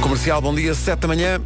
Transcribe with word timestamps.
Comercial, 0.00 0.40
bom 0.40 0.54
dia, 0.54 0.74
7 0.74 0.98
da 0.98 1.08
manhã. 1.08 1.40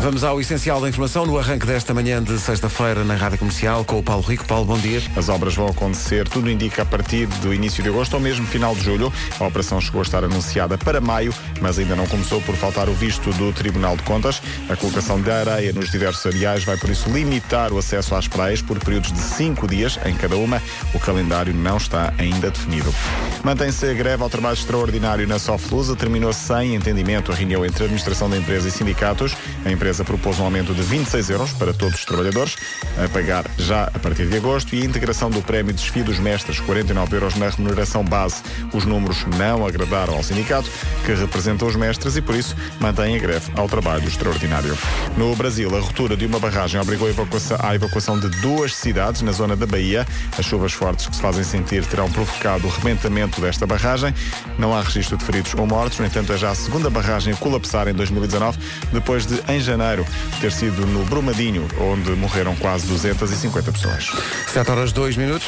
Vamos 0.00 0.22
ao 0.22 0.40
essencial 0.40 0.80
da 0.80 0.88
informação 0.88 1.26
no 1.26 1.36
arranque 1.36 1.66
desta 1.66 1.92
manhã 1.92 2.22
de 2.22 2.38
sexta-feira 2.38 3.02
na 3.02 3.16
Rádio 3.16 3.38
Comercial 3.38 3.84
com 3.84 3.98
o 3.98 4.02
Paulo 4.02 4.22
Rico. 4.22 4.44
Paulo, 4.46 4.64
bom 4.64 4.78
dia. 4.78 5.02
As 5.16 5.28
obras 5.28 5.56
vão 5.56 5.66
acontecer, 5.66 6.26
tudo 6.28 6.48
indica 6.48 6.82
a 6.82 6.84
partir 6.84 7.26
do 7.26 7.52
início 7.52 7.82
de 7.82 7.88
agosto 7.88 8.14
ou 8.14 8.20
mesmo 8.20 8.46
final 8.46 8.76
de 8.76 8.84
julho. 8.84 9.12
A 9.40 9.44
operação 9.44 9.80
chegou 9.80 10.00
a 10.00 10.04
estar 10.04 10.22
anunciada 10.22 10.78
para 10.78 11.00
maio, 11.00 11.34
mas 11.60 11.80
ainda 11.80 11.96
não 11.96 12.06
começou 12.06 12.40
por 12.42 12.54
faltar 12.54 12.88
o 12.88 12.94
visto 12.94 13.32
do 13.32 13.52
Tribunal 13.52 13.96
de 13.96 14.04
Contas. 14.04 14.40
A 14.68 14.76
colocação 14.76 15.20
de 15.20 15.32
areia 15.32 15.72
nos 15.72 15.90
diversos 15.90 16.24
areais 16.24 16.62
vai 16.62 16.76
por 16.76 16.90
isso 16.90 17.10
limitar 17.10 17.72
o 17.72 17.78
acesso 17.78 18.14
às 18.14 18.28
praias 18.28 18.62
por 18.62 18.78
períodos 18.78 19.12
de 19.12 19.18
cinco 19.18 19.66
dias 19.66 19.98
em 20.06 20.14
cada 20.14 20.36
uma. 20.36 20.62
O 20.94 21.00
calendário 21.00 21.52
não 21.52 21.76
está 21.76 22.14
ainda 22.18 22.52
definido. 22.52 22.94
Mantém-se 23.42 23.84
a 23.84 23.94
greve 23.94 24.22
ao 24.22 24.30
trabalho 24.30 24.54
extraordinário 24.54 25.26
na 25.26 25.40
Soflusa. 25.40 25.96
Terminou 25.96 26.32
sem 26.32 26.76
entendimento 26.76 27.32
a 27.32 27.34
reunião 27.34 27.66
entre 27.66 27.82
a 27.82 27.86
administração 27.86 28.30
da 28.30 28.36
empresa 28.36 28.68
e 28.68 28.70
sindicatos. 28.70 29.36
A 29.64 29.72
empresa 29.72 29.87
empresa 29.88 30.04
propôs 30.04 30.38
um 30.38 30.44
aumento 30.44 30.74
de 30.74 30.82
26 30.82 31.30
euros 31.30 31.52
para 31.52 31.72
todos 31.72 31.94
os 31.94 32.04
trabalhadores, 32.04 32.56
a 33.02 33.08
pagar 33.08 33.46
já 33.56 33.84
a 33.84 33.98
partir 33.98 34.26
de 34.26 34.36
agosto, 34.36 34.74
e 34.74 34.82
a 34.82 34.84
integração 34.84 35.30
do 35.30 35.40
prémio 35.40 35.72
de 35.72 35.80
desfile 35.80 36.04
dos 36.04 36.18
mestres, 36.18 36.60
49 36.60 37.16
euros 37.16 37.36
na 37.36 37.48
remuneração 37.48 38.04
base. 38.04 38.42
Os 38.74 38.84
números 38.84 39.24
não 39.38 39.66
agradaram 39.66 40.14
ao 40.14 40.22
sindicato, 40.22 40.68
que 41.06 41.14
representa 41.14 41.64
os 41.64 41.74
mestres 41.74 42.16
e, 42.16 42.20
por 42.20 42.34
isso, 42.34 42.54
mantém 42.78 43.16
a 43.16 43.18
greve 43.18 43.50
ao 43.56 43.66
trabalho 43.66 44.06
extraordinário. 44.06 44.76
No 45.16 45.34
Brasil, 45.34 45.74
a 45.74 45.80
ruptura 45.80 46.14
de 46.14 46.26
uma 46.26 46.38
barragem 46.38 46.78
obrigou 46.78 47.08
à 47.08 47.74
evacuação 47.74 48.20
de 48.20 48.28
duas 48.42 48.74
cidades 48.74 49.22
na 49.22 49.32
zona 49.32 49.56
da 49.56 49.64
Bahia. 49.64 50.06
As 50.36 50.44
chuvas 50.44 50.74
fortes 50.74 51.06
que 51.06 51.16
se 51.16 51.22
fazem 51.22 51.44
sentir 51.44 51.86
terão 51.86 52.10
provocado 52.10 52.66
o 52.66 52.70
rebentamento 52.70 53.40
desta 53.40 53.66
barragem. 53.66 54.12
Não 54.58 54.76
há 54.76 54.82
registro 54.82 55.16
de 55.16 55.24
feridos 55.24 55.54
ou 55.54 55.66
mortos, 55.66 55.98
no 55.98 56.04
entanto, 56.04 56.30
é 56.30 56.36
já 56.36 56.50
a 56.50 56.54
segunda 56.54 56.90
barragem 56.90 57.32
a 57.32 57.36
colapsar 57.36 57.88
em 57.88 57.94
2019, 57.94 58.58
depois 58.92 59.24
de, 59.24 59.40
em 59.48 59.58
janeiro, 59.58 59.77
Janeiro 59.78 60.04
ter 60.40 60.50
sido 60.50 60.84
no 60.88 61.04
Brumadinho, 61.04 61.64
onde 61.80 62.10
morreram 62.10 62.56
quase 62.56 62.84
250 62.88 63.70
pessoas. 63.70 64.10
7 64.48 64.70
horas 64.70 64.90
2 64.90 65.16
minutos. 65.16 65.46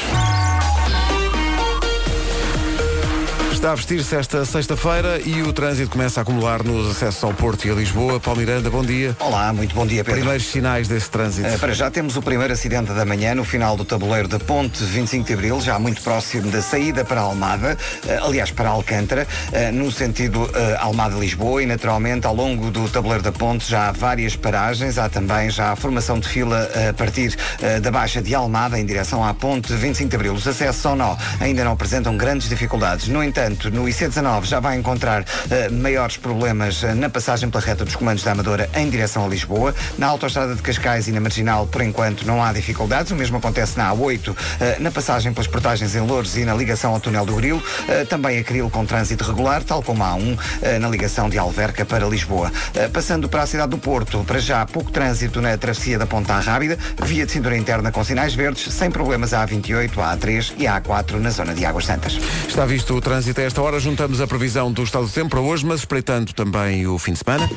Está 3.61 3.73
a 3.73 3.75
vestir-se 3.75 4.15
esta 4.15 4.43
sexta-feira 4.43 5.21
e 5.23 5.43
o 5.43 5.53
trânsito 5.53 5.91
começa 5.91 6.19
a 6.19 6.23
acumular 6.23 6.63
nos 6.63 6.89
acessos 6.89 7.23
ao 7.23 7.31
Porto 7.31 7.67
e 7.67 7.69
a 7.69 7.75
Lisboa. 7.75 8.19
Paulo 8.19 8.39
Miranda, 8.39 8.71
bom 8.71 8.83
dia. 8.83 9.15
Olá, 9.19 9.53
muito 9.53 9.75
bom 9.75 9.85
dia, 9.85 10.03
Pedro. 10.03 10.19
Primeiros 10.19 10.47
sinais 10.47 10.87
desse 10.87 11.11
trânsito. 11.11 11.47
Uh, 11.47 11.59
para 11.59 11.71
já 11.71 11.91
temos 11.91 12.17
o 12.17 12.23
primeiro 12.23 12.51
acidente 12.51 12.91
da 12.91 13.05
manhã 13.05 13.35
no 13.35 13.43
final 13.43 13.77
do 13.77 13.85
tabuleiro 13.85 14.27
da 14.27 14.39
Ponte 14.39 14.83
25 14.83 15.27
de 15.27 15.33
Abril, 15.35 15.61
já 15.61 15.77
muito 15.77 16.01
próximo 16.01 16.49
da 16.49 16.59
saída 16.59 17.05
para 17.05 17.21
Almada, 17.21 17.77
uh, 18.03 18.25
aliás, 18.25 18.49
para 18.49 18.67
Alcântara, 18.67 19.27
uh, 19.49 19.71
no 19.71 19.91
sentido 19.91 20.49
Almada-Lisboa 20.79 21.61
e, 21.61 21.67
naturalmente, 21.67 22.25
ao 22.25 22.33
longo 22.33 22.71
do 22.71 22.89
tabuleiro 22.89 23.23
da 23.23 23.31
Ponte 23.31 23.69
já 23.69 23.89
há 23.89 23.91
várias 23.91 24.35
paragens, 24.35 24.97
há 24.97 25.07
também 25.07 25.51
já 25.51 25.71
a 25.71 25.75
formação 25.75 26.19
de 26.19 26.27
fila 26.27 26.67
a 26.89 26.93
partir 26.93 27.37
da 27.81 27.91
Baixa 27.91 28.23
de 28.23 28.33
Almada 28.33 28.79
em 28.79 28.85
direção 28.85 29.23
à 29.23 29.35
Ponte 29.35 29.71
25 29.71 30.09
de 30.09 30.15
Abril. 30.15 30.33
Os 30.33 30.47
acessos 30.47 30.83
ao 30.83 30.95
nó 30.95 31.15
ainda 31.39 31.63
não 31.63 31.73
apresentam 31.73 32.17
grandes 32.17 32.49
dificuldades. 32.49 33.07
No 33.07 33.23
entanto, 33.23 33.50
no 33.71 33.85
IC19 33.85 34.45
já 34.45 34.59
vai 34.59 34.77
encontrar 34.77 35.21
uh, 35.21 35.73
maiores 35.73 36.17
problemas 36.17 36.83
uh, 36.83 36.95
na 36.95 37.09
passagem 37.09 37.49
pela 37.49 37.63
reta 37.63 37.83
dos 37.83 37.95
comandos 37.95 38.23
da 38.23 38.31
Amadora 38.31 38.69
em 38.75 38.89
direção 38.89 39.25
a 39.25 39.27
Lisboa. 39.27 39.75
Na 39.97 40.07
autoestrada 40.07 40.55
de 40.55 40.61
Cascais 40.61 41.07
e 41.07 41.11
na 41.11 41.19
Marginal, 41.19 41.67
por 41.67 41.81
enquanto, 41.81 42.25
não 42.25 42.43
há 42.43 42.53
dificuldades. 42.53 43.11
O 43.11 43.15
mesmo 43.15 43.37
acontece 43.37 43.77
na 43.77 43.91
A8, 43.93 44.29
uh, 44.29 44.35
na 44.79 44.91
passagem 44.91 45.33
pelas 45.33 45.47
portagens 45.47 45.95
em 45.95 46.01
Louros 46.01 46.37
e 46.37 46.45
na 46.45 46.53
ligação 46.53 46.93
ao 46.93 46.99
túnel 46.99 47.25
do 47.25 47.35
Grilo. 47.35 47.61
também 48.09 48.39
a 48.39 48.43
Cril 48.43 48.69
com 48.69 48.85
trânsito 48.85 49.23
regular, 49.23 49.63
tal 49.63 49.83
como 49.83 50.03
a 50.03 50.11
A1 50.15 50.79
na 50.79 50.89
ligação 50.89 51.29
de 51.29 51.37
Alverca 51.37 51.85
para 51.85 52.07
Lisboa. 52.07 52.51
passando 52.93 53.27
para 53.27 53.43
a 53.43 53.45
cidade 53.45 53.69
do 53.69 53.77
Porto, 53.77 54.23
para 54.25 54.39
já 54.39 54.65
pouco 54.65 54.91
trânsito 54.91 55.41
na 55.41 55.57
travessia 55.57 55.97
da 55.97 56.05
Ponta 56.05 56.39
Rábida, 56.39 56.77
via 57.03 57.25
de 57.25 57.31
cintura 57.31 57.57
interna 57.57 57.91
com 57.91 58.03
sinais 58.03 58.33
verdes, 58.33 58.73
sem 58.73 58.89
problemas 58.89 59.33
a 59.33 59.45
A28, 59.45 59.97
a 59.97 60.17
A3 60.17 60.53
e 60.57 60.67
a 60.67 60.79
A4 60.79 61.19
na 61.19 61.29
zona 61.29 61.53
de 61.53 61.65
Águas 61.65 61.85
Santas. 61.85 62.17
Está 62.47 62.65
visto 62.65 62.95
o 62.95 63.01
trânsito 63.01 63.40
esta 63.43 63.61
hora, 63.61 63.79
juntamos 63.79 64.21
a 64.21 64.27
previsão 64.27 64.71
do 64.71 64.83
estado 64.83 65.05
do 65.05 65.11
tempo 65.11 65.29
para 65.29 65.41
hoje, 65.41 65.65
mas 65.65 65.79
espreitando 65.79 66.33
também 66.33 66.85
o 66.85 66.97
fim 66.99 67.13
de 67.13 67.19
semana. 67.19 67.49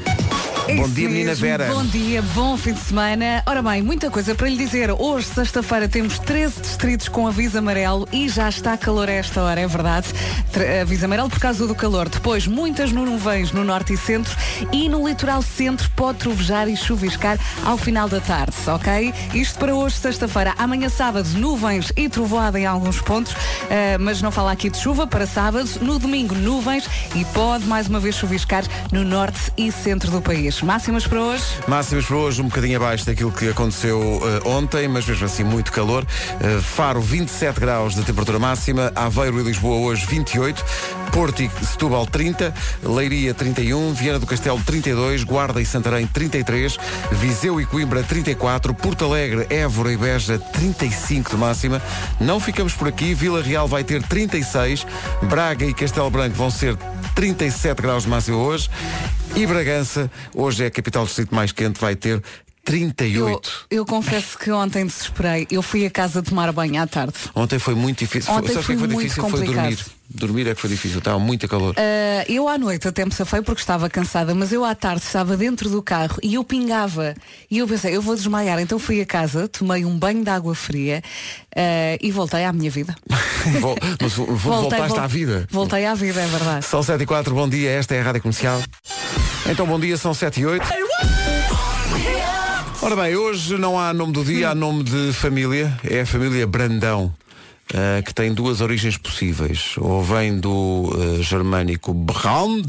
É 0.66 0.76
bom 0.76 0.88
dia, 0.88 1.08
menina 1.08 1.34
Vera. 1.34 1.66
Bom 1.66 1.84
dia, 1.84 2.22
bom 2.34 2.56
fim 2.56 2.72
de 2.72 2.80
semana. 2.80 3.42
Ora 3.44 3.60
bem, 3.60 3.82
muita 3.82 4.10
coisa 4.10 4.34
para 4.34 4.48
lhe 4.48 4.56
dizer. 4.56 4.90
Hoje, 4.90 5.26
sexta-feira, 5.26 5.86
temos 5.86 6.18
13 6.18 6.62
distritos 6.62 7.08
com 7.08 7.26
aviso 7.26 7.58
amarelo 7.58 8.08
e 8.10 8.30
já 8.30 8.48
está 8.48 8.74
calor 8.74 9.10
a 9.10 9.12
esta 9.12 9.42
hora, 9.42 9.60
é 9.60 9.66
verdade. 9.66 10.08
Aviso 10.80 11.04
amarelo 11.04 11.28
por 11.28 11.38
causa 11.38 11.66
do 11.66 11.74
calor. 11.74 12.08
Depois, 12.08 12.46
muitas 12.46 12.92
nuvens 12.92 13.52
no 13.52 13.62
norte 13.62 13.92
e 13.92 13.96
centro 13.98 14.34
e 14.72 14.88
no 14.88 15.06
litoral 15.06 15.42
centro 15.42 15.90
pode 15.90 16.18
trovejar 16.18 16.66
e 16.66 16.76
chuviscar 16.76 17.38
ao 17.62 17.76
final 17.76 18.08
da 18.08 18.20
tarde, 18.20 18.56
ok? 18.66 19.12
Isto 19.34 19.58
para 19.58 19.74
hoje, 19.74 19.96
sexta-feira. 19.96 20.54
Amanhã, 20.56 20.88
sábado, 20.88 21.28
nuvens 21.34 21.92
e 21.94 22.08
trovoada 22.08 22.58
em 22.58 22.64
alguns 22.64 23.02
pontos, 23.02 23.32
uh, 23.32 23.36
mas 24.00 24.22
não 24.22 24.30
fala 24.30 24.52
aqui 24.52 24.70
de 24.70 24.78
chuva 24.78 25.06
para 25.06 25.26
sábado. 25.26 25.68
No 25.82 25.98
domingo, 25.98 26.34
nuvens 26.34 26.88
e 27.14 27.22
pode 27.26 27.66
mais 27.66 27.86
uma 27.86 28.00
vez 28.00 28.14
chuviscar 28.14 28.64
no 28.90 29.04
norte 29.04 29.52
e 29.58 29.70
centro 29.70 30.10
do 30.10 30.22
país. 30.22 30.53
Máximas 30.62 31.06
para 31.06 31.20
hoje? 31.20 31.44
Máximas 31.66 32.04
para 32.06 32.16
hoje, 32.16 32.42
um 32.42 32.46
bocadinho 32.46 32.76
abaixo 32.76 33.06
daquilo 33.06 33.32
que 33.32 33.48
aconteceu 33.48 33.98
uh, 34.00 34.48
ontem, 34.48 34.88
mas 34.88 35.06
mesmo 35.06 35.24
assim 35.24 35.44
muito 35.44 35.72
calor. 35.72 36.04
Uh, 36.04 36.60
Faro, 36.60 37.00
27 37.00 37.60
graus 37.60 37.94
de 37.94 38.02
temperatura 38.02 38.38
máxima. 38.38 38.92
Aveiro 38.94 39.40
e 39.40 39.42
Lisboa 39.42 39.76
hoje, 39.76 40.06
28. 40.06 40.64
Porto 41.12 41.42
e 41.42 41.50
Setúbal, 41.64 42.06
30. 42.06 42.52
Leiria, 42.82 43.32
31. 43.32 43.94
Viana 43.94 44.18
do 44.18 44.26
Castelo, 44.26 44.60
32. 44.64 45.24
Guarda 45.24 45.60
e 45.60 45.66
Santarém, 45.66 46.06
33. 46.06 46.76
Viseu 47.12 47.60
e 47.60 47.66
Coimbra, 47.66 48.02
34. 48.02 48.74
Porto 48.74 49.04
Alegre, 49.04 49.46
Évora 49.50 49.92
e 49.92 49.96
Beja, 49.96 50.38
35 50.38 51.30
de 51.30 51.36
máxima. 51.36 51.82
Não 52.20 52.40
ficamos 52.40 52.74
por 52.74 52.88
aqui. 52.88 53.14
Vila 53.14 53.42
Real 53.42 53.68
vai 53.68 53.84
ter 53.84 54.02
36. 54.02 54.86
Braga 55.22 55.64
e 55.64 55.72
Castelo 55.72 56.10
Branco 56.10 56.34
vão 56.34 56.50
ser 56.50 56.76
37 57.14 57.80
graus 57.80 58.04
de 58.04 58.08
máxima 58.08 58.36
hoje. 58.36 58.68
E 59.36 59.46
Bragança, 59.46 60.10
hoje 60.34 60.64
é 60.64 60.66
a 60.66 60.70
capital 60.70 61.04
do 61.04 61.06
distrito 61.06 61.34
mais 61.34 61.52
quente, 61.52 61.80
vai 61.80 61.96
ter 61.96 62.22
38. 62.64 63.66
Eu, 63.70 63.78
eu, 63.78 63.86
confesso 63.86 64.38
que 64.38 64.50
ontem 64.50 64.86
desesperei. 64.86 65.46
Eu 65.50 65.62
fui 65.62 65.84
a 65.84 65.90
casa 65.90 66.22
tomar 66.22 66.50
banho 66.52 66.80
à 66.80 66.86
tarde. 66.86 67.14
Ontem 67.34 67.58
foi 67.58 67.74
muito 67.74 67.98
difícil. 67.98 68.32
Ontem 68.32 68.54
Sabe 68.54 68.64
foi, 68.64 68.74
que 68.74 68.80
foi 68.80 68.88
difícil? 68.88 69.22
Complicado. 69.22 69.54
Foi 69.54 69.54
dormir. 69.54 69.78
Dormir 70.06 70.46
é 70.48 70.54
que 70.54 70.60
foi 70.60 70.70
difícil, 70.70 70.98
estava 70.98 71.18
muito 71.18 71.48
calor. 71.48 71.74
Uh, 71.74 72.32
eu 72.32 72.46
à 72.46 72.58
noite 72.58 72.86
até 72.86 73.04
me 73.04 73.12
safei 73.12 73.42
porque 73.42 73.60
estava 73.60 73.88
cansada, 73.88 74.34
mas 74.34 74.52
eu 74.52 74.64
à 74.64 74.74
tarde 74.74 75.02
estava 75.02 75.36
dentro 75.36 75.68
do 75.70 75.82
carro 75.82 76.18
e 76.22 76.34
eu 76.34 76.44
pingava. 76.44 77.14
E 77.50 77.58
eu 77.58 77.66
pensei, 77.66 77.96
eu 77.96 78.02
vou 78.02 78.14
desmaiar. 78.14 78.60
Então 78.60 78.78
fui 78.78 79.00
a 79.00 79.06
casa, 79.06 79.48
tomei 79.48 79.84
um 79.84 79.98
banho 79.98 80.22
de 80.22 80.30
água 80.30 80.54
fria 80.54 81.02
uh, 81.56 81.98
e 82.00 82.10
voltei 82.12 82.44
à 82.44 82.52
minha 82.52 82.70
vida. 82.70 82.94
Vol 83.60 83.76
mas 84.00 84.12
voltei, 84.14 84.36
voltaste 84.36 84.88
vol 84.88 84.98
à 85.00 85.06
vida. 85.06 85.48
Voltei 85.50 85.84
à 85.84 85.94
vida, 85.94 86.20
é 86.20 86.26
verdade. 86.26 86.64
São 86.64 86.82
7 86.82 87.02
e 87.02 87.06
4, 87.06 87.34
bom 87.34 87.48
dia, 87.48 87.70
esta 87.70 87.94
é 87.94 88.00
a 88.00 88.04
Rádio 88.04 88.22
Comercial. 88.22 88.62
Então 89.46 89.66
bom 89.66 89.78
dia, 89.78 89.98
são 89.98 90.14
7 90.14 90.40
e 90.40 90.46
8. 90.46 90.64
Ora 92.84 92.96
bem, 92.96 93.16
hoje 93.16 93.56
não 93.56 93.80
há 93.80 93.94
nome 93.94 94.12
do 94.12 94.22
dia, 94.22 94.50
há 94.50 94.54
nome 94.54 94.84
de 94.84 95.10
família. 95.14 95.74
É 95.82 96.02
a 96.02 96.06
família 96.06 96.46
Brandão. 96.46 97.14
Uh, 97.72 98.02
que 98.04 98.12
tem 98.12 98.34
duas 98.34 98.60
origens 98.60 98.98
possíveis. 98.98 99.74
Ou 99.78 100.02
vem 100.02 100.38
do 100.38 100.92
uh, 100.94 101.22
germânico 101.22 101.94
Brand, 101.94 102.66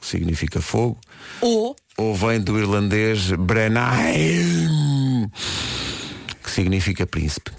que 0.00 0.04
significa 0.04 0.60
fogo, 0.60 0.98
ou, 1.40 1.76
ou 1.96 2.16
vem 2.16 2.40
do 2.40 2.58
irlandês 2.58 3.30
Brenheim, 3.30 5.30
que 6.42 6.50
significa 6.50 7.06
príncipe. 7.06 7.52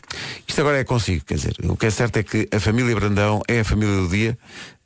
Isto 0.54 0.62
agora 0.62 0.78
é 0.78 0.84
consigo, 0.84 1.26
quer 1.26 1.34
dizer, 1.34 1.56
o 1.64 1.76
que 1.76 1.88
é 1.88 1.90
certo 1.90 2.18
é 2.18 2.22
que 2.22 2.48
a 2.54 2.60
família 2.60 2.94
Brandão 2.94 3.42
é 3.48 3.62
a 3.62 3.66
família 3.66 3.96
do 3.96 4.08
dia 4.08 4.38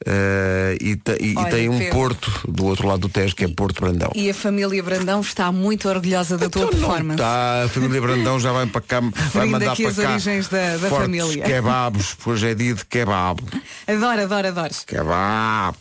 uh, 0.07 0.77
e, 0.79 0.97
e, 1.19 1.35
Olha, 1.35 1.47
e, 1.49 1.51
tem 1.51 1.67
um 1.67 1.77
Pedro. 1.77 1.93
porto 1.93 2.31
do 2.49 2.67
outro 2.67 2.87
lado 2.87 3.01
do 3.01 3.09
Tejo 3.09 3.35
que 3.35 3.43
é 3.43 3.49
Porto 3.49 3.81
Brandão. 3.81 4.09
E 4.15 4.29
a 4.29 4.33
família 4.33 4.81
Brandão 4.81 5.19
está 5.19 5.51
muito 5.51 5.89
orgulhosa 5.89 6.37
da 6.37 6.49
tua 6.49 6.67
então 6.67 6.79
performance. 6.79 7.17
Tá, 7.17 7.65
a 7.65 7.67
família 7.67 7.99
Brandão 7.99 8.39
já 8.39 8.53
vai 8.53 8.65
para 8.65 8.79
cá, 8.79 9.01
vai 9.33 9.47
mandar 9.47 9.73
aqui 9.73 9.81
para 9.83 9.91
as 9.91 9.97
cá 9.97 10.09
origens 10.11 10.47
da, 10.47 10.77
da 10.77 10.89
família. 10.89 11.43
kebabos, 11.43 12.15
hoje 12.25 12.47
é 12.47 12.55
dia 12.55 12.73
de 12.73 12.85
kebab. 12.85 13.43
Adoro, 13.87 14.21
adoro, 14.21 14.47
adoro. 14.47 14.73
Kebab. 14.87 15.77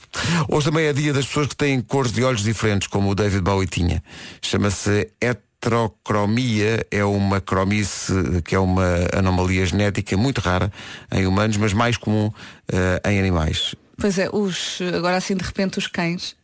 Hoje 0.49 0.67
também 0.67 0.87
é 0.87 0.93
dia 0.93 1.13
das 1.13 1.27
pessoas 1.27 1.47
que 1.47 1.57
têm 1.57 1.81
cores 1.81 2.11
de 2.11 2.25
olhos 2.25 2.43
diferentes, 2.43 2.89
como 2.89 3.11
o 3.11 3.15
David 3.15 3.43
Bowie 3.43 3.69
tinha. 3.69 4.03
Chama-se 4.43 5.13
Et 5.21 5.46
heterocromia 5.67 6.87
é 6.91 7.05
uma 7.05 7.41
cromice 7.41 8.13
que 8.45 8.55
é 8.55 8.59
uma 8.59 8.85
anomalia 9.13 9.67
genética 9.67 10.17
muito 10.17 10.41
rara 10.41 10.73
em 11.13 11.27
humanos, 11.27 11.57
mas 11.57 11.73
mais 11.73 11.97
comum 11.97 12.27
uh, 12.29 13.09
em 13.09 13.19
animais. 13.19 13.75
Pois 13.99 14.19
é, 14.19 14.29
os, 14.33 14.79
agora 14.95 15.17
assim 15.17 15.35
de 15.35 15.45
repente 15.45 15.79
os 15.79 15.87
cães. 15.87 16.37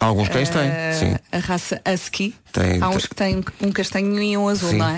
Alguns 0.00 0.28
cães 0.28 0.48
uh, 0.50 0.52
têm, 0.52 0.70
sim. 0.94 1.16
A 1.32 1.38
raça 1.38 1.82
Husky. 1.92 2.34
Tem, 2.52 2.80
Há 2.80 2.88
uns 2.88 3.06
que 3.06 3.14
têm 3.16 3.44
um 3.60 3.72
castanho 3.72 4.22
e 4.22 4.36
um 4.36 4.48
azul, 4.48 4.70
sim, 4.70 4.76
não 4.76 4.90
é? 4.90 4.96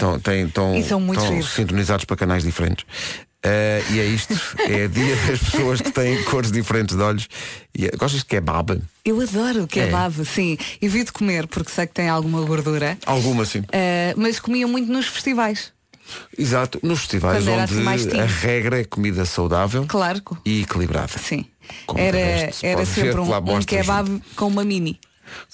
Tão, 0.53 0.76
e 0.76 0.83
são 0.83 1.00
muito 1.00 1.23
tão 1.23 1.43
sintonizados 1.43 2.05
para 2.05 2.17
canais 2.17 2.43
diferentes. 2.43 2.85
Uh, 3.45 3.95
e 3.95 4.01
é 4.01 4.05
isto, 4.05 4.35
é 4.59 4.87
dia 4.87 5.17
das 5.27 5.39
pessoas 5.39 5.81
que 5.81 5.91
têm 5.91 6.23
cores 6.25 6.53
diferentes 6.53 6.95
de 6.95 7.03
olhos. 7.03 7.29
E, 7.75 7.87
é, 7.87 7.91
gostas 7.91 8.21
de 8.21 8.27
kebab? 8.27 8.83
Eu 9.03 9.21
adoro 9.21 9.67
kebab, 9.67 10.21
é. 10.21 10.25
sim. 10.25 10.59
Evito 10.81 11.13
comer 11.13 11.47
porque 11.47 11.71
sei 11.71 11.87
que 11.87 11.95
tem 11.95 12.09
alguma 12.09 12.43
gordura. 12.43 12.99
Alguma, 13.07 13.47
sim. 13.47 13.61
Uh, 13.61 14.15
mas 14.17 14.39
comia 14.39 14.67
muito 14.67 14.93
nos 14.93 15.07
festivais. 15.07 15.73
Exato, 16.37 16.81
nos 16.83 17.01
festivais 17.01 17.47
onde 17.47 17.61
assim 17.61 18.21
a 18.21 18.27
regra 18.27 18.81
é 18.81 18.85
comida 18.85 19.25
saudável 19.25 19.87
claro. 19.87 20.21
e 20.45 20.63
equilibrada. 20.63 21.19
Sim. 21.19 21.47
Como 21.87 22.01
era 22.01 22.19
era 22.63 22.85
sempre 22.85 23.21
um, 23.21 23.33
um 23.33 23.63
kebab 23.63 24.21
com 24.35 24.49
uma 24.49 24.65
mini. 24.65 24.99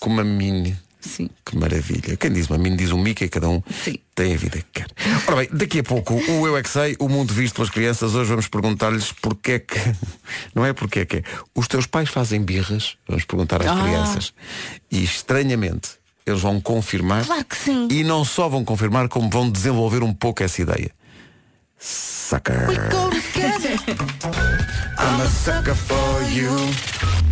Com 0.01 0.11
uma 0.11 0.25
mini. 0.25 0.77
Sim. 1.01 1.29
Que 1.45 1.57
maravilha. 1.57 2.17
Quem 2.17 2.33
diz 2.33 2.49
uma 2.49 2.59
mim 2.59 2.75
diz 2.75 2.91
um 2.91 2.99
Mickey, 2.99 3.29
cada 3.29 3.49
um 3.49 3.63
Sim. 3.85 3.97
tem 4.15 4.35
a 4.35 4.37
vida 4.37 4.59
que 4.59 4.83
quer. 4.83 4.87
Ora 5.27 5.37
bem, 5.37 5.49
daqui 5.53 5.81
a 5.81 5.85
pouco 5.85 6.15
o 6.15 6.47
Eu 6.47 6.57
É 6.57 6.63
Que 6.63 6.69
Sei, 6.69 6.97
o 6.99 7.09
mundo 7.09 7.33
visto 7.33 7.55
pelas 7.55 7.71
crianças, 7.71 8.15
hoje 8.15 8.29
vamos 8.29 8.49
perguntar-lhes 8.49 9.13
porque 9.13 9.53
é 9.53 9.59
que. 9.59 9.79
Não 10.55 10.65
é 10.65 10.73
porque 10.73 11.01
é 11.01 11.05
que 11.05 11.17
é. 11.19 11.23
Os 11.55 11.69
teus 11.69 11.87
pais 11.87 12.09
fazem 12.09 12.43
birras, 12.43 12.97
vamos 13.07 13.25
perguntar 13.25 13.63
às 13.63 13.69
ah. 13.69 13.83
crianças. 13.83 14.35
E 14.91 15.05
estranhamente, 15.05 15.91
eles 16.27 16.41
vão 16.41 16.61
confirmar. 16.61 17.25
Claro 17.25 17.45
que 17.45 17.57
sim. 17.57 17.89
E 17.91 18.03
não 18.03 18.25
só 18.25 18.49
vão 18.49 18.65
confirmar, 18.65 19.09
como 19.09 19.31
vão 19.31 19.49
desenvolver 19.51 20.03
um 20.03 20.13
pouco 20.13 20.43
essa 20.43 20.61
ideia. 20.61 20.91
Sucker. 21.79 22.69
I'm 24.99 25.21
a 25.21 25.29
sucker 25.29 25.75
for 25.75 26.23
you. 26.31 26.51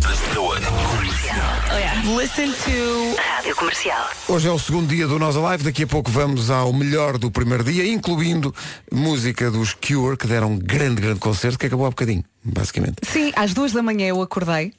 Oh, 0.07 1.77
yeah. 1.77 1.99
Listen 2.15 2.51
to 2.51 3.15
Rádio 3.19 3.55
Comercial. 3.55 4.07
Hoje 4.27 4.47
é 4.47 4.51
o 4.51 4.59
segundo 4.59 4.87
dia 4.87 5.07
do 5.07 5.17
Nós 5.17 5.35
Alive. 5.35 5.63
Daqui 5.63 5.81
a 5.81 5.87
pouco 5.87 6.11
vamos 6.11 6.51
ao 6.51 6.71
melhor 6.71 7.17
do 7.17 7.31
primeiro 7.31 7.63
dia, 7.63 7.87
incluindo 7.87 8.53
música 8.91 9.49
dos 9.49 9.73
Cure, 9.73 10.15
que 10.15 10.27
deram 10.27 10.51
um 10.51 10.59
grande, 10.59 11.01
grande 11.01 11.19
concerto 11.19 11.57
que 11.57 11.65
acabou 11.65 11.87
há 11.87 11.89
bocadinho, 11.89 12.23
basicamente. 12.43 12.97
Sim, 13.01 13.33
às 13.35 13.55
duas 13.55 13.71
da 13.71 13.81
manhã 13.81 14.05
eu 14.05 14.21
acordei 14.21 14.73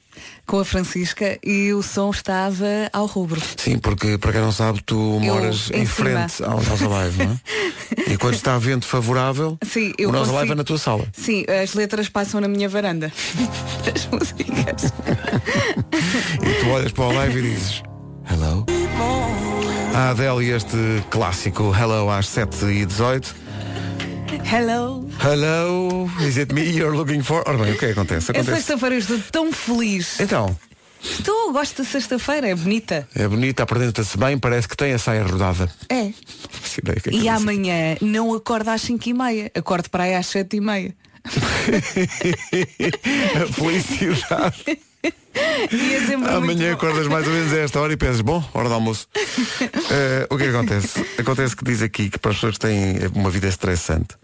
com 0.45 0.59
a 0.59 0.65
Francisca 0.65 1.37
e 1.43 1.73
o 1.73 1.81
som 1.81 2.09
estava 2.09 2.65
ao 2.93 3.05
rubro. 3.05 3.41
Sim, 3.57 3.77
porque 3.77 4.17
para 4.17 4.31
quem 4.31 4.41
não 4.41 4.51
sabe, 4.51 4.81
tu 4.83 4.95
moras 4.95 5.69
em, 5.71 5.81
em 5.81 5.85
frente 5.85 6.43
ao 6.43 6.61
Nós 6.61 6.81
Alive, 6.81 7.25
não 7.25 7.31
é? 7.33 8.11
e 8.13 8.17
quando 8.17 8.35
está 8.35 8.57
vento 8.57 8.85
favorável, 8.85 9.57
Sim, 9.65 9.93
o 9.99 10.11
Nós 10.11 10.21
consigo... 10.21 10.37
Alive 10.37 10.51
é 10.51 10.55
na 10.55 10.63
tua 10.63 10.77
sala. 10.77 11.07
Sim, 11.13 11.45
as 11.63 11.73
letras 11.73 12.09
passam 12.09 12.39
na 12.41 12.47
minha 12.47 12.69
varanda. 12.69 13.11
as 13.93 14.05
músicas. 14.07 14.93
e 16.43 16.63
tu 16.63 16.69
olhas 16.69 16.91
para 16.91 17.03
o 17.03 17.11
live 17.13 17.39
e 17.39 17.41
dizes 17.41 17.83
Hello. 18.29 18.65
A 19.95 20.09
Adele 20.09 20.45
e 20.45 20.51
este 20.51 20.77
clássico 21.09 21.73
Hello 21.75 22.09
às 22.09 22.27
7h18. 22.27 23.33
Hello. 24.51 25.06
Hello, 25.19 26.09
is 26.21 26.37
it 26.37 26.53
me 26.53 26.63
you're 26.63 26.95
looking 26.95 27.23
for? 27.23 27.43
Ora 27.47 27.57
bem, 27.57 27.73
o 27.73 27.77
que 27.77 27.85
é 27.85 27.87
que 27.87 27.93
acontece? 27.93 28.31
acontece? 28.31 28.51
É 28.51 28.55
sexta-feira, 28.55 28.95
estou 28.95 29.19
tão 29.31 29.51
feliz. 29.51 30.19
Então. 30.19 30.57
Estou, 31.01 31.51
gosto 31.51 31.83
da 31.83 31.89
sexta-feira, 31.89 32.47
é 32.47 32.55
bonita. 32.55 33.07
É 33.15 33.27
bonita, 33.27 33.63
apresenta-se 33.63 34.17
bem, 34.17 34.37
parece 34.37 34.67
que 34.67 34.75
tem 34.75 34.93
a 34.93 34.99
saia 34.99 35.23
rodada. 35.23 35.71
É. 35.89 36.11
Que 37.01 37.09
é 37.09 37.13
e 37.13 37.29
amanhã 37.29 37.97
não 38.01 38.33
acordo 38.33 38.69
às 38.69 38.81
5 38.81 39.09
e 39.09 39.13
meia, 39.13 39.51
acordo 39.55 39.89
para 39.89 40.05
aí 40.05 40.15
às 40.15 40.27
7 40.27 40.57
e 40.57 40.61
felicidade. 45.69 46.35
Amanhã 46.35 46.73
acordas 46.73 47.07
mais 47.07 47.27
ou 47.27 47.33
menos 47.33 47.53
a 47.53 47.57
esta 47.57 47.79
hora 47.79 47.93
e 47.93 47.97
pensas, 47.97 48.21
bom, 48.21 48.43
hora 48.53 48.67
do 48.69 48.75
almoço. 48.75 49.07
Uh, 49.15 50.27
o 50.33 50.37
que, 50.37 50.43
é 50.43 50.47
que 50.49 50.55
acontece? 50.55 51.05
Acontece 51.19 51.55
que 51.55 51.63
diz 51.63 51.81
aqui 51.81 52.09
que 52.09 52.17
para 52.19 52.31
as 52.31 52.37
pessoas 52.37 52.55
que 52.55 52.61
têm 52.61 52.95
uma 53.13 53.29
vida 53.29 53.47
estressante, 53.47 54.15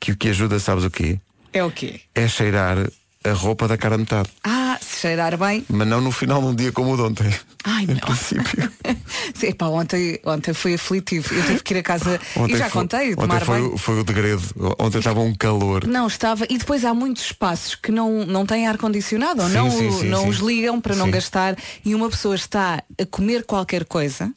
que 0.00 0.12
o 0.12 0.16
que 0.16 0.28
ajuda, 0.28 0.58
sabes 0.58 0.84
o 0.84 0.90
quê? 0.90 1.18
É 1.52 1.64
o 1.64 1.70
quê? 1.70 2.00
É 2.14 2.28
cheirar 2.28 2.88
a 3.30 3.32
roupa 3.32 3.66
da 3.66 3.76
cara 3.76 3.98
metade. 3.98 4.28
Ah, 4.44 4.78
se 4.80 5.00
cheirar 5.00 5.36
bem. 5.36 5.64
Mas 5.68 5.88
não 5.88 6.00
no 6.00 6.12
final 6.12 6.40
de 6.40 6.46
um 6.46 6.54
dia 6.54 6.72
como 6.72 6.92
o 6.92 6.96
de 6.96 7.02
ontem. 7.02 7.34
Ai, 7.64 7.84
em 7.84 7.86
não. 7.88 7.96
princípio. 7.96 8.72
Sim, 9.34 9.52
pá, 9.52 9.66
ontem, 9.66 10.20
ontem 10.24 10.54
foi 10.54 10.74
aflitivo. 10.74 11.34
Eu 11.34 11.42
tive 11.44 11.62
que 11.62 11.74
ir 11.74 11.78
a 11.78 11.82
casa 11.82 12.20
ontem 12.36 12.54
e 12.54 12.58
já 12.58 12.70
foi, 12.70 12.82
contei, 12.82 13.14
ontem 13.16 13.40
foi, 13.40 13.60
bem. 13.60 13.78
foi 13.78 14.00
o 14.00 14.04
degredo. 14.04 14.42
Ontem 14.78 14.98
estava 14.98 15.20
um 15.20 15.34
calor. 15.34 15.86
Não, 15.86 16.06
estava. 16.06 16.46
E 16.48 16.58
depois 16.58 16.84
há 16.84 16.94
muitos 16.94 17.24
espaços 17.24 17.74
que 17.74 17.90
não, 17.90 18.24
não 18.24 18.46
têm 18.46 18.66
ar-condicionado 18.66 19.42
ou 19.42 19.48
não, 19.48 19.70
sim, 19.70 19.90
sim, 19.90 20.08
não 20.08 20.22
sim. 20.22 20.28
os 20.28 20.36
ligam 20.38 20.80
para 20.80 20.94
não 20.94 21.10
gastar. 21.10 21.56
E 21.84 21.94
uma 21.94 22.08
pessoa 22.08 22.34
está 22.34 22.82
a 23.00 23.06
comer 23.06 23.44
qualquer 23.44 23.84
coisa 23.84 24.32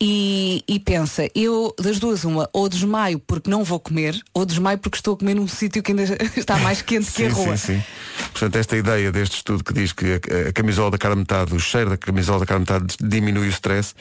e, 0.00 0.62
e, 0.68 0.78
pensa, 0.78 1.28
eu 1.34 1.74
das 1.76 1.98
duas 1.98 2.24
uma, 2.24 2.48
ou 2.52 2.68
desmaio 2.68 3.18
porque 3.18 3.50
não 3.50 3.64
vou 3.64 3.80
comer, 3.80 4.16
ou 4.32 4.46
desmaio 4.46 4.78
porque 4.78 4.96
estou 4.96 5.14
a 5.14 5.16
comer 5.16 5.34
num 5.34 5.48
sítio 5.48 5.82
que 5.82 5.90
ainda 5.90 6.04
está 6.36 6.56
mais 6.58 6.80
quente 6.82 7.06
sim, 7.06 7.16
que 7.16 7.24
a 7.24 7.30
rua. 7.30 7.56
Sim, 7.56 7.74
sim. 7.74 7.84
Portanto, 8.30 8.56
esta 8.56 8.76
ideia 8.76 9.10
deste 9.10 9.36
estudo 9.36 9.64
que 9.64 9.72
diz 9.72 9.92
que 9.92 10.12
a, 10.12 10.48
a 10.50 10.52
camisola 10.52 10.92
da 10.92 10.98
cara 10.98 11.16
metade, 11.16 11.52
o 11.52 11.58
cheiro 11.58 11.90
da 11.90 11.96
camisola 11.96 12.40
da 12.40 12.46
cara 12.46 12.60
metade 12.60 12.94
diminui 13.00 13.48
o 13.48 13.50
stress, 13.50 13.92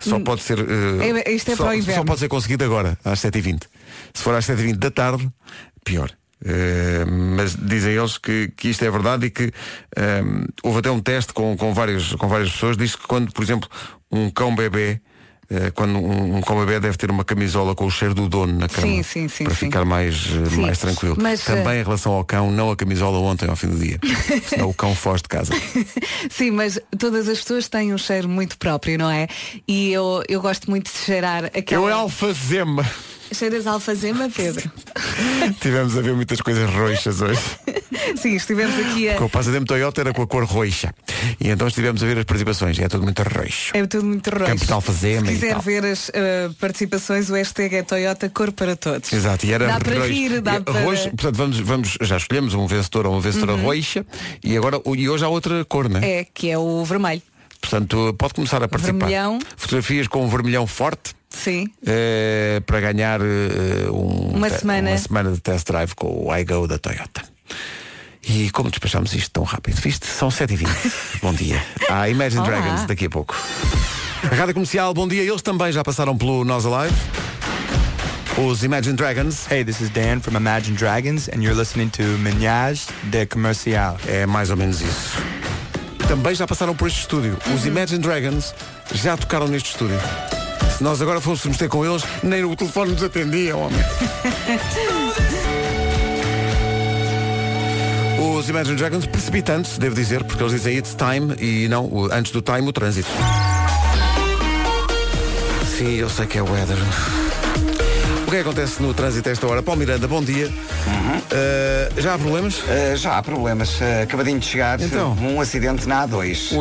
só 0.00 0.16
hum. 0.16 0.24
pode 0.24 0.42
ser. 0.42 0.60
Uh, 0.60 1.02
é, 1.02 1.30
isto 1.30 1.50
é 1.50 1.56
só, 1.56 1.64
para 1.64 1.72
o 1.72 1.74
inverno. 1.74 2.00
só 2.00 2.04
pode 2.06 2.20
ser 2.20 2.28
conseguido 2.28 2.64
agora, 2.64 2.98
às 3.04 3.20
7h20. 3.20 3.64
Se 4.14 4.22
for 4.22 4.34
às 4.34 4.46
7h20 4.46 4.76
da 4.76 4.90
tarde, 4.90 5.28
pior. 5.84 6.10
Uh, 6.40 7.34
mas 7.36 7.56
dizem 7.56 7.94
eles 7.94 8.16
que, 8.16 8.50
que 8.56 8.68
isto 8.68 8.84
é 8.84 8.90
verdade 8.90 9.26
e 9.26 9.30
que 9.30 9.46
uh, 9.46 10.48
houve 10.62 10.78
até 10.78 10.90
um 10.90 11.00
teste 11.00 11.32
com, 11.32 11.56
com, 11.56 11.74
várias, 11.74 12.12
com 12.14 12.28
várias 12.28 12.52
pessoas, 12.52 12.76
diz 12.76 12.94
que 12.94 13.06
quando, 13.06 13.32
por 13.32 13.42
exemplo, 13.42 13.68
um 14.10 14.30
cão 14.30 14.54
bebê 14.54 14.92
eh, 14.92 15.00
quando 15.74 15.98
um, 15.98 16.36
um 16.36 16.66
bebê 16.66 16.78
deve 16.78 16.98
ter 16.98 17.10
uma 17.10 17.24
camisola 17.24 17.74
com 17.74 17.86
o 17.86 17.90
cheiro 17.90 18.14
do 18.14 18.28
dono 18.28 18.52
na 18.58 18.68
cama 18.68 18.86
sim, 18.86 19.02
sim, 19.02 19.28
sim, 19.28 19.44
para 19.44 19.54
ficar 19.54 19.84
mais, 19.84 20.26
eh, 20.26 20.56
mais 20.56 20.78
tranquilo. 20.78 21.16
Mas, 21.18 21.42
Também 21.42 21.78
uh... 21.78 21.80
em 21.80 21.82
relação 21.82 22.12
ao 22.12 22.24
cão, 22.24 22.50
não 22.50 22.70
a 22.70 22.76
camisola 22.76 23.18
ontem 23.18 23.48
ao 23.48 23.56
fim 23.56 23.68
do 23.68 23.78
dia. 23.78 23.98
senão 24.46 24.68
o 24.68 24.74
cão 24.74 24.94
foge 24.94 25.22
de 25.22 25.28
casa. 25.28 25.54
sim, 26.28 26.50
mas 26.50 26.78
todas 26.98 27.28
as 27.28 27.40
pessoas 27.40 27.68
têm 27.68 27.94
um 27.94 27.98
cheiro 27.98 28.28
muito 28.28 28.58
próprio, 28.58 28.98
não 28.98 29.10
é? 29.10 29.26
E 29.66 29.90
eu, 29.90 30.22
eu 30.28 30.42
gosto 30.42 30.68
muito 30.68 30.92
de 30.92 30.98
cheirar 30.98 31.46
aquela. 31.46 31.82
Eu 31.82 31.88
é 31.88 31.92
alfazema. 31.92 32.84
Cheiras 33.32 33.66
alfazema, 33.66 34.28
Pedro? 34.34 34.70
Tivemos 35.60 35.96
a 35.96 36.00
ver 36.00 36.14
muitas 36.14 36.40
coisas 36.40 36.68
roxas 36.70 37.20
hoje. 37.20 37.40
Sim, 38.16 38.34
estivemos 38.34 38.78
aqui 38.78 39.08
a. 39.10 39.16
Com 39.16 39.24
o 39.24 39.28
passatempo 39.28 39.66
Toyota 39.66 40.00
era 40.00 40.12
com 40.12 40.22
a 40.22 40.26
cor 40.26 40.44
roxa. 40.44 40.94
E 41.40 41.48
então 41.48 41.68
estivemos 41.68 42.02
a 42.02 42.06
ver 42.06 42.18
as 42.18 42.24
participações. 42.24 42.78
É 42.78 42.88
tudo 42.88 43.04
muito 43.04 43.22
roxo. 43.22 43.70
É 43.74 43.86
tudo 43.86 44.06
muito 44.06 44.30
roxo. 44.30 44.46
Campo 44.46 44.66
de 44.66 44.72
alfazema. 44.72 45.26
Se 45.26 45.32
quiser 45.32 45.58
ver 45.60 45.84
as 45.84 46.08
uh, 46.08 46.54
participações, 46.58 47.30
o 47.30 47.34
hashtag 47.34 47.76
é 47.76 47.82
Toyota 47.82 48.28
Cor 48.30 48.52
para 48.52 48.76
Todos. 48.76 49.12
Exato. 49.12 49.46
E 49.46 49.52
era 49.52 49.66
dá 49.66 49.78
para 49.78 49.94
roxo. 49.94 50.08
rir, 50.08 50.40
dá 50.40 50.60
para. 50.60 50.80
Roxo, 50.84 51.10
portanto, 51.10 51.36
vamos, 51.36 51.58
vamos, 51.58 51.98
já 52.00 52.16
escolhemos 52.16 52.54
um 52.54 52.66
vencedor 52.66 53.06
ou 53.06 53.12
uma 53.12 53.20
vencedora 53.20 53.52
uhum. 53.52 53.62
roxa. 53.62 54.06
E, 54.42 54.56
agora, 54.56 54.80
e 54.96 55.08
hoje 55.08 55.24
há 55.24 55.28
outra 55.28 55.64
cor, 55.64 55.88
não 55.88 56.00
é? 56.00 56.20
É, 56.20 56.24
que 56.24 56.50
é 56.50 56.58
o 56.58 56.84
vermelho. 56.84 57.22
Portanto, 57.68 58.14
pode 58.18 58.34
começar 58.34 58.62
a 58.62 58.68
participar. 58.68 58.98
Vermelhão. 58.98 59.38
Fotografias 59.56 60.08
com 60.08 60.24
um 60.24 60.28
vermelhão 60.28 60.66
forte. 60.66 61.14
Sim. 61.28 61.68
Uh, 61.82 62.62
para 62.62 62.80
ganhar 62.80 63.20
uh, 63.20 63.92
um, 63.92 64.36
uma, 64.36 64.48
semana. 64.48 64.90
uma 64.90 64.98
semana 64.98 65.32
de 65.32 65.40
test 65.40 65.66
drive 65.66 65.94
com 65.94 66.26
o 66.26 66.34
iGo 66.36 66.66
da 66.66 66.78
Toyota. 66.78 67.22
E 68.26 68.50
como 68.50 68.70
despachamos 68.70 69.14
isto 69.14 69.30
tão 69.30 69.44
rápido? 69.44 69.76
Viste? 69.80 70.06
São 70.06 70.28
7h20. 70.28 70.66
bom 71.22 71.34
dia. 71.34 71.62
Há 71.90 72.08
Imagine 72.08 72.40
Olá. 72.40 72.50
Dragons 72.50 72.86
daqui 72.86 73.06
a 73.06 73.10
pouco. 73.10 73.36
Rádio 74.22 74.54
Comercial, 74.54 74.94
bom 74.94 75.06
dia. 75.06 75.22
Eles 75.22 75.42
também 75.42 75.70
já 75.70 75.84
passaram 75.84 76.16
pelo 76.16 76.44
Nós 76.44 76.64
Alive. 76.64 76.94
Os 78.38 78.64
Imagine 78.64 78.96
Dragons. 78.96 79.46
Hey, 79.50 79.62
this 79.64 79.80
is 79.80 79.90
Dan 79.90 80.20
from 80.20 80.36
Imagine 80.36 80.76
Dragons 80.76 81.28
and 81.28 81.42
you're 81.42 81.58
listening 81.58 81.90
to 81.90 82.02
Menage 82.18 82.86
de 83.04 83.26
Comercial. 83.26 83.98
É 84.06 84.26
mais 84.26 84.50
ou 84.50 84.56
menos 84.56 84.80
isso. 84.80 85.47
Também 86.08 86.34
já 86.34 86.46
passaram 86.46 86.74
por 86.74 86.88
este 86.88 87.00
estúdio. 87.00 87.36
Os 87.54 87.62
uhum. 87.62 87.68
Imagine 87.68 88.00
Dragons 88.00 88.54
já 88.92 89.14
tocaram 89.16 89.46
neste 89.46 89.70
estúdio. 89.70 90.00
Se 90.76 90.82
nós 90.82 91.02
agora 91.02 91.20
fôssemos 91.20 91.58
ter 91.58 91.68
com 91.68 91.84
eles, 91.84 92.02
nem 92.22 92.42
o 92.44 92.56
telefone 92.56 92.92
nos 92.92 93.02
atendia, 93.02 93.54
homem. 93.56 93.78
Os 98.38 98.48
Imagine 98.48 98.76
Dragons 98.76 99.04
precipitantes, 99.04 99.76
devo 99.76 99.94
dizer, 99.94 100.24
porque 100.24 100.42
eles 100.42 100.52
dizem 100.52 100.78
it's 100.78 100.94
time 100.94 101.34
e 101.38 101.68
não, 101.68 102.08
antes 102.10 102.32
do 102.32 102.40
time, 102.40 102.68
o 102.68 102.72
trânsito. 102.72 103.08
Sim, 105.76 105.96
eu 105.96 106.08
sei 106.08 106.26
que 106.26 106.38
é 106.38 106.42
weather. 106.42 106.78
O 108.28 108.30
que 108.30 108.36
é 108.36 108.42
que 108.42 108.46
acontece 108.46 108.82
no 108.82 108.92
trânsito 108.92 109.26
a 109.26 109.32
esta 109.32 109.46
hora? 109.46 109.62
Paulo 109.62 109.78
Miranda, 109.78 110.06
bom 110.06 110.22
dia. 110.22 110.48
Uhum. 110.48 111.16
Uh, 111.16 111.98
já 111.98 112.12
há 112.12 112.18
problemas? 112.18 112.58
Uh, 112.58 112.94
já 112.94 113.16
há 113.16 113.22
problemas. 113.22 113.80
Uh, 113.80 114.02
acabadinho 114.02 114.38
de 114.38 114.44
chegar 114.44 114.78
então. 114.78 115.16
um 115.22 115.40
acidente 115.40 115.88
na 115.88 116.06
A2, 116.06 116.52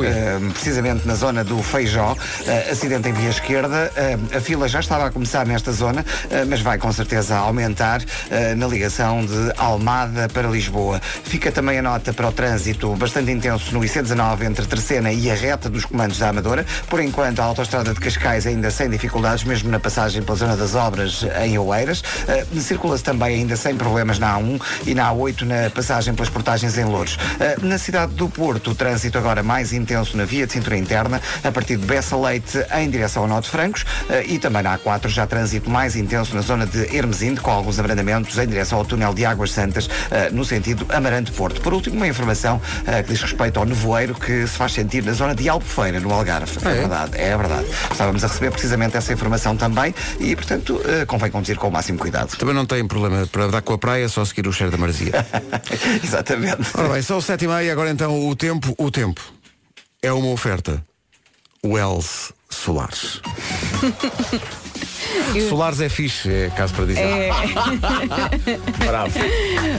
precisamente 0.54 1.06
na 1.06 1.14
zona 1.14 1.44
do 1.44 1.62
Feijó. 1.62 2.16
acidente 2.72 3.10
em 3.10 3.12
via 3.12 3.30
esquerda. 3.30 3.92
a 4.34 4.40
fila 4.40 4.70
já 4.70 4.80
estava 4.80 5.08
a 5.08 5.12
começar 5.12 5.46
nesta 5.46 5.74
zona, 5.74 6.06
mas 6.48 6.62
vai 6.62 6.78
com 6.78 6.90
certeza 6.94 7.36
aumentar 7.36 8.02
na 8.56 8.66
ligação 8.66 9.26
de 9.26 9.52
Almada 9.58 10.30
para 10.30 10.48
Lisboa. 10.48 11.02
Fica 11.02 11.52
também 11.52 11.80
a 11.80 11.82
nota 11.82 12.14
para 12.14 12.30
o 12.30 12.32
trânsito 12.32 12.96
bastante 12.96 13.30
intenso 13.30 13.74
no 13.74 13.82
IC19 13.82 14.44
entre 14.44 14.66
Terceira 14.66 15.12
e 15.12 15.30
a 15.30 15.36
reta 15.36 15.70
dos 15.70 15.84
comandos 15.84 16.18
da 16.18 16.30
Amadora. 16.30 16.66
Por 16.90 17.02
enquanto, 17.02 17.42
a 17.42 17.44
autoestrada 17.44 17.94
de 17.94 18.00
Cascais 18.00 18.48
ainda 18.48 18.72
sem 18.72 18.90
dificuldades, 18.90 19.44
mesmo 19.44 19.70
na 19.70 19.82
passagem 19.82 20.24
pela 20.24 20.38
zona 20.38 20.56
das 20.56 20.74
obras 20.74 21.26
em 21.44 21.57
Oeiras. 21.58 22.02
Uh, 22.02 22.60
Circula-se 22.60 23.04
também 23.04 23.36
ainda 23.36 23.56
sem 23.56 23.76
problemas 23.76 24.20
na 24.20 24.38
A1 24.38 24.62
e 24.86 24.94
na 24.94 25.12
A8 25.12 25.42
na 25.42 25.70
passagem 25.70 26.14
pelas 26.14 26.30
portagens 26.30 26.78
em 26.78 26.86
Louros. 26.86 27.16
Uh, 27.16 27.66
na 27.66 27.78
cidade 27.78 28.14
do 28.14 28.28
Porto, 28.28 28.72
o 28.72 28.76
trânsito 28.76 29.18
agora 29.18 29.42
mais 29.42 29.74
intenso 29.74 30.18
na 30.18 30.26
via 30.26 30.46
de 30.46 30.54
cintura 30.54 30.78
interna, 30.78 31.22
a 31.44 31.52
partir 31.52 31.78
de 31.78 31.86
Bessa 31.86 32.18
Leite 32.18 32.58
em 32.76 32.90
direção 32.90 33.24
ao 33.24 33.30
Norte 33.30 33.50
Francos 33.50 33.84
uh, 33.84 34.24
e 34.26 34.38
também 34.40 34.64
na 34.64 34.78
A4 34.78 35.08
já 35.08 35.26
trânsito 35.26 35.70
mais 35.70 35.96
intenso 35.96 36.36
na 36.36 36.42
zona 36.42 36.66
de 36.66 36.96
Hermesinde, 36.96 37.40
com 37.40 37.52
alguns 37.52 37.80
abrandamentos 37.80 38.38
em 38.38 38.48
direção 38.48 38.80
ao 38.80 38.86
túnel 38.86 39.14
de 39.14 39.26
Águas 39.26 39.52
Santas, 39.52 39.90
no 40.32 40.44
sentido 40.44 40.86
Amarante-Porto. 40.90 41.62
Por 41.62 41.74
último, 41.74 41.96
uma 41.98 42.08
informação 42.08 42.62
que 43.06 43.12
diz 43.12 43.22
respeito 43.22 43.60
ao 43.60 43.66
nevoeiro 43.66 44.16
que 44.16 44.48
se 44.48 44.58
faz 44.58 44.74
sentir 44.74 45.04
na 45.04 45.14
zona 45.14 45.34
de 45.34 45.48
Albufeira, 45.48 46.00
no 46.00 46.12
Algarve. 46.12 46.58
É, 46.66 46.70
é 46.70 46.74
verdade, 46.74 47.12
é 47.18 47.38
verdade. 47.38 47.68
Estávamos 47.92 48.24
a 48.24 48.28
receber 48.28 48.52
precisamente 48.52 48.98
essa 48.98 49.14
informação 49.14 49.56
também 49.56 49.94
e, 50.20 50.36
portanto, 50.36 50.82
convém 51.08 51.32
conduzir 51.48 51.58
com 51.58 51.68
o 51.68 51.72
máximo 51.72 51.98
cuidado. 51.98 52.36
Também 52.38 52.54
não 52.54 52.66
tem 52.66 52.86
problema 52.86 53.26
para 53.28 53.48
dar 53.48 53.62
com 53.62 53.74
a 53.74 53.78
praia, 53.78 54.10
só 54.10 54.26
seguir 54.26 54.48
o 54.48 54.54
cheiro 54.54 54.72
da 54.72 54.78
marzia. 54.78 55.14
Exatamente. 56.04 56.70
Ora 56.74 56.90
bem, 56.90 57.02
são 57.02 57.22
sete 57.22 57.46
e 57.46 57.48
meia, 57.48 57.72
agora 57.72 57.90
então 57.90 58.28
o 58.28 58.36
tempo, 58.36 58.76
o 58.78 58.92
tempo 58.92 59.22
é 60.02 60.12
uma 60.12 60.30
oferta. 60.30 60.84
Wells 61.64 62.34
Solares. 62.50 63.22
Eu... 65.34 65.50
Solares 65.50 65.82
é 65.82 65.90
fixe, 65.90 66.32
é 66.32 66.50
caso 66.56 66.74
para 66.74 66.86
dizer. 66.86 67.02
É... 67.02 67.32
Bravo. 68.86 69.14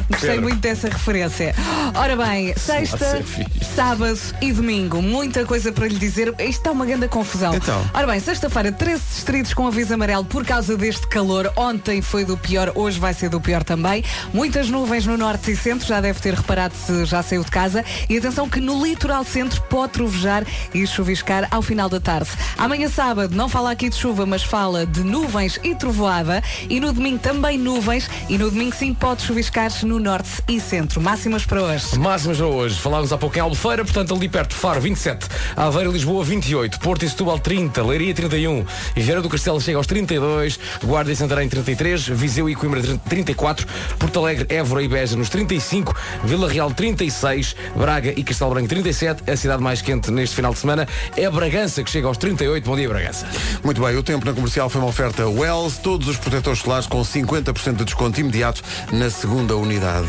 Gostei 0.08 0.30
Pedro. 0.30 0.42
muito 0.42 0.58
dessa 0.58 0.88
referência. 0.88 1.54
Ora 1.94 2.16
bem, 2.16 2.54
sexta, 2.56 3.04
é 3.04 3.64
sábado 3.74 4.18
e 4.40 4.52
domingo. 4.52 5.00
Muita 5.00 5.44
coisa 5.44 5.72
para 5.72 5.88
lhe 5.88 5.98
dizer. 5.98 6.28
Isto 6.28 6.42
está 6.42 6.70
uma 6.70 6.84
grande 6.84 7.08
confusão. 7.08 7.54
Então. 7.54 7.82
Ora 7.94 8.06
bem, 8.06 8.20
sexta-feira, 8.20 8.70
13 8.72 9.02
distritos 9.14 9.54
com 9.54 9.66
aviso 9.66 9.94
amarelo 9.94 10.24
por 10.24 10.44
causa 10.44 10.76
deste 10.76 11.06
calor. 11.06 11.52
Ontem 11.56 12.02
foi 12.02 12.24
do 12.24 12.36
pior, 12.36 12.72
hoje 12.74 12.98
vai 12.98 13.14
ser 13.14 13.28
do 13.28 13.40
pior 13.40 13.62
também. 13.64 14.04
Muitas 14.32 14.68
nuvens 14.68 15.06
no 15.06 15.16
norte 15.16 15.52
e 15.52 15.56
centro, 15.56 15.86
já 15.86 16.00
deve 16.00 16.20
ter 16.20 16.34
reparado 16.34 16.74
se 16.74 17.04
já 17.04 17.22
saiu 17.22 17.42
de 17.42 17.50
casa. 17.50 17.84
E 18.08 18.16
atenção 18.18 18.48
que 18.48 18.60
no 18.60 18.84
litoral 18.84 19.24
centro 19.24 19.60
pode 19.62 19.92
trovejar 19.92 20.44
e 20.74 20.86
chuviscar 20.86 21.48
ao 21.50 21.62
final 21.62 21.88
da 21.88 22.00
tarde. 22.00 22.30
Amanhã 22.56 22.88
sábado, 22.88 23.34
não 23.34 23.48
fala 23.48 23.70
aqui 23.70 23.88
de 23.88 23.96
chuva, 23.96 24.26
mas 24.26 24.42
fala 24.42 24.84
de 24.86 25.02
nuvens 25.02 25.37
nuvens 25.38 25.60
e 25.62 25.74
trovoada. 25.74 26.42
E 26.68 26.80
no 26.80 26.92
domingo 26.92 27.18
também 27.18 27.56
nuvens. 27.56 28.10
E 28.28 28.36
no 28.36 28.50
domingo 28.50 28.74
sim 28.74 28.92
pode 28.92 29.22
chuviscar 29.22 29.70
no 29.84 29.98
norte 30.00 30.42
e 30.48 30.60
centro. 30.60 31.00
Máximas 31.00 31.44
para 31.44 31.62
hoje. 31.62 31.98
Máximas 31.98 32.38
para 32.38 32.46
hoje. 32.46 32.78
Falámos 32.78 33.12
há 33.12 33.18
pouco 33.18 33.36
em 33.36 33.40
Albufeira, 33.40 33.84
portanto 33.84 34.14
ali 34.14 34.28
perto 34.28 34.54
Faro 34.54 34.80
27, 34.80 35.26
Aveiro 35.56 35.90
e 35.90 35.92
Lisboa 35.92 36.24
28, 36.24 36.80
Porto 36.80 37.04
e 37.04 37.08
Setúbal 37.08 37.38
30, 37.38 37.82
Leiria 37.84 38.14
31, 38.14 38.64
e 38.96 39.00
Vieira 39.00 39.22
do 39.22 39.28
Castelo 39.28 39.60
chega 39.60 39.76
aos 39.76 39.86
32, 39.86 40.58
Guarda 40.82 41.12
e 41.12 41.16
Santarém 41.16 41.48
33, 41.48 42.08
Viseu 42.08 42.48
e 42.48 42.54
Coimbra 42.54 42.82
34, 43.08 43.66
Porto 43.98 44.18
Alegre, 44.18 44.46
Évora 44.48 44.82
e 44.82 44.88
Beja 44.88 45.16
nos 45.16 45.28
35, 45.28 45.94
Vila 46.24 46.48
Real 46.48 46.70
36, 46.72 47.54
Braga 47.76 48.12
e 48.16 48.24
Castelo 48.24 48.50
Branco 48.50 48.68
37. 48.68 49.30
A 49.30 49.36
cidade 49.36 49.62
mais 49.62 49.82
quente 49.82 50.10
neste 50.10 50.34
final 50.34 50.52
de 50.52 50.58
semana 50.58 50.88
é 51.16 51.28
Bragança, 51.30 51.82
que 51.82 51.90
chega 51.90 52.08
aos 52.08 52.16
38. 52.16 52.64
Bom 52.64 52.76
dia, 52.76 52.88
Bragança. 52.88 53.26
Muito 53.62 53.80
bem, 53.80 53.96
o 53.96 54.02
tempo 54.02 54.24
na 54.24 54.32
comercial 54.32 54.68
foi 54.68 54.80
uma 54.80 54.88
oferta 54.88 55.27
Wells, 55.28 55.78
todos 55.78 56.08
os 56.08 56.16
protetores 56.16 56.60
solares 56.60 56.86
com 56.86 57.00
50% 57.00 57.76
de 57.76 57.84
desconto 57.84 58.20
imediato 58.20 58.62
na 58.92 59.10
segunda 59.10 59.56
unidade. 59.56 60.08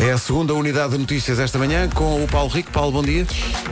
É 0.00 0.12
a 0.12 0.18
segunda 0.18 0.54
unidade 0.54 0.92
de 0.92 0.98
notícias 0.98 1.40
esta 1.40 1.58
manhã 1.58 1.88
com 1.88 2.22
o 2.22 2.28
Paulo 2.28 2.48
Rico. 2.48 2.70
Paulo, 2.70 2.92
bom 2.92 3.02
dia. 3.02 3.26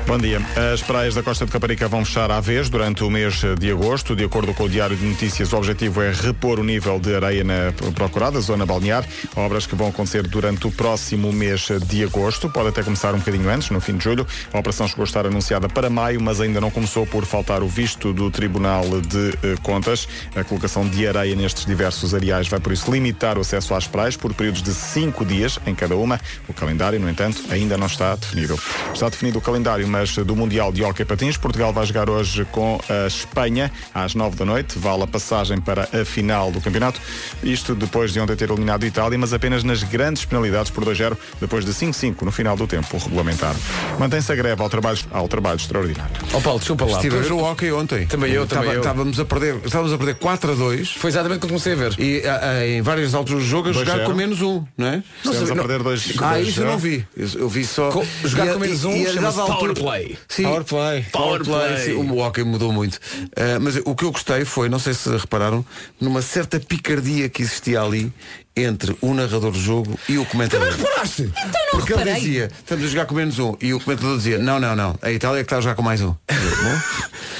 Bom 0.09 0.18
dia. 0.18 0.40
As 0.73 0.83
praias 0.83 1.14
da 1.14 1.23
Costa 1.23 1.47
de 1.47 1.52
Caparica 1.52 1.87
vão 1.87 2.04
fechar 2.04 2.33
à 2.33 2.40
vez 2.40 2.68
durante 2.68 3.04
o 3.04 3.11
mês 3.11 3.42
de 3.59 3.71
agosto. 3.71 4.16
De 4.16 4.25
acordo 4.25 4.52
com 4.52 4.64
o 4.64 4.68
Diário 4.68 4.97
de 4.97 5.04
Notícias, 5.04 5.52
o 5.52 5.56
objetivo 5.56 6.02
é 6.02 6.11
repor 6.11 6.59
o 6.59 6.64
nível 6.64 6.99
de 6.99 7.14
areia 7.14 7.45
na 7.45 7.73
procurada 7.95 8.40
zona 8.40 8.66
balnear. 8.66 9.04
Obras 9.37 9.66
que 9.66 9.76
vão 9.76 9.88
acontecer 9.88 10.26
durante 10.26 10.66
o 10.66 10.73
próximo 10.73 11.33
mês 11.33 11.68
de 11.87 12.02
agosto. 12.02 12.50
Pode 12.50 12.71
até 12.71 12.83
começar 12.83 13.14
um 13.14 13.18
bocadinho 13.18 13.49
antes, 13.49 13.71
no 13.71 13.80
fim 13.80 13.97
de 13.97 14.02
julho. 14.02 14.26
A 14.52 14.59
operação 14.59 14.88
chegou 14.88 15.04
a 15.04 15.06
estar 15.06 15.26
anunciada 15.26 15.68
para 15.68 15.88
maio, 15.88 16.21
mas 16.21 16.40
ainda 16.40 16.61
não 16.61 16.73
começou 16.73 17.06
por 17.06 17.25
faltar 17.25 17.62
o 17.62 17.68
visto 17.68 18.12
do 18.12 18.33
Tribunal 18.33 18.85
de 19.00 19.30
eh, 19.45 19.54
Contas. 19.62 20.09
A 20.35 20.42
colocação 20.42 20.88
de 20.88 21.06
areia 21.06 21.37
nestes 21.37 21.64
diversos 21.64 22.14
areais 22.14 22.49
vai, 22.49 22.59
por 22.59 22.73
isso, 22.73 22.90
limitar 22.90 23.38
o 23.38 23.42
acesso 23.42 23.75
às 23.75 23.87
praias 23.87 24.16
por 24.16 24.35
períodos 24.35 24.61
de 24.61 24.75
cinco 24.75 25.25
dias 25.25 25.61
em 25.66 25.75
cada 25.75 25.96
uma. 25.96 26.20
O 26.49 26.54
calendário, 26.54 26.99
no 26.99 27.08
entanto, 27.08 27.42
ainda 27.50 27.76
não 27.76 27.87
está 27.87 28.14
definido. 28.14 28.58
Está 28.92 29.08
definido 29.08 29.38
o 29.38 29.42
calendário, 29.42 29.87
mas 29.87 30.14
do 30.16 30.37
Mundial 30.37 30.73
de 30.73 30.82
Hockey 30.82 31.04
Patins. 31.04 31.37
Portugal 31.37 31.73
vai 31.73 31.85
jogar 31.87 32.08
hoje 32.08 32.44
com 32.46 32.80
a 32.88 33.06
Espanha 33.06 33.70
às 33.94 34.14
nove 34.14 34.37
da 34.37 34.44
noite. 34.44 34.78
Vale 34.78 35.02
a 35.02 35.06
passagem 35.06 35.61
para 35.61 35.88
a 35.92 36.04
final 36.04 36.50
do 36.50 36.61
campeonato. 36.61 37.00
Isto 37.42 37.75
depois 37.75 38.12
de 38.12 38.20
ontem 38.20 38.37
ter 38.37 38.50
eliminado 38.50 38.85
a 38.85 38.87
Itália, 38.87 39.18
mas 39.18 39.32
apenas 39.32 39.64
nas 39.64 39.82
grandes 39.82 40.25
penalidades 40.25 40.70
por 40.70 40.85
2-0, 40.85 41.16
depois 41.40 41.64
de 41.64 41.73
5-5 41.73 42.23
no 42.23 42.32
final 42.32 42.56
do 42.56 42.66
tempo 42.66 42.96
regulamentar. 42.96 43.54
Mantém-se 43.99 44.32
a 44.32 44.35
greve 44.35 44.62
ao 44.62 44.68
trabalho, 44.68 44.99
ao 45.11 45.28
trabalho 45.28 45.56
extraordinário. 45.56 46.14
Ó 46.32 46.38
oh 46.38 46.40
Paulo, 46.40 46.58
desculpa 46.58 46.85
lá. 46.85 46.92
Estive 46.92 47.16
a 47.16 47.20
ver 47.20 47.32
o 47.32 47.38
hockey 47.38 47.73
ontem. 47.73 48.06
Também 48.06 48.32
eu, 48.32 48.46
também 48.46 48.73
eu. 48.73 48.80
Estávamos 48.80 49.18
a 49.18 49.25
perder, 49.25 49.56
estávamos 49.64 49.92
a 49.92 49.99
perder 49.99 50.14
4 50.16 50.52
a 50.52 50.54
2. 50.54 50.90
Foi 50.92 51.11
exatamente 51.11 51.40
quando 51.40 51.50
comecei 51.50 51.73
a 51.73 51.76
ver. 51.76 51.99
E 51.99 52.26
a, 52.26 52.50
a, 52.50 52.66
em 52.66 52.82
várias 52.82 53.14
alturas 53.14 53.42
do 53.42 53.49
jogo 53.49 53.68
a 53.70 53.73
jogar 53.73 54.04
com 54.04 54.14
menos 54.14 54.40
um, 54.40 54.64
não 54.76 54.87
é? 54.87 55.02
Não, 55.25 55.32
a 55.60 55.66
perder 55.66 55.82
2 55.82 56.12
ah, 56.22 56.40
isso 56.40 56.60
eu 56.60 56.66
não 56.66 56.78
vi. 56.78 57.06
Eu, 57.16 57.48
vi 57.48 57.64
só. 57.64 57.90
Com, 57.90 58.04
jogar 58.25 58.52
com 58.52 58.58
menos 58.58 58.84
um 58.84 58.92
e, 58.92 59.04
e 59.04 59.16
Power 59.16 59.75
Play. 59.75 60.18
Sim, 60.28 60.44
Power 60.44 60.64
Play. 60.64 61.06
Power, 61.12 61.44
Play. 61.44 61.76
Sim, 61.78 61.92
o 61.94 62.18
hockey 62.18 62.44
mudou 62.44 62.72
muito. 62.72 62.96
Uh, 62.96 63.60
mas 63.60 63.76
o 63.84 63.94
que 63.94 64.04
eu 64.04 64.12
gostei 64.12 64.44
foi, 64.44 64.68
não 64.68 64.78
sei 64.78 64.94
se 64.94 65.08
repararam, 65.10 65.64
numa 66.00 66.22
certa 66.22 66.58
picardia 66.58 67.28
que 67.28 67.42
existia 67.42 67.80
ali 67.82 68.12
entre 68.56 68.96
o 69.02 69.12
narrador 69.12 69.50
do 69.50 69.58
jogo 69.60 69.98
e 70.08 70.16
o 70.16 70.25
comentador. 70.25 70.68
Também 70.68 70.84
reparaste? 70.86 71.22
Então 71.22 71.60
não 71.72 71.78
Porque 71.80 71.92
reparei. 71.92 72.12
ele 72.14 72.20
dizia, 72.20 72.50
estamos 72.58 72.84
a 72.84 72.88
jogar 72.88 73.06
com 73.06 73.14
menos 73.14 73.38
um. 73.38 73.54
E 73.60 73.75
o 73.75 73.80
comentador 73.80 74.16
dizia, 74.16 74.38
não, 74.38 74.58
não, 74.58 74.75
não. 74.75 74.98
A 75.02 75.12
Itália 75.12 75.40
é 75.40 75.42
que 75.42 75.46
está 75.46 75.58
a 75.58 75.60
jogar 75.60 75.75
com 75.75 75.82
mais 75.82 76.00
um. 76.00 76.14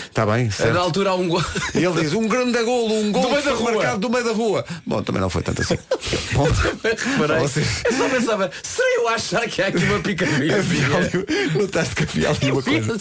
Está 0.08 0.26
bem, 0.26 0.50
certo. 0.50 0.75
Na 0.75 0.80
altura 0.80 1.11
há 1.11 1.14
um 1.14 1.26
gol. 1.26 1.42
E 1.75 1.78
ele 1.78 2.00
diz, 2.02 2.12
um 2.12 2.28
grande 2.28 2.62
golo, 2.62 2.94
um 3.00 3.12
gol 3.12 3.23
do 3.23 3.30
meio 3.30 3.42
da 3.42 3.52
rua. 3.52 3.73
marcado 3.73 3.99
do 3.99 4.11
meio 4.11 4.25
da 4.25 4.32
rua. 4.32 4.64
Bom, 4.87 5.02
também 5.02 5.20
não 5.23 5.30
foi 5.30 5.42
tanto 5.42 5.62
assim. 5.62 5.78
Bom, 6.32 6.46
reparei. 6.82 7.38
Vocês... 7.40 7.66
Eu 7.85 7.92
só 7.92 8.08
pensava, 8.11 8.50
será 8.62 8.88
eu 8.96 9.08
achar 9.08 9.49
que 9.49 9.62
há 9.62 9.68
aqui 9.68 9.85
uma 9.85 10.00
picardia? 10.00 10.56
Notaste 11.54 11.94
que 11.94 12.02
havia 12.02 12.28
ali 12.30 12.52
uma 12.52 12.62
coisa. 12.62 12.96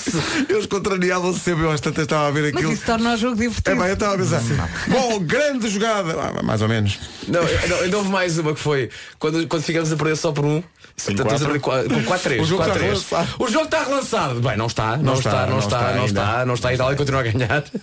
Eles 0.48 0.65
contrariavam-se 0.67 1.39
sempre, 1.39 1.63
eu 1.63 1.72
às 1.72 1.81
tantas 1.81 2.03
estava 2.03 2.27
a 2.27 2.31
ver 2.31 2.48
aquilo. 2.48 2.69
Mas 2.69 2.77
isso 2.77 2.86
torna 2.86 3.13
o 3.13 3.17
jogo 3.17 3.36
divertido. 3.36 3.72
É 3.72 3.75
bem, 3.75 3.88
eu 3.88 3.93
estava 3.93 4.15
a 4.15 4.17
pensar. 4.17 4.41
Bom, 4.88 5.19
grande 5.19 5.67
jogada. 5.69 6.13
Ah, 6.13 6.43
mais 6.43 6.62
ou 6.62 6.69
menos. 6.69 6.98
Não, 7.27 7.41
não, 7.41 7.88
não 7.88 8.04
houve 8.05 8.12
mais 8.12 8.38
uma 8.38 8.53
que 8.53 8.59
foi 8.59 8.89
quando, 9.17 9.47
quando 9.47 9.63
ficamos 9.63 9.91
a 9.91 9.95
perder 9.95 10.15
só 10.15 10.31
por 10.31 10.45
um. 10.45 10.62
Com 11.01 11.13
4-3. 11.13 12.41
O 12.41 12.45
jogo 12.45 12.63
está 12.63 12.74
relançado. 12.79 13.29
O 13.39 13.47
jogo 13.47 13.65
está 13.65 13.83
relançado. 13.83 14.39
Bem, 14.39 14.57
não 14.57 14.67
está, 14.67 14.97
não, 14.97 15.13
está, 15.15 15.45
não 15.47 15.59
está, 15.59 15.93
não 15.93 16.05
está, 16.05 16.45
não 16.45 16.53
está. 16.53 16.69
A 16.69 16.74
Itália 16.74 16.95
continua 16.95 17.19
a 17.19 17.24
ganhar. 17.24 17.63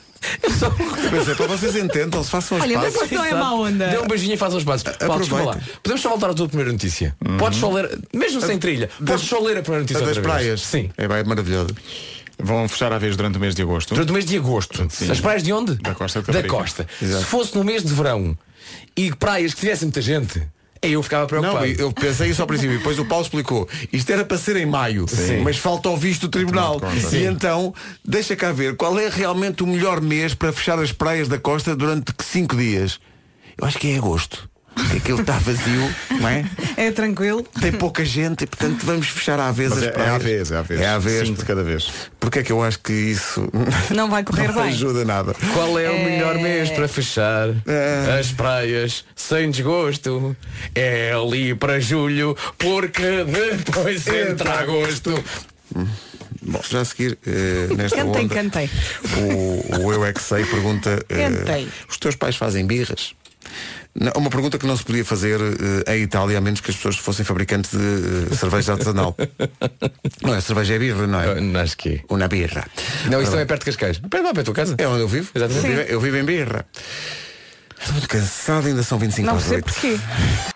Pois 1.11 1.29
é, 1.29 1.35
para 1.35 1.47
vocês 1.49 1.75
entendam, 1.75 2.23
se 2.23 2.31
façam 2.31 2.57
os 2.57 2.63
Olha, 2.63 2.79
passos. 2.79 2.97
mas 3.01 3.11
não 3.11 3.25
é 3.25 3.35
má 3.35 3.55
onda. 3.55 3.89
Dê 3.89 3.99
um 3.99 4.07
beijinho 4.07 4.35
e 4.35 4.37
façam 4.37 4.57
os 4.57 4.63
passos. 4.63 4.85
Paulo, 4.97 5.45
lá. 5.45 5.59
Podemos 5.83 6.01
só 6.01 6.11
voltar 6.11 6.31
à 6.31 6.35
tua 6.35 6.47
primeira 6.47 6.71
notícia. 6.71 7.15
Uhum. 7.27 7.39
Podes 7.39 7.59
só 7.59 7.69
ler, 7.69 7.99
mesmo 8.15 8.41
sem 8.41 8.57
trilha, 8.57 8.89
podes 9.05 9.27
só 9.27 9.41
ler 9.41 9.57
a 9.57 9.63
primeira 9.63 9.83
notícia. 9.83 10.07
das 10.07 10.19
praias. 10.19 10.61
Sim. 10.61 10.91
É 10.97 11.09
bem 11.09 11.25
maravilhoso. 11.25 11.75
Vão 12.39 12.69
fechar 12.69 12.93
a 12.93 12.99
vez 12.99 13.17
durante 13.17 13.37
o 13.37 13.41
mês 13.41 13.53
de 13.53 13.63
agosto. 13.63 13.95
Durante 13.95 14.11
o 14.11 14.13
mês 14.13 14.25
de 14.25 14.37
agosto. 14.37 14.87
Sim. 14.91 15.11
As 15.11 15.21
praias 15.21 15.43
de 15.43 15.53
onde? 15.53 15.75
Da 15.75 15.93
costa. 15.93 16.23
Da 16.23 16.43
costa. 16.45 16.87
Exato. 17.03 17.25
Se 17.25 17.29
fosse 17.29 17.57
no 17.57 17.65
mês 17.65 17.83
de 17.83 17.93
verão 17.93 18.39
e 18.97 19.15
praias 19.15 19.55
que 19.55 19.61
tivessem 19.61 19.87
muita 19.87 20.03
gente, 20.03 20.43
eu 20.83 21.03
ficava 21.03 21.27
preocupado. 21.27 21.67
Não, 21.67 21.75
eu 21.75 21.93
pensei 21.93 22.31
isso 22.31 22.43
ao 22.43 22.49
princípio. 22.49 22.77
Depois 22.77 22.99
o 22.99 23.05
Paulo 23.05 23.25
explicou. 23.25 23.69
Isto 23.93 24.13
era 24.13 24.25
para 24.25 24.37
ser 24.37 24.57
em 24.57 24.67
maio, 24.67 25.07
Sim. 25.09 25.39
mas 25.39 25.57
falta 25.57 25.89
o 25.89 25.97
visto 25.97 26.23
do 26.23 26.29
tribunal. 26.29 26.81
E 27.13 27.25
então, 27.25 27.73
deixa 28.05 28.35
cá 28.35 28.51
ver 28.51 28.77
qual 28.77 28.99
é 28.99 29.09
realmente 29.09 29.63
o 29.63 29.67
melhor 29.67 30.01
mês 30.01 30.35
para 30.35 30.53
fechar 30.53 30.79
as 30.79 30.91
praias 30.91 31.29
da 31.29 31.39
costa 31.39 31.77
durante 31.77 32.13
cinco 32.21 32.57
dias. 32.57 32.99
Eu 33.57 33.67
acho 33.67 33.79
que 33.79 33.93
é 33.93 33.97
agosto 33.97 34.51
que 34.91 34.97
aquilo 34.99 35.21
está 35.21 35.39
vazio, 35.39 35.95
não 36.21 36.29
é? 36.29 36.45
É 36.77 36.91
tranquilo. 36.91 37.45
Tem 37.61 37.73
pouca 37.73 38.05
gente 38.05 38.45
e 38.45 38.47
portanto 38.47 38.85
vamos 38.85 39.09
fechar 39.09 39.39
à 39.39 39.51
vez 39.51 39.71
Mas 39.71 39.83
as 39.83 39.85
é, 39.85 40.01
é 40.01 40.09
à 40.09 40.19
vez, 40.19 40.51
é 40.51 40.57
à 40.57 40.63
vez. 40.63 40.81
É 40.81 40.87
à 40.87 40.99
vez. 40.99 41.29
Cinco 41.29 41.41
de 41.41 41.45
cada 41.45 41.63
vez. 41.63 41.91
Porque 42.19 42.41
é 42.41 42.43
que 42.43 42.53
eu 42.53 42.63
acho 42.63 42.79
que 42.81 42.93
isso 42.93 43.49
não 43.95 44.11
vai 44.11 44.23
correr 44.25 44.49
não 44.49 44.55
bem. 44.55 44.73
ajuda 44.73 45.05
nada. 45.05 45.35
Qual 45.53 45.79
é, 45.79 45.85
é, 45.85 45.91
o 45.91 46.05
melhor 46.05 46.35
mês 46.37 46.71
para 46.71 46.89
fechar 46.89 47.49
é... 47.67 48.19
as 48.19 48.33
praias 48.33 49.05
sem 49.15 49.51
desgosto? 49.51 50.37
É 50.75 51.13
ali 51.13 51.55
para 51.55 51.81
julho, 51.81 52.37
porque 52.59 53.25
depois 53.65 54.07
entra 54.07 54.61
agosto. 54.61 55.23
Bom, 56.45 56.61
já 56.69 56.81
a 56.81 56.85
seguir, 56.85 57.19
uh, 57.27 57.75
nesta 57.77 57.97
cantei, 57.97 58.25
onda, 58.25 58.35
cantei. 58.35 58.71
O, 59.17 59.85
o 59.87 59.93
Eu 59.93 60.05
É 60.05 60.13
Que 60.13 60.21
Sei 60.21 60.45
pergunta 60.45 60.91
uh, 60.91 61.69
Os 61.89 61.97
teus 61.99 62.17
pais 62.17 62.37
fazem 62.37 62.67
birras? 62.67 63.15
Uma 64.17 64.31
pergunta 64.31 64.59
que 64.59 64.67
não 64.67 64.77
se 64.77 64.85
podia 64.85 65.05
fazer 65.05 65.39
uh, 65.39 65.91
em 65.91 66.03
Itália, 66.03 66.39
a 66.39 66.41
menos 66.41 66.61
que 66.61 66.71
as 66.71 66.77
pessoas 66.77 66.97
fossem 66.97 67.25
fabricantes 67.25 67.73
de 67.73 67.77
uh, 67.77 68.35
cerveja 68.35 68.73
artesanal. 68.73 69.15
não 70.23 70.35
é 70.35 70.41
cerveja 70.41 70.75
é 70.75 70.79
birra, 70.79 71.07
não 71.07 71.21
é? 71.21 71.35
Uh, 71.39 71.59
acho 71.59 71.77
que 71.77 72.03
Uma 72.09 72.27
birra. 72.27 72.67
Não, 73.11 73.21
isso 73.21 73.33
não 73.33 73.39
é 73.39 73.45
perto 73.45 73.61
de 73.61 73.67
Cascais. 73.67 73.99
Perto 73.99 74.25
lá, 74.25 74.33
perto 74.33 74.37
da 74.37 74.43
tua 74.45 74.55
casa. 74.55 74.75
É 74.79 74.89
onde 74.89 75.03
eu 75.03 75.09
vivo. 75.09 75.31
Exatamente. 75.35 75.67
Eu 75.67 75.77
vivo, 75.77 75.93
eu 75.93 76.01
vivo 76.01 76.17
em 76.17 76.25
birra. 76.25 76.67
Estou 77.79 77.93
muito 77.93 78.09
cansado, 78.09 78.67
ainda 78.69 78.83
são 78.83 78.99
25 78.99 79.27
Não 79.27 79.41
sei 79.41 79.57
8. 79.57 79.65
porquê. 79.65 79.99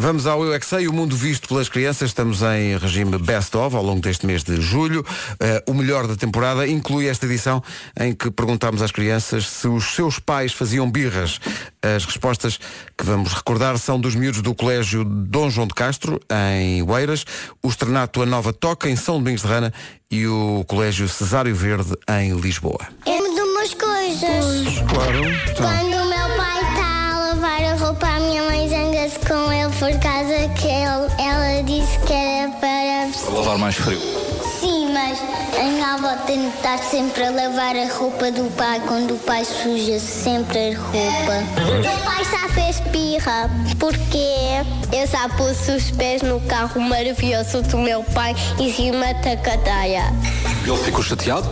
Vamos 0.00 0.28
ao 0.28 0.44
Eu 0.44 0.54
é 0.54 0.60
que 0.60 0.66
Sei, 0.66 0.86
o 0.86 0.92
mundo 0.92 1.16
visto 1.16 1.48
pelas 1.48 1.68
crianças. 1.68 2.10
Estamos 2.10 2.40
em 2.42 2.78
regime 2.78 3.18
best-of 3.18 3.74
ao 3.74 3.82
longo 3.82 4.00
deste 4.00 4.26
mês 4.26 4.44
de 4.44 4.60
julho. 4.60 5.04
Eh, 5.40 5.64
o 5.66 5.74
melhor 5.74 6.06
da 6.06 6.14
temporada 6.14 6.68
inclui 6.68 7.08
esta 7.08 7.26
edição 7.26 7.60
em 7.98 8.14
que 8.14 8.30
perguntámos 8.30 8.80
às 8.80 8.92
crianças 8.92 9.48
se 9.48 9.66
os 9.66 9.96
seus 9.96 10.20
pais 10.20 10.52
faziam 10.52 10.88
birras. 10.88 11.40
As 11.82 12.04
respostas 12.04 12.60
que 12.96 13.04
vamos 13.04 13.32
recordar 13.32 13.76
são 13.76 13.98
dos 14.00 14.14
miúdos 14.14 14.40
do 14.40 14.54
Colégio 14.54 15.04
Dom 15.04 15.50
João 15.50 15.66
de 15.66 15.74
Castro, 15.74 16.20
em 16.30 16.80
Oeiras, 16.82 17.24
o 17.60 17.68
Estrenato 17.68 18.22
A 18.22 18.26
Nova 18.26 18.52
Toca, 18.52 18.88
em 18.88 18.94
São 18.94 19.18
Domingos 19.18 19.42
de 19.42 19.48
Rana 19.48 19.74
e 20.10 20.28
o 20.28 20.64
Colégio 20.68 21.08
Cesário 21.08 21.54
Verde, 21.54 21.96
em 22.08 22.38
Lisboa. 22.38 22.86
Me 23.04 23.34
dou 23.34 23.46
umas 23.46 23.74
coisas. 23.74 24.78
Claro. 24.88 25.24
Então, 25.50 25.66
Quando 25.66 25.97
Lavar 33.38 33.56
mais 33.56 33.76
frio. 33.76 34.00
Sim, 34.58 34.92
mas 34.92 35.16
a 35.56 35.62
minha 35.62 35.94
avó 35.94 36.16
tem 36.26 36.40
de 36.40 36.56
estar 36.56 36.76
sempre 36.78 37.22
a 37.22 37.30
lavar 37.30 37.76
a 37.76 37.86
roupa 37.94 38.32
do 38.32 38.50
pai 38.56 38.82
quando 38.84 39.14
o 39.14 39.18
pai 39.18 39.44
suja 39.44 40.00
sempre 40.00 40.74
a 40.74 40.76
roupa. 40.76 41.70
O 41.70 41.80
meu 41.80 41.98
pai 41.98 42.24
já 42.24 42.48
fez 42.48 42.80
pirra 42.90 43.48
porque 43.78 44.64
eu 44.92 45.06
já 45.06 45.28
pus 45.28 45.68
os 45.68 45.88
pés 45.92 46.20
no 46.22 46.40
carro 46.40 46.80
maravilhoso 46.80 47.62
do 47.62 47.78
meu 47.78 48.02
pai 48.12 48.34
em 48.58 48.72
cima 48.72 49.14
da 49.14 49.36
cadeia. 49.36 50.12
Ele 50.66 50.76
ficou 50.78 51.04
chateado? 51.04 51.48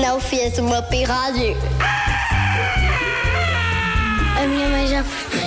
Não 0.00 0.20
fez 0.20 0.56
uma 0.58 0.82
pirragem. 0.82 1.56
A 4.40 4.46
minha 4.46 4.68
mãe 4.68 4.86
já, 4.86 5.04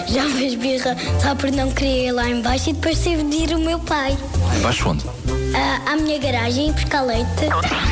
já 0.08 0.30
fez 0.30 0.56
birra 0.56 0.96
só 1.22 1.36
por 1.36 1.52
não 1.52 1.72
querer 1.72 2.08
ir 2.08 2.12
lá 2.12 2.30
embaixo 2.30 2.70
e 2.70 2.74
depois 2.74 3.00
teve 3.00 3.24
de 3.24 3.36
ir 3.36 3.56
o 3.56 3.60
meu 3.60 3.80
pai. 3.80 4.18
Embaixo 4.58 4.90
onde? 4.90 5.04
à, 5.56 5.94
à 5.94 5.96
minha 5.96 6.20
garagem 6.20 6.72
buscar 6.72 7.02
leite. 7.02 7.46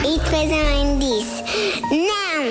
E 0.05 0.19
depois 0.19 0.51
a 0.51 0.63
mãe 0.63 0.99
disse: 0.99 1.43
Não, 1.91 2.43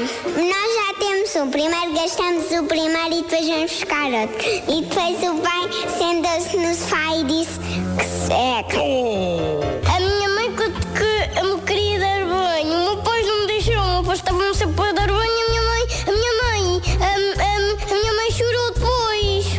nós 0.48 0.68
já 0.74 0.94
temos 0.98 1.36
um. 1.36 1.50
Primeiro 1.50 1.92
gastamos 1.94 2.50
o 2.50 2.64
primeiro 2.64 3.14
e 3.14 3.22
depois 3.22 3.46
vamos 3.46 3.72
buscar 3.72 4.10
outro. 4.12 4.48
E 4.68 4.82
depois 4.82 5.16
o 5.22 5.34
pai 5.40 5.68
sentou-se 5.98 6.56
no 6.56 6.74
sofá 6.74 7.16
e 7.16 7.24
disse 7.24 7.58
que 7.98 8.04
seca. 8.04 8.78
A 9.94 10.00
minha 10.00 10.28
mãe 10.30 10.54
que, 10.56 10.70
que 10.70 11.42
me 11.42 11.60
queria 11.62 11.98
dar 11.98 12.24
banho, 12.26 12.74
o 12.74 12.84
meu 12.84 12.96
pai 13.02 13.22
não 13.22 13.40
me 13.42 13.46
deixou, 13.46 13.74
o 13.74 13.92
meu 13.92 14.04
pai 14.04 14.16
estava-me 14.16 14.54
sempre 14.54 14.88
a 14.88 14.92
dar 14.92 15.08
banho. 15.08 15.41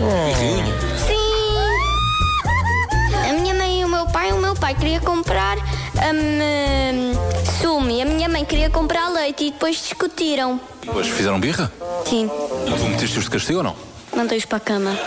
Depois. 0.04 0.68
Sim. 1.08 1.34
A 3.30 3.34
minha 3.34 3.54
mãe 3.56 3.82
e 3.82 3.86
o 3.86 3.90
meu 3.90 4.06
pai, 4.08 4.32
o 4.32 4.38
meu 4.38 4.56
pai 4.56 4.76
queria 4.76 5.00
comprar 5.00 5.58
hum, 5.58 7.14
sumo 7.62 7.90
e 7.90 8.02
a 8.02 8.06
minha 8.06 8.28
mãe 8.30 8.44
queria 8.46 8.70
comprar 8.70 9.10
leite 9.10 9.46
e 9.46 9.52
depois 9.52 9.78
discutiram. 9.78 10.60
Depois 10.82 11.08
fizeram 11.08 11.40
birra? 11.40 11.72
Sim, 12.10 12.30
E 12.68 12.72
tu 12.72 12.84
meteste-os 12.86 13.26
de 13.26 13.30
castigo 13.32 13.58
ou 13.60 13.64
não? 13.64 13.76
mandei-os 14.16 14.46
para 14.46 14.58
a 14.58 14.62
cama. 14.62 14.92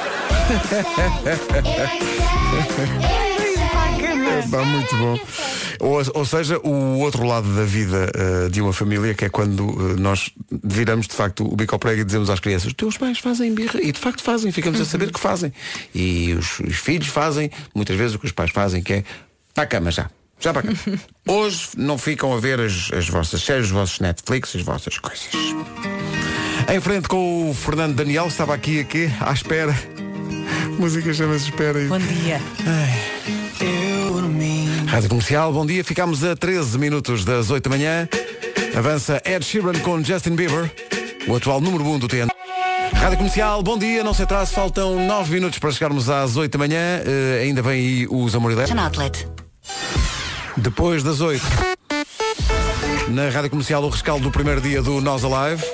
Pá, 4.50 4.64
muito 4.64 4.97
bom. 4.97 5.18
Ou, 5.80 6.02
ou 6.14 6.25
seja, 6.25 6.59
o 6.59 6.99
outro 6.99 7.25
lado 7.25 7.54
da 7.54 7.64
vida 7.64 8.11
eh, 8.14 8.49
de 8.49 8.61
uma 8.61 8.73
família, 8.73 9.14
que 9.14 9.25
é 9.25 9.28
quando 9.28 9.68
eh, 9.68 10.00
nós 10.00 10.30
viramos 10.64 11.06
de 11.06 11.14
facto 11.14 11.45
o 11.45 11.56
bico 11.56 11.75
ao 11.75 11.78
prego 11.78 12.00
e 12.00 12.04
dizemos 12.04 12.30
às 12.30 12.40
crianças, 12.40 12.68
os 12.68 12.75
teus 12.75 12.97
pais 12.97 13.18
fazem 13.18 13.54
birra, 13.54 13.80
e 13.83 13.92
de 13.92 13.99
facto 13.99 14.23
fazem, 14.23 14.50
ficamos 14.52 14.80
a 14.80 14.85
saber 14.85 15.12
que 15.12 15.21
fazem. 15.21 15.52
E 15.95 16.33
os, 16.35 16.61
os 16.61 16.76
filhos 16.76 17.09
fazem, 17.09 17.50
muitas 17.75 17.97
vezes 17.97 18.14
o 18.14 18.18
que 18.18 18.26
os 18.26 18.33
pais 18.33 18.50
fazem, 18.50 18.83
que 18.83 18.92
é 18.95 19.04
para 19.54 19.64
a 19.64 19.66
cama 19.66 19.90
já. 19.90 20.11
Já 20.40 20.52
para 20.52 20.62
cama. 20.62 20.78
Hoje 21.26 21.68
não 21.76 21.99
ficam 21.99 22.33
a 22.33 22.40
ver 22.40 22.61
as, 22.61 22.90
as 22.92 23.09
vossas 23.09 23.42
séries, 23.42 23.66
os 23.66 23.73
vossos 23.73 24.00
Netflix, 24.00 24.54
as 24.54 24.62
vossas 24.62 24.99
coisas. 24.99 25.28
Em 26.69 26.80
frente 26.80 27.08
com 27.08 27.50
o 27.50 27.54
Fernando 27.54 27.95
Daniel, 27.95 28.26
estava 28.26 28.54
aqui 28.54 28.80
aqui, 28.80 29.10
à 29.21 29.32
espera. 29.32 29.75
A 30.65 30.80
música 30.80 31.12
chama-se 31.15 31.47
Espera. 31.47 31.78
Bom 31.86 31.99
dia. 31.99 32.41
Rádio 34.87 35.09
Comercial, 35.09 35.53
bom 35.53 35.67
dia. 35.67 35.85
Ficámos 35.85 36.23
a 36.25 36.37
13 36.37 36.79
minutos 36.79 37.25
das 37.25 37.51
8 37.51 37.69
da 37.69 37.77
manhã. 37.77 38.09
Avança 38.77 39.21
Ed 39.25 39.45
Sheeran 39.45 39.79
com 39.81 40.03
Justin 40.03 40.37
Bieber, 40.37 40.71
o 41.27 41.37
atual 41.37 41.61
número 41.61 41.85
1 41.85 41.99
do 41.99 42.09
TN. 42.09 42.29
Rádio 42.93 43.19
Comercial, 43.19 43.63
bom 43.63 43.77
dia, 43.79 44.05
não 44.05 44.15
se 44.15 44.23
atrase, 44.23 44.53
faltam 44.53 45.07
9 45.07 45.35
minutos 45.35 45.59
para 45.59 45.71
chegarmos 45.71 46.09
às 46.09 46.37
8 46.37 46.53
da 46.53 46.59
manhã. 46.59 47.01
Eh, 47.05 47.43
ainda 47.43 47.63
vem 47.63 47.73
aí 47.73 48.07
os 48.09 48.35
Outlet. 48.35 49.29
Depois 50.57 51.03
das 51.03 51.21
8. 51.21 51.45
Na 53.09 53.29
Rádio 53.29 53.51
Comercial, 53.51 53.83
o 53.83 53.89
rescaldo 53.89 54.25
do 54.25 54.31
primeiro 54.31 54.61
dia 54.61 54.83
do 54.83 55.01
Nós 55.01 55.25
Alive. 55.25 55.65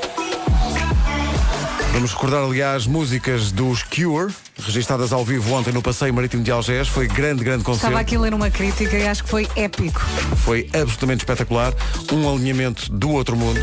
Vamos 1.92 2.12
recordar, 2.12 2.42
aliás, 2.42 2.86
músicas 2.86 3.52
dos 3.52 3.82
Cure, 3.82 4.32
registadas 4.58 5.12
ao 5.12 5.22
vivo 5.24 5.52
ontem 5.52 5.72
no 5.72 5.82
Passeio 5.82 6.12
Marítimo 6.14 6.42
de 6.42 6.50
Algés. 6.50 6.88
Foi 6.88 7.06
grande, 7.06 7.44
grande 7.44 7.62
concerto. 7.62 7.86
Estava 7.86 8.00
aqui 8.00 8.16
a 8.16 8.20
ler 8.20 8.32
uma 8.32 8.50
crítica 8.50 8.96
e 8.96 9.06
acho 9.06 9.22
que 9.22 9.28
foi 9.28 9.46
épico. 9.54 10.00
Foi 10.42 10.68
absolutamente 10.72 11.20
espetacular. 11.20 11.74
Um 12.10 12.28
alinhamento 12.32 12.90
do 12.90 13.10
outro 13.10 13.36
mundo. 13.36 13.60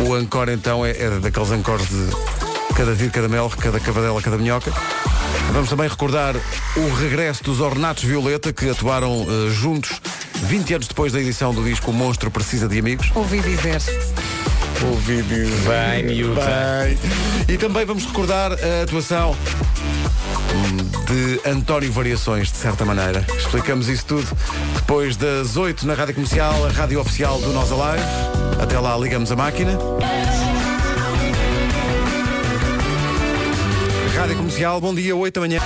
O 0.00 0.16
encore 0.16 0.50
então 0.50 0.84
é, 0.84 0.92
é 0.92 1.10
daqueles 1.20 1.52
encores 1.52 1.86
de 1.88 2.74
cada 2.74 2.94
vir, 2.94 3.10
cada 3.10 3.28
mel, 3.28 3.50
cada 3.50 3.78
cavadela, 3.78 4.22
cada 4.22 4.38
minhoca. 4.38 4.72
Vamos 5.52 5.68
também 5.68 5.88
recordar 5.88 6.36
o 6.76 6.94
regresso 6.94 7.44
dos 7.44 7.60
Ornatos 7.60 8.04
Violeta, 8.04 8.50
que 8.52 8.68
atuaram 8.70 9.26
eh, 9.28 9.50
juntos 9.50 10.00
20 10.44 10.74
anos 10.74 10.88
depois 10.88 11.12
da 11.12 11.20
edição 11.20 11.52
do 11.52 11.62
disco 11.62 11.90
O 11.90 11.94
Monstro 11.94 12.30
Precisa 12.30 12.66
de 12.66 12.78
Amigos. 12.78 13.10
Ouvi 13.14 13.40
dizer. 13.40 13.82
Ouvi 14.86 15.22
dizer. 15.22 15.68
Bem, 15.68 16.04
miúda. 16.04 16.40
Bem. 16.40 16.98
E 17.48 17.58
também 17.58 17.84
vamos 17.84 18.04
recordar 18.04 18.52
a 18.52 18.82
atuação 18.82 19.36
de 21.06 21.40
António 21.48 21.90
Variações, 21.92 22.52
de 22.52 22.58
certa 22.58 22.84
maneira. 22.84 23.26
Explicamos 23.36 23.88
isso 23.88 24.04
tudo 24.06 24.28
depois 24.74 25.16
das 25.16 25.56
8 25.56 25.86
na 25.86 25.94
Rádio 25.94 26.14
Comercial, 26.14 26.66
a 26.66 26.68
rádio 26.70 27.00
oficial 27.00 27.40
do 27.40 27.52
Nós 27.52 27.70
Alive. 27.72 28.04
Até 28.60 28.78
lá 28.78 28.96
ligamos 28.96 29.32
a 29.32 29.36
máquina. 29.36 29.78
Rádio 34.16 34.36
Comercial, 34.36 34.80
bom 34.80 34.94
dia, 34.94 35.16
8 35.16 35.34
da 35.34 35.40
manhã. 35.40 35.60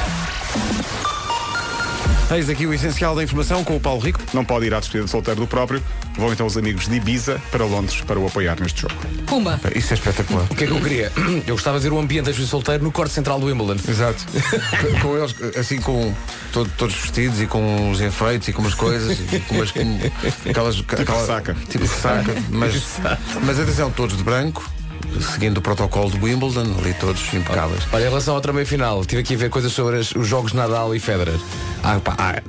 Eis 2.30 2.48
aqui 2.48 2.66
o 2.66 2.72
essencial 2.72 3.14
da 3.14 3.22
informação 3.22 3.62
com 3.62 3.76
o 3.76 3.80
Paulo 3.80 4.00
Rico. 4.00 4.20
Não 4.32 4.44
pode 4.44 4.66
ir 4.66 4.72
à 4.72 4.80
despedida 4.80 5.04
de 5.04 5.10
solteiro 5.10 5.40
do 5.40 5.46
próprio. 5.46 5.82
Vão 6.16 6.32
então 6.32 6.46
os 6.46 6.56
amigos 6.56 6.88
de 6.88 6.96
Ibiza 6.96 7.40
para 7.50 7.64
Londres 7.64 8.00
para 8.02 8.18
o 8.18 8.26
apoiar 8.26 8.60
neste 8.60 8.82
jogo. 8.82 8.94
Pumba. 9.26 9.58
Isso 9.74 9.92
é 9.92 9.94
espetacular. 9.94 10.44
O 10.50 10.54
que 10.54 10.64
é 10.64 10.66
que 10.66 10.72
eu 10.72 10.80
queria? 10.80 11.12
Eu 11.46 11.54
gostava 11.54 11.78
de 11.78 11.84
ver 11.84 11.92
o 11.94 11.98
ambiente 11.98 12.26
das 12.26 12.36
solteiro 12.48 12.84
no 12.84 12.92
corte 12.92 13.14
central 13.14 13.40
do 13.40 13.46
Wimbledon. 13.46 13.76
Exato. 13.88 14.24
com 15.00 15.16
eles, 15.16 15.34
assim, 15.56 15.80
com 15.80 16.14
todo- 16.52 16.70
todos 16.76 16.94
vestidos 16.94 17.40
e 17.40 17.46
com 17.46 17.90
os 17.90 18.00
enfeites 18.00 18.48
e 18.48 18.52
com 18.52 18.60
umas 18.62 18.74
coisas, 18.74 19.18
e 19.32 19.40
com 19.40 19.54
umas. 19.56 19.70
Com, 19.70 19.80
aquelas, 20.48 20.76
tipo 20.76 21.12
ressaca. 21.12 21.56
Tipo 21.68 21.84
ressaca. 21.84 22.34
Mas, 22.50 22.98
mas 23.44 23.58
atenção, 23.58 23.90
todos 23.90 24.16
de 24.16 24.22
branco, 24.22 24.68
seguindo 25.20 25.58
o 25.58 25.62
protocolo 25.62 26.10
de 26.10 26.18
Wimbledon, 26.24 26.74
ali 26.78 26.94
todos 26.94 27.32
impecáveis. 27.34 27.82
Olha, 27.92 28.02
em 28.04 28.08
relação 28.08 28.34
ao 28.34 28.40
também 28.40 28.64
final, 28.64 29.04
tive 29.04 29.22
aqui 29.22 29.34
a 29.34 29.38
ver 29.38 29.50
coisas 29.50 29.72
sobre 29.72 29.98
as- 29.98 30.12
os 30.12 30.26
jogos 30.26 30.52
Nadal 30.52 30.94
e 30.94 31.00
Federer. 31.00 31.38
Ah, 31.82 31.98
pá, 32.00 32.14
há- 32.18 32.42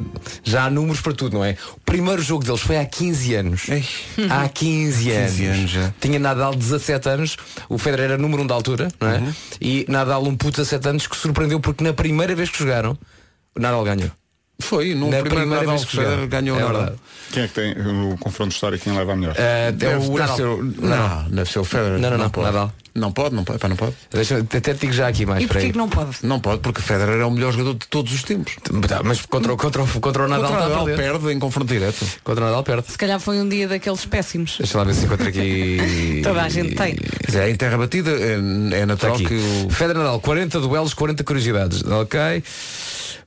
já 0.43 0.65
há 0.65 0.69
números 0.69 1.01
para 1.01 1.13
tudo, 1.13 1.33
não 1.37 1.43
é? 1.45 1.57
O 1.75 1.79
primeiro 1.85 2.21
jogo 2.21 2.43
deles 2.43 2.61
foi 2.61 2.77
há 2.77 2.85
15 2.85 3.33
anos. 3.35 3.67
Ei. 3.69 3.85
Há 4.29 4.47
15 4.47 5.11
anos. 5.11 5.31
15 5.31 5.45
anos 5.45 5.71
já. 5.71 5.93
Tinha 5.99 6.19
Nadal 6.19 6.53
17 6.55 7.09
anos, 7.09 7.37
o 7.67 7.77
Federer 7.77 8.11
era 8.11 8.17
número 8.17 8.43
1 8.43 8.47
da 8.47 8.55
altura, 8.55 8.89
não 9.01 9.09
é? 9.09 9.17
Uhum. 9.17 9.33
E 9.59 9.85
Nadal 9.89 10.23
um 10.23 10.35
puto 10.35 10.57
17 10.61 10.87
anos 10.89 11.07
que 11.07 11.15
surpreendeu 11.17 11.59
porque 11.59 11.83
na 11.83 11.93
primeira 11.93 12.35
vez 12.35 12.49
que 12.49 12.59
jogaram, 12.59 12.97
o 13.55 13.59
Nadal 13.59 13.83
ganhou. 13.83 14.11
Foi, 14.63 14.93
no 14.95 15.09
Na 15.09 15.17
primeiro 15.21 15.29
primeira 15.29 15.55
Nadal 15.61 15.75
vez 15.77 15.85
que 15.89 15.95
Federer 15.97 16.27
ganhou 16.27 16.59
É 16.59 16.63
o 16.63 16.67
Nadal. 16.67 16.81
verdade. 16.81 16.99
Quem 17.31 17.43
é 17.43 17.47
que 17.47 17.53
tem 17.53 17.71
o 18.11 18.17
confronto 18.17 18.53
histórico? 18.53 18.83
Quem 18.83 18.95
leva 18.95 19.13
a 19.13 19.15
melhor? 19.15 19.35
Ah, 19.37 19.41
é 19.41 19.71
Deve, 19.71 20.07
o 20.07 20.15
deve 20.17 20.33
ser 20.35 20.45
o- 20.45 20.63
não, 20.63 21.29
deve 21.29 21.51
ser 21.51 21.59
o 21.59 21.63
Federer. 21.63 21.99
Não, 21.99 22.09
não, 22.11 22.17
não, 22.17 22.29
pode. 22.29 22.47
Nadal. 22.47 22.71
Não 22.95 23.11
pode, 23.11 23.33
não 23.33 23.43
pode, 23.43 23.57
pá, 23.57 23.67
não 23.67 23.75
pode. 23.75 23.93
Deixa, 24.11 24.37
até 24.37 24.59
te 24.61 24.81
digo 24.81 24.93
já 24.93 25.07
aqui 25.07 25.25
mais. 25.25 25.43
E 25.43 25.47
porquê 25.47 25.65
aí. 25.65 25.71
que 25.71 25.77
não 25.79 25.89
pode? 25.89 26.17
Não 26.21 26.39
pode, 26.39 26.59
porque 26.61 26.79
Federer 26.79 27.19
é 27.21 27.25
o 27.25 27.31
melhor 27.31 27.51
jogador 27.51 27.73
de 27.73 27.87
todos 27.87 28.13
os 28.13 28.21
tempos. 28.21 28.55
Tá, 28.87 29.01
mas 29.03 29.25
contra, 29.25 29.51
o- 29.51 29.57
contra, 29.57 29.81
o- 29.81 29.87
contra 29.99 30.25
o 30.25 30.27
Nadal 30.27 30.51
Contra 30.51 30.57
o 30.57 30.59
está 30.59 30.65
a 30.65 30.69
Nadal 30.69 30.85
perder. 30.85 31.11
perde 31.19 31.33
em 31.33 31.39
confronto 31.39 31.73
direto. 31.73 32.05
Contra 32.23 32.43
o 32.43 32.45
Nadal 32.47 32.63
perde. 32.63 32.91
Se 32.91 32.97
calhar 32.99 33.19
foi 33.19 33.39
um 33.41 33.49
dia 33.49 33.67
daqueles 33.67 34.05
péssimos. 34.05 34.57
Deixa 34.59 34.77
lá 34.77 34.83
ver 34.83 34.93
se 34.93 35.05
encontro 35.05 35.27
aqui. 35.27 36.21
Toda 36.23 36.43
a 36.43 36.49
gente 36.49 36.75
tem. 36.75 36.93
Quer 36.95 37.25
dizer, 37.25 37.49
em 37.49 37.55
terra 37.55 37.77
batida 37.79 38.11
é, 38.11 38.33
é 38.33 38.35
Está 38.75 38.85
natural 38.85 39.15
aqui. 39.15 39.25
que 39.25 39.33
o. 39.65 39.69
Federer 39.71 39.97
Nadal, 40.03 40.19
40 40.19 40.59
duelos, 40.59 40.93
40 40.93 41.23
curiosidades. 41.23 41.83
Ok. 41.83 42.43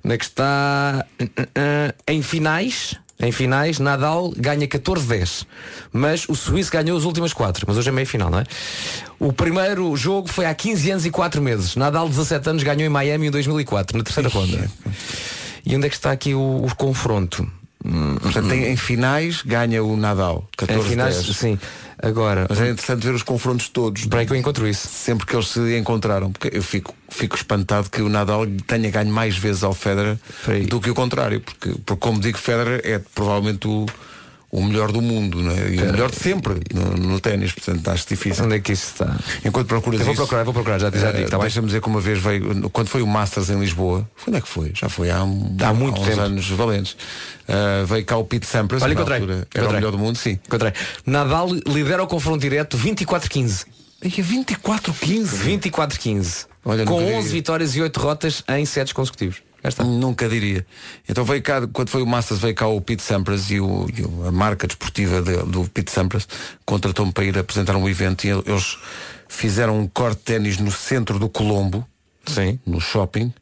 Onde 0.06 0.14
é 0.14 0.18
que 0.18 0.24
está? 0.24 1.04
Uh, 1.20 1.24
uh, 1.24 1.26
uh. 1.26 1.94
Em 2.06 2.22
finais, 2.22 2.94
Em 3.18 3.32
finais, 3.32 3.80
Nadal 3.80 4.32
ganha 4.36 4.68
14-10. 4.68 5.44
Mas 5.92 6.28
o 6.28 6.34
Suíço 6.36 6.70
ganhou 6.70 6.96
as 6.96 7.02
últimas 7.02 7.32
quatro. 7.32 7.64
Mas 7.66 7.76
hoje 7.76 7.88
é 7.88 7.92
meia 7.92 8.06
final, 8.06 8.30
não 8.30 8.38
é? 8.38 8.44
O 9.18 9.32
primeiro 9.32 9.96
jogo 9.96 10.28
foi 10.28 10.46
há 10.46 10.54
15 10.54 10.90
anos 10.92 11.06
e 11.06 11.10
4 11.10 11.42
meses. 11.42 11.74
Nadal, 11.74 12.08
17 12.08 12.50
anos, 12.50 12.62
ganhou 12.62 12.86
em 12.86 12.88
Miami 12.88 13.26
em 13.26 13.30
2004, 13.32 13.98
na 13.98 14.04
terceira 14.04 14.28
ronda. 14.28 14.70
E 15.64 15.74
onde 15.74 15.86
é 15.86 15.88
que 15.88 15.96
está 15.96 16.12
aqui 16.12 16.34
o, 16.34 16.64
o 16.64 16.72
confronto? 16.76 17.50
Portanto, 18.20 18.52
em, 18.52 18.72
em 18.72 18.76
finais 18.76 19.42
ganha 19.42 19.82
o 19.82 19.96
Nadal. 19.96 20.48
14 20.56 20.86
em 20.86 20.90
finais, 20.90 21.22
10. 21.22 21.36
sim. 21.36 21.58
Agora, 22.02 22.46
Mas 22.48 22.60
é 22.60 22.70
interessante 22.70 23.06
ver 23.06 23.14
os 23.14 23.22
confrontos 23.22 23.68
todos. 23.68 24.04
para 24.06 24.20
aí 24.20 24.26
que 24.26 24.32
eu 24.32 24.36
encontro 24.36 24.68
isso. 24.68 24.86
Sempre 24.86 25.26
que 25.26 25.34
eles 25.34 25.48
se 25.48 25.78
encontraram. 25.78 26.30
Porque 26.30 26.56
eu 26.56 26.62
fico, 26.62 26.94
fico 27.08 27.34
espantado 27.36 27.88
que 27.88 28.02
o 28.02 28.08
Nadal 28.08 28.46
tenha 28.66 28.90
ganho 28.90 29.10
mais 29.10 29.36
vezes 29.36 29.64
ao 29.64 29.72
Federer 29.72 30.18
do 30.68 30.80
que 30.80 30.90
o 30.90 30.94
contrário. 30.94 31.40
Porque, 31.40 31.70
porque 31.84 32.00
como 32.00 32.20
digo, 32.20 32.36
Federer 32.36 32.80
é 32.84 32.98
provavelmente 32.98 33.66
o, 33.66 33.86
o 34.58 34.64
melhor 34.64 34.90
do 34.90 35.00
mundo. 35.02 35.42
Não 35.42 35.50
é? 35.50 35.70
E 35.70 35.78
o 35.78 35.92
melhor 35.92 36.10
de 36.10 36.16
sempre 36.16 36.54
no, 36.72 36.82
no 36.96 37.20
ténis. 37.20 37.52
Portanto, 37.52 37.86
acho 37.88 38.06
difícil. 38.08 38.44
Onde 38.44 38.56
é 38.56 38.60
que 38.60 38.72
isso 38.72 38.92
está? 38.92 39.16
Enquanto 39.44 39.66
procuras 39.68 40.00
Eu 40.00 40.06
vou 40.06 40.14
isso, 40.14 40.22
procurar, 40.22 40.44
vou 40.44 40.54
procurar, 40.54 40.78
já, 40.78 40.90
já 40.90 41.08
eh, 41.08 41.12
digo, 41.12 41.24
está 41.24 41.36
bem? 41.36 41.46
Deixa-me 41.46 41.66
dizer 41.66 41.80
que 41.82 41.88
uma 41.88 42.00
vez 42.00 42.18
veio, 42.18 42.70
quando 42.70 42.88
foi 42.88 43.02
o 43.02 43.06
Masters 43.06 43.50
em 43.50 43.58
Lisboa, 43.60 44.08
quando 44.24 44.36
é 44.36 44.40
que 44.40 44.48
foi? 44.48 44.72
Já 44.74 44.88
foi 44.88 45.10
há, 45.10 45.22
um, 45.22 45.56
Há 45.62 45.72
muito 45.74 46.00
uns 46.00 46.06
tempo. 46.08 46.20
anos 46.20 46.48
valentes. 46.50 46.96
Eh, 47.46 47.84
veio 47.86 48.04
cá 48.04 48.16
o 48.16 48.24
Pete 48.24 48.46
Sampras, 48.46 48.82
Olha, 48.82 48.92
encontrei. 48.94 49.18
altura 49.18 49.34
era 49.34 49.42
Encontrei. 49.44 49.68
o 49.68 49.72
melhor 49.74 49.90
do 49.92 49.98
mundo, 49.98 50.16
sim. 50.16 50.38
Encontrei. 50.46 50.72
Nadal 51.04 51.48
lidera 51.66 52.02
o 52.02 52.06
confronto 52.06 52.40
direto 52.40 52.76
24-15. 52.78 53.66
E 54.02 54.08
a 54.08 54.10
24-15. 54.10 55.60
24-15. 55.60 56.46
Olha, 56.64 56.84
Com 56.84 57.00
nunca 57.00 57.12
11 57.12 57.16
diria. 57.18 57.32
vitórias 57.32 57.76
e 57.76 57.80
8 57.82 57.98
derrotas 58.00 58.42
em 58.48 58.64
sets 58.66 58.92
consecutivos. 58.92 59.36
Nunca 59.84 60.28
diria. 60.28 60.64
Então 61.08 61.24
veio 61.24 61.42
cá, 61.42 61.66
quando 61.66 61.88
foi 61.88 62.02
o 62.02 62.06
Masters, 62.06 62.40
veio 62.40 62.54
cá 62.54 62.66
o 62.66 62.80
Pete 62.80 63.02
Sampras 63.02 63.50
e, 63.50 63.60
o, 63.60 63.86
e 63.88 64.26
a 64.28 64.30
marca 64.32 64.66
desportiva 64.66 65.20
de- 65.22 65.42
do 65.50 65.64
Pete 65.68 65.90
Sampras 65.90 66.28
contratou-me 66.64 67.12
para 67.12 67.24
ir 67.24 67.36
apresentar 67.38 67.76
um 67.76 67.88
evento 67.88 68.24
e 68.26 68.30
eles 68.30 68.76
fizeram 69.28 69.78
um 69.80 69.86
corte 69.88 70.18
de 70.18 70.22
ténis 70.24 70.58
no 70.58 70.70
centro 70.70 71.18
do 71.18 71.28
Colombo, 71.28 71.86
Sim. 72.26 72.58
no 72.66 72.80
shopping, 72.80 73.32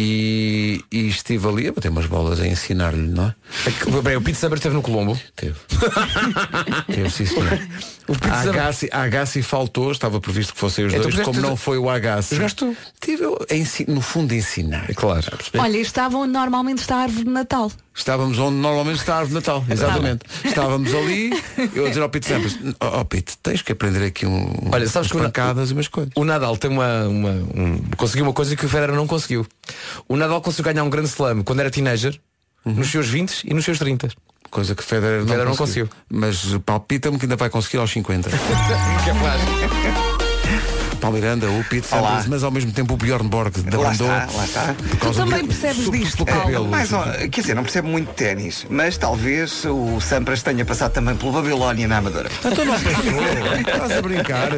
e, 0.00 0.84
e 0.92 1.08
estive 1.08 1.48
ali 1.48 1.66
a 1.66 1.72
bater 1.72 1.90
umas 1.90 2.06
bolas 2.06 2.38
a 2.38 2.46
ensinar-lhe, 2.46 3.08
não 3.08 3.24
é? 3.24 3.34
É 3.66 3.70
que, 3.72 3.90
bem, 4.00 4.14
o 4.14 4.22
Pete 4.22 4.38
Sampras 4.38 4.60
esteve 4.60 4.76
no 4.76 4.80
Colombo. 4.80 5.18
Teve. 5.34 5.56
Teve, 6.86 7.10
sim, 7.10 7.26
senhor. 7.26 7.58
O 8.06 8.12
Pete 8.12 8.28
A 8.28 8.40
Agassi, 8.42 8.88
a 8.92 9.02
Agassi 9.02 9.42
faltou, 9.42 9.90
estava 9.90 10.20
previsto 10.20 10.54
que 10.54 10.60
fossem 10.60 10.86
os 10.86 10.94
Então 10.94 11.10
dois, 11.10 11.24
como 11.24 11.40
não 11.40 11.56
foi 11.56 11.78
o 11.78 11.90
Agassi. 11.90 12.36
Jogaste 12.36 12.56
tu? 12.64 12.76
Tive 13.00 13.24
eu, 13.24 13.44
a 13.50 13.54
ensi- 13.56 13.86
no 13.88 14.00
fundo, 14.00 14.32
a 14.32 14.36
ensinar. 14.36 14.88
É 14.88 14.94
claro. 14.94 15.26
Olha, 15.58 15.78
estavam 15.78 16.28
normalmente 16.28 16.78
está 16.78 16.98
a 16.98 17.00
árvore 17.00 17.24
de 17.24 17.30
Natal. 17.30 17.72
Estávamos 17.92 18.38
onde 18.38 18.56
normalmente 18.58 19.00
está 19.00 19.16
a 19.16 19.18
árvore 19.18 19.30
de 19.30 19.34
Natal, 19.34 19.64
exatamente. 19.68 20.20
Estávamos 20.44 20.94
ali, 20.94 21.30
eu 21.74 21.86
a 21.86 21.88
dizer 21.88 22.00
ao 22.00 22.08
Pete 22.08 22.28
Sampras, 22.28 22.56
ó 22.78 23.00
oh, 23.00 23.04
Pete, 23.04 23.36
tens 23.42 23.60
que 23.60 23.72
aprender 23.72 24.06
aqui 24.06 24.24
um, 24.24 24.52
Olha, 24.70 24.88
sabes 24.88 25.10
umas 25.10 25.32
que 25.32 25.40
o 25.40 25.64
e 25.68 25.72
umas 25.72 25.88
coisas. 25.88 26.12
O 26.14 26.24
Nadal 26.24 26.56
tem 26.56 26.70
uma, 26.70 27.08
uma- 27.08 27.30
um- 27.30 27.82
conseguiu 27.96 28.24
uma 28.24 28.32
coisa 28.32 28.54
que 28.54 28.64
o 28.64 28.68
Federer 28.68 28.94
não 28.94 29.08
conseguiu. 29.08 29.44
O 30.08 30.16
Nadal 30.16 30.40
conseguiu 30.40 30.72
ganhar 30.72 30.84
um 30.84 30.90
grande 30.90 31.08
slam 31.08 31.42
quando 31.42 31.60
era 31.60 31.70
teenager, 31.70 32.18
nos 32.64 32.90
seus 32.90 33.08
20 33.08 33.44
e 33.44 33.54
nos 33.54 33.64
seus 33.64 33.78
30. 33.78 34.08
Coisa 34.50 34.74
que 34.74 34.82
Federer 34.82 35.20
não, 35.20 35.26
Federer 35.26 35.46
não 35.46 35.56
conseguiu. 35.56 35.88
Mas 36.08 36.42
palpita-me 36.64 37.18
que 37.18 37.26
ainda 37.26 37.36
vai 37.36 37.50
conseguir 37.50 37.78
aos 37.78 37.90
50. 37.90 38.30
Paulo 41.08 41.16
Miranda, 41.22 41.50
o 41.50 41.64
Pete. 41.64 41.86
Sampras, 41.86 42.26
mas 42.26 42.42
ao 42.44 42.50
mesmo 42.50 42.70
tempo 42.70 42.92
o 42.92 42.96
Bjorn 42.98 43.28
Borg 43.30 43.50
da 43.62 43.78
Lá 43.78 43.90
Bandou. 43.90 44.06
está, 44.08 44.28
lá 44.36 44.44
está. 44.44 44.74
por 45.00 45.10
Tu 45.10 45.14
também 45.14 45.40
do- 45.42 45.48
percebes 45.48 45.84
sobretudo 45.84 46.04
disto, 46.04 46.24
pelo 46.26 46.38
Paulo. 46.38 46.70
cabelo. 46.70 47.30
Quer 47.30 47.40
dizer, 47.40 47.54
não 47.54 47.62
percebo 47.62 47.88
muito 47.88 48.12
ténis, 48.12 48.66
mas 48.68 48.98
talvez 48.98 49.64
o 49.64 49.98
Sampras 50.02 50.42
tenha 50.42 50.64
passado 50.66 50.92
também 50.92 51.16
pela 51.16 51.32
Babilónia 51.32 51.88
na 51.88 51.96
Amadora. 51.98 52.28
Então 52.44 52.64
não 52.64 52.74
passou. 52.74 53.58
Estás 53.58 53.92
a 53.98 54.02
brincar. 54.02 54.48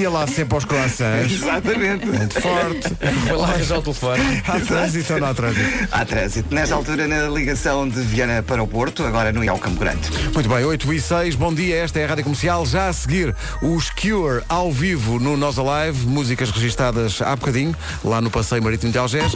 Ia 0.00 0.10
lá 0.10 0.26
sempre 0.26 0.54
aos 0.54 0.64
croissants. 0.64 1.32
Exatamente. 1.32 2.06
Muito 2.06 2.40
forte. 2.40 2.88
Foi 3.28 3.36
lá 3.36 3.48
arranjar 3.48 3.78
o 3.78 3.82
telefone. 3.82 4.42
Há 4.48 4.60
trânsito 4.60 5.12
ou 5.12 5.20
não 5.20 5.26
há 5.28 5.34
trânsito? 5.34 5.88
Há 5.92 6.04
trânsito. 6.06 6.54
Nesta 6.54 6.74
altura, 6.74 7.06
na 7.06 7.28
ligação 7.28 7.86
de 7.86 8.00
Viana 8.00 8.42
para 8.42 8.62
o 8.62 8.66
Porto, 8.66 9.04
agora 9.04 9.30
no 9.30 9.44
Ial 9.44 9.58
Campo 9.58 9.78
Grande. 9.80 10.08
Muito 10.32 10.48
bem, 10.48 10.64
8 10.64 10.90
e 10.92 11.00
6, 11.00 11.34
bom 11.34 11.52
dia, 11.52 11.76
esta 11.76 12.00
é 12.00 12.04
a 12.04 12.08
Rádio 12.08 12.24
Comercial. 12.24 12.64
Já 12.64 12.88
a 12.88 12.92
seguir, 12.94 13.34
os 13.60 13.90
Cure 13.90 14.42
ao 14.48 14.72
vivo 14.72 15.18
no 15.18 15.36
Nós 15.36 15.58
Alive, 15.58 15.72
músicas 15.90 16.50
registadas 16.50 17.20
há 17.22 17.34
bocadinho, 17.34 17.74
lá 18.04 18.20
no 18.20 18.30
Passeio 18.30 18.62
Marítimo 18.62 18.92
de 18.92 18.98
Algés. 18.98 19.32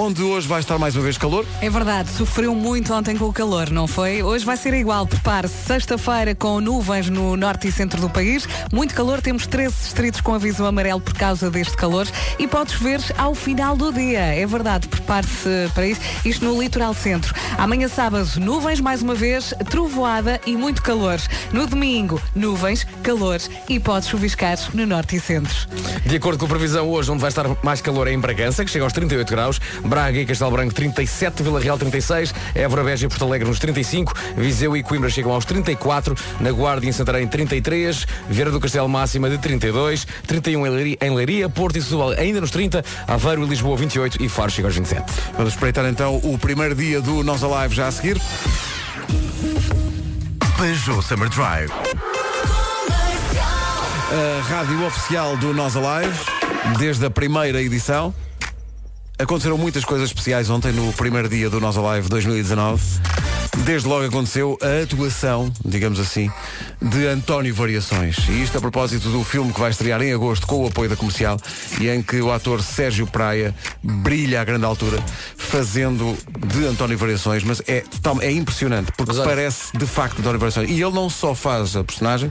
Onde 0.00 0.22
hoje 0.22 0.46
vai 0.46 0.60
estar 0.60 0.78
mais 0.78 0.94
uma 0.94 1.02
vez 1.02 1.18
calor. 1.18 1.44
É 1.60 1.68
verdade, 1.68 2.08
sofreu 2.10 2.54
muito 2.54 2.94
ontem 2.94 3.16
com 3.16 3.24
o 3.24 3.32
calor, 3.32 3.68
não 3.68 3.88
foi? 3.88 4.22
Hoje 4.22 4.44
vai 4.44 4.56
ser 4.56 4.72
igual. 4.74 5.04
Prepare-se 5.04 5.66
sexta-feira 5.66 6.36
com 6.36 6.60
nuvens 6.60 7.10
no 7.10 7.36
norte 7.36 7.66
e 7.66 7.72
centro 7.72 8.00
do 8.00 8.08
país. 8.08 8.46
Muito 8.72 8.94
calor, 8.94 9.20
temos 9.20 9.44
13 9.48 9.74
distritos 9.74 10.20
com 10.20 10.32
aviso 10.32 10.64
amarelo 10.64 11.00
por 11.00 11.14
causa 11.14 11.50
deste 11.50 11.76
calor 11.76 12.06
e 12.38 12.46
pode 12.46 12.74
chover 12.74 13.00
ao 13.18 13.34
final 13.34 13.76
do 13.76 13.92
dia. 13.92 14.20
É 14.20 14.46
verdade, 14.46 14.86
prepare-se 14.86 15.68
para 15.74 15.88
isso. 15.88 16.00
Isto 16.24 16.44
no 16.44 16.62
litoral 16.62 16.94
centro. 16.94 17.34
Amanhã 17.58 17.88
sábado, 17.88 18.28
nuvens 18.38 18.80
mais 18.80 19.02
uma 19.02 19.16
vez, 19.16 19.52
trovoada 19.68 20.40
e 20.46 20.56
muito 20.56 20.80
calor. 20.80 21.18
No 21.52 21.66
domingo, 21.66 22.22
nuvens, 22.36 22.86
calor 23.02 23.40
e 23.68 23.80
pode 23.80 24.06
chuviscar 24.06 24.56
no 24.72 24.86
norte 24.86 25.16
e 25.16 25.17
centro. 25.18 25.54
De 26.04 26.16
acordo 26.16 26.38
com 26.38 26.46
a 26.46 26.48
previsão, 26.48 26.88
hoje 26.88 27.10
onde 27.10 27.20
vai 27.20 27.28
estar 27.28 27.44
mais 27.62 27.80
calor 27.80 28.08
é 28.08 28.12
em 28.12 28.18
Bragança, 28.18 28.64
que 28.64 28.70
chega 28.70 28.84
aos 28.84 28.92
38 28.92 29.28
graus, 29.30 29.60
Braga 29.84 30.18
e 30.18 30.26
Castelo 30.26 30.50
Branco 30.50 30.74
37, 30.74 31.42
Vila 31.42 31.60
Real 31.60 31.78
36, 31.78 32.34
Évora, 32.54 32.84
Beja 32.84 33.06
e 33.06 33.08
Porto 33.08 33.24
Alegre 33.24 33.48
nos 33.48 33.58
35, 33.58 34.12
Viseu 34.36 34.76
e 34.76 34.82
Coimbra 34.82 35.10
chegam 35.10 35.32
aos 35.32 35.44
34, 35.44 36.14
na 36.40 36.50
Guarda 36.52 36.86
e 36.86 36.88
em 36.88 36.92
Santarém 36.92 37.26
33, 37.26 38.06
Vieira 38.28 38.50
do 38.50 38.60
Castelo 38.60 38.88
máxima 38.88 39.28
de 39.28 39.38
32, 39.38 40.06
31 40.26 40.66
em 40.66 40.70
Leiria, 40.70 40.98
em 41.00 41.14
Leiria 41.14 41.48
Porto 41.48 41.76
e 41.76 41.82
Setúbal 41.82 42.10
ainda 42.10 42.40
nos 42.40 42.50
30, 42.50 42.84
Aveiro 43.06 43.44
e 43.44 43.48
Lisboa 43.48 43.76
28 43.76 44.22
e 44.22 44.28
Faro 44.28 44.50
chega 44.50 44.68
aos 44.68 44.76
27. 44.76 45.04
Vamos 45.36 45.52
espreitar 45.52 45.84
então 45.86 46.16
o 46.22 46.38
primeiro 46.38 46.74
dia 46.74 47.00
do 47.00 47.22
Nós 47.22 47.42
Alive 47.42 47.74
já 47.74 47.88
a 47.88 47.92
seguir. 47.92 48.20
Peugeot 50.58 51.02
Summer 51.02 51.28
Drive. 51.28 52.07
A 54.10 54.42
rádio 54.42 54.86
oficial 54.86 55.36
do 55.36 55.52
Nós 55.52 55.76
Alive, 55.76 56.18
desde 56.78 57.04
a 57.04 57.10
primeira 57.10 57.60
edição. 57.60 58.14
Aconteceram 59.18 59.58
muitas 59.58 59.84
coisas 59.84 60.08
especiais 60.08 60.48
ontem 60.48 60.72
no 60.72 60.90
primeiro 60.94 61.28
dia 61.28 61.50
do 61.50 61.60
Nós 61.60 61.76
Alive 61.76 62.08
2019. 62.08 62.82
Desde 63.64 63.88
logo 63.88 64.04
aconteceu 64.04 64.58
a 64.62 64.82
atuação, 64.82 65.52
digamos 65.64 65.98
assim, 66.00 66.30
de 66.80 67.06
António 67.06 67.54
Variações. 67.54 68.16
E 68.28 68.42
isto 68.42 68.56
a 68.58 68.60
propósito 68.60 69.08
do 69.10 69.24
filme 69.24 69.52
que 69.52 69.60
vai 69.60 69.70
estrear 69.70 70.00
em 70.02 70.12
agosto 70.12 70.46
com 70.46 70.64
o 70.64 70.66
apoio 70.66 70.88
da 70.88 70.96
comercial 70.96 71.38
e 71.80 71.88
em 71.88 72.02
que 72.02 72.20
o 72.20 72.32
ator 72.32 72.62
Sérgio 72.62 73.06
Praia 73.06 73.54
brilha 73.82 74.40
à 74.40 74.44
grande 74.44 74.64
altura 74.64 75.02
fazendo 75.36 76.16
de 76.46 76.66
António 76.66 76.96
Variações, 76.96 77.42
mas 77.42 77.60
é, 77.66 77.84
é 78.22 78.30
impressionante 78.30 78.92
porque 78.96 79.12
Mas 79.12 79.24
parece 79.24 79.76
de 79.76 79.86
facto 79.86 80.20
António 80.20 80.38
Variações. 80.38 80.70
E 80.70 80.80
ele 80.80 80.92
não 80.92 81.10
só 81.10 81.34
faz 81.34 81.76
a 81.76 81.84
personagem, 81.84 82.30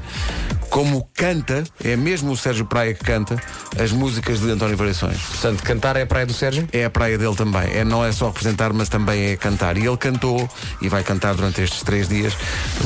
como 0.70 1.08
canta, 1.14 1.64
é 1.84 1.96
mesmo 1.96 2.32
o 2.32 2.38
Sérgio 2.38 2.66
Praia 2.66 2.94
que 2.94 3.04
canta 3.04 3.42
as 3.82 3.92
músicas 3.92 4.40
de 4.40 4.52
António 4.52 4.78
Variações. 4.78 5.20
Portanto, 5.22 5.64
cantar 5.64 5.96
é 5.96 6.02
a 6.02 6.08
praia 6.08 6.26
do 6.26 6.34
Sérgio? 6.34 6.68
É 6.72 6.86
a 6.86 6.90
praia 6.90 7.18
dele 7.18 7.36
também. 7.36 7.72
É, 7.74 7.84
não 7.84 8.04
é 8.04 8.12
só 8.12 8.28
representar, 8.28 8.74
mas 8.74 8.90
também 8.90 9.32
é 9.32 9.38
cantar. 9.38 9.78
E 9.78 9.86
ele 9.86 9.98
cantou 9.98 10.50
e 10.82 10.90
vai 10.90 11.04
cantar 11.08 11.34
durante 11.36 11.62
estes 11.62 11.82
três 11.84 12.10
dias 12.10 12.34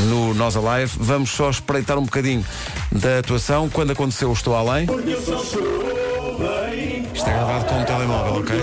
no 0.07 0.35
Nós 0.35 0.55
Alive. 0.55 0.93
Vamos 0.99 1.31
só 1.31 1.49
espreitar 1.49 1.97
um 1.97 2.03
bocadinho 2.03 2.45
da 2.91 3.17
atuação. 3.17 3.67
Quando 3.67 3.91
aconteceu 3.91 4.31
Estou 4.31 4.55
Além. 4.55 4.87
Isto 7.13 7.29
é 7.29 7.33
gravado 7.33 7.65
com 7.65 7.81
um 7.81 7.83
telemóvel, 7.83 8.35
ok? 8.35 8.61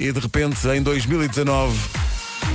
E 0.00 0.12
de 0.12 0.20
repente, 0.20 0.68
em 0.68 0.82
2019, 0.82 2.03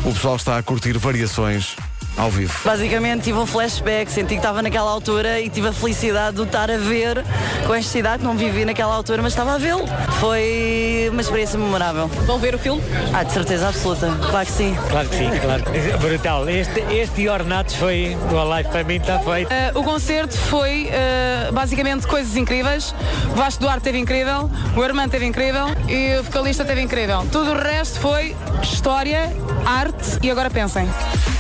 o 0.05 0.13
pessoal 0.13 0.35
está 0.35 0.57
a 0.57 0.63
curtir 0.63 0.97
variações 0.97 1.75
ao 2.19 2.29
vivo. 2.29 2.53
Basicamente 2.65 3.23
tive 3.23 3.39
um 3.39 3.45
flashback, 3.45 4.12
senti 4.12 4.29
que 4.29 4.36
estava 4.36 4.62
naquela 4.62 4.91
altura 4.91 5.39
e 5.39 5.49
tive 5.49 5.69
a 5.69 5.73
felicidade 5.73 6.36
de 6.36 6.43
estar 6.43 6.69
a 6.69 6.77
ver 6.77 7.23
com 7.65 7.73
esta 7.73 7.91
cidade, 7.91 8.23
não 8.23 8.36
vivi 8.36 8.65
naquela 8.65 8.93
altura, 8.93 9.21
mas 9.21 9.32
estava 9.32 9.55
a 9.55 9.58
vê-lo. 9.58 9.86
Foi 10.19 11.08
uma 11.12 11.21
experiência 11.21 11.58
memorável. 11.58 12.08
Vão 12.25 12.38
ver 12.38 12.55
o 12.55 12.60
filme? 12.60 12.82
Ah, 13.13 13.23
de 13.23 13.32
certeza 13.32 13.69
absoluta, 13.69 14.12
claro 14.29 14.45
que 14.45 14.51
sim. 14.51 14.77
Claro 14.89 15.10
que 15.10 15.15
sim, 15.15 15.29
claro. 15.39 15.63
Brutal. 15.99 16.49
Este, 16.49 16.82
este 16.91 17.29
Ornatos 17.29 17.75
foi 17.75 18.17
do 18.29 18.38
Alive 18.38 18.69
para 18.69 18.84
mim 18.84 18.95
está 18.95 19.19
feito. 19.19 19.51
Eh, 19.51 19.71
o 19.73 19.84
concerto 19.84 20.38
foi 20.38 20.89
eh, 20.91 21.49
basicamente 21.53 22.05
coisas 22.05 22.36
incríveis. 22.36 22.93
O 23.32 23.36
Vasco 23.36 23.62
Duarte 23.62 23.84
teve 23.84 23.97
incrível, 23.97 24.49
o 24.75 24.84
Armando 24.84 25.12
teve 25.12 25.25
incrível 25.25 25.67
e 25.88 26.19
o 26.19 26.23
vocalista 26.23 26.65
teve 26.65 26.82
incrível. 26.82 27.25
Tudo 27.32 27.51
o 27.51 27.58
resto 27.58 27.99
foi 27.99 28.36
história 28.62 29.32
arte 29.65 30.19
e 30.21 30.29
agora 30.32 30.49
pensem. 30.49 30.88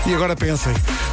E 0.05 0.13
agora 0.13 0.35
pensem, 0.35 0.68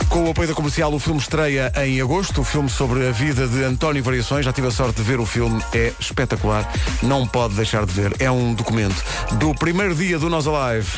com 0.09 0.25
o 0.25 0.31
apoio 0.31 0.49
da 0.49 0.55
comercial, 0.55 0.93
o 0.93 0.99
filme 0.99 1.21
estreia 1.21 1.73
em 1.85 2.01
agosto, 2.01 2.41
o 2.41 2.45
filme 2.45 2.69
sobre 2.69 3.07
a 3.07 3.13
vida 3.13 3.47
de 3.47 3.65
António 3.65 4.03
Variações. 4.03 4.45
Já 4.45 4.53
tive 4.53 4.69
a 4.69 4.71
sorte 4.71 4.97
de 4.97 5.03
ver 5.03 5.21
o 5.21 5.27
filme, 5.27 5.63
é 5.75 5.93
espetacular, 5.99 6.71
não 7.03 7.27
pode 7.27 7.55
deixar 7.55 7.85
de 7.85 7.93
ver. 7.93 8.15
É 8.19 8.31
um 8.31 8.55
documento 8.55 9.03
do 9.33 9.55
primeiro 9.55 9.95
dia 9.95 10.19
do 10.19 10.31
Nós 10.31 10.47
Alive. 10.47 10.89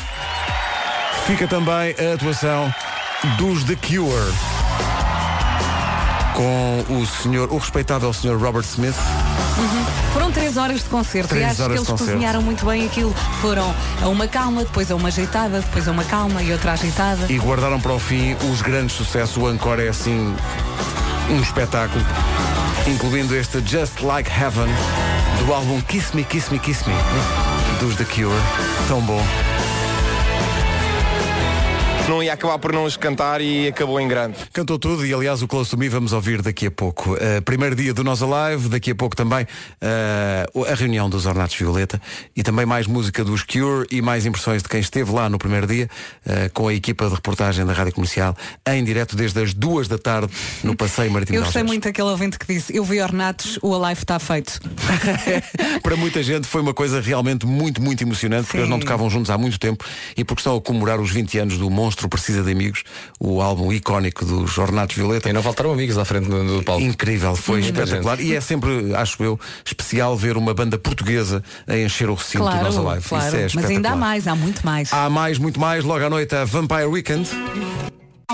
Fica 1.25 1.47
também 1.47 1.95
a 1.99 2.13
atuação 2.13 2.73
dos 3.37 3.63
The 3.63 3.75
Cure. 3.75 4.58
Com 6.39 6.85
o 7.01 7.05
senhor, 7.05 7.51
o 7.51 7.57
respeitável 7.57 8.13
senhor 8.13 8.39
Robert 8.39 8.63
Smith. 8.63 8.95
Foram 10.13 10.31
três 10.31 10.55
horas 10.55 10.81
de 10.81 10.85
concerto 10.85 11.27
Três 11.27 11.43
e 11.43 11.49
acho 11.49 11.65
que 11.65 11.75
eles 11.75 11.85
cozinharam 11.85 12.41
muito 12.41 12.65
bem 12.65 12.85
aquilo. 12.85 13.13
Foram 13.41 13.75
a 14.01 14.07
uma 14.07 14.25
calma, 14.25 14.63
depois 14.63 14.89
a 14.89 14.95
uma 14.95 15.09
ajeitada, 15.09 15.59
depois 15.59 15.85
a 15.85 15.91
uma 15.91 16.05
calma 16.05 16.41
e 16.41 16.53
outra 16.53 16.71
ajeitada. 16.71 17.25
E 17.27 17.37
guardaram 17.37 17.77
para 17.81 17.91
o 17.91 17.99
fim 17.99 18.37
os 18.53 18.61
grandes 18.61 18.95
sucessos. 18.95 19.35
O 19.35 19.51
Encore 19.51 19.81
é 19.81 19.89
assim 19.89 20.33
um 21.29 21.41
espetáculo. 21.41 22.05
Incluindo 22.87 23.35
este 23.35 23.59
Just 23.59 23.99
Like 23.99 24.31
Heaven 24.31 24.69
do 25.45 25.53
álbum 25.53 25.81
Kiss 25.81 26.15
Me, 26.15 26.23
Kiss 26.23 26.49
Me, 26.53 26.59
Kiss 26.59 26.87
Me 26.87 26.95
dos 27.81 27.97
The 27.97 28.05
Cure. 28.05 28.33
Tão 28.87 29.01
bom. 29.01 29.21
Não 32.09 32.23
ia 32.23 32.33
acabar 32.33 32.57
por 32.57 32.73
não 32.73 32.85
os 32.85 32.97
cantar 32.97 33.39
e 33.39 33.67
acabou 33.67 34.01
em 34.01 34.07
grande. 34.07 34.35
Cantou 34.51 34.79
tudo 34.79 35.05
e 35.05 35.13
aliás 35.13 35.43
o 35.43 35.47
Close 35.47 35.69
to 35.69 35.77
Me 35.77 35.87
vamos 35.87 36.11
ouvir 36.11 36.41
daqui 36.41 36.65
a 36.65 36.71
pouco. 36.71 37.13
Uh, 37.13 37.39
primeiro 37.45 37.75
dia 37.75 37.93
do 37.93 38.03
Nós 38.03 38.23
Alive, 38.23 38.67
daqui 38.67 38.89
a 38.89 38.95
pouco 38.95 39.15
também 39.15 39.43
uh, 39.43 40.65
a 40.65 40.73
reunião 40.73 41.07
dos 41.07 41.27
Ornatos 41.27 41.55
Violeta 41.55 42.01
e 42.35 42.41
também 42.41 42.65
mais 42.65 42.87
música 42.87 43.23
dos 43.23 43.43
Cure 43.43 43.85
e 43.91 44.01
mais 44.01 44.25
impressões 44.25 44.63
de 44.63 44.69
quem 44.69 44.79
esteve 44.79 45.11
lá 45.11 45.29
no 45.29 45.37
primeiro 45.37 45.67
dia 45.67 45.87
uh, 46.25 46.51
com 46.51 46.67
a 46.67 46.73
equipa 46.73 47.07
de 47.07 47.13
reportagem 47.13 47.63
da 47.63 47.73
Rádio 47.73 47.93
Comercial 47.93 48.35
em 48.67 48.83
direto 48.83 49.15
desde 49.15 49.43
as 49.43 49.53
duas 49.53 49.87
da 49.87 49.99
tarde 49.99 50.33
no 50.63 50.75
Passeio 50.75 51.11
Marítimo 51.11 51.37
Eu 51.37 51.43
gostei 51.43 51.61
muito 51.61 51.83
daquele 51.83 52.09
ouvinte 52.09 52.39
que 52.39 52.47
disse, 52.51 52.75
eu 52.75 52.83
vi 52.83 52.99
Ornatos, 53.03 53.59
o 53.61 53.75
Alive 53.75 54.01
está 54.01 54.17
feito. 54.17 54.59
Para 55.83 55.95
muita 55.95 56.23
gente 56.23 56.47
foi 56.47 56.61
uma 56.61 56.73
coisa 56.73 57.01
realmente 57.01 57.45
muito, 57.45 57.79
muito 57.79 58.01
emocionante 58.01 58.45
porque 58.45 58.57
Sim. 58.57 58.63
eles 58.63 58.69
não 58.71 58.79
tocavam 58.79 59.07
juntos 59.11 59.29
há 59.29 59.37
muito 59.37 59.59
tempo 59.59 59.85
e 60.17 60.23
porque 60.23 60.39
estão 60.39 60.57
a 60.57 60.61
comemorar 60.61 60.99
os 60.99 61.11
20 61.11 61.37
anos 61.37 61.57
do 61.59 61.69
Monstro 61.69 61.98
Precisa 62.07 62.43
de 62.43 62.51
Amigos, 62.51 62.83
o 63.19 63.41
álbum 63.41 63.73
icónico 63.73 64.23
dos 64.23 64.57
Ornatos 64.57 64.95
Violeta. 64.95 65.29
E 65.29 65.33
não 65.33 65.43
faltaram 65.43 65.71
amigos 65.73 65.97
à 65.97 66.05
frente 66.05 66.29
do, 66.29 66.57
do 66.57 66.63
palco. 66.63 66.81
Incrível, 66.81 67.35
foi 67.35 67.61
Muita 67.61 67.83
espetacular. 67.83 68.17
gente. 68.17 68.29
E 68.29 68.35
é 68.35 68.41
sempre, 68.41 68.93
acho 68.95 69.21
eu, 69.23 69.39
especial 69.65 70.15
ver 70.15 70.37
uma 70.37 70.53
banda 70.53 70.77
portuguesa 70.77 71.43
a 71.67 71.75
encher 71.77 72.09
o 72.09 72.13
recinto 72.13 72.43
do 72.45 72.49
claro, 72.49 72.63
nosso 72.63 72.81
live. 72.83 73.05
claro. 73.07 73.27
Isso 73.27 73.57
é 73.57 73.61
Mas 73.61 73.69
ainda 73.71 73.91
há 73.91 73.95
mais, 73.95 74.27
há 74.27 74.35
muito 74.35 74.65
mais. 74.65 74.93
Há 74.93 75.09
mais, 75.09 75.37
muito 75.37 75.59
mais, 75.59 75.83
logo 75.83 76.05
à 76.05 76.09
noite 76.09 76.35
a 76.35 76.45
Vampire 76.45 76.85
Weekend. 76.85 77.29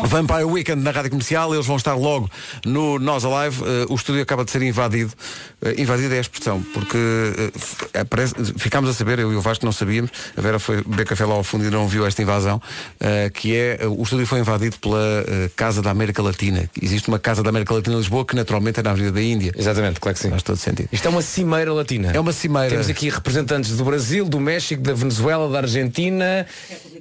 Vampire 0.03 0.43
Weekend 0.43 0.83
na 0.83 0.91
Rádio 0.91 1.09
Comercial, 1.11 1.53
eles 1.53 1.65
vão 1.65 1.77
estar 1.77 1.93
logo 1.95 2.29
no 2.65 2.99
Nós 2.99 3.23
Alive. 3.23 3.63
Eh, 3.63 3.85
o 3.89 3.95
estúdio 3.95 4.21
acaba 4.21 4.43
de 4.43 4.51
ser 4.51 4.61
invadido. 4.61 5.11
Eh, 5.63 5.75
invadido 5.81 6.13
é 6.13 6.17
a 6.17 6.21
expressão, 6.21 6.61
porque 6.73 6.97
eh, 6.97 7.51
f- 7.57 7.87
é, 7.93 8.03
parece- 8.03 8.35
ficámos 8.57 8.89
a 8.89 8.93
saber, 8.93 9.19
eu 9.19 9.31
e 9.31 9.35
o 9.37 9.41
Vasco 9.41 9.63
não 9.65 9.71
sabíamos, 9.71 10.11
a 10.35 10.41
Vera 10.41 10.59
foi 10.59 10.83
beber 10.83 11.05
café 11.05 11.25
lá 11.25 11.33
ao 11.35 11.43
fundo 11.45 11.65
e 11.65 11.69
não 11.71 11.87
viu 11.87 12.05
esta 12.05 12.21
invasão, 12.21 12.61
eh, 12.99 13.31
que 13.33 13.55
é, 13.55 13.77
eh, 13.81 13.87
o 13.87 14.03
estúdio 14.03 14.27
foi 14.27 14.39
invadido 14.39 14.77
pela 14.79 14.99
eh, 15.27 15.49
Casa 15.55 15.81
da 15.81 15.91
América 15.91 16.21
Latina. 16.21 16.69
Existe 16.79 17.07
uma 17.07 17.17
Casa 17.17 17.41
da 17.41 17.49
América 17.49 17.73
Latina 17.73 17.95
em 17.95 17.99
Lisboa 17.99 18.25
que 18.25 18.35
naturalmente 18.35 18.81
é 18.81 18.83
na 18.83 18.91
Avenida 18.91 19.13
da 19.13 19.21
Índia. 19.21 19.53
Exatamente, 19.57 19.99
claro 20.01 20.15
que 20.17 20.21
sim. 20.21 20.29
Faz 20.29 20.43
todo 20.43 20.57
sentido. 20.57 20.89
Isto 20.91 21.07
é 21.07 21.09
uma 21.09 21.21
cimeira 21.21 21.71
latina. 21.73 22.11
É 22.13 22.19
uma 22.19 22.33
cimeira. 22.33 22.69
Temos 22.69 22.89
aqui 22.89 23.09
representantes 23.09 23.77
do 23.77 23.85
Brasil, 23.85 24.25
do 24.25 24.41
México, 24.41 24.81
da 24.83 24.93
Venezuela, 24.93 25.49
da 25.49 25.59
Argentina 25.59 26.45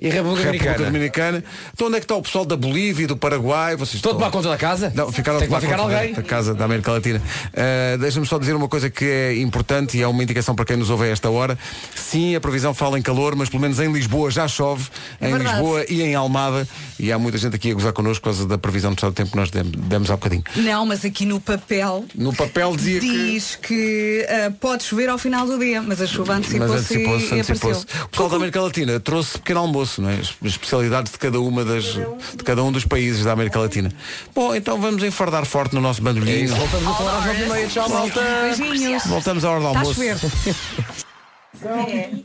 e 0.00 0.08
República 0.08 0.52
República 0.52 0.74
Dominicana. 0.74 0.84
Dominicana. 0.86 1.44
Então 1.74 1.88
onde 1.88 1.96
é 1.96 1.98
que 1.98 2.04
está 2.04 2.14
o 2.14 2.22
pessoal 2.22 2.44
da 2.44 2.56
Bolívia 2.56 2.83
e 2.90 3.06
do 3.06 3.16
Paraguai? 3.16 3.76
Vocês 3.76 3.96
Estou 3.96 4.12
a 4.12 4.14
tomar 4.14 4.30
conta 4.30 4.48
da 4.48 4.56
casa? 4.56 4.92
Não, 4.94 5.10
ficaram 5.12 5.38
Tem 5.38 5.46
a 5.46 5.48
tomar 5.50 5.60
que 5.60 5.66
lá 5.66 5.72
ficar 5.72 5.82
conta 5.82 5.94
da- 5.94 5.98
alguém? 6.00 6.14
da 6.14 6.22
casa 6.22 6.54
da 6.54 6.64
América 6.64 6.92
Latina. 6.92 7.22
Uh, 7.52 7.98
Deixa-me 7.98 8.26
só 8.26 8.38
dizer 8.38 8.54
uma 8.54 8.68
coisa 8.68 8.90
que 8.90 9.04
é 9.04 9.36
importante 9.40 9.96
e 9.96 10.02
é 10.02 10.06
uma 10.08 10.22
indicação 10.22 10.54
para 10.54 10.64
quem 10.64 10.76
nos 10.76 10.90
ouve 10.90 11.04
a 11.04 11.08
esta 11.08 11.30
hora. 11.30 11.58
Sim, 11.94 12.34
a 12.34 12.40
previsão 12.40 12.74
fala 12.74 12.98
em 12.98 13.02
calor, 13.02 13.34
mas 13.36 13.48
pelo 13.48 13.62
menos 13.62 13.78
em 13.80 13.90
Lisboa 13.92 14.30
já 14.30 14.46
chove. 14.48 14.88
É 15.20 15.28
em 15.28 15.32
verdade. 15.32 15.56
Lisboa 15.56 15.84
e 15.88 16.02
em 16.02 16.14
Almada. 16.14 16.66
E 16.98 17.10
há 17.12 17.18
muita 17.18 17.38
gente 17.38 17.56
aqui 17.56 17.70
a 17.70 17.74
gozar 17.74 17.92
connosco 17.92 18.22
por 18.22 18.30
causa 18.30 18.46
da 18.46 18.58
previsão 18.58 18.90
do 18.92 18.94
estado 18.96 19.12
do 19.12 19.16
tempo 19.16 19.30
que 19.30 19.36
nós 19.36 19.50
demos, 19.50 19.72
demos 19.72 20.10
há 20.10 20.14
bocadinho. 20.16 20.44
Não, 20.56 20.86
mas 20.86 21.04
aqui 21.04 21.24
no 21.26 21.40
papel 21.40 22.04
No 22.14 22.34
papel 22.34 22.76
dizia 22.76 23.00
que. 23.00 23.08
diz 23.08 23.56
que 23.56 24.26
ah, 24.28 24.52
pode 24.60 24.84
chover 24.84 25.08
ao 25.08 25.18
final 25.18 25.46
do 25.46 25.58
dia, 25.58 25.82
mas 25.82 26.00
a 26.00 26.06
chuva 26.06 26.34
antecipou-se 26.34 26.94
e 26.94 26.98
antecipou-se. 27.40 27.82
apareceu. 27.82 28.04
O 28.04 28.08
pessoal 28.08 28.28
da 28.28 28.36
América 28.36 28.60
Latina 28.60 29.00
trouxe 29.00 29.38
pequeno 29.38 29.60
almoço, 29.60 30.00
não 30.02 30.10
é? 30.10 30.14
As 30.14 30.34
especialidades 30.42 31.12
de 31.12 31.18
cada 31.18 31.40
uma 31.40 31.64
das, 31.64 31.84
de 31.84 32.44
cada 32.44 32.62
um 32.62 32.70
dos 32.74 32.84
países 32.84 33.24
da 33.24 33.32
América 33.32 33.58
Latina. 33.58 33.90
Bom, 34.34 34.54
então 34.54 34.80
vamos 34.80 35.02
enfardar 35.02 35.46
forte 35.46 35.74
no 35.74 35.80
nosso 35.80 36.02
bandolhinho. 36.02 36.52
É 36.52 36.56
voltamos 36.56 36.88
a 36.88 36.94
falar 36.94 37.18
às 37.18 37.24
nove 37.26 37.44
e 37.44 37.48
meia. 37.48 37.66
Tchau, 37.68 37.88
malta. 37.88 38.20
Beijinhos. 38.58 39.06
Voltamos 39.06 39.44
à 39.44 39.50
hora 39.50 39.60
do 39.60 39.66
a 39.66 39.68
almoço. 39.70 40.00
Chover. 41.60 42.24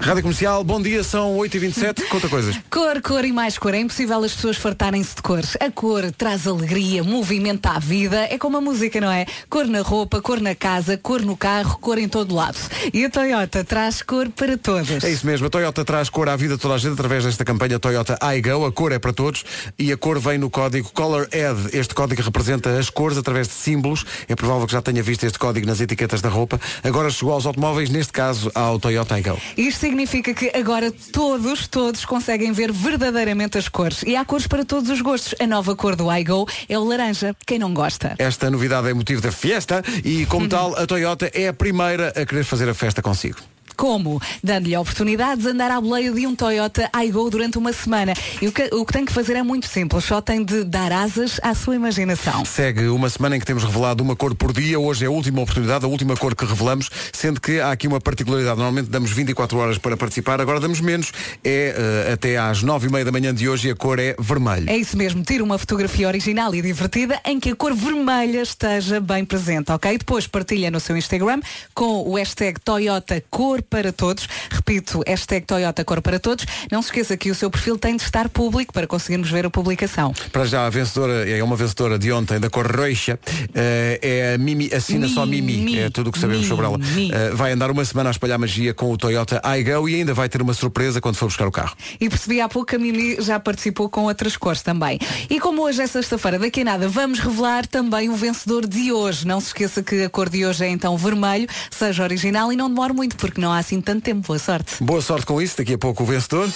Rádio 0.00 0.22
Comercial, 0.22 0.64
bom 0.64 0.82
dia, 0.82 1.04
são 1.04 1.36
8h27, 1.36 2.08
conta 2.08 2.28
coisas. 2.28 2.58
Cor, 2.70 3.00
cor 3.00 3.24
e 3.24 3.32
mais 3.32 3.56
cor. 3.56 3.72
É 3.74 3.78
impossível 3.78 4.22
as 4.24 4.34
pessoas 4.34 4.56
fartarem-se 4.56 5.14
de 5.14 5.22
cores. 5.22 5.56
A 5.60 5.70
cor 5.70 6.10
traz 6.12 6.46
alegria, 6.46 7.04
movimenta 7.04 7.70
a 7.70 7.78
vida. 7.78 8.26
É 8.30 8.36
como 8.36 8.56
a 8.56 8.60
música, 8.60 9.00
não 9.00 9.10
é? 9.10 9.26
Cor 9.48 9.66
na 9.66 9.82
roupa, 9.82 10.20
cor 10.20 10.40
na 10.40 10.54
casa, 10.54 10.96
cor 10.96 11.22
no 11.22 11.36
carro, 11.36 11.78
cor 11.78 11.98
em 11.98 12.08
todo 12.08 12.34
lado. 12.34 12.58
E 12.92 13.04
a 13.04 13.10
Toyota 13.10 13.64
traz 13.64 14.02
cor 14.02 14.28
para 14.30 14.58
todas. 14.58 15.04
É 15.04 15.10
isso 15.10 15.26
mesmo, 15.26 15.46
a 15.46 15.50
Toyota 15.50 15.84
traz 15.84 16.08
cor 16.08 16.28
à 16.28 16.36
vida 16.36 16.56
de 16.56 16.60
toda 16.60 16.74
a 16.74 16.78
gente 16.78 16.94
através 16.94 17.24
desta 17.24 17.44
campanha 17.44 17.78
Toyota 17.78 18.18
iGo, 18.36 18.64
a 18.64 18.72
cor 18.72 18.92
é 18.92 18.98
para 18.98 19.12
todos 19.12 19.44
e 19.78 19.92
a 19.92 19.96
cor 19.96 20.18
vem 20.18 20.38
no 20.38 20.50
código 20.50 20.90
Color 20.92 21.28
Ed. 21.32 21.76
Este 21.76 21.94
código 21.94 22.22
representa 22.22 22.76
as 22.78 22.90
cores 22.90 23.18
através 23.18 23.46
de 23.46 23.54
símbolos. 23.54 24.04
É 24.28 24.34
provável 24.34 24.66
que 24.66 24.72
já 24.72 24.82
tenha 24.82 25.02
visto 25.02 25.24
este 25.24 25.38
código 25.38 25.66
nas 25.66 25.80
etiquetas 25.80 26.20
da 26.20 26.28
roupa. 26.28 26.60
Agora 26.82 27.10
chegou 27.10 27.32
aos 27.32 27.46
automóveis, 27.46 27.90
neste 27.90 28.05
caso 28.12 28.50
ao 28.54 28.78
Toyota 28.78 29.18
iGo. 29.18 29.38
Isto 29.56 29.80
significa 29.80 30.34
que 30.34 30.50
agora 30.54 30.92
todos, 31.12 31.66
todos 31.66 32.04
conseguem 32.04 32.52
ver 32.52 32.72
verdadeiramente 32.72 33.58
as 33.58 33.68
cores. 33.68 34.02
E 34.02 34.16
há 34.16 34.24
cores 34.24 34.46
para 34.46 34.64
todos 34.64 34.90
os 34.90 35.00
gostos. 35.00 35.34
A 35.40 35.46
nova 35.46 35.74
cor 35.74 35.96
do 35.96 36.12
iGo 36.12 36.46
é 36.68 36.78
o 36.78 36.84
laranja. 36.84 37.34
Quem 37.46 37.58
não 37.58 37.72
gosta? 37.72 38.14
Esta 38.18 38.50
novidade 38.50 38.88
é 38.88 38.94
motivo 38.94 39.20
da 39.20 39.32
fiesta 39.32 39.82
e, 40.04 40.26
como 40.26 40.48
tal, 40.48 40.76
a 40.76 40.86
Toyota 40.86 41.30
é 41.34 41.48
a 41.48 41.52
primeira 41.52 42.08
a 42.08 42.26
querer 42.26 42.44
fazer 42.44 42.68
a 42.68 42.74
festa 42.74 43.02
consigo. 43.02 43.38
Como? 43.76 44.20
Dando-lhe 44.42 44.74
a 44.74 44.80
oportunidade 44.80 45.42
de 45.42 45.48
andar 45.48 45.70
à 45.70 45.80
boleia 45.80 46.10
de 46.10 46.26
um 46.26 46.34
Toyota 46.34 46.90
iGo 47.04 47.28
durante 47.30 47.58
uma 47.58 47.72
semana. 47.72 48.14
E 48.40 48.48
o 48.48 48.52
que, 48.52 48.70
o 48.72 48.84
que 48.84 48.92
tem 48.92 49.04
que 49.04 49.12
fazer 49.12 49.36
é 49.36 49.42
muito 49.42 49.66
simples, 49.68 50.04
só 50.04 50.20
tem 50.20 50.44
de 50.44 50.64
dar 50.64 50.90
asas 50.92 51.38
à 51.42 51.54
sua 51.54 51.76
imaginação. 51.76 52.44
Segue 52.44 52.88
uma 52.88 53.10
semana 53.10 53.36
em 53.36 53.40
que 53.40 53.46
temos 53.46 53.64
revelado 53.64 54.02
uma 54.02 54.16
cor 54.16 54.34
por 54.34 54.52
dia. 54.52 54.78
Hoje 54.78 55.04
é 55.04 55.08
a 55.08 55.10
última 55.10 55.42
oportunidade, 55.42 55.84
a 55.84 55.88
última 55.88 56.16
cor 56.16 56.34
que 56.34 56.44
revelamos, 56.44 56.90
sendo 57.12 57.40
que 57.40 57.60
há 57.60 57.70
aqui 57.70 57.86
uma 57.86 58.00
particularidade. 58.00 58.56
Normalmente 58.56 58.88
damos 58.88 59.10
24 59.10 59.58
horas 59.58 59.78
para 59.78 59.96
participar, 59.96 60.40
agora 60.40 60.58
damos 60.58 60.80
menos. 60.80 61.12
É 61.44 61.74
eh, 61.76 62.12
até 62.12 62.38
às 62.38 62.62
9 62.62 62.88
e 62.88 62.90
meia 62.90 63.04
da 63.04 63.12
manhã 63.12 63.34
de 63.34 63.48
hoje 63.48 63.68
e 63.68 63.70
a 63.70 63.76
cor 63.76 63.98
é 63.98 64.16
vermelho. 64.18 64.70
É 64.70 64.76
isso 64.76 64.96
mesmo, 64.96 65.22
tira 65.22 65.44
uma 65.44 65.58
fotografia 65.58 66.08
original 66.08 66.54
e 66.54 66.62
divertida 66.62 67.20
em 67.24 67.38
que 67.38 67.50
a 67.50 67.56
cor 67.56 67.74
vermelha 67.74 68.40
esteja 68.40 69.00
bem 69.00 69.24
presente, 69.24 69.70
ok? 69.70 69.98
Depois 69.98 70.26
partilha 70.26 70.70
no 70.70 70.80
seu 70.80 70.96
Instagram 70.96 71.40
com 71.74 72.08
o 72.08 72.14
hashtag 72.14 72.60
Toyota 72.60 73.22
Cor 73.30 73.62
para 73.68 73.92
Todos. 73.92 74.28
Repito, 74.50 75.02
hashtag 75.06 75.46
Toyota 75.46 75.84
Cor 75.84 76.00
para 76.00 76.18
Todos. 76.18 76.46
Não 76.70 76.82
se 76.82 76.88
esqueça 76.88 77.16
que 77.16 77.30
o 77.30 77.34
seu 77.34 77.50
perfil 77.50 77.78
tem 77.78 77.96
de 77.96 78.02
estar 78.02 78.28
público 78.28 78.72
para 78.72 78.86
conseguirmos 78.86 79.30
ver 79.30 79.46
a 79.46 79.50
publicação. 79.50 80.14
Para 80.32 80.44
já 80.44 80.66
a 80.66 80.70
vencedora, 80.70 81.28
é 81.28 81.42
uma 81.42 81.56
vencedora 81.56 81.98
de 81.98 82.12
ontem 82.12 82.38
da 82.38 82.50
cor 82.50 82.66
roxa, 82.66 83.18
eh, 83.54 83.98
é 84.02 84.34
a 84.34 84.38
Mimi, 84.38 84.72
assina 84.72 85.08
só 85.08 85.26
Mimi, 85.26 85.56
Mimi, 85.56 85.78
é 85.78 85.90
tudo 85.90 86.10
o 86.10 86.12
que 86.12 86.18
sabemos 86.18 86.46
sobre 86.46 86.66
ela. 86.66 86.78
Eh, 86.78 87.30
vai 87.34 87.52
andar 87.52 87.70
uma 87.70 87.84
semana 87.84 88.10
a 88.10 88.12
espalhar 88.12 88.38
magia 88.38 88.72
com 88.74 88.90
o 88.90 88.96
Toyota 88.96 89.40
iGo 89.58 89.88
e 89.88 89.94
ainda 89.96 90.14
vai 90.14 90.28
ter 90.28 90.42
uma 90.42 90.54
surpresa 90.54 91.00
quando 91.00 91.16
for 91.16 91.26
buscar 91.26 91.46
o 91.46 91.52
carro. 91.52 91.76
E 92.00 92.08
percebi 92.08 92.40
há 92.40 92.48
pouco 92.48 92.68
que 92.68 92.76
a 92.76 92.78
Mimi 92.78 93.16
já 93.20 93.38
participou 93.38 93.88
com 93.88 94.04
outras 94.04 94.36
cores 94.36 94.62
também. 94.62 94.98
E 95.28 95.40
como 95.40 95.62
hoje 95.62 95.82
é 95.82 95.86
sexta-feira, 95.86 96.38
daqui 96.38 96.60
a 96.62 96.64
nada 96.64 96.88
vamos 96.88 97.18
revelar 97.18 97.66
também 97.66 98.08
o 98.08 98.14
vencedor 98.14 98.66
de 98.66 98.92
hoje. 98.92 99.26
Não 99.26 99.40
se 99.40 99.48
esqueça 99.48 99.82
que 99.82 100.04
a 100.04 100.10
cor 100.10 100.28
de 100.28 100.44
hoje 100.44 100.64
é 100.64 100.68
então 100.68 100.96
vermelho, 100.96 101.48
seja 101.70 102.02
original 102.02 102.52
e 102.52 102.56
não 102.56 102.68
demore 102.68 102.92
muito 102.92 103.16
porque 103.16 103.40
não 103.40 103.52
há 103.52 103.55
assim 103.58 103.80
tanto 103.80 104.02
tempo. 104.02 104.26
Boa 104.26 104.38
sorte. 104.38 104.82
Boa 104.82 105.00
sorte 105.00 105.26
com 105.26 105.40
isso, 105.40 105.56
daqui 105.58 105.74
a 105.74 105.78
pouco 105.78 106.02
o 106.02 106.06
vencedor. 106.06 106.48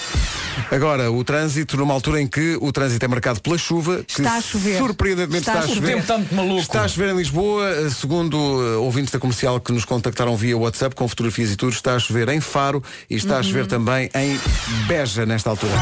Agora, 0.71 1.11
o 1.11 1.23
trânsito, 1.25 1.77
numa 1.77 1.95
altura 1.95 2.21
em 2.21 2.27
que 2.27 2.57
o 2.61 2.71
trânsito 2.73 3.05
é 3.05 3.09
marcado 3.09 3.41
pela 3.41 3.57
chuva, 3.59 4.03
que 4.07 4.21
Está 4.21 4.37
a 4.37 4.41
chover. 4.41 4.79
surpreendentemente 4.79 5.49
Está 5.49 5.53
está, 5.61 5.65
a 5.65 5.69
a 5.69 5.71
O 5.71 5.75
chover. 5.75 5.87
tempo 5.89 6.01
está 6.03 6.19
muito 6.19 6.35
maluco. 6.35 6.61
Está 6.61 6.83
a 6.83 6.89
chover 6.89 7.11
em 7.13 7.17
Lisboa, 7.17 7.69
eh, 7.71 7.91
segundo 7.91 8.37
eh, 8.37 8.77
ouvintes 8.77 9.13
da 9.13 9.19
comercial 9.19 9.61
que 9.61 9.73
nos 9.73 9.85
contactaram 9.85 10.37
via 10.37 10.57
WhatsApp 10.57 10.95
com 10.95 11.07
fotografias 11.09 11.51
e 11.53 11.57
tudo, 11.57 11.73
está 11.73 11.95
a 11.95 11.99
chover 11.99 12.29
em 12.29 12.41
Faro 12.41 12.83
e 13.09 13.17
está 13.17 13.35
a 13.35 13.37
Uhum. 13.39 13.43
chover 13.45 13.67
também 13.67 14.11
em 14.15 14.39
Beja 14.87 15.25
nesta 15.27 15.51
altura. 15.51 15.73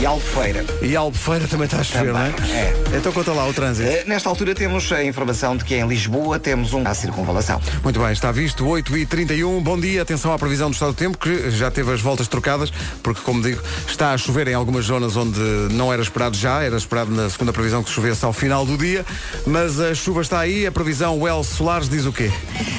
E 0.00 0.06
Albufeira. 0.06 0.64
E 0.80 0.94
Albufeira 0.94 1.48
também 1.48 1.64
está 1.64 1.78
a 1.80 1.82
chover, 1.84 2.12
não 2.12 2.20
é? 2.20 2.28
É. 2.28 2.74
Então 2.96 3.12
conta 3.12 3.32
lá 3.32 3.48
o 3.48 3.52
trânsito. 3.52 3.88
Eh, 3.88 4.04
Nesta 4.06 4.28
altura 4.28 4.54
temos 4.54 4.90
a 4.92 5.02
informação 5.02 5.56
de 5.56 5.64
que 5.64 5.74
em 5.74 5.86
Lisboa 5.88 6.38
temos 6.38 6.72
um 6.72 6.86
à 6.86 6.94
circunvalação. 6.94 7.60
Muito 7.82 7.98
bem, 7.98 8.12
está 8.12 8.30
visto, 8.30 8.64
8h31. 8.64 9.60
Bom 9.60 9.78
dia, 9.78 10.02
atenção 10.02 10.32
à 10.32 10.38
previsão 10.38 10.70
do 10.70 10.74
estado 10.74 10.92
do 10.92 10.94
tempo, 10.94 11.18
que 11.18 11.50
já 11.50 11.68
teve 11.70 11.92
as 11.92 12.00
voltas 12.00 12.28
trocadas, 12.28 12.72
porque, 13.02 13.20
como 13.22 13.42
digo, 13.42 13.60
está 13.88 14.12
a 14.12 14.18
chover 14.18 14.46
em 14.46 14.54
algumas 14.54 14.84
zonas 14.84 15.16
onde 15.16 15.40
não 15.72 15.92
era 15.92 16.00
esperado 16.00 16.36
já, 16.36 16.62
era 16.62 16.76
esperado 16.76 17.10
na 17.10 17.28
segunda 17.28 17.52
previsão 17.52 17.82
que 17.82 17.90
chovesse 17.90 18.24
ao 18.24 18.32
final 18.32 18.64
do 18.64 18.78
dia, 18.78 19.04
mas 19.46 19.80
a 19.80 19.92
chuva 19.94 20.20
está 20.20 20.38
aí, 20.38 20.64
a 20.64 20.70
previsão 20.70 21.18
Well 21.20 21.42
Solares 21.42 21.88
diz 21.88 22.04
o 22.06 22.12
quê? 22.12 22.30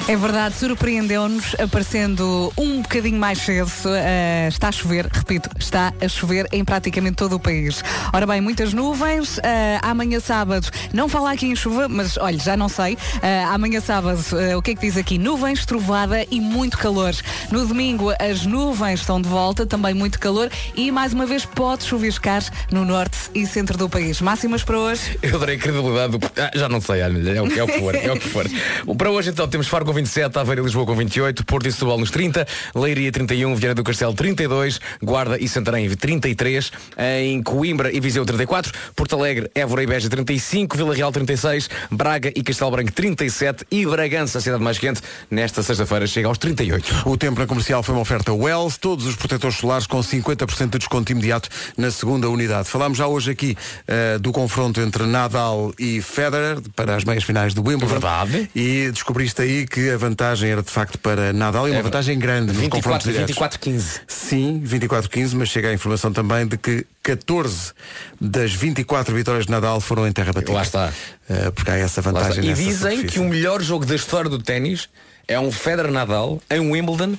É 0.07 0.15
verdade, 0.15 0.55
surpreendeu-nos 0.55 1.53
aparecendo 1.59 2.51
um 2.57 2.81
bocadinho 2.81 3.19
mais 3.19 3.39
cedo. 3.39 3.69
eh, 3.87 4.47
está 4.49 4.69
a 4.69 4.71
chover, 4.71 5.05
repito, 5.11 5.49
está 5.59 5.93
a 6.01 6.07
chover 6.07 6.47
em 6.51 6.63
praticamente 6.63 7.08
todo 7.13 7.35
o 7.35 7.39
país. 7.39 7.83
Ora 8.13 8.25
bem, 8.25 8.41
muitas 8.41 8.73
nuvens. 8.73 9.39
eh, 9.43 9.79
amanhã 9.81 10.19
sábado, 10.19 10.67
não 10.93 11.07
fala 11.09 11.31
aqui 11.31 11.47
em 11.47 11.55
chuva, 11.55 11.87
mas 11.87 12.17
olha, 12.17 12.37
já 12.37 12.55
não 12.55 12.69
sei. 12.69 12.97
Eh, 13.21 13.43
amanhã 13.43 13.79
sábado, 13.81 14.23
eh, 14.37 14.55
o 14.55 14.61
que 14.61 14.71
é 14.71 14.75
que 14.75 14.81
diz 14.81 14.97
aqui? 14.97 15.17
Nuvens, 15.17 15.65
trovada 15.65 16.25
e 16.29 16.39
muito 16.39 16.77
calor. 16.77 17.13
No 17.51 17.65
domingo, 17.65 18.11
as 18.19 18.45
nuvens 18.45 19.01
estão 19.01 19.21
de 19.21 19.27
volta, 19.29 19.65
também 19.65 19.93
muito 19.93 20.19
calor 20.19 20.49
e 20.75 20.91
mais 20.91 21.13
uma 21.13 21.25
vez 21.25 21.45
pode 21.45 21.83
chuviscar 21.83 22.43
no 22.71 22.85
norte 22.85 23.17
e 23.33 23.45
centro 23.45 23.77
do 23.77 23.89
país. 23.89 24.21
Máximas 24.21 24.63
para 24.63 24.77
hoje? 24.77 25.17
Eu 25.21 25.35
adorei 25.35 25.55
a 25.55 25.59
credibilidade 25.59 26.17
do... 26.17 26.31
Ah, 26.37 26.51
já 26.55 26.69
não 26.69 26.81
sei, 26.81 27.01
é 27.01 27.07
o, 27.07 27.59
é 27.59 27.63
o 27.63 27.67
que 27.67 27.79
for, 27.79 27.95
é 27.95 28.11
o 28.11 28.19
que 28.19 28.29
for. 28.29 28.45
Para 28.97 29.11
hoje 29.11 29.29
então 29.29 29.47
temos 29.47 29.67
Faro 29.67 29.85
com 29.85 29.93
27, 29.93 30.37
Aveiro 30.37 30.61
e 30.61 30.65
Lisboa 30.65 30.85
com 30.85 30.95
28, 30.95 31.45
Porto 31.45 31.67
e 31.67 31.71
Setúbal 31.71 31.97
nos 31.97 32.11
30, 32.11 32.45
Leiria 32.75 33.11
31, 33.11 33.55
Viana 33.55 33.75
do 33.75 33.83
Castelo 33.83 34.13
32, 34.13 34.79
Guarda 35.01 35.37
e 35.39 35.47
Santarém 35.47 35.89
33, 35.89 36.71
em 36.99 37.41
Coimbra 37.41 37.95
e 37.95 37.99
Viseu 37.99 38.25
34, 38.25 38.71
Porto 38.95 39.15
Alegre, 39.15 39.49
Évora 39.55 39.83
e 39.83 39.87
Beja 39.87 40.09
35, 40.09 40.75
Vila 40.75 40.93
Real 40.93 41.11
36, 41.11 41.69
Braga 41.89 42.31
e 42.35 42.43
Castelo 42.43 42.71
Branco 42.71 42.91
37 42.91 43.65
e 43.71 43.85
Bragança, 43.85 44.37
a 44.37 44.41
cidade 44.41 44.61
mais 44.61 44.77
quente, 44.77 45.01
nesta 45.31 45.63
sexta-feira 45.63 46.05
chega 46.05 46.27
aos 46.27 46.37
38. 46.37 47.03
O 47.05 47.17
tempo 47.17 47.39
na 47.39 47.47
comercial 47.47 47.81
foi 47.81 47.95
uma 47.95 48.01
oferta 48.01 48.33
Wells, 48.33 48.77
todos 48.77 49.05
os 49.05 49.15
protetores 49.15 49.57
solares 49.57 49.87
com 49.87 49.99
50% 49.99 50.69
de 50.69 50.77
desconto 50.79 51.11
imediato 51.11 51.49
na 51.77 51.89
segunda 51.89 52.29
unidade. 52.29 52.67
Falámos 52.67 52.97
já 52.97 53.07
hoje 53.07 53.31
aqui 53.31 53.57
eh, 53.87 54.17
do 54.17 54.31
confronto 54.31 54.81
entre 54.81 55.05
Nadal 55.05 55.73
e 55.79 56.01
Federer 56.01 56.57
para 56.75 56.95
as 56.95 57.03
meias 57.03 57.23
finais 57.23 57.53
do 57.53 57.61
Wimbledon. 57.61 57.93
Verdade. 57.93 58.49
E 58.55 58.89
descobriste 58.91 59.41
aí 59.41 59.65
que 59.65 59.89
a 59.89 59.97
vantagem 59.97 60.51
era 60.51 60.61
de 60.61 60.69
facto 60.69 60.97
para 60.97 61.31
Nadal 61.33 61.67
e 61.67 61.71
uma 61.71 61.79
É 61.79 61.83
vantagem 61.83 62.17
grande 62.19 62.53
nos 62.53 62.67
confrontos 62.67 63.05
24, 63.05 63.35
diretos. 63.35 63.59
24-15. 63.59 64.01
Sim, 64.07 64.61
24-15, 64.65 65.33
mas 65.35 65.49
chega 65.49 65.69
a 65.69 65.73
informação 65.73 66.11
também 66.11 66.47
de 66.47 66.57
que 66.57 66.85
14 67.01 67.73
das 68.19 68.51
24 68.53 69.15
vitórias 69.15 69.45
de 69.45 69.51
Nadal 69.51 69.79
foram 69.79 70.07
em 70.07 70.11
terra 70.11 70.33
batida. 70.33 70.53
Lá 70.53 70.61
está. 70.63 70.93
Eh, 71.29 71.51
porque 71.51 71.71
há 71.71 71.75
essa 71.77 72.01
vantagem 72.01 72.43
E 72.43 72.53
dizem 72.53 72.73
superfície. 72.73 73.07
que 73.07 73.19
o 73.19 73.23
melhor 73.25 73.61
jogo 73.61 73.85
da 73.85 73.95
história 73.95 74.29
do 74.29 74.39
ténis 74.39 74.89
é 75.27 75.39
um 75.39 75.51
Federer 75.51 75.91
Nadal 75.91 76.41
em 76.49 76.59
Wimbledon 76.59 77.15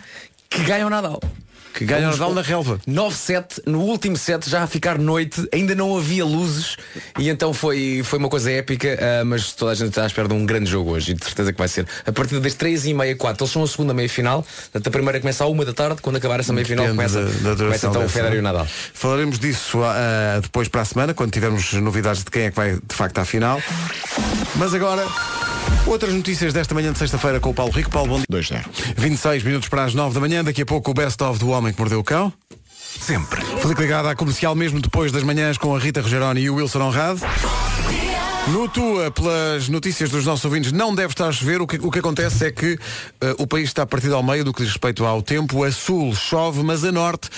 que 0.49 0.63
ganha 0.65 0.87
o 0.87 0.91
Nadal. 0.91 1.21
Que 1.75 1.85
ganha 1.85 2.09
o 2.09 2.11
Nadal 2.11 2.35
na 2.35 2.43
relva. 2.43 2.79
9-7, 2.89 3.63
no 3.67 3.81
último 3.81 4.17
set 4.17 4.49
já 4.51 4.63
a 4.63 4.67
ficar 4.67 4.99
noite, 4.99 5.47
ainda 5.53 5.75
não 5.75 5.97
havia 5.97 6.25
luzes 6.25 6.77
e 7.19 7.29
então 7.29 7.53
foi, 7.55 8.03
foi 8.05 8.19
uma 8.19 8.29
coisa 8.29 8.51
épica, 8.51 8.99
ah, 9.01 9.25
mas 9.25 9.53
toda 9.53 9.73
a 9.73 9.75
gente 9.75 9.89
está 9.89 10.03
à 10.03 10.07
espera 10.07 10.27
de 10.29 10.35
um 10.35 10.45
grande 10.45 10.71
jogo 10.71 10.91
hoje 10.91 11.13
e 11.13 11.15
de 11.15 11.25
certeza 11.25 11.53
que 11.53 11.59
vai 11.59 11.69
ser. 11.69 11.87
A 12.07 12.13
partir 12.13 12.39
das 12.41 12.55
3 12.55 12.87
e 12.87 12.95
meia, 12.95 13.15
4, 13.17 13.43
eles 13.45 13.53
são 13.53 13.63
a 13.63 13.67
segunda 13.69 13.95
meia-final, 13.95 14.43
portanto, 14.43 14.87
a 14.87 14.91
primeira 14.91 15.21
começa 15.21 15.45
à 15.45 15.47
uma 15.47 15.65
da 15.65 15.73
tarde, 15.73 16.03
quando 16.03 16.17
acabar 16.17 16.41
essa 16.41 16.53
meia-final 16.53 16.87
Depende 16.87 16.97
começa, 17.13 17.25
da- 17.25 17.51
da 17.51 17.55
duração 17.55 17.65
começa 17.67 17.87
então 17.87 18.01
o 18.01 18.05
dessa, 18.05 18.13
Federer 18.15 18.37
e 18.37 18.41
o? 18.41 18.43
Nadal. 18.43 18.67
Falaremos 18.95 19.39
disso 19.39 19.81
ah, 19.83 20.41
depois 20.43 20.69
para 20.69 20.83
a 20.83 20.85
semana, 20.85 21.15
quando 21.15 21.31
tivermos 21.33 21.73
novidades 21.75 22.25
de 22.25 22.31
quem 22.31 22.43
é 22.43 22.51
que 22.51 22.57
vai 22.57 22.73
de 22.75 22.95
facto 22.95 23.19
à 23.19 23.25
final. 23.25 23.63
Mas 24.57 24.75
agora, 24.75 25.07
outras 25.87 26.15
notícias 26.15 26.53
desta 26.53 26.75
manhã 26.75 26.93
de 26.93 26.99
sexta-feira 26.99 27.41
com 27.41 27.51
o 27.51 27.55
Paulo 27.55 27.73
Rico. 27.73 27.91
Paulo, 27.91 28.09
bom 28.09 28.17
dia. 28.19 28.27
2-0. 28.31 28.65
26 28.97 29.43
minutos 29.43 29.69
para 29.69 29.85
as 29.85 29.95
9 29.95 30.15
da 30.15 30.21
manhã, 30.21 30.45
daqui 30.45 30.63
a 30.63 30.67
pouco 30.67 30.91
o 30.91 30.95
best-of 30.95 31.39
do 31.39 31.49
Homem 31.51 31.73
que 31.73 31.79
Mordeu 31.79 32.01
o 32.01 32.05
Cão. 32.05 32.33
Sempre. 32.99 33.41
Fique 33.45 33.81
ligado 33.81 34.09
à 34.09 34.15
comercial 34.15 34.55
mesmo 34.55 34.81
depois 34.81 35.13
das 35.13 35.23
manhãs 35.23 35.57
com 35.57 35.75
a 35.75 35.79
Rita 35.79 36.01
Rogeroni 36.01 36.41
e 36.41 36.51
o 36.51 36.57
Wilson 36.57 36.81
Honrado. 36.81 37.21
No 38.49 38.69
Tua, 38.69 39.11
pelas 39.11 39.69
notícias 39.69 40.11
dos 40.11 40.25
nossos 40.25 40.45
ouvintes, 40.45 40.73
não 40.73 40.95
deve 40.95 41.13
estar 41.13 41.29
a 41.29 41.33
chover. 41.33 41.61
O 41.61 41.67
que, 41.67 41.77
o 41.77 41.91
que 41.91 41.99
acontece 42.01 42.47
é 42.47 42.51
que 42.51 42.79
eh, 43.21 43.35
o 43.39 43.47
país 43.47 43.69
está 43.69 43.87
partido 43.87 44.17
ao 44.17 44.23
meio 44.23 44.45
do 44.45 44.53
que 44.53 44.63
diz 44.63 44.73
respeito 44.73 45.05
ao 45.05 45.23
tempo. 45.23 45.63
A 45.63 45.71
sul 45.71 46.15
chove, 46.17 46.63
mas 46.63 46.83
a 46.83 46.91
norte, 46.91 47.29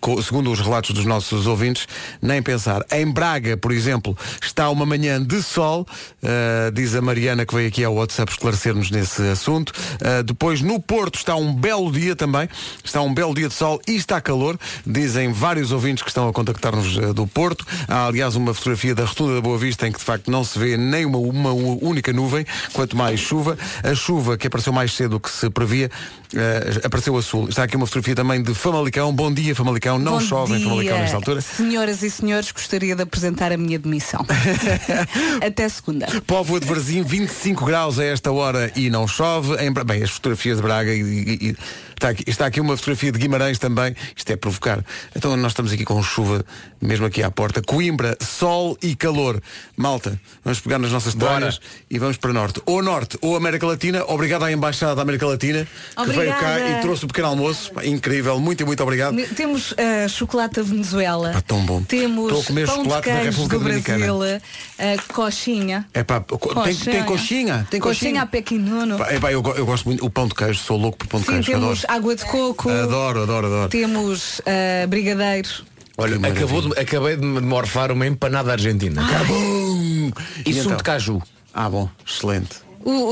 co- 0.00 0.22
segundo 0.22 0.50
os 0.50 0.60
relatos 0.60 0.90
dos 0.92 1.04
nossos 1.04 1.46
ouvintes, 1.46 1.86
nem 2.20 2.42
pensar. 2.42 2.84
Em 2.92 3.06
Braga, 3.10 3.56
por 3.56 3.72
exemplo, 3.72 4.16
está 4.42 4.68
uma 4.70 4.84
manhã 4.86 5.22
de 5.22 5.42
sol. 5.42 5.86
eh, 6.22 6.70
diz 6.72 6.94
a 6.94 7.00
Mariana 7.00 7.44
que 7.46 7.54
veio 7.54 7.68
aqui 7.68 7.82
ao 7.84 7.94
WhatsApp 7.94 8.32
esclarecer-nos 8.32 8.90
nesse 8.90 9.22
assunto. 9.22 9.72
Eh, 10.00 10.22
depois, 10.22 10.60
no 10.60 10.80
Porto, 10.80 11.16
está 11.16 11.34
um 11.36 11.52
belo 11.54 11.90
dia 11.90 12.14
também. 12.14 12.48
Está 12.84 13.00
um 13.02 13.12
belo 13.12 13.34
dia 13.34 13.48
de 13.48 13.54
sol 13.54 13.80
e 13.86 13.96
está 13.96 14.20
calor. 14.20 14.58
Dizem 14.86 15.32
vários 15.32 15.72
ouvintes 15.72 16.02
que 16.02 16.10
estão 16.10 16.28
a 16.28 16.32
contactar-nos 16.32 17.14
do 17.14 17.26
Porto. 17.26 17.66
Há, 17.88 18.06
aliás, 18.06 18.36
uma 18.36 18.52
fotografia 18.54 18.94
da 18.94 19.04
Rotunda 19.04 19.34
da 19.34 19.40
Boa 19.40 19.58
Vista 19.58 19.86
em 19.86 19.92
que, 19.92 19.98
de 19.98 20.04
facto, 20.04 20.30
não 20.30 20.44
se 20.44 20.58
vê 20.58 20.76
nem 20.76 21.04
uma, 21.06 21.18
uma 21.18 21.52
única 21.52 22.12
nuvem, 22.12 22.44
quanto 22.72 22.96
mais 22.96 23.20
chuva. 23.20 23.56
A 23.82 23.94
chuva, 23.94 24.36
que 24.36 24.46
apareceu 24.46 24.72
mais 24.72 24.92
cedo 24.92 25.10
do 25.10 25.20
que 25.20 25.30
se 25.30 25.48
previa, 25.50 25.90
eh, 26.34 26.80
apareceu 26.84 27.16
a 27.16 27.22
sul. 27.22 27.48
Está 27.48 27.64
aqui 27.64 27.76
uma 27.76 27.86
fotografia 27.86 28.14
também 28.14 28.42
de 28.42 28.54
Famalicão. 28.54 29.12
Bom 29.12 29.32
dia, 29.32 29.54
Famalicão. 29.54 29.98
Não 29.98 30.12
Bom 30.12 30.20
chove 30.20 30.54
em 30.54 30.58
dia. 30.58 30.66
Famalicão 30.68 30.98
nesta 30.98 31.16
altura. 31.16 31.40
Senhoras 31.40 32.02
e 32.02 32.10
senhores, 32.10 32.52
gostaria 32.52 32.94
de 32.94 33.02
apresentar 33.02 33.52
a 33.52 33.56
minha 33.56 33.78
demissão. 33.78 34.24
Até 35.44 35.68
segunda. 35.68 36.06
Póvoa 36.26 36.60
de 36.60 36.66
Varzim, 36.66 37.02
25 37.02 37.64
graus 37.64 37.98
a 37.98 38.04
esta 38.04 38.30
hora 38.30 38.70
e 38.76 38.90
não 38.90 39.06
chove. 39.08 39.54
Em 39.64 39.70
Bem, 39.72 40.02
as 40.02 40.10
fotografias 40.10 40.56
de 40.58 40.62
Braga 40.62 40.92
e, 40.92 41.00
e- 41.00 41.48
e- 41.50 41.56
está, 42.00 42.08
aqui, 42.08 42.24
está 42.26 42.46
aqui 42.46 42.60
uma 42.60 42.76
fotografia 42.76 43.12
de 43.12 43.18
Guimarães 43.18 43.58
também. 43.58 43.94
Isto 44.16 44.30
é 44.32 44.36
provocar. 44.36 44.82
Então 45.14 45.36
nós 45.36 45.52
estamos 45.52 45.70
aqui 45.72 45.84
com 45.84 46.02
chuva, 46.02 46.44
mesmo 46.80 47.04
aqui 47.06 47.22
à 47.22 47.30
porta. 47.30 47.60
Coimbra, 47.62 48.16
sol 48.20 48.76
e 48.82 48.96
calor. 48.96 49.40
Malta, 49.76 50.18
vamos 50.44 50.60
pegar 50.60 50.78
nas 50.78 50.90
nossas 50.90 51.14
toalhas 51.14 51.60
e 51.90 51.98
vamos 51.98 52.16
para 52.16 52.32
norte. 52.32 52.60
Ou 52.66 52.82
norte 52.82 53.18
ou 53.20 53.36
América 53.36 53.66
Latina. 53.66 54.04
Obrigado 54.08 54.44
à 54.44 54.52
Embaixada 54.52 54.94
da 54.94 55.02
América 55.02 55.26
Latina 55.26 55.66
que 55.96 56.10
veio 56.12 56.30
cá 56.32 56.50
Obrigada. 56.52 56.78
e 56.78 56.80
trouxe 56.80 57.04
o 57.04 57.08
pequeno 57.08 57.28
almoço. 57.28 57.72
Pá, 57.72 57.84
Incrível, 57.84 58.40
muito 58.40 58.62
e 58.62 58.64
muito 58.64 58.82
obrigado. 58.82 59.14
Temos 59.34 59.74
eh, 59.76 60.08
chocolate 60.08 60.56
da 60.56 60.62
Venezuela. 60.62 61.32
Pá, 61.32 61.40
tão 61.42 61.64
bom. 61.64 61.82
Temos 61.82 62.26
Estou 62.26 62.40
a 62.40 62.44
comer 62.44 62.66
pão 62.66 62.76
chocolate 62.76 63.08
de 63.08 63.14
da 63.14 63.20
queijo 63.20 63.30
República 63.42 63.58
do 63.58 63.64
Dominicana. 63.64 63.98
Brasil, 64.06 64.42
eh, 64.78 64.96
coxinha. 65.12 65.86
É 65.92 66.02
pá, 66.02 66.20
co- 66.20 66.62
tem, 66.62 66.74
tem 66.74 67.04
coxinha. 67.04 67.66
Tem 67.70 67.80
Coxinha 67.80 68.22
a 68.22 68.26
pequinuno. 68.26 68.96
Pá, 68.98 69.08
é 69.10 69.18
pá, 69.20 69.30
eu, 69.32 69.42
eu 69.56 69.66
gosto 69.66 69.84
muito. 69.86 70.04
O 70.04 70.10
pão 70.10 70.26
de 70.26 70.34
queijo, 70.34 70.60
sou 70.60 70.76
louco 70.76 70.98
por 70.98 71.06
pão 71.08 71.20
de 71.20 71.26
Sim, 71.26 71.32
queijo. 71.34 71.50
adoro. 71.56 71.74
temos 71.76 71.84
água 71.90 72.14
de 72.14 72.24
coco. 72.24 72.70
Adoro, 72.70 73.22
adoro, 73.22 73.46
adoro. 73.48 73.68
Temos 73.68 74.40
eh, 74.46 74.86
brigadeiro. 74.88 75.48
Olha, 75.96 76.16
acabou 76.28 76.62
de- 76.62 76.78
acabei 76.80 77.16
de 77.16 77.26
me 77.26 77.40
morfar 77.40 77.90
uma 77.92 78.06
empanada 78.06 78.52
argentina. 78.52 79.02
Bum! 79.26 80.10
E, 80.46 80.50
E 80.50 80.52
sumo 80.54 80.64
então? 80.66 80.76
de 80.76 80.82
caju. 80.82 81.22
Ah, 81.52 81.68
bom, 81.68 81.88
excelente. 82.06 82.56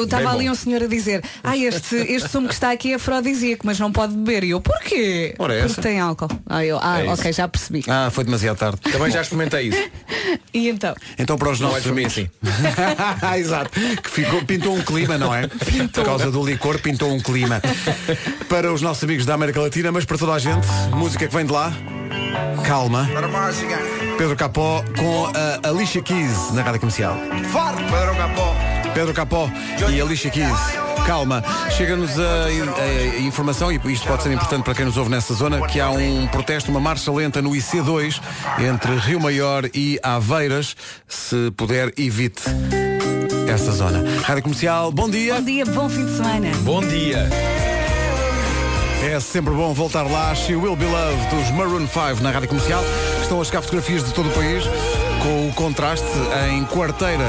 Estava 0.02 0.31
ali 0.33 0.48
um 0.48 0.54
senhor 0.54 0.83
a 0.83 0.87
dizer 0.87 1.22
Ah, 1.44 1.57
este, 1.57 1.94
este 1.96 2.28
sumo 2.28 2.48
que 2.48 2.54
está 2.54 2.70
aqui 2.72 2.92
é 2.92 2.94
afrodisíaco 2.96 3.66
Mas 3.66 3.78
não 3.78 3.92
pode 3.92 4.14
beber 4.14 4.44
E 4.44 4.50
eu, 4.50 4.61
porquê? 4.61 5.35
Ora, 5.38 5.54
é 5.54 5.59
Porque 5.61 5.72
essa. 5.72 5.83
tem 5.83 6.00
álcool 6.00 6.28
Ah, 6.46 6.64
eu, 6.64 6.78
ah 6.83 7.00
É 7.00 7.04
isso. 7.04 7.12
ok, 7.20 7.33
já 7.33 7.46
percebi 7.48 7.85
Ah, 7.88 8.09
foi 8.11 8.24
demasiado 8.24 8.57
tarde. 8.57 8.78
Também 8.90 9.11
já 9.11 9.20
experimentei 9.20 9.68
isso. 9.68 9.78
E 10.54 10.68
então? 10.68 10.94
Então 11.18 11.37
para 11.37 11.50
os 11.50 11.61
Não 11.61 11.68
nossos 11.68 11.85
mim 11.87 11.92
amigos- 12.04 12.12
assim. 12.12 12.28
Exato. 13.38 13.70
Que 14.02 14.11
ficou, 14.11 14.42
pintou 14.44 14.74
um 14.74 14.83
clima, 14.83 15.16
não 15.18 15.35
é? 15.35 15.46
Por 15.92 16.04
causa 16.04 16.31
do 16.31 16.42
licor, 16.44 16.78
pintou 16.81 17.12
um 17.12 17.20
clima. 17.20 17.61
para 18.48 18.72
os 18.72 18.81
nossos 18.83 19.04
amigos 19.04 19.24
da 19.26 19.35
América 19.35 19.61
Latina, 19.61 19.92
mas 19.92 20.04
para 20.04 20.16
toda 20.18 20.33
a 20.33 20.38
gente, 20.38 20.66
música 20.92 21.26
que 21.28 21.35
vem 21.35 21.44
de 21.44 21.52
lá. 21.52 21.72
Calma. 22.66 23.09
Pedro 24.16 24.37
Capó 24.37 24.83
com 24.98 25.26
a 25.26 25.68
Alicia 25.68 26.02
Keys 26.02 26.52
na 26.52 26.62
rádio 26.62 26.81
comercial. 26.81 27.16
Pedro 27.31 28.16
Capó 28.16 28.54
e 29.91 30.01
Alicia 30.01 30.29
Keys. 30.31 30.59
Calma, 31.07 31.43
chega-nos 31.77 32.19
a, 32.19 32.23
a- 32.23 33.17
a 33.17 33.21
informação, 33.21 33.71
e 33.73 33.77
isto 33.93 34.07
pode 34.07 34.23
ser 34.25 34.33
importante 34.33 34.65
para 34.65 34.75
quem 34.75 34.85
nos 34.85 34.97
ouve 34.97 35.09
nessa 35.11 35.33
zona, 35.35 35.65
que 35.69 35.81
há 35.81 35.89
um 35.91 36.27
protesto, 36.27 36.71
uma 36.71 36.81
marcha 36.81 37.11
lenta 37.13 37.41
no 37.41 37.51
IC2 37.51 38.21
entre 38.59 38.97
Rio 38.97 39.21
Maior 39.21 39.65
e 39.73 39.99
Aveiras. 40.03 40.75
Se 41.07 41.51
puder, 41.57 41.93
evite 41.97 42.43
essa 43.49 43.71
zona. 43.71 44.03
Rádio 44.23 44.43
Comercial, 44.43 44.91
bom 44.91 45.09
dia. 45.09 45.35
Bom 45.37 45.43
dia, 45.43 45.65
bom 45.65 45.88
fim 45.88 46.05
de 46.05 46.17
semana 46.17 46.51
Bom 46.63 46.81
dia. 46.81 47.29
É 49.11 49.21
sempre 49.21 49.55
bom 49.55 49.73
voltar 49.73 50.03
lá. 50.03 50.35
She 50.35 50.55
Will 50.57 50.75
Be 50.77 50.85
Loved 50.85 51.29
dos 51.35 51.51
Maroon 51.53 51.87
5 51.87 52.21
na 52.23 52.31
Rádio 52.33 52.49
Comercial. 52.49 52.83
Estão 53.23 53.40
a 53.40 53.44
chegar 53.44 53.63
fotografias 53.63 54.05
de 54.05 54.13
todo 54.13 54.29
o 54.29 54.33
país 54.33 54.65
com 55.23 55.49
o 55.49 55.53
contraste 55.55 56.05
em 56.53 56.65
quarteira. 56.67 57.25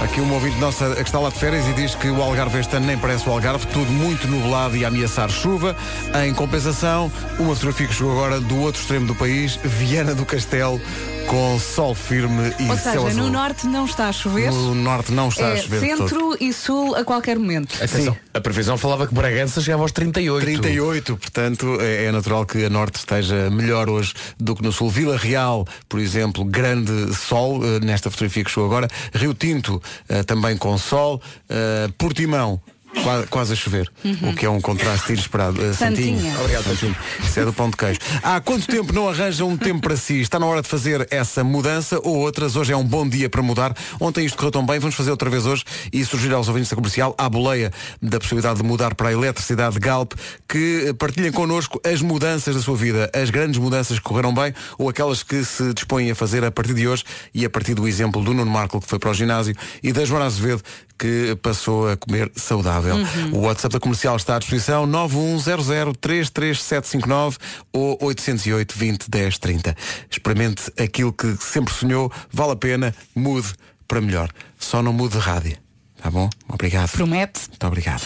Há 0.00 0.04
aqui 0.04 0.18
um 0.18 0.32
ouvinte 0.32 0.56
nossa 0.58 0.94
que 0.94 1.02
está 1.02 1.18
lá 1.18 1.28
de 1.28 1.38
férias 1.38 1.68
e 1.68 1.74
diz 1.74 1.94
que 1.94 2.08
o 2.08 2.22
Algarve 2.22 2.58
este 2.58 2.74
ano 2.74 2.86
nem 2.86 2.96
parece 2.96 3.28
o 3.28 3.32
Algarve, 3.32 3.66
tudo 3.66 3.92
muito 3.92 4.26
nublado 4.26 4.74
e 4.74 4.82
a 4.82 4.88
ameaçar 4.88 5.28
chuva. 5.28 5.76
Em 6.24 6.32
compensação, 6.32 7.12
uma 7.38 7.54
fotografia 7.54 7.86
que 7.86 7.92
chegou 7.92 8.12
agora 8.12 8.40
do 8.40 8.62
outro 8.62 8.80
extremo 8.80 9.06
do 9.06 9.14
país, 9.14 9.60
Viana 9.62 10.14
do 10.14 10.24
Castelo, 10.24 10.80
com 11.26 11.58
sol 11.60 11.94
firme 11.94 12.52
e 12.58 12.68
Ou 12.68 12.76
céu 12.76 12.92
seja, 13.02 13.06
azul. 13.08 13.22
no 13.24 13.30
norte 13.30 13.66
não 13.66 13.84
está 13.84 14.08
a 14.08 14.12
chover. 14.12 14.50
No 14.50 14.74
norte 14.74 15.12
não 15.12 15.28
está 15.28 15.48
a 15.48 15.50
É, 15.52 15.56
chover 15.62 15.80
de 15.80 15.88
todo. 15.96 16.08
centro 16.08 16.36
e 16.40 16.52
sul 16.52 16.94
a 16.96 17.04
qualquer 17.04 17.38
momento. 17.38 17.74
Atenção, 17.82 18.16
a 18.34 18.40
previsão 18.40 18.76
falava 18.76 19.06
que 19.06 19.14
Bragança 19.14 19.60
chegava 19.60 19.82
aos 19.82 19.92
38. 19.92 20.44
38, 20.44 21.16
portanto, 21.16 21.78
é, 21.80 22.06
é 22.06 22.12
natural 22.12 22.44
que 22.44 22.64
a 22.64 22.70
norte 22.70 22.96
esteja 22.96 23.48
melhor 23.50 23.88
hoje 23.88 24.12
do 24.38 24.54
que 24.56 24.62
no 24.62 24.72
sul. 24.72 24.90
Vila 24.90 25.16
Real, 25.16 25.66
por 25.88 26.00
exemplo, 26.00 26.44
grande 26.44 27.14
sol, 27.14 27.60
eh, 27.64 27.80
nesta 27.80 28.10
fotografia 28.10 28.44
que 28.44 28.50
chegou 28.50 28.66
agora. 28.66 28.88
Rio 29.14 29.32
Tinto, 29.34 29.80
eh, 30.08 30.22
também 30.24 30.56
com 30.56 30.76
sol. 30.78 31.22
Eh, 31.48 31.88
Portimão, 31.96 32.60
qua- 33.02 33.26
quase 33.28 33.52
a 33.52 33.56
chover, 33.56 33.90
Uhum. 34.04 34.30
o 34.30 34.34
que 34.34 34.44
é 34.46 34.50
um 34.50 34.60
contraste 34.60 35.12
inesperado. 35.12 35.62
Eh, 35.64 35.72
Santinha. 35.72 36.34
Obrigado, 36.40 36.64
Santinho. 36.64 36.96
Isso 37.22 37.40
é 37.40 37.44
do 37.44 37.52
pão 37.52 37.70
de 37.70 37.76
queijo. 37.76 37.98
Há 38.22 38.40
quanto 38.40 38.66
tempo 38.66 38.92
não 38.92 39.08
arranja 39.08 39.44
um 39.44 39.56
tempo 39.56 39.80
para 39.80 39.96
si? 39.96 40.20
Está 40.20 40.38
na 40.38 40.46
hora 40.46 40.62
de 40.62 40.68
fazer 40.68 41.06
essa 41.10 41.42
mudança 41.44 41.98
ou 42.02 42.16
outras? 42.16 42.56
Hoje 42.56 42.72
é 42.72 42.76
um 42.76 42.84
bom 42.84 43.08
dia 43.08 43.28
para 43.28 43.42
mudar. 43.42 43.76
Ontem 44.00 44.24
isto 44.24 44.36
correu 44.36 44.50
tão 44.50 44.64
bem, 44.66 44.78
vamos 44.78 44.94
fazer 44.94 45.10
outra 45.10 45.30
vez 45.30 45.46
hoje 45.46 45.64
e 45.92 46.04
surgir 46.04 46.32
aos 46.32 46.48
ouvintes 46.48 46.70
da 46.70 46.76
comercial 46.76 47.14
à 47.18 47.28
boleia 47.28 47.72
da 48.02 48.18
possibilidade 48.18 48.60
de 48.60 48.66
mudar 48.66 48.94
para 48.94 49.08
a 49.08 49.12
eletricidade 49.12 49.78
Galp, 49.78 50.12
que 50.48 50.86
eh, 50.88 50.92
partilhem 50.92 51.32
connosco 51.32 51.80
as 51.84 52.00
mudanças 52.02 52.54
da 52.54 52.60
sua 52.62 52.76
vida, 52.76 53.10
as 53.14 53.30
grandes 53.30 53.58
mudanças 53.60 53.98
que 53.98 54.04
correram 54.04 54.34
bem 54.34 54.52
ou 54.78 54.88
aquelas 54.88 55.22
que 55.22 55.44
se 55.44 55.72
dispõem 55.74 56.10
a 56.10 56.14
fazer 56.14 56.44
a 56.44 56.50
partir 56.50 56.74
de 56.74 56.86
hoje 56.88 57.04
e 57.34 57.44
a 57.44 57.50
partir 57.50 57.74
do 57.74 57.86
exemplo 57.86 58.22
do 58.22 58.34
Nuno 58.34 58.50
Marco 58.50 58.80
que 58.80 58.86
foi 58.86 58.98
para 58.98 59.10
o 59.10 59.14
ginásio 59.14 59.54
e 59.82 59.92
da 59.92 60.04
Joana 60.04 60.26
Azevedo 60.26 60.62
que 61.00 61.36
passou 61.42 61.90
a 61.90 61.96
comer 61.96 62.30
saudável. 62.36 62.94
Uhum. 62.96 63.38
O 63.38 63.40
WhatsApp 63.46 63.72
da 63.72 63.80
comercial 63.80 64.16
está 64.16 64.36
à 64.36 64.38
disposição 64.38 64.86
910033759 64.86 67.38
ou 67.72 67.96
808 68.02 68.76
20 68.76 69.10
10 69.10 69.38
30. 69.38 69.74
Experimente 70.10 70.70
aquilo 70.78 71.10
que 71.12 71.34
sempre 71.40 71.72
sonhou, 71.72 72.12
vale 72.30 72.52
a 72.52 72.56
pena, 72.56 72.94
mude 73.14 73.54
para 73.88 74.02
melhor. 74.02 74.28
Só 74.58 74.82
não 74.82 74.92
mude 74.92 75.14
de 75.14 75.20
rádio. 75.20 75.56
Tá 76.02 76.10
bom? 76.10 76.28
Obrigado. 76.48 76.90
Promete. 76.90 77.48
Muito 77.48 77.66
obrigado. 77.66 78.02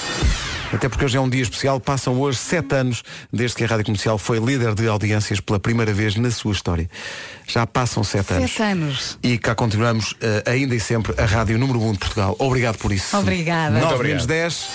Até 0.75 0.89
porque 0.89 1.05
hoje 1.05 1.16
é 1.16 1.20
um 1.20 1.29
dia 1.29 1.43
especial, 1.43 1.79
passam 1.79 2.20
hoje 2.20 2.39
sete 2.39 2.75
anos 2.75 3.03
desde 3.33 3.57
que 3.57 3.64
a 3.64 3.66
Rádio 3.66 3.85
Comercial 3.85 4.18
foi 4.18 4.39
líder 4.41 4.75
de 4.75 4.89
audiências 4.89 5.39
pela 5.41 5.61
primeira 5.61 5.93
vez 5.93 6.16
na 6.16 6.31
sua 6.31 6.53
história. 6.53 6.91
Já 7.47 7.66
passam 7.66 8.03
sete, 8.03 8.33
anos. 8.35 8.51
Sete 8.51 8.62
anos. 8.62 9.18
E 9.22 9.39
cá 9.39 9.55
continuamos 9.55 10.14
eh, 10.20 10.43
ainda 10.47 10.75
e 10.75 10.81
sempre 10.81 11.14
a 11.16 11.25
Rádio 11.25 11.57
Número 11.59 11.81
1 11.81 11.93
de 11.93 11.99
Portugal. 11.99 12.37
Obrigado 12.39 12.77
por 12.79 12.93
isso. 12.93 13.16
Obrigada. 13.16 13.79
Nove 13.79 13.95
Muito 13.95 14.03
menos 14.03 14.25
obrigado. 14.25 14.51
10. 14.51 14.68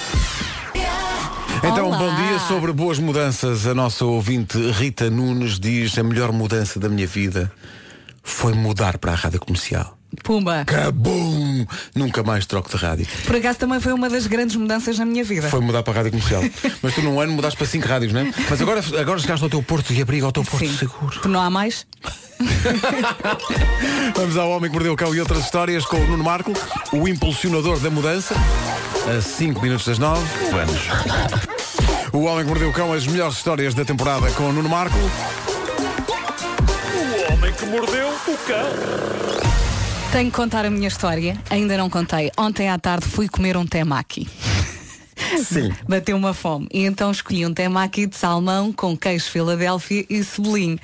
Então, 1.61 1.87
Olá. 1.87 1.97
bom 1.97 2.15
dia 2.15 2.39
sobre 2.47 2.71
boas 2.71 2.97
mudanças. 2.99 3.67
A 3.67 3.75
nossa 3.75 4.05
ouvinte 4.05 4.57
Rita 4.71 5.09
Nunes 5.09 5.59
diz 5.59 5.97
a 5.97 6.03
melhor 6.03 6.31
mudança 6.31 6.79
da 6.79 6.87
minha 6.87 7.05
vida 7.05 7.51
foi 8.23 8.53
mudar 8.53 8.97
para 8.97 9.11
a 9.11 9.15
rádio 9.15 9.41
comercial. 9.41 9.98
Pumba. 10.23 10.63
Cabum! 10.65 11.65
Nunca 11.95 12.23
mais 12.23 12.45
troco 12.45 12.69
de 12.69 12.75
rádio. 12.75 13.07
Por 13.25 13.35
acaso 13.35 13.59
também 13.59 13.79
foi 13.79 13.93
uma 13.93 14.09
das 14.09 14.27
grandes 14.27 14.55
mudanças 14.55 14.97
na 14.97 15.05
minha 15.05 15.23
vida. 15.23 15.49
Foi 15.49 15.59
mudar 15.61 15.83
para 15.83 15.93
a 15.93 15.95
rádio 15.97 16.11
comercial. 16.11 16.43
Mas 16.81 16.95
tu 16.95 17.01
num 17.01 17.19
ano 17.19 17.33
mudaste 17.33 17.57
para 17.57 17.67
cinco 17.67 17.87
rádios, 17.87 18.11
não 18.11 18.21
é? 18.21 18.33
Mas 18.49 18.61
agora, 18.61 18.83
agora 18.99 19.19
chegaste 19.19 19.43
ao 19.43 19.49
teu 19.49 19.61
porto 19.61 19.93
de 19.93 20.01
abrigo, 20.01 20.25
ao 20.25 20.31
teu 20.31 20.43
porto 20.43 20.65
Sim. 20.67 20.77
seguro. 20.77 21.13
Porque 21.13 21.27
não 21.27 21.41
há 21.41 21.49
mais? 21.49 21.85
Vamos 24.15 24.37
ao 24.37 24.49
Homem 24.49 24.69
que 24.69 24.75
Mordeu 24.75 24.93
o 24.93 24.95
Cão 24.95 25.13
e 25.13 25.19
outras 25.19 25.43
histórias 25.43 25.85
com 25.85 25.97
o 25.97 26.07
Nuno 26.07 26.23
Marco, 26.23 26.53
o 26.91 27.07
impulsionador 27.07 27.79
da 27.79 27.89
mudança, 27.89 28.33
a 29.17 29.21
5 29.21 29.61
minutos 29.61 29.85
das 29.85 29.99
9. 29.99 30.21
Vamos. 30.51 30.79
O 32.13 32.23
Homem 32.23 32.43
que 32.43 32.49
Mordeu 32.49 32.69
o 32.69 32.73
Cão, 32.73 32.93
as 32.93 33.05
melhores 33.05 33.35
histórias 33.37 33.73
da 33.73 33.85
temporada 33.85 34.31
com 34.31 34.43
o 34.49 34.53
Nuno 34.53 34.69
Marco. 34.69 34.97
O 36.95 37.33
homem 37.33 37.53
que 37.53 37.65
mordeu 37.65 38.09
o 38.09 38.37
cão. 38.47 39.38
Tenho 40.11 40.31
que 40.31 40.35
contar 40.35 40.65
a 40.65 40.71
minha 40.71 40.87
história. 40.87 41.37
Ainda 41.51 41.77
não 41.77 41.87
contei. 41.87 42.31
Ontem 42.35 42.67
à 42.67 42.79
tarde 42.79 43.05
fui 43.05 43.29
comer 43.29 43.55
um 43.55 43.65
temaki. 43.65 44.27
Sim. 45.43 45.71
Bateu 45.87 46.17
uma 46.17 46.33
fome. 46.33 46.67
E 46.73 46.83
então 46.83 47.11
escolhi 47.11 47.45
um 47.45 47.53
temaki 47.53 48.07
de 48.07 48.15
salmão 48.15 48.73
com 48.73 48.97
queijo 48.97 49.25
Filadélfia 49.25 50.03
e 50.09 50.23
cebolinho. 50.23 50.79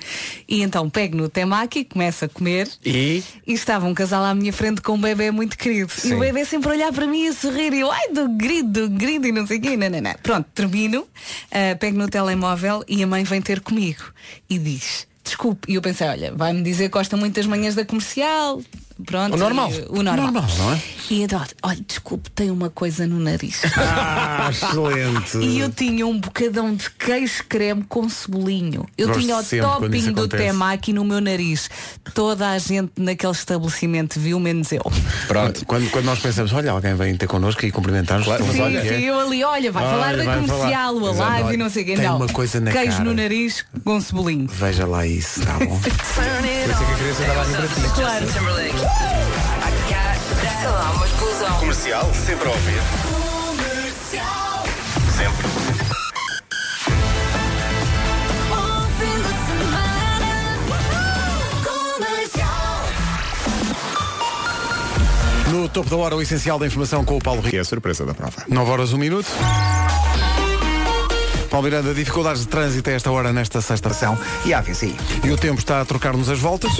E 0.47 0.61
então 0.61 0.87
pego 0.91 1.17
no 1.17 1.27
temaki, 1.27 1.83
começo 1.83 2.25
a 2.25 2.29
comer. 2.29 2.69
E? 2.85 3.23
E 3.47 3.53
estava 3.53 3.87
um 3.87 3.95
casal 3.95 4.23
à 4.23 4.35
minha 4.35 4.53
frente 4.53 4.79
com 4.79 4.93
um 4.93 5.01
bebê 5.01 5.31
muito 5.31 5.57
querido. 5.57 5.91
E 5.97 6.01
Sim. 6.01 6.13
o 6.13 6.19
bebê 6.19 6.45
sempre 6.45 6.69
a 6.69 6.71
olhar 6.73 6.93
para 6.93 7.07
mim 7.07 7.25
e 7.25 7.27
a 7.29 7.33
sorrir. 7.33 7.73
E 7.73 7.79
eu, 7.79 7.91
ai, 7.91 8.09
do 8.09 8.29
grido, 8.29 8.87
do 8.87 8.89
grido 8.89 9.27
e 9.27 9.31
não 9.31 9.47
sei 9.47 9.57
o 9.57 9.61
quê. 9.61 9.75
Não, 9.75 9.89
não, 9.89 10.01
não. 10.01 10.13
Pronto, 10.21 10.47
termino, 10.53 11.07
ah, 11.51 11.75
pego 11.77 11.97
no 11.97 12.07
telemóvel 12.07 12.83
e 12.87 13.01
a 13.01 13.07
mãe 13.07 13.23
vem 13.23 13.41
ter 13.41 13.59
comigo. 13.59 14.03
E 14.47 14.59
diz, 14.59 15.07
desculpe. 15.23 15.71
E 15.71 15.75
eu 15.75 15.81
pensei, 15.81 16.07
olha, 16.07 16.31
vai-me 16.31 16.61
dizer 16.61 16.83
que 16.85 16.93
gosta 16.93 17.17
muito 17.17 17.35
das 17.35 17.47
manhãs 17.47 17.73
da 17.73 17.83
comercial. 17.83 18.61
Pronto. 19.05 19.33
O 19.33 19.37
normal. 19.37 19.71
e, 19.71 19.85
o 19.89 20.01
normal. 20.03 20.31
Normal, 20.31 20.45
não 20.57 20.73
é? 20.73 20.81
E 21.09 21.21
então, 21.23 21.41
olha, 21.63 21.79
desculpe, 21.85 22.29
tem 22.31 22.49
uma 22.49 22.69
coisa 22.69 23.05
no 23.07 23.19
nariz. 23.19 23.61
Ah, 23.77 24.49
excelente. 24.51 25.37
E 25.37 25.59
eu 25.59 25.69
tinha 25.69 26.05
um 26.05 26.19
bocadão 26.19 26.73
de 26.75 26.89
queijo 26.91 27.43
creme 27.47 27.83
com 27.87 28.07
cebolinho. 28.09 28.85
Eu 28.97 29.07
Gosto 29.07 29.19
tinha 29.21 29.37
o 29.37 29.43
topping 29.43 30.11
do 30.11 30.21
acontece. 30.21 30.43
temaki 30.43 30.93
no 30.93 31.03
meu 31.05 31.19
nariz. 31.21 31.69
Toda 32.13 32.49
a 32.49 32.57
gente 32.57 32.91
naquele 32.97 33.31
estabelecimento 33.31 34.19
viu, 34.19 34.39
menos 34.39 34.71
eu. 34.71 34.83
Pronto. 35.27 35.65
Quando, 35.65 35.89
quando 35.89 36.05
nós 36.05 36.19
pensamos, 36.19 36.51
olha, 36.53 36.71
alguém 36.71 36.95
vem 36.95 37.15
ter 37.15 37.27
connosco 37.27 37.65
e 37.65 37.71
cumprimentar-nos. 37.71 38.25
Claro, 38.25 38.45
mas 38.45 38.55
sim, 38.55 38.61
olha, 38.61 38.81
sim, 38.81 39.03
eu 39.03 39.19
ali, 39.19 39.43
olha, 39.43 39.71
vai 39.71 39.83
Olha, 39.83 39.91
falar 39.93 40.17
da 40.17 40.23
vai 40.23 40.35
comercial, 40.41 40.95
falar. 40.99 41.11
Exato, 41.11 41.31
live 41.31 41.53
e 41.53 41.57
não 41.57 41.69
sei 41.69 41.83
o 41.83 41.85
quê. 41.85 41.95
tem 41.95 42.05
Não. 42.05 42.15
uma 42.17 42.27
coisa 42.27 42.59
na 42.59 42.71
Queijo 42.71 42.91
cara. 42.91 43.03
no 43.03 43.13
nariz 43.13 43.65
com 43.83 44.01
cebolinho. 44.01 44.47
Veja 44.47 44.85
lá 44.85 45.05
isso, 45.07 45.41
tá 45.45 45.53
bom? 45.59 45.79
Por 45.79 45.89
isso 45.89 46.19
é 46.21 46.65
que 46.67 46.71
a 46.91 46.95
criança 46.97 47.21
estava 47.21 47.41
ali 47.41 47.53
para 47.53 47.67
ti. 47.67 47.93
Claro. 47.95 48.25
Sei 50.59 50.69
lá, 50.69 50.91
uma 50.91 51.05
explosão. 51.05 51.59
Comercial, 51.59 52.11
sempre 52.13 52.47
a 52.47 52.51
ouvir. 52.51 52.81
Sempre. 55.17 56.55
No 65.51 65.69
topo 65.69 65.89
da 65.89 65.95
hora, 65.95 66.15
o 66.15 66.21
essencial 66.21 66.57
da 66.59 66.65
informação 66.67 67.05
com 67.05 67.17
o 67.17 67.21
Paulo 67.21 67.41
Que 67.41 67.47
Rico. 67.47 67.57
é 67.57 67.59
a 67.61 67.65
surpresa 67.65 68.05
da 68.05 68.13
prova. 68.13 68.43
9 68.47 68.71
horas, 68.71 68.93
1 68.93 68.97
minuto. 68.97 69.27
Paulo 71.49 71.63
Miranda, 71.63 71.93
dificuldades 71.93 72.41
de 72.41 72.47
trânsito 72.47 72.89
a 72.89 72.93
esta 72.93 73.11
hora 73.11 73.31
nesta 73.31 73.61
sexta 73.61 73.89
Ação 73.89 74.17
e 74.43 74.53
a 74.53 74.59
AVCI. 74.59 74.95
E 75.23 75.31
o 75.31 75.37
tempo 75.37 75.59
está 75.59 75.79
a 75.79 75.85
trocar-nos 75.85 76.29
as 76.29 76.39
voltas. 76.39 76.71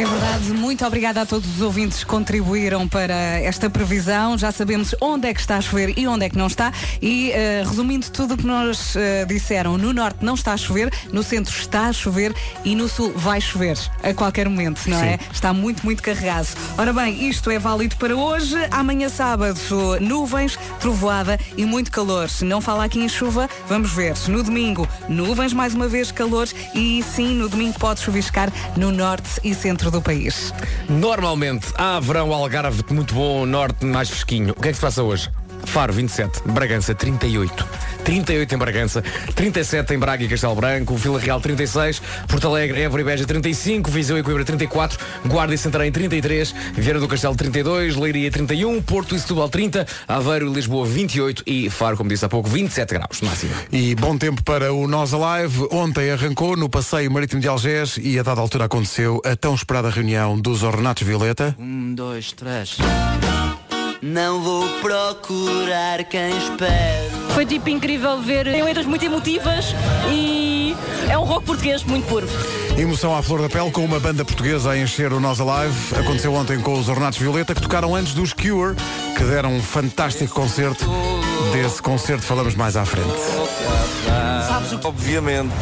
É 0.00 0.06
verdade, 0.06 0.50
muito 0.52 0.86
obrigada 0.86 1.20
a 1.20 1.26
todos 1.26 1.56
os 1.56 1.60
ouvintes 1.60 1.98
que 1.98 2.06
contribuíram 2.06 2.88
para 2.88 3.12
esta 3.12 3.68
previsão. 3.68 4.38
Já 4.38 4.50
sabemos 4.50 4.94
onde 4.98 5.28
é 5.28 5.34
que 5.34 5.40
está 5.40 5.58
a 5.58 5.60
chover 5.60 5.92
e 5.98 6.08
onde 6.08 6.24
é 6.24 6.30
que 6.30 6.38
não 6.38 6.46
está. 6.46 6.72
E 7.02 7.30
eh, 7.32 7.62
resumindo 7.66 8.08
tudo 8.08 8.32
o 8.32 8.36
que 8.38 8.46
nos 8.46 8.96
eh, 8.96 9.26
disseram, 9.26 9.76
no 9.76 9.92
norte 9.92 10.24
não 10.24 10.32
está 10.32 10.54
a 10.54 10.56
chover, 10.56 10.90
no 11.12 11.22
centro 11.22 11.54
está 11.54 11.88
a 11.88 11.92
chover 11.92 12.34
e 12.64 12.74
no 12.74 12.88
sul 12.88 13.12
vai 13.14 13.42
chover 13.42 13.76
a 14.02 14.14
qualquer 14.14 14.48
momento, 14.48 14.88
não 14.88 14.96
é? 14.96 15.18
Está 15.30 15.52
muito, 15.52 15.84
muito 15.84 16.02
carregado. 16.02 16.48
Ora 16.78 16.94
bem, 16.94 17.28
isto 17.28 17.50
é 17.50 17.58
válido 17.58 17.96
para 17.96 18.16
hoje. 18.16 18.56
Amanhã 18.70 19.10
sábado, 19.10 19.60
nuvens, 20.00 20.58
trovoada 20.80 21.38
e 21.58 21.66
muito 21.66 21.90
calor. 21.90 22.26
Não 22.40 22.62
fala 22.62 22.86
aqui 22.86 23.00
em 23.00 23.08
chuva, 23.08 23.50
vamos 23.68 23.92
ver. 23.92 24.14
No 24.28 24.42
domingo, 24.42 24.88
nuvens 25.10 25.52
mais 25.52 25.74
uma 25.74 25.88
vez, 25.88 26.10
calor 26.10 26.48
e 26.74 27.02
sim, 27.02 27.34
no 27.34 27.50
domingo 27.50 27.78
pode 27.78 28.00
chuviscar 28.00 28.50
no 28.78 28.90
norte 28.90 29.28
e 29.44 29.54
centro 29.54 29.89
do 29.90 30.02
país. 30.02 30.52
Normalmente 30.88 31.68
há 31.76 31.98
verão 32.00 32.32
Algarve 32.32 32.84
muito 32.90 33.14
bom, 33.14 33.46
norte 33.46 33.84
mais 33.84 34.08
fresquinho. 34.08 34.52
O 34.56 34.60
que 34.60 34.68
é 34.68 34.70
que 34.70 34.76
se 34.76 34.80
passa 34.80 35.02
hoje? 35.02 35.30
Faro 35.64 35.92
27, 35.92 36.42
Bragança 36.46 36.94
38, 36.94 37.66
38 38.04 38.54
em 38.54 38.58
Bragança, 38.58 39.02
37 39.34 39.94
em 39.94 39.98
Braga 39.98 40.24
e 40.24 40.28
Castelo 40.28 40.54
Branco, 40.54 40.96
Vila 40.96 41.18
Real 41.18 41.40
36, 41.40 42.02
Porto 42.26 42.48
Alegre, 42.48 42.82
Évora 42.82 43.02
e 43.02 43.04
Beja 43.04 43.24
35, 43.24 43.90
Viseu 43.90 44.18
e 44.18 44.22
Coimbra 44.22 44.44
34, 44.44 44.98
Guarda 45.26 45.54
e 45.54 45.58
Santarém 45.58 45.92
33, 45.92 46.54
Vieira 46.74 46.98
do 46.98 47.08
Castelo 47.08 47.36
32, 47.36 47.96
Leiria 47.96 48.30
31, 48.30 48.82
Porto 48.82 49.14
e 49.14 49.20
Setúbal 49.20 49.48
30, 49.48 49.86
Aveiro 50.08 50.50
e 50.50 50.54
Lisboa 50.54 50.86
28 50.86 51.44
e 51.46 51.70
Faro, 51.70 51.96
como 51.96 52.08
disse 52.08 52.24
há 52.24 52.28
pouco, 52.28 52.48
27 52.48 52.94
graus 52.94 53.20
máximo. 53.20 53.54
E 53.72 53.94
bom 53.94 54.16
tempo 54.18 54.42
para 54.42 54.72
o 54.72 54.86
Nós 54.86 55.12
Alive. 55.14 55.68
Ontem 55.70 56.10
arrancou 56.10 56.56
no 56.56 56.68
passeio 56.68 57.10
marítimo 57.10 57.40
de 57.40 57.48
Algés 57.48 57.98
e 58.02 58.18
a 58.18 58.22
dada 58.22 58.40
altura 58.40 58.64
aconteceu 58.64 59.20
a 59.24 59.36
tão 59.36 59.54
esperada 59.54 59.90
reunião 59.90 60.38
dos 60.38 60.62
Ornatos 60.62 61.02
Violeta. 61.02 61.54
Um, 61.58 61.94
dois, 61.94 62.32
três. 62.32 62.76
Não 64.02 64.40
vou 64.40 64.66
procurar 64.80 66.02
quem 66.04 66.30
espero. 66.30 67.34
Foi 67.34 67.44
tipo 67.44 67.68
incrível 67.68 68.18
ver. 68.22 68.44
Tem 68.44 68.62
letras 68.62 68.86
muito 68.86 69.04
emotivas 69.04 69.74
e 70.10 70.74
é 71.08 71.18
um 71.18 71.24
rock 71.24 71.44
português 71.44 71.84
muito 71.84 72.06
puro. 72.08 72.26
Emoção 72.78 73.14
à 73.14 73.22
flor 73.22 73.42
da 73.42 73.48
pele 73.50 73.70
com 73.70 73.84
uma 73.84 74.00
banda 74.00 74.24
portuguesa 74.24 74.70
a 74.70 74.78
encher 74.78 75.12
o 75.12 75.20
Nós 75.20 75.38
Alive. 75.38 75.94
Aconteceu 75.98 76.32
ontem 76.32 76.58
com 76.60 76.78
os 76.78 76.88
Ornatos 76.88 77.18
Violeta, 77.18 77.54
que 77.54 77.60
tocaram 77.60 77.94
antes 77.94 78.14
dos 78.14 78.32
Cure, 78.32 78.74
que 79.16 79.24
deram 79.24 79.54
um 79.54 79.62
fantástico 79.62 80.34
concerto. 80.34 80.86
Desse 81.52 81.82
concerto 81.82 82.22
falamos 82.22 82.54
mais 82.54 82.76
à 82.76 82.86
frente. 82.86 83.10
Obviamente. 84.82 85.52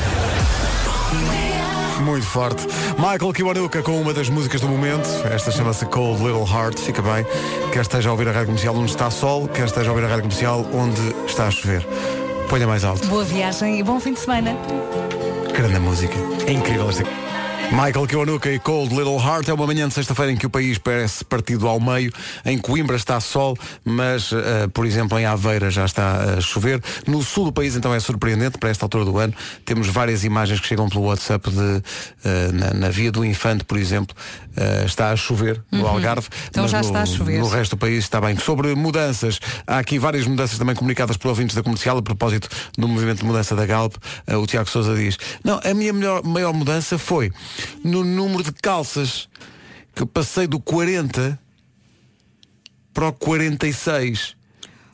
Muito 2.01 2.27
forte. 2.27 2.67
Michael 2.97 3.33
Kiwanuka 3.33 3.83
com 3.83 4.01
uma 4.01 4.15
das 4.15 4.29
músicas 4.29 4.61
do 4.61 4.69
momento. 4.69 5.09
Esta 5.33 5.51
chama-se 5.51 5.85
Cold 5.87 6.23
Little 6.23 6.45
Heart. 6.45 6.79
Fica 6.79 7.03
bem. 7.03 7.27
Quer 7.73 7.83
esteja 7.83 8.09
a 8.09 8.13
ouvir 8.13 8.29
a 8.29 8.33
rádio 8.33 8.47
comercial 8.47 8.77
onde 8.77 8.91
está 8.91 9.11
sol, 9.11 9.49
quer 9.49 9.67
esteja 9.67 9.91
a 9.91 9.93
ouvir 9.93 10.05
a 10.05 10.09
rádio 10.09 10.23
comercial 10.23 10.67
onde 10.73 11.01
está 11.27 11.47
a 11.47 11.51
chover. 11.51 11.87
Ponha 12.49 12.67
mais 12.67 12.85
alto. 12.85 13.07
Boa 13.09 13.25
viagem 13.25 13.79
e 13.79 13.83
bom 13.83 14.01
fim 14.01 14.15
de 14.15 14.21
semana. 14.21 14.57
Grande 15.55 15.79
música. 15.81 16.15
É 16.47 16.53
incrível 16.53 16.89
esta. 16.89 17.28
Michael 17.71 18.07
Kiwanuka 18.07 18.51
e 18.51 18.59
Cold 18.59 18.95
Little 18.95 19.19
Heart 19.21 19.49
é 19.49 19.53
uma 19.55 19.67
manhã 19.67 19.87
de 19.87 19.95
sexta-feira 19.95 20.33
em 20.33 20.37
que 20.37 20.47
o 20.47 20.51
país 20.51 20.79
parece 20.79 21.25
partido 21.25 21.69
ao 21.69 21.79
meio. 21.79 22.11
Em 22.45 22.59
Coimbra 22.59 22.97
está 22.97 23.21
sol, 23.21 23.57
mas, 23.85 24.33
eh, 24.33 24.67
por 24.73 24.87
exemplo, 24.87 25.19
em 25.19 25.27
Aveira 25.27 25.71
já 25.71 25.85
está 25.85 26.37
a 26.39 26.41
chover. 26.41 26.83
No 27.07 27.23
sul 27.23 27.45
do 27.45 27.53
país, 27.53 27.77
então, 27.77 27.95
é 27.95 28.01
surpreendente 28.01 28.59
para 28.59 28.71
esta 28.71 28.85
altura 28.85 29.05
do 29.05 29.19
ano. 29.19 29.35
Temos 29.65 29.87
várias 29.87 30.25
imagens 30.25 30.61
que 30.61 30.67
chegam 30.67 30.89
pelo 30.89 31.05
WhatsApp 31.05 31.51
de, 31.51 31.83
eh, 32.25 32.51
na, 32.53 32.75
na 32.75 32.89
Via 32.89 33.13
do 33.13 33.25
Infante, 33.25 33.65
por 33.65 33.77
exemplo, 33.79 34.17
eh, 34.57 34.85
está 34.87 35.11
a 35.11 35.17
chover 35.17 35.63
no 35.71 35.83
Uhum. 35.83 35.89
Algarve. 35.89 36.29
Então 36.49 36.63
mas 36.65 36.73
já 36.73 36.79
no, 36.81 36.87
está 36.87 37.03
a 37.03 37.07
chover. 37.07 37.39
No 37.39 37.49
resto 37.49 37.77
do 37.77 37.79
país 37.79 37.99
está 37.99 38.21
bem. 38.21 38.37
Sobre 38.39 38.75
mudanças, 38.75 39.39
há 39.67 39.79
aqui 39.79 39.99
várias 39.99 40.27
mudanças 40.27 40.59
também 40.59 40.75
comunicadas 40.75 41.17
por 41.17 41.29
ouvintes 41.29 41.55
da 41.55 41.63
comercial 41.63 41.99
a 41.99 42.03
propósito 42.03 42.49
do 42.77 42.89
movimento 42.89 43.19
de 43.19 43.25
mudança 43.25 43.55
da 43.55 43.65
Galp. 43.67 43.95
O 44.27 44.47
Tiago 44.47 44.69
Sousa 44.69 44.97
diz: 44.97 45.17
Não, 45.45 45.61
a 45.63 45.75
minha 45.75 45.93
melhor, 45.93 46.25
maior 46.25 46.53
mudança 46.53 46.99
foi 46.99 47.31
no 47.85 48.05
número 48.05 48.43
de 48.45 48.53
calças 48.53 49.29
que 49.95 50.07
passei 50.07 50.47
do 50.47 50.61
40 50.61 51.39
para 52.93 53.09
o 53.09 53.13
46. 53.13 54.38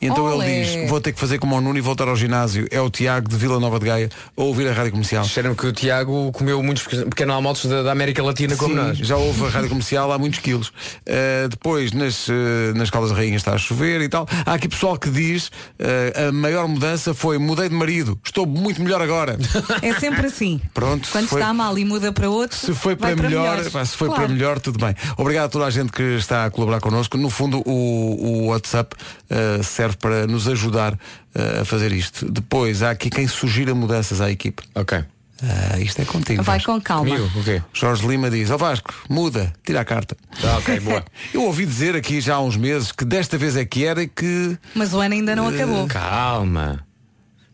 E 0.05 0.09
Então 0.09 0.25
Olé. 0.25 0.61
ele 0.61 0.65
diz, 0.83 0.91
vou 0.91 1.01
ter 1.01 1.13
que 1.13 1.19
fazer 1.19 1.39
como 1.39 1.57
o 1.57 1.61
Nuno 1.63 1.79
e 1.79 1.81
voltar 1.81 2.09
ao 2.09 2.15
ginásio. 2.17 2.67
É 2.71 2.79
o 2.81 2.91
Tiago 2.91 3.27
de 3.29 3.37
Vila 3.37 3.59
Nova 3.59 3.79
de 3.79 3.87
Gaia 3.87 4.11
a 4.37 4.43
ouvir 4.43 4.69
a 4.69 4.73
rádio 4.73 4.93
comercial. 4.93 5.25
Disseram 5.25 5.55
que 5.55 5.67
o 5.67 5.73
Tiago 5.73 6.31
comeu 6.33 6.63
muitos 6.63 6.83
pequenos 6.85 7.05
pequeno 7.09 7.33
almoços 7.33 7.71
da, 7.71 7.83
da 7.83 7.93
América 7.93 8.23
Latina 8.23 8.55
como 8.57 8.75
Sim, 8.75 8.81
nós. 8.81 8.99
Já 8.99 9.17
houve 9.17 9.45
a 9.47 9.49
rádio 9.49 9.71
comercial 9.71 10.13
há 10.13 10.19
muitos 10.19 10.41
quilos. 10.41 10.69
Uh, 10.69 11.49
depois, 11.49 11.93
nas, 11.93 12.29
uh, 12.29 12.33
nas 12.75 12.91
Caldas 12.91 13.11
da 13.13 13.17
Rainha 13.17 13.37
está 13.37 13.53
a 13.55 13.59
chover 13.59 14.03
e 14.03 14.09
tal. 14.09 14.27
Há 14.45 14.55
aqui 14.55 14.69
pessoal 14.69 14.99
que 14.99 15.09
diz 15.11 15.47
uh, 15.49 16.29
a 16.29 16.33
maior 16.33 16.69
mudança 16.69 17.15
foi 17.15 17.39
mudei 17.39 17.69
de 17.71 17.75
marido. 17.75 18.19
Estou 18.23 18.47
muito 18.47 18.83
melhor 18.83 19.01
agora. 19.01 19.39
É 19.83 19.95
sempre 19.95 20.27
assim. 20.27 20.61
Pronto. 20.75 21.09
Quando 21.11 21.29
foi- 21.29 21.41
está 21.41 21.55
mal 21.55 21.79
e 21.79 21.85
muda 21.85 22.13
para 22.13 22.29
outro, 22.29 22.59
Se 22.59 22.75
foi 22.75 22.95
vai 22.95 23.15
para, 23.17 23.29
melhor, 23.29 23.43
melhores. 23.53 23.73
pá, 23.73 23.85
se 23.85 23.97
foi 23.97 24.09
Claro. 24.09 24.25
para 24.25 24.33
melhor, 24.35 24.61
tudo 24.61 24.79
bem. 24.79 24.95
Obrigado 25.17 25.47
a 25.47 25.49
toda 25.49 25.65
a 25.65 25.71
gente 25.71 25.91
que 25.93 26.03
está 26.17 26.45
a 26.45 26.51
colaborar 26.51 26.81
connosco. 26.81 27.17
No 27.17 27.31
fundo, 27.31 27.63
o, 27.67 28.43
o 28.45 28.47
WhatsApp 28.49 28.95
uh, 29.31 29.63
serve 29.95 29.97
para 29.99 30.26
nos 30.26 30.49
ajudar 30.49 30.95
uh, 30.95 31.62
a 31.62 31.64
fazer 31.64 31.92
isto. 31.92 32.30
Depois, 32.30 32.82
há 32.82 32.90
aqui 32.90 33.09
quem 33.11 33.26
sugira 33.26 33.74
mudanças 33.74 34.20
à 34.20 34.30
equipe. 34.30 34.62
Ok. 34.74 35.03
Ah, 35.42 35.78
isto 35.80 36.01
é 36.01 36.05
contigo. 36.05 36.42
Vai 36.42 36.57
Vasco. 36.59 36.72
com 36.72 36.80
calma. 36.80 37.11
Comigo, 37.11 37.38
o 37.38 37.42
quê? 37.45 37.61
Jorge 37.72 38.07
Lima 38.07 38.30
diz, 38.30 38.51
ó 38.51 38.57
Vasco, 38.57 38.95
muda, 39.11 39.53
tira 39.64 39.80
a 39.80 39.84
carta. 39.84 40.16
Ah, 40.42 40.59
ok, 40.59 40.80
boa. 40.80 41.05
Eu 41.34 41.42
ouvi 41.42 41.66
dizer 41.66 41.95
aqui 41.97 42.20
já 42.20 42.36
há 42.36 42.40
uns 42.40 42.57
meses 42.57 42.92
que 42.92 43.05
desta 43.05 43.36
vez 43.36 43.57
é 43.57 43.64
que 43.64 43.84
era 43.84 44.03
e 44.03 44.09
que. 44.09 44.57
Mas 44.74 44.95
o 44.95 45.01
ano 45.01 45.12
ainda 45.14 45.34
não 45.36 45.51
Eh, 45.51 45.55
acabou. 45.57 45.86
Calma. 45.88 46.86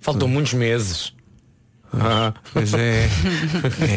Faltam 0.00 0.28
muitos 0.28 0.54
meses. 0.54 1.12
Ah. 1.92 2.32
Pois 2.52 2.72
é. 2.74 3.08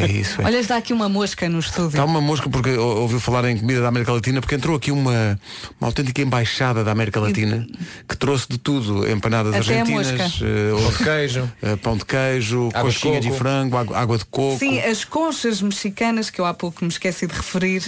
É 0.02 0.10
isso. 0.10 0.40
É. 0.42 0.44
Olha, 0.44 0.58
está 0.58 0.76
aqui 0.76 0.92
uma 0.92 1.08
mosca 1.08 1.48
no 1.48 1.58
estúdio. 1.60 1.88
Está 1.90 2.04
uma 2.04 2.20
mosca 2.20 2.48
porque 2.48 2.70
ou- 2.76 3.02
ouviu 3.02 3.20
falar 3.20 3.48
em 3.48 3.56
comida 3.56 3.80
da 3.80 3.88
América 3.88 4.12
Latina 4.12 4.40
porque 4.40 4.54
entrou 4.56 4.76
aqui 4.76 4.90
uma, 4.90 5.38
uma 5.80 5.88
autêntica 5.88 6.20
embaixada 6.20 6.82
da 6.82 6.90
América 6.90 7.20
Latina 7.20 7.64
que 8.08 8.16
trouxe 8.16 8.46
de 8.48 8.58
tudo, 8.58 9.08
empanadas 9.08 9.54
Até 9.54 9.80
argentinas, 9.80 10.10
mosca. 10.10 10.44
eh, 10.44 10.70
Pão 10.74 10.90
de 10.90 11.04
queijo. 11.04 11.52
eh, 11.62 11.76
pão 11.76 11.96
de 11.96 12.04
queijo, 12.04 12.68
Água 12.74 12.90
de 12.90 12.96
coxinha 12.96 13.20
de, 13.20 13.28
coco. 13.28 13.38
frango, 13.38 13.76
água, 13.76 13.96
água 13.98 14.18
de 14.18 14.24
coco. 14.24 14.58
Sim, 14.58 14.80
as 14.80 15.04
conchas 15.04 15.62
mexicanas 15.62 16.30
que 16.30 16.40
eu 16.40 16.44
há 16.46 16.52
pouco 16.54 16.84
me 16.84 16.90
esqueci 16.90 17.26
de 17.26 17.34
referir. 17.34 17.82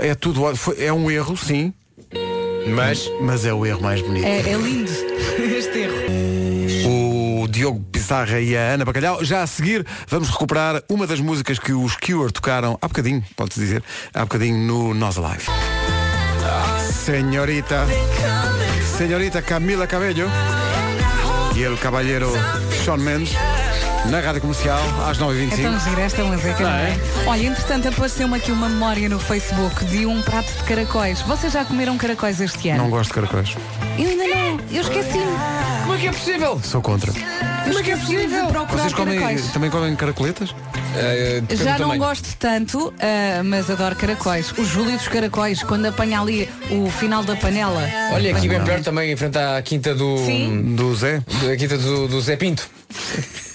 É, 0.00 0.08
é 0.08 0.14
tudo, 0.14 0.42
é 0.78 0.92
um 0.92 1.10
erro, 1.10 1.36
sim, 1.36 1.72
Mas 2.74 3.10
mas 3.20 3.44
é 3.44 3.52
o 3.52 3.64
erro 3.66 3.82
mais 3.82 4.00
bonito. 4.00 4.24
É, 4.26 4.50
é 4.52 4.56
lindo 4.56 4.90
Diogo 7.60 7.84
Pissarra 7.92 8.40
e 8.40 8.56
a 8.56 8.72
Ana 8.72 8.86
Bacalhau. 8.86 9.22
Já 9.22 9.42
a 9.42 9.46
seguir 9.46 9.84
vamos 10.08 10.30
recuperar 10.30 10.82
uma 10.88 11.06
das 11.06 11.20
músicas 11.20 11.58
que 11.58 11.74
os 11.74 11.94
Cure 11.94 12.32
tocaram 12.32 12.78
há 12.80 12.88
bocadinho, 12.88 13.22
pode-se 13.36 13.60
dizer, 13.60 13.84
há 14.14 14.20
bocadinho 14.20 14.56
no 14.56 14.94
Nós 14.94 15.18
Alive. 15.18 15.44
Senhorita, 16.90 17.86
Senhorita 18.96 19.42
Camila 19.42 19.86
Cabello 19.86 20.26
e 21.54 21.62
el 21.62 21.76
caballero 21.76 22.32
Sean 22.82 22.96
Mendes 22.96 23.34
na 24.06 24.20
Rádio 24.20 24.40
Comercial 24.40 24.80
às 25.06 25.18
9h25. 25.18 25.58
É 25.58 25.62
tão 25.62 25.80
gira 25.80 26.00
esta 26.00 26.24
música, 26.24 26.60
não 26.60 26.70
é? 26.70 26.96
Olha, 27.26 27.46
entretanto 27.46 27.88
apareceu-me 27.88 28.38
aqui 28.38 28.50
uma 28.52 28.70
memória 28.70 29.06
no 29.06 29.18
Facebook 29.18 29.84
de 29.84 30.06
um 30.06 30.22
prato 30.22 30.50
de 30.50 30.64
caracóis. 30.64 31.20
Vocês 31.20 31.52
já 31.52 31.62
comeram 31.62 31.98
caracóis 31.98 32.40
este 32.40 32.70
ano? 32.70 32.84
Não 32.84 32.90
gosto 32.90 33.10
de 33.10 33.16
caracóis. 33.16 33.54
Eu 33.98 34.08
ainda 34.08 34.26
não, 34.28 34.60
eu 34.72 34.80
esqueci-me. 34.80 35.36
como 35.82 35.94
é 35.94 35.98
que 35.98 36.08
é 36.08 36.12
possível? 36.12 36.58
Sou 36.62 36.80
contra. 36.80 37.12
Eu 37.66 37.72
esqueci 37.72 38.16
de 38.26 38.46
procurar 38.50 38.66
Vocês 38.82 38.92
comem, 38.94 39.18
caracóis. 39.18 39.52
também 39.52 39.70
comem 39.70 39.96
caracoletas? 39.96 40.54
Eh, 40.96 41.42
Já 41.54 41.78
não 41.78 41.96
gosto 41.98 42.36
tanto, 42.38 42.92
ah, 43.00 43.42
mas 43.44 43.70
adoro 43.70 43.94
caracóis. 43.96 44.52
O 44.58 44.64
Júlio 44.64 44.96
dos 44.96 45.08
caracóis, 45.08 45.62
quando 45.62 45.86
apanha 45.86 46.20
ali 46.20 46.48
o 46.70 46.90
final 46.90 47.22
da 47.22 47.36
panela. 47.36 47.88
Olha, 48.12 48.34
aqui 48.36 48.48
bem 48.48 48.62
perto 48.64 48.84
também, 48.84 49.12
em 49.12 49.16
frente 49.16 49.38
à 49.38 49.60
quinta 49.62 49.94
do. 49.94 50.18
Sim. 50.24 50.74
Do 50.74 50.94
Zé? 50.94 51.22
A 51.52 51.56
quinta 51.56 51.76
do, 51.78 52.08
do 52.08 52.20
Zé 52.20 52.36
Pinto. 52.36 52.68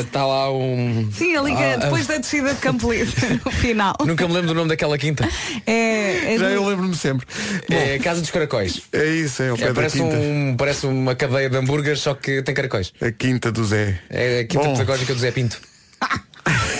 Está 0.00 0.24
lá 0.26 0.50
um. 0.52 1.08
Sim, 1.12 1.36
ali 1.36 1.52
Ah, 1.52 1.76
depois 1.76 2.06
da 2.06 2.16
descida 2.18 2.54
de 2.54 2.60
Campo 2.60 2.92
Livre, 2.92 3.40
no 3.44 3.50
final. 3.50 3.94
Nunca 4.04 4.26
me 4.26 4.34
lembro 4.34 4.48
do 4.48 4.54
nome 4.54 4.68
daquela 4.68 4.96
quinta. 4.98 5.28
É, 5.66 6.34
é 6.34 6.38
Já 6.38 6.48
do- 6.48 6.54
eu 6.54 6.66
lembro-me 6.68 6.94
sempre. 6.96 7.26
É 7.70 7.94
a 7.94 7.98
Casa 8.00 8.20
dos 8.20 8.30
Caracóis. 8.30 8.82
É 8.92 9.04
isso, 9.06 9.42
é 9.42 9.52
o 9.52 9.56
pé 9.58 9.66
É, 9.66 9.72
parece, 9.72 10.00
um, 10.02 10.54
parece 10.56 10.86
uma 10.86 11.14
cadeia 11.14 11.48
de 11.50 11.56
hambúrgueres, 11.56 12.00
só 12.00 12.14
que 12.14 12.42
tem 12.42 12.54
caracóis. 12.54 12.92
A 13.00 13.10
quinta 13.10 13.50
do 13.52 13.64
Zé. 13.64 13.98
É 14.10 14.40
a 14.40 14.44
quinta 14.44 14.64
Bom. 14.64 14.72
pedagógica 14.72 15.14
do 15.14 15.20
Zé 15.20 15.30
Pinto. 15.30 15.60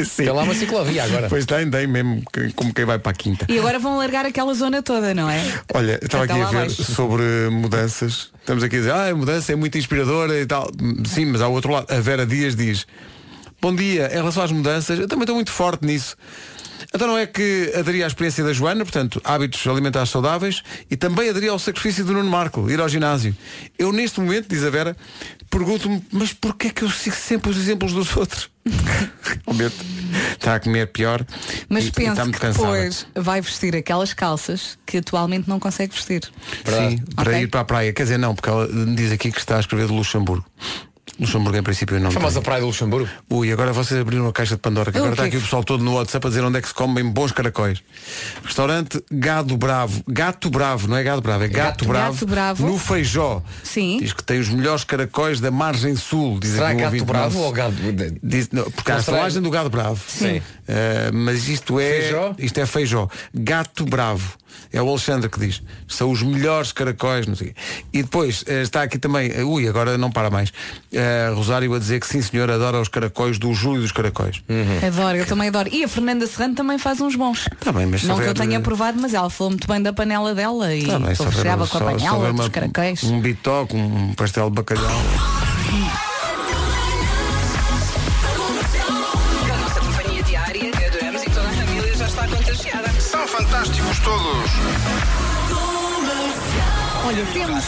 Sim. 0.10 0.24
Tem 0.24 0.32
lá 0.32 0.42
uma 0.42 0.54
ciclovia 0.54 1.04
agora. 1.04 1.28
Pois 1.28 1.46
tem, 1.46 1.70
tem 1.70 1.86
mesmo, 1.86 2.22
como 2.54 2.72
quem 2.72 2.84
vai 2.84 2.98
para 2.98 3.10
a 3.10 3.14
quinta. 3.14 3.46
E 3.48 3.58
agora 3.58 3.78
vão 3.78 3.98
largar 3.98 4.26
aquela 4.26 4.52
zona 4.54 4.82
toda, 4.82 5.14
não 5.14 5.28
é? 5.28 5.42
Olha, 5.74 5.98
estava 6.02 6.24
aqui 6.24 6.32
a 6.32 6.46
ver 6.46 6.56
abaixo. 6.56 6.84
sobre 6.84 7.22
mudanças. 7.50 8.30
Estamos 8.40 8.62
aqui 8.62 8.76
a 8.76 8.78
dizer, 8.78 8.92
ah, 8.92 9.08
a 9.08 9.14
mudança 9.14 9.52
é 9.52 9.56
muito 9.56 9.78
inspiradora 9.78 10.38
e 10.38 10.46
tal. 10.46 10.70
Sim, 11.06 11.26
mas 11.26 11.40
ao 11.40 11.52
outro 11.52 11.72
lado, 11.72 11.92
a 11.92 12.00
Vera 12.00 12.26
Dias 12.26 12.56
diz, 12.56 12.86
bom 13.60 13.74
dia, 13.74 14.08
em 14.12 14.16
relação 14.16 14.42
às 14.42 14.52
mudanças, 14.52 14.98
eu 14.98 15.06
também 15.06 15.24
estou 15.24 15.36
muito 15.36 15.52
forte 15.52 15.84
nisso. 15.86 16.16
Então 16.94 17.06
não 17.06 17.18
é 17.18 17.26
que 17.26 17.72
aderi 17.76 18.02
à 18.02 18.06
experiência 18.06 18.42
da 18.42 18.52
Joana, 18.52 18.84
portanto, 18.84 19.20
hábitos 19.22 19.66
alimentares 19.66 20.10
saudáveis, 20.10 20.62
e 20.90 20.96
também 20.96 21.28
aderi 21.28 21.48
ao 21.48 21.58
sacrifício 21.58 22.04
do 22.04 22.12
Nuno 22.12 22.30
Marco, 22.30 22.70
ir 22.70 22.80
ao 22.80 22.88
ginásio. 22.88 23.36
Eu 23.78 23.92
neste 23.92 24.20
momento, 24.20 24.48
diz 24.48 24.64
a 24.64 24.70
Vera, 24.70 24.96
pergunto-me, 25.48 26.02
mas 26.10 26.32
porquê 26.32 26.68
é 26.68 26.70
que 26.70 26.82
eu 26.82 26.90
sigo 26.90 27.16
sempre 27.16 27.50
os 27.50 27.56
exemplos 27.56 27.92
dos 27.92 28.16
outros? 28.16 28.50
Está 30.32 30.56
a 30.56 30.60
comer 30.60 30.86
pior 30.88 31.24
Mas 31.68 31.84
e, 31.84 31.88
e 31.88 31.90
penso 31.92 32.22
muito 32.22 32.40
que 32.40 32.46
depois 32.46 33.06
vai 33.14 33.40
vestir 33.40 33.76
aquelas 33.76 34.12
calças 34.12 34.78
que 34.86 34.98
atualmente 34.98 35.48
não 35.48 35.60
consegue 35.60 35.94
vestir. 35.94 36.22
Sim, 36.64 36.98
para 37.14 37.30
Ok. 37.30 37.42
ir 37.42 37.46
para 37.48 37.60
a 37.60 37.64
praia. 37.64 37.92
Quer 37.92 38.02
dizer, 38.04 38.18
não, 38.18 38.34
porque 38.34 38.48
ela 38.48 38.68
diz 38.94 39.12
aqui 39.12 39.30
que 39.30 39.38
está 39.38 39.56
a 39.56 39.60
escrever 39.60 39.86
de 39.86 39.92
Luxemburgo. 39.92 40.44
Luxemburgo 41.20 41.58
em 41.58 41.62
princípio 41.62 42.00
não. 42.00 42.08
A 42.08 42.12
famosa 42.12 42.34
tem. 42.36 42.42
praia 42.42 42.60
do 42.60 42.66
Luxemburgo. 42.68 43.08
Ui, 43.28 43.52
agora 43.52 43.72
vocês 43.72 44.00
abriram 44.00 44.26
a 44.26 44.32
caixa 44.32 44.54
de 44.56 44.60
Pandora, 44.60 44.90
que 44.90 44.98
O 44.98 45.00
agora 45.00 45.12
está 45.12 45.22
quê? 45.24 45.28
aqui 45.28 45.36
o 45.36 45.40
pessoal 45.42 45.62
todo 45.62 45.84
no 45.84 45.94
WhatsApp 45.94 46.26
a 46.26 46.30
dizer 46.30 46.42
onde 46.44 46.58
é 46.58 46.62
que 46.62 46.68
se 46.68 46.74
comem 46.74 47.04
bons 47.08 47.32
caracóis. 47.32 47.82
Restaurante 48.44 49.02
Gado 49.10 49.56
Bravo. 49.56 50.02
Gato 50.08 50.50
Bravo, 50.50 50.88
não 50.88 50.96
é 50.96 51.02
Gado 51.02 51.20
Bravo, 51.22 51.44
é 51.44 51.48
Gato, 51.48 51.84
Gato- 51.84 51.84
Bravo. 51.86 52.12
Gato 52.14 52.26
Bravo. 52.26 52.66
No 52.66 52.78
Feijó. 52.78 53.42
Sim. 53.62 53.98
Diz 54.00 54.12
que 54.12 54.22
tem 54.24 54.40
os 54.40 54.48
melhores 54.48 54.84
caracóis 54.84 55.40
da 55.40 55.50
margem 55.50 55.94
sul. 55.96 56.38
Diz 56.40 56.52
Será 56.52 56.68
aqui 56.68 56.76
um 56.76 56.78
gato 56.78 56.86
ouvinte 56.86 57.04
bravo 57.04 57.34
nosso. 57.34 57.46
ou 57.46 57.52
gado. 57.52 57.74
Diz, 58.22 58.48
não, 58.50 58.70
porque 58.70 58.90
há 58.90 58.96
a 58.96 58.98
estalagem 59.00 59.42
do 59.42 59.50
Gado 59.50 59.70
Bravo. 59.70 60.00
Sim. 60.08 60.40
Eh, 60.66 61.10
mas 61.12 61.48
isto 61.48 61.78
é. 61.78 62.00
Feijó? 62.00 62.34
Isto 62.38 62.60
é 62.60 62.66
feijó. 62.66 63.08
Gato 63.34 63.84
Bravo. 63.84 64.34
É 64.72 64.80
o 64.82 64.88
Alexandre 64.88 65.28
que 65.28 65.38
diz. 65.40 65.62
São 65.88 66.10
os 66.10 66.22
melhores 66.22 66.72
caracóis. 66.72 67.26
Não 67.26 67.34
sei. 67.34 67.54
E 67.92 68.02
depois 68.02 68.44
eh, 68.46 68.62
está 68.62 68.82
aqui 68.82 68.98
também. 68.98 69.30
eh, 69.34 69.42
ui, 69.42 69.68
agora 69.68 69.98
não 69.98 70.10
para 70.10 70.30
mais. 70.30 70.52
Eh, 70.92 71.30
Rosário 71.34 71.74
a 71.74 71.78
dizer 71.78 72.00
que 72.00 72.06
sim, 72.06 72.22
senhor, 72.22 72.50
adora 72.50 72.80
os 72.80 72.88
caracóis 72.88 73.38
do 73.38 73.52
Júlio 73.52 73.82
dos 73.82 73.92
Caracóis. 73.92 74.42
Adoro, 74.86 75.16
eu 75.16 75.26
também 75.26 75.48
adoro. 75.48 75.68
E 75.72 75.84
a 75.84 75.88
Fernanda 75.88 76.26
Serrano 76.26 76.54
também 76.54 76.78
faz 76.78 77.00
uns 77.00 77.16
bons. 77.16 77.48
Tá 77.60 77.72
bem, 77.72 77.86
mas 77.86 78.02
não 78.04 78.18
que 78.18 78.26
eu 78.26 78.34
tenha 78.34 78.60
provado, 78.60 79.00
mas 79.00 79.14
ela 79.14 79.30
falou 79.30 79.50
muito 79.50 79.66
bem 79.66 79.82
da 79.82 79.92
panela 79.92 80.34
dela 80.34 80.74
e 80.74 80.86
Tá 80.86 80.98
bem, 80.98 81.14
com 81.16 81.24
a 81.24 81.80
panela 81.80 82.32
dos 82.32 82.48
caracóis. 82.48 83.02
Um 83.04 83.20
bitoque, 83.20 83.76
um 83.76 84.14
pastel 84.14 84.50
de 84.50 84.56
bacalhau. 84.56 84.90
todos. 94.04 94.50
Olha, 97.06 97.24
temos. 97.32 97.64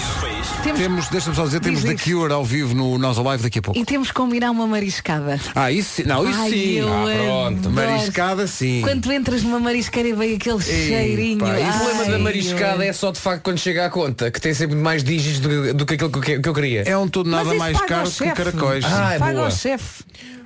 Temos, 0.63 0.79
Temos, 0.79 1.09
deixa-me 1.09 1.35
só 1.35 1.45
dizer, 1.45 1.59
temos 1.59 1.81
Diz, 1.81 1.89
The 1.91 1.97
diz. 1.97 2.05
Cure 2.05 2.33
ao 2.33 2.45
vivo 2.45 2.73
no 2.73 2.97
Nós 2.97 3.19
Alive 3.19 3.43
daqui 3.43 3.59
a 3.59 3.63
pouco. 3.63 3.81
E 3.81 3.85
temos 3.85 4.09
que 4.09 4.15
combinar 4.15 4.53
uma 4.53 4.65
mariscada. 4.65 5.41
Ah, 5.57 5.73
isso 5.73 5.95
sim. 5.97 6.03
Não, 6.05 6.29
isso 6.31 6.39
Ai, 6.41 6.51
sim. 6.51 6.81
Ah, 6.83 6.85
pronto. 7.17 7.69
adoro. 7.69 7.75
Mariscada 7.75 8.47
sim. 8.47 8.81
Quando 8.83 9.03
tu 9.03 9.11
entras 9.13 9.43
numa 9.43 9.59
marisqueira 9.59 10.11
e 10.11 10.13
vem 10.13 10.37
aquele 10.37 10.61
cheirinho. 10.63 11.39
Pá, 11.41 11.59
e 11.59 11.69
o 11.69 11.73
problema 11.73 12.05
da 12.13 12.19
mariscada 12.21 12.85
eu- 12.85 12.91
é 12.91 12.93
só 12.93 13.11
de 13.11 13.19
facto 13.19 13.43
quando 13.43 13.59
chega 13.59 13.87
à 13.87 13.91
conta, 13.91 14.31
que 14.31 14.41
tem 14.41 14.55
sempre 14.55 14.77
mais 14.77 15.03
dígitos 15.03 15.41
do, 15.41 15.75
do 15.75 15.85
que 15.85 15.95
aquilo 15.95 16.11
que, 16.11 16.33
eu- 16.35 16.41
que 16.43 16.49
eu 16.49 16.55
queria. 16.55 16.83
É 16.87 16.97
um 16.97 17.09
tudo 17.09 17.29
nada 17.29 17.51
isso 17.51 17.59
mais 17.59 17.81
caro 17.81 18.09
que 18.09 18.31
caracóis. 18.31 18.85
Ah, 18.85 19.15
é 19.15 19.19
Paga 19.19 19.33
boa. 19.33 19.45
ao 19.47 19.51
chefe. 19.51 20.05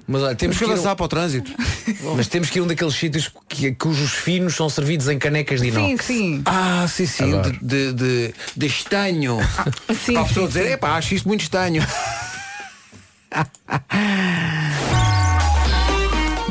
Mas 0.09 0.23
olha, 0.23 0.37
temos 0.37 0.57
Temos 0.57 0.59
que, 0.59 0.65
avançar 0.65 0.95
para 0.95 1.05
o 1.05 1.09
trânsito. 1.09 1.51
mas 2.17 2.29
temos 2.29 2.49
que 2.49 2.59
ir 2.59 2.61
a 2.61 2.65
um 2.65 2.67
daqueles 2.69 2.95
sítios 2.95 3.31
que, 3.49 3.73
cujos 3.75 4.13
finos 4.13 4.55
são 4.55 4.69
servidos 4.69 5.09
em 5.09 5.19
canecas 5.19 5.61
de 5.61 5.73
Sim, 5.73 5.89
inox. 5.89 6.05
sim. 6.05 6.43
Ah, 6.45 6.87
sim, 6.89 7.07
sim, 7.07 7.35
Adoro. 7.35 7.59
de, 7.61 7.93
de, 7.93 7.93
de, 7.93 8.35
de 8.57 8.67
estanho. 8.67 9.39
Sim, 10.05 10.13
para 10.13 10.23
a 10.23 10.25
pessoa 10.27 10.47
sim, 10.47 10.53
dizer, 10.53 10.67
sim. 10.67 10.73
epá, 10.73 10.97
acho 10.97 11.15
isto 11.15 11.27
muito 11.27 11.41
estanho. 11.43 11.85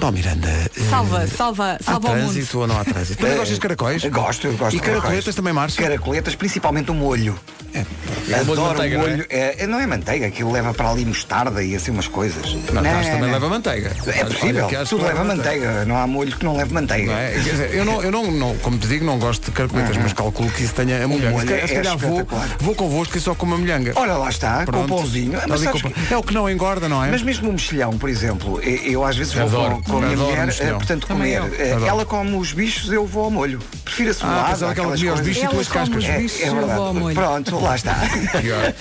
Bom, 0.06 0.12
Miranda. 0.12 0.48
eh, 0.50 0.70
Salva, 0.88 1.26
salva, 1.26 1.78
Há 1.80 1.84
salva 1.84 2.10
o 2.10 2.12
mundo. 2.12 2.32
trânsito 2.32 2.60
ou 2.60 2.68
não 2.68 2.80
há 2.80 2.86
trânsito? 2.86 3.18
Também 3.20 3.38
gostas 3.38 3.56
de 3.56 3.60
caracóis? 3.60 4.06
Gosto, 4.06 4.46
eu 4.46 4.52
gosto 4.54 4.76
E 4.76 4.78
de 4.78 4.80
caracóis. 4.82 5.02
caracoletas 5.02 5.34
também 5.36 5.52
marcha? 5.52 5.82
Caracoletas, 5.82 6.36
principalmente 6.36 6.92
o 6.92 6.94
molho. 6.94 7.36
É 7.74 7.84
de 8.26 8.34
Adoro 8.36 8.62
manteiga, 8.62 8.96
o 8.96 9.00
não 9.02 9.08
é? 9.08 9.12
molho. 9.12 9.26
É, 9.30 9.68
não 9.68 9.80
é 9.80 9.86
manteiga, 9.88 10.28
aquilo 10.28 10.52
leva 10.52 10.74
para 10.74 10.90
ali 10.90 11.04
mostarda 11.06 11.62
e 11.62 11.76
assim 11.76 11.92
umas 11.92 12.08
coisas. 12.08 12.54
Não, 12.72 12.82
Tás 12.84 13.08
também 13.08 13.32
leva 13.32 13.50
manteiga. 13.50 13.92
É 14.08 14.24
possível. 14.26 14.66
Olha, 14.68 14.86
Tudo 14.86 15.02
que 15.02 15.08
leva 15.08 15.24
manteiga. 15.24 15.86
Não 15.86 15.98
há 15.98 16.08
molho 16.08 16.36
que 16.38 16.46
não 16.46 16.56
leve 16.56 16.74
manteiga. 16.74 17.12
Não 17.12 17.18
é? 17.20 17.32
Quer 17.32 17.40
dizer, 17.40 17.74
eu, 17.76 17.84
não, 17.84 18.02
eu 18.02 18.12
não, 18.12 18.32
não, 18.32 18.58
como 18.60 18.78
te 18.78 18.88
digo, 18.88 19.04
não 19.06 19.20
gosto 19.20 19.46
de 19.46 19.52
caracoletas, 19.52 19.98
mas 19.98 20.14
calculo 20.14 20.50
que 20.52 20.64
isso 20.64 20.74
tenha 20.74 20.98
a. 20.98 21.02
Se 21.02 21.08
molho 21.08 21.46
calhar, 21.46 21.68
se 21.68 21.74
é 21.74 21.78
calhar 21.78 21.98
vou, 21.98 22.28
vou 22.60 22.76
convosco 22.76 23.18
e 23.18 23.22
só 23.22 23.36
com 23.36 23.46
uma 23.46 23.58
molhanga. 23.58 23.92
Olha 23.96 24.14
lá 24.14 24.30
está, 24.30 24.64
Pronto. 24.66 24.88
com 24.88 24.94
o 24.96 24.98
pãozinho. 25.00 25.40
Mas 25.48 25.62
sabes 25.62 25.82
que-. 25.82 26.14
É 26.14 26.18
o 26.18 26.24
que 26.24 26.34
não 26.34 26.50
engorda, 26.50 26.88
não 26.88 27.04
é? 27.04 27.12
Mas 27.12 27.22
mesmo 27.22 27.50
o 27.50 27.52
mexilhão, 27.52 27.92
por 27.98 28.10
exemplo, 28.10 28.62
eu, 28.62 29.04
às 29.04 29.18
vezes 29.18 29.34
vou 29.34 29.82
com, 29.84 29.95
com 30.00 30.04
a 30.06 30.08
minha 30.08 30.14
Adoro 30.14 30.30
mulher, 30.32 30.46
mexilhão. 30.46 30.70
eh, 30.70 30.74
portanto, 30.78 31.08
Também 31.08 31.38
comer. 31.38 31.60
eu. 31.60 31.66
Eh, 31.66 31.72
Adoro. 31.74 31.86
Ela 31.90 32.06
come 32.06 32.36
os 32.38 32.54
bichos, 32.54 32.92
eu 32.92 33.06
vou 33.06 33.26
ao 33.26 33.32
molho. 33.32 33.60
Prefiro 33.84 34.10
a 34.10 34.12
Ah, 34.12 34.16
salada, 34.16 34.50
pensava 34.50 34.74
que 34.74 34.80
ela 34.80 34.94
aquelas 34.94 35.00
comia 35.00 35.14
os 35.14 35.20
coisas. 35.20 35.28
bichos 35.28 35.44
e 35.44 35.48
tu 35.48 35.54
Ela 35.54 35.62
as 35.62 35.68
come 35.68 35.80
cascas. 35.80 36.04
os 36.04 36.10
É, 36.10 36.18
bichos 36.18 36.42
é 36.42 36.48
eu 36.48 36.52
vou 36.56 36.62
ao 36.62 36.68
verdade. 36.68 37.00
molho. 37.00 37.16
Pronto, 37.16 37.60
lá 37.60 37.76
está. 37.76 37.96
Pior. 38.42 38.74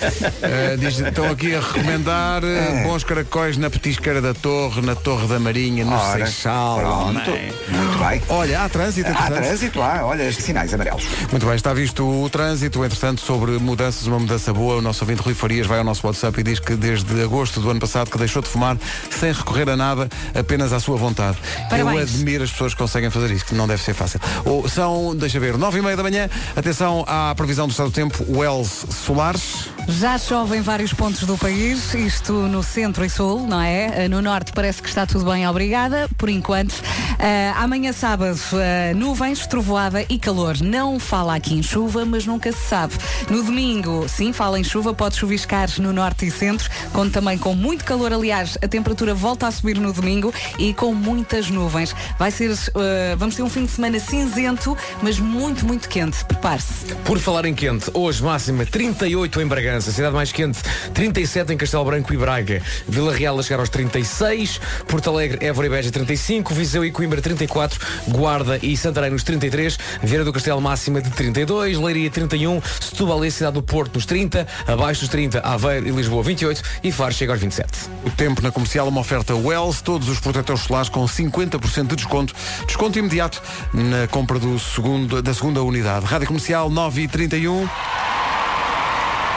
Eh, 0.43 0.77
diz, 0.79 0.99
estão 1.01 1.31
aqui 1.31 1.55
a 1.55 1.61
recomendar 1.61 2.45
eh, 2.45 2.81
É. 2.81 2.83
bons 2.85 3.05
caracóis 3.05 3.57
na 3.57 3.71
petisqueira 3.71 4.21
da 4.21 4.35
Torre, 4.35 4.81
na 4.83 4.95
Torre 4.95 5.27
da 5.29 5.39
Marinha, 5.39 5.85
no 5.85 5.95
Ora, 5.95 6.27
Seixal. 6.27 6.79
Pronto, 6.79 7.31
Amém. 7.31 7.53
muito 7.69 7.99
bem. 7.99 8.23
Olha, 8.29 8.63
há 8.63 8.69
trânsito, 8.69 9.09
Há 9.09 9.13
entretanto. 9.13 9.43
trânsito, 9.45 9.83
há, 9.83 10.05
olha, 10.05 10.33
sinais 10.33 10.73
amarelos. 10.75 11.05
Muito 11.31 11.47
bem, 11.47 11.55
está 11.55 11.73
visto 11.75 12.05
o 12.25 12.29
trânsito. 12.31 12.85
Entretanto, 12.85 13.21
sobre 13.21 13.53
mudanças, 13.53 14.07
uma 14.07 14.19
mudança 14.19 14.53
boa, 14.53 14.77
o 14.77 14.83
nosso 14.83 15.05
ouvinte 15.05 15.23
Rui 15.23 15.35
Farias 15.35 15.67
vai 15.67 15.79
ao 15.79 15.85
nosso 15.85 16.07
WhatsApp 16.07 16.41
e 16.41 16.43
diz 16.43 16.59
que 16.59 16.75
desde 16.75 17.23
agosto 17.23 17.61
do 17.61 17.71
ano 17.71 17.81
passado 17.81 18.11
que 18.11 18.19
deixou 18.19 18.43
de 18.43 18.49
fumar 18.49 18.77
sem 19.11 19.33
recorrer 19.33 19.69
a 19.71 19.77
nada, 19.77 20.09
apenas 20.35 20.73
à 20.73 20.81
sua 20.81 20.97
vontade. 21.05 21.39
Eu 21.59 21.69
Parabéns. 21.69 22.15
admiro 22.15 22.45
as 22.45 22.51
pessoas 22.51 22.73
que 22.73 22.79
conseguem 22.79 23.11
fazer 23.11 23.31
isso, 23.33 23.45
que 23.45 23.55
não 23.55 23.67
deve 23.67 23.83
ser 23.83 23.95
fácil. 23.95 24.21
Ou, 24.45 24.69
são, 24.69 25.15
deixa 25.15 25.39
ver, 25.39 25.57
nove 25.59 25.79
e 25.79 25.83
meia 25.83 25.97
da 25.97 26.03
manhã, 26.03 26.29
atenção 26.57 27.05
à 27.07 27.35
previsão 27.35 27.67
do 27.67 27.71
estado 27.71 27.91
do 27.91 27.93
tempo, 27.93 28.25
Wells 28.29 28.87
Solares. 28.91 29.69
Já 29.87 30.17
chove 30.19 30.57
em 30.57 30.63
vários 30.63 30.93
pontos 30.95 31.25
do 31.25 31.37
país, 31.37 31.93
isto 31.93 32.33
no 32.33 32.63
centro 32.63 33.05
e 33.05 33.11
sul, 33.11 33.47
não 33.47 33.61
é? 33.61 34.09
No 34.09 34.23
norte 34.23 34.53
parece 34.53 34.81
que 34.81 34.89
está 34.89 35.07
tudo 35.07 35.31
bem, 35.31 35.47
obrigada, 35.47 36.09
por 36.17 36.29
enquanto. 36.29 36.75
Ah, 37.19 37.63
amanhã 37.63 37.93
sábado, 37.93 38.41
ah, 38.55 38.95
nuvens, 38.95 39.47
trovoada 39.47 40.05
e 40.09 40.19
calor. 40.19 40.57
Não 40.63 40.99
fala 40.99 41.35
aqui 41.35 41.55
em 41.55 41.63
chuva, 41.63 42.05
mas 42.05 42.27
nunca 42.27 42.51
se 42.51 42.67
sabe. 42.67 42.95
No 43.29 43.43
domingo, 43.43 44.07
sim, 44.09 44.33
fala 44.33 44.59
em 44.59 44.65
chuva, 44.65 44.95
pode 44.95 45.17
chuviscar 45.17 45.69
no 45.79 45.93
norte 45.93 46.27
e 46.27 46.31
centro, 46.31 46.71
conto 46.93 47.13
também 47.13 47.37
com 47.37 47.55
muito 47.55 47.85
calor. 47.85 48.13
Aliás, 48.13 48.57
a 48.63 48.69
temperatura 48.69 49.15
volta 49.15 49.47
a 49.47 49.51
subir 49.51 49.79
no 49.79 49.93
domingo 49.93 50.33
e 50.59 50.73
com 50.73 50.84
muitas 50.93 51.49
nuvens. 51.49 51.95
Vai 52.19 52.31
ser, 52.31 52.51
ah, 52.51 53.15
vamos 53.17 53.37
ter 53.37 53.43
um 53.43 53.49
fim 53.49 53.65
de 53.65 53.71
semana 53.71 53.99
cinzento, 54.01 54.77
mas 55.03 55.19
muito, 55.19 55.65
muito 55.65 55.89
quente. 55.89 56.25
Prepare-se. 56.25 56.95
Por 57.05 57.19
falar 57.19 57.45
em 57.45 57.55
quente, 57.55 57.91
hoje 57.95 58.23
máxima 58.23 58.67
38 58.67 59.41
em 59.41 59.47
Bragança, 59.47 59.93
cidade 59.93 60.15
mais 60.15 60.33
quente, 60.33 60.59
37 60.93 61.53
em 61.53 61.57
Castelo 61.57 61.85
Branco 61.85 62.13
e 62.13 62.17
Braga, 62.17 62.63
Vila 62.89 63.15
Real 63.15 63.39
a 63.39 63.43
chegar 63.43 63.61
aos 63.61 63.69
36, 63.69 64.61
Porto 64.87 65.11
Alegre, 65.11 65.45
Évora 65.47 65.67
e 65.67 65.71
Beja 65.71 65.91
35, 65.91 66.53
Viseu 66.53 66.85
e 66.85 66.91
Coimbra 66.91 67.23
34, 67.23 67.81
Guarda 68.09 68.59
e 68.63 68.77
Santarém 68.77 69.11
nos 69.11 69.23
33, 69.23 69.79
Vieira 70.03 70.25
do 70.25 70.33
Castelo 70.33 70.61
máxima 70.61 71.01
de 71.01 71.11
32, 71.11 71.79
Leiria 71.79 72.11
31, 72.11 72.61
Setúbal 72.81 73.25
e 73.25 73.31
cidade 73.31 73.55
do 73.55 73.63
Porto 73.63 73.95
nos 73.95 74.07
30, 74.07 74.47
abaixo 74.67 75.01
dos 75.01 75.09
30, 75.09 75.41
Aveiro 75.41 75.89
e 75.89 75.91
Lisboa 75.91 76.23
28 76.23 76.63
e 76.83 76.93
Faro 76.93 77.13
chega 77.13 77.33
aos 77.33 77.41
27. 77.41 77.71
O 78.05 78.11
tempo 78.11 78.43
na 78.43 78.51
comercial, 78.51 78.89
uma 78.89 79.01
oferta 79.01 79.35
Wells, 79.35 79.83
todos 79.83 80.09
os 80.09 80.19
protetores 80.19 80.63
solares 80.63 80.74
com 80.91 81.05
50% 81.05 81.87
de 81.89 81.97
desconto. 81.97 82.35
Desconto 82.67 82.99
imediato 82.99 83.41
na 83.73 84.09
compra 84.09 84.39
do 84.39 84.59
segundo, 84.59 85.23
da 85.23 85.33
segunda 85.33 85.63
unidade. 85.63 86.07
Rádio 86.07 86.27
Comercial 86.27 86.69
9 86.69 87.03
e 87.03 87.09
31. 87.09 87.69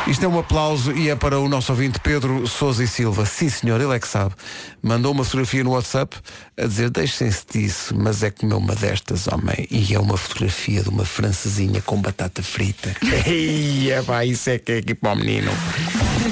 Isto 0.08 0.24
é 0.24 0.28
um 0.28 0.40
aplauso 0.40 0.94
e 0.94 1.10
é 1.10 1.16
para 1.16 1.38
o 1.38 1.50
nosso 1.50 1.70
ouvinte 1.74 2.00
Pedro 2.00 2.48
Souza 2.48 2.82
e 2.82 2.88
Silva. 2.88 3.26
Sim, 3.26 3.50
senhor, 3.50 3.82
ele 3.82 3.94
é 3.94 4.00
que 4.00 4.08
sabe. 4.08 4.34
Mandou 4.82 5.12
uma 5.12 5.26
fotografia 5.26 5.66
no 5.66 5.72
WhatsApp 5.72 6.16
a 6.58 6.66
dizer 6.66 6.90
deixem-se 6.90 7.46
disso, 7.52 7.94
mas 7.94 8.24
é 8.24 8.32
comeu 8.32 8.58
uma 8.58 8.74
destas, 8.74 9.28
homem. 9.28 9.68
E 9.70 9.94
é 9.94 10.00
uma 10.00 10.16
fotografia 10.16 10.82
de 10.82 10.88
uma 10.88 11.04
francesinha 11.04 11.82
com 11.82 12.02
batata 12.02 12.42
frita. 12.42 12.96
Ei, 13.28 13.92
é 13.92 14.02
pá, 14.02 14.24
isso 14.24 14.50
é 14.50 14.58
que 14.58 14.72
é 14.72 14.78
aqui 14.78 14.96
para 14.96 15.12
o 15.12 15.16
menino. 15.18 15.52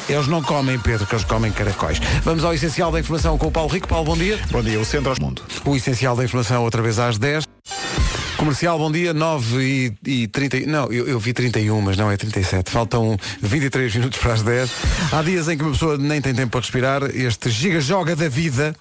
Eles 0.07 0.28
não 0.28 0.41
comem, 0.41 0.80
Pedro, 0.80 1.05
que 1.05 1.13
eles 1.13 1.26
comem 1.26 1.51
caracóis. 1.51 1.99
Vamos 2.23 2.45
ao 2.45 2.53
essencial 2.53 2.93
da 2.93 2.99
informação 3.01 3.38
com 3.38 3.47
o 3.47 3.51
Paulo 3.51 3.69
Rico. 3.69 3.89
Paulo, 3.89 4.05
bom 4.05 4.17
dia. 4.17 4.39
Bom 4.51 4.63
dia, 4.63 4.80
o 4.80 4.86
Centro 4.86 5.09
ao 5.09 5.17
Mundo. 5.19 5.41
O 5.65 5.76
essencial 5.76 6.15
da 6.15 6.23
informação 6.23 6.63
outra 6.63 6.82
vez 6.82 6.97
às 6.97 7.17
10. 7.17 7.45
Comercial, 8.38 8.77
bom 8.77 8.91
dia, 8.91 9.13
9 9.13 9.63
e, 10.05 10.23
e 10.23 10.27
30. 10.27 10.61
Não, 10.67 10.91
eu, 10.91 11.07
eu 11.07 11.19
vi 11.19 11.33
31, 11.33 11.79
mas 11.81 11.95
não 11.97 12.11
é 12.11 12.17
37. 12.17 12.69
Faltam 12.69 13.17
23 13.41 13.95
minutos 13.95 14.19
para 14.19 14.33
as 14.33 14.43
10. 14.43 14.69
Há 15.11 15.21
dias 15.21 15.47
em 15.47 15.57
que 15.57 15.63
uma 15.63 15.71
pessoa 15.71 15.97
nem 15.97 16.21
tem 16.21 16.33
tempo 16.33 16.51
para 16.51 16.59
respirar. 16.59 17.03
Este 17.03 17.49
giga-joga 17.49 18.15
da 18.15 18.27
vida 18.27 18.75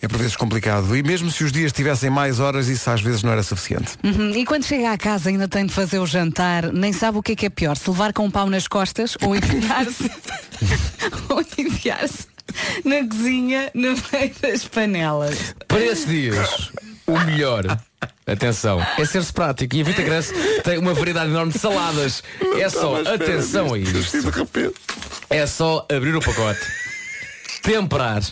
é 0.00 0.06
por 0.06 0.18
vezes 0.18 0.36
complicado. 0.36 0.96
E 0.96 1.02
mesmo 1.02 1.30
se 1.30 1.42
os 1.42 1.50
dias 1.52 1.72
tivessem 1.72 2.10
mais 2.10 2.38
horas, 2.38 2.68
isso 2.68 2.88
às 2.88 3.00
vezes 3.00 3.22
não 3.22 3.32
era 3.32 3.42
suficiente. 3.42 3.92
Uhum, 4.04 4.30
E 4.30 4.44
quando 4.46 4.64
chega 4.64 4.92
à 4.92 4.96
casa 4.96 5.28
ainda 5.30 5.48
tem 5.48 5.66
de 5.66 5.72
fazer 5.72 5.98
o 5.98 6.06
jantar, 6.06 6.72
nem 6.72 6.92
sabe 6.92 7.18
o 7.18 7.22
que 7.22 7.32
é 7.32 7.36
que 7.36 7.46
é 7.46 7.50
pior, 7.50 7.76
se 7.76 7.90
levar 7.90 8.12
com 8.12 8.24
um 8.26 8.30
pau 8.30 8.48
nas 8.48 8.68
costas 8.68 9.16
ou 9.20 9.34
enfiar-se 9.34 10.10
ou 11.28 11.44
enfiar-se 11.58 12.28
na 12.84 13.06
cozinha 13.06 13.70
no 13.74 13.94
meio 14.12 14.32
das 14.40 14.64
panelas. 14.64 15.54
Para 15.66 15.84
esses 15.84 16.06
dias, 16.06 16.70
o 17.06 17.18
melhor, 17.18 17.64
atenção, 18.26 18.80
é 18.98 19.04
ser-se 19.04 19.32
prático. 19.32 19.76
E 19.76 19.80
a 19.80 19.84
Vita 19.84 20.02
Grace 20.02 20.32
tem 20.62 20.78
uma 20.78 20.94
variedade 20.94 21.30
enorme 21.30 21.52
de 21.52 21.58
saladas. 21.58 22.22
É 22.58 22.68
só, 22.68 23.00
atenção 23.02 23.74
a 23.74 23.78
isto. 23.78 23.98
É 25.28 25.46
só 25.46 25.86
abrir 25.90 26.16
o 26.16 26.20
pacote, 26.20 26.60
temperar 27.62 28.22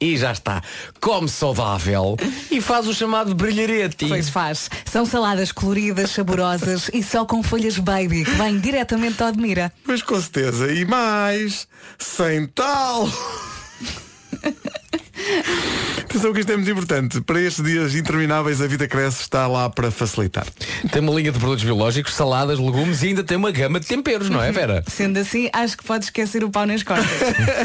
e 0.00 0.16
já 0.16 0.32
está. 0.32 0.62
Come 1.00 1.28
saudável 1.28 2.16
e 2.50 2.60
faz 2.60 2.88
o 2.88 2.94
chamado 2.94 3.34
brilharete. 3.34 4.08
Pois 4.08 4.30
faz. 4.30 4.70
São 4.90 5.04
saladas 5.04 5.52
coloridas, 5.52 6.10
saborosas 6.10 6.90
e 6.92 7.02
só 7.02 7.24
com 7.24 7.42
folhas 7.42 7.78
baby, 7.78 8.24
que 8.24 8.30
vêm 8.30 8.58
diretamente 8.58 9.18
de 9.18 9.24
Odmira. 9.24 9.72
Mas 9.84 10.02
com 10.02 10.18
certeza. 10.18 10.72
E 10.72 10.84
mais, 10.84 11.68
sem 11.98 12.46
tal. 12.46 13.08
Atenção 16.10 16.32
que 16.32 16.40
isto 16.40 16.50
é 16.50 16.56
muito 16.56 16.68
importante. 16.68 17.20
Para 17.20 17.40
estes 17.40 17.64
dias 17.64 17.94
intermináveis, 17.94 18.60
a 18.60 18.66
vida 18.66 18.88
cresce, 18.88 19.20
está 19.20 19.46
lá 19.46 19.70
para 19.70 19.92
facilitar. 19.92 20.44
Tem 20.90 21.00
uma 21.00 21.14
linha 21.14 21.30
de 21.30 21.38
produtos 21.38 21.62
biológicos, 21.62 22.14
saladas, 22.14 22.58
legumes 22.58 23.00
e 23.04 23.08
ainda 23.08 23.22
tem 23.22 23.36
uma 23.36 23.52
gama 23.52 23.78
de 23.78 23.86
temperos, 23.86 24.28
não 24.28 24.42
é, 24.42 24.50
Vera? 24.50 24.82
Sendo 24.90 25.20
assim, 25.20 25.48
acho 25.52 25.76
que 25.76 25.84
pode 25.84 26.06
esquecer 26.06 26.42
o 26.42 26.50
pau 26.50 26.66
nas 26.66 26.82
costas. 26.82 27.06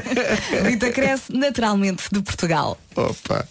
Vita 0.61 0.91
cresce 0.91 1.35
naturalmente 1.35 2.03
de 2.11 2.21
Portugal. 2.21 2.77
Opa, 2.95 3.47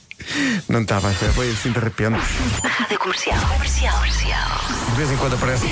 não 0.68 0.82
estava 0.82 1.08
a. 1.08 1.12
Foi 1.12 1.50
assim 1.50 1.72
de 1.72 1.80
repente. 1.80 2.16
Rádio 2.62 2.98
Comercial. 3.00 3.40
Comercial. 3.48 3.96
Comercial. 3.96 4.60
De 4.90 4.94
vez 4.94 5.10
em 5.10 5.16
quando 5.16 5.34
aparece. 5.34 5.66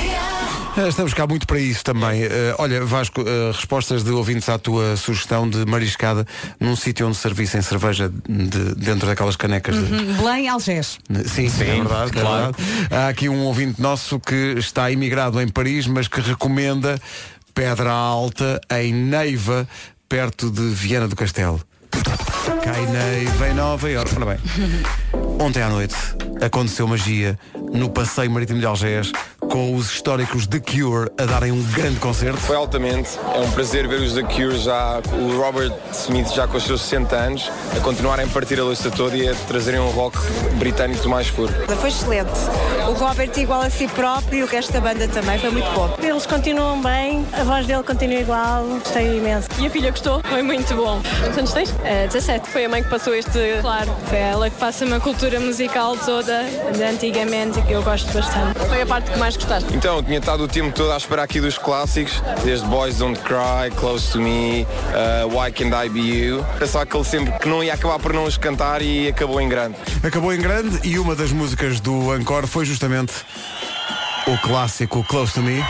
Eh, 0.76 0.88
Estamos 0.88 1.12
cá 1.12 1.26
muito 1.26 1.46
para 1.46 1.58
isso 1.58 1.84
também. 1.84 2.22
Eh, 2.22 2.54
olha, 2.58 2.84
Vasco, 2.84 3.20
eh, 3.20 3.50
respostas 3.52 4.02
de 4.02 4.10
ouvintes 4.10 4.48
à 4.48 4.58
tua 4.58 4.96
sugestão 4.96 5.48
de 5.48 5.64
mariscada 5.66 6.26
num 6.58 6.74
sítio 6.74 7.06
onde 7.06 7.16
servissem 7.16 7.60
cerveja 7.60 8.08
de- 8.28 8.74
dentro 8.76 9.06
daquelas 9.06 9.36
canecas 9.36 9.74
de. 9.76 9.92
Uhum. 9.92 10.14
Belém, 10.16 10.48
Algés. 10.48 10.98
Sim, 11.26 11.48
sim, 11.48 11.62
é 11.64 11.74
verdade, 11.74 12.18
é 12.18 12.20
claro. 12.22 12.54
verdade. 12.56 12.94
Há 12.94 13.08
aqui 13.08 13.28
um 13.28 13.40
ouvinte 13.44 13.80
nosso 13.82 14.18
que 14.18 14.54
está 14.58 14.90
imigrado 14.90 15.40
em 15.40 15.48
Paris, 15.48 15.86
mas 15.86 16.08
que 16.08 16.20
recomenda 16.20 16.98
Pedra 17.54 17.90
Alta 17.90 18.60
em 18.70 18.94
Neiva, 18.94 19.68
perto 20.08 20.50
de 20.50 20.62
Viana 20.70 21.06
do 21.06 21.16
Castelo. 21.16 21.60
Cai 22.64 22.86
Neiva 22.86 23.48
em 23.48 23.54
Nova 23.54 23.90
Iorque. 23.90 24.14
Ora 24.16 24.24
bem, 24.36 24.38
ontem 25.42 25.60
à 25.60 25.68
noite 25.68 25.96
aconteceu 26.40 26.86
magia 26.86 27.36
no 27.72 27.88
Passeio 27.88 28.30
Marítimo 28.30 28.60
de 28.60 28.66
Algés, 28.66 29.10
com 29.40 29.74
os 29.74 29.90
históricos 29.92 30.46
The 30.46 30.60
Cure 30.60 31.10
a 31.18 31.24
darem 31.24 31.52
um 31.52 31.62
grande 31.72 31.98
concerto. 32.00 32.38
Foi 32.38 32.56
altamente, 32.56 33.10
é 33.34 33.38
um 33.38 33.50
prazer 33.50 33.86
ver 33.88 34.00
os 34.00 34.12
The 34.12 34.22
Cure 34.22 34.58
já, 34.58 35.00
o 35.12 35.36
Robert 35.40 35.72
Smith 35.92 36.32
já 36.32 36.46
com 36.46 36.56
os 36.56 36.64
seus 36.64 36.82
60 36.82 37.16
anos, 37.16 37.50
a 37.76 37.80
continuarem 37.80 38.26
a 38.26 38.28
partir 38.28 38.60
a 38.60 38.64
lista 38.64 38.90
toda 38.90 39.16
e 39.16 39.28
a 39.28 39.34
trazerem 39.34 39.80
um 39.80 39.90
rock 39.90 40.18
britânico 40.54 41.02
do 41.02 41.08
mais 41.08 41.30
puro. 41.30 41.52
Foi 41.76 41.88
excelente. 41.88 42.30
O 42.88 42.92
Robert 42.92 43.30
igual 43.36 43.62
a 43.62 43.70
si 43.70 43.86
próprio 43.88 44.40
e 44.40 44.42
o 44.42 44.46
resto 44.46 44.72
da 44.72 44.80
banda 44.80 45.08
também 45.08 45.38
foi 45.38 45.50
muito 45.50 45.70
bom. 45.72 45.96
Eles 46.02 46.26
continuam 46.26 46.80
bem, 46.82 47.24
a 47.32 47.44
voz 47.44 47.66
dele 47.66 47.82
continua 47.82 48.20
igual, 48.20 48.64
gostei 48.64 49.18
imenso. 49.18 49.48
E 49.58 49.66
a 49.66 49.70
filha 49.70 49.90
gostou? 49.90 50.20
Foi 50.24 50.42
muito 50.42 50.74
bom. 50.74 51.00
Quantos 51.20 51.38
anos 51.38 51.52
tens? 51.52 51.70
Uh, 51.70 52.08
17. 52.10 52.48
Foi 52.48 52.64
a 52.64 52.68
mãe 52.68 52.82
que 52.82 52.90
passou 52.90 53.14
este, 53.14 53.38
claro, 53.60 53.94
foi 54.06 54.18
ela 54.18 54.50
que 54.50 54.56
passa 54.56 54.84
uma 54.84 55.00
cultura 55.00 55.31
musical 55.40 55.96
toda 55.96 56.44
de 56.74 56.82
antigamente 56.82 57.60
que 57.62 57.72
eu 57.72 57.82
gosto 57.82 58.12
bastante. 58.12 58.58
Foi 58.68 58.82
a 58.82 58.86
parte 58.86 59.10
que 59.10 59.18
mais 59.18 59.36
gostaste? 59.36 59.74
Então, 59.74 59.96
eu 59.96 60.02
tinha 60.02 60.18
estado 60.18 60.44
o 60.44 60.48
tempo 60.48 60.74
todo 60.74 60.92
à 60.92 60.96
espera 60.96 61.22
aqui 61.22 61.40
dos 61.40 61.58
clássicos, 61.58 62.22
desde 62.44 62.66
Boys 62.66 62.98
Don't 62.98 63.18
Cry, 63.20 63.70
Close 63.76 64.12
to 64.12 64.20
Me, 64.20 64.66
uh, 64.66 65.28
Why 65.28 65.52
Can't 65.52 65.74
I 65.74 65.88
Be 65.88 66.00
You. 66.00 66.46
Pensava 66.58 66.86
que 66.86 66.96
ele 66.96 67.04
sempre 67.04 67.32
que 67.38 67.48
não 67.48 67.62
ia 67.62 67.74
acabar 67.74 67.98
por 67.98 68.12
não 68.12 68.24
os 68.24 68.36
cantar 68.36 68.82
e 68.82 69.08
acabou 69.08 69.40
em 69.40 69.48
grande. 69.48 69.76
Acabou 70.02 70.32
em 70.32 70.40
grande 70.40 70.80
e 70.86 70.98
uma 70.98 71.14
das 71.14 71.32
músicas 71.32 71.80
do 71.80 72.14
Encore 72.16 72.46
foi 72.46 72.64
justamente 72.64 73.12
o 74.26 74.38
clássico 74.38 75.04
Close 75.04 75.32
to 75.32 75.42
Me 75.42 75.64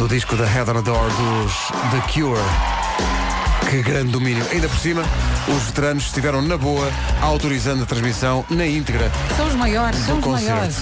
do 0.00 0.08
disco 0.08 0.34
da 0.34 0.46
Head 0.46 0.70
on 0.70 0.78
a 0.78 0.80
Door 0.80 1.10
dos 1.10 1.52
The 1.90 2.00
Cure. 2.12 2.79
Que 3.70 3.82
grande 3.82 4.10
domínio. 4.10 4.44
Ainda 4.50 4.68
por 4.68 4.78
cima, 4.78 5.02
os 5.46 5.62
veteranos 5.64 6.04
estiveram 6.06 6.42
na 6.42 6.56
boa, 6.58 6.90
autorizando 7.22 7.84
a 7.84 7.86
transmissão 7.86 8.44
na 8.50 8.66
íntegra 8.66 9.10
São 9.36 9.46
os 9.46 9.54
maiores, 9.54 9.98
são 10.00 10.18
os 10.18 10.24
concerto. 10.24 10.50
maiores. 10.52 10.76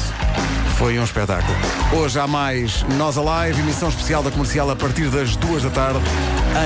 Foi 0.79 0.99
um 0.99 1.05
espetáculo. 1.05 1.55
Hoje 1.93 2.19
há 2.19 2.27
mais 2.27 2.85
Nós 2.97 3.19
Alive, 3.19 3.61
emissão 3.61 3.89
especial 3.89 4.23
da 4.23 4.31
comercial 4.31 4.71
a 4.71 4.77
partir 4.77 5.09
das 5.11 5.37
duas 5.37 5.63
da 5.65 5.71
tarde, 5.71 6.01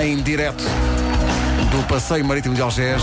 em 0.05 0.23
direto 0.23 0.63
do 0.63 1.83
Passeio 1.89 2.25
Marítimo 2.25 2.55
de 2.55 2.63
Algés. 2.63 3.03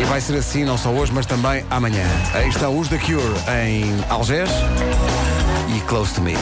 E 0.00 0.04
vai 0.04 0.20
ser 0.20 0.36
assim 0.36 0.64
não 0.64 0.76
só 0.76 0.90
hoje, 0.90 1.12
mas 1.14 1.24
também 1.24 1.64
amanhã. 1.70 2.04
Aí 2.34 2.48
está 2.48 2.68
os 2.68 2.88
The 2.88 2.98
Cure 2.98 3.34
em 3.64 4.04
Algés 4.10 4.50
e 5.74 5.80
Close 5.82 6.12
to 6.14 6.20
Me. 6.20 6.34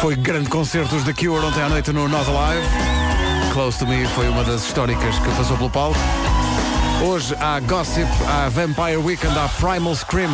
Foi 0.00 0.16
grande 0.16 0.48
concerto 0.48 0.96
os 0.96 1.04
The 1.04 1.12
Cure 1.12 1.44
ontem 1.44 1.62
à 1.62 1.68
noite 1.68 1.92
no 1.92 2.08
Nós 2.08 2.26
Alive. 2.28 2.66
Close 3.52 3.78
to 3.78 3.86
Me 3.86 4.06
foi 4.08 4.28
uma 4.28 4.44
das 4.44 4.64
históricas 4.64 5.18
que 5.18 5.30
passou 5.36 5.56
pelo 5.56 5.70
palco. 5.70 5.98
Hoje 7.04 7.34
há 7.40 7.60
Gossip, 7.60 8.08
há 8.26 8.48
Vampire 8.48 8.96
Weekend, 8.96 9.38
há 9.38 9.48
Primal 9.48 9.94
Scream 9.94 10.30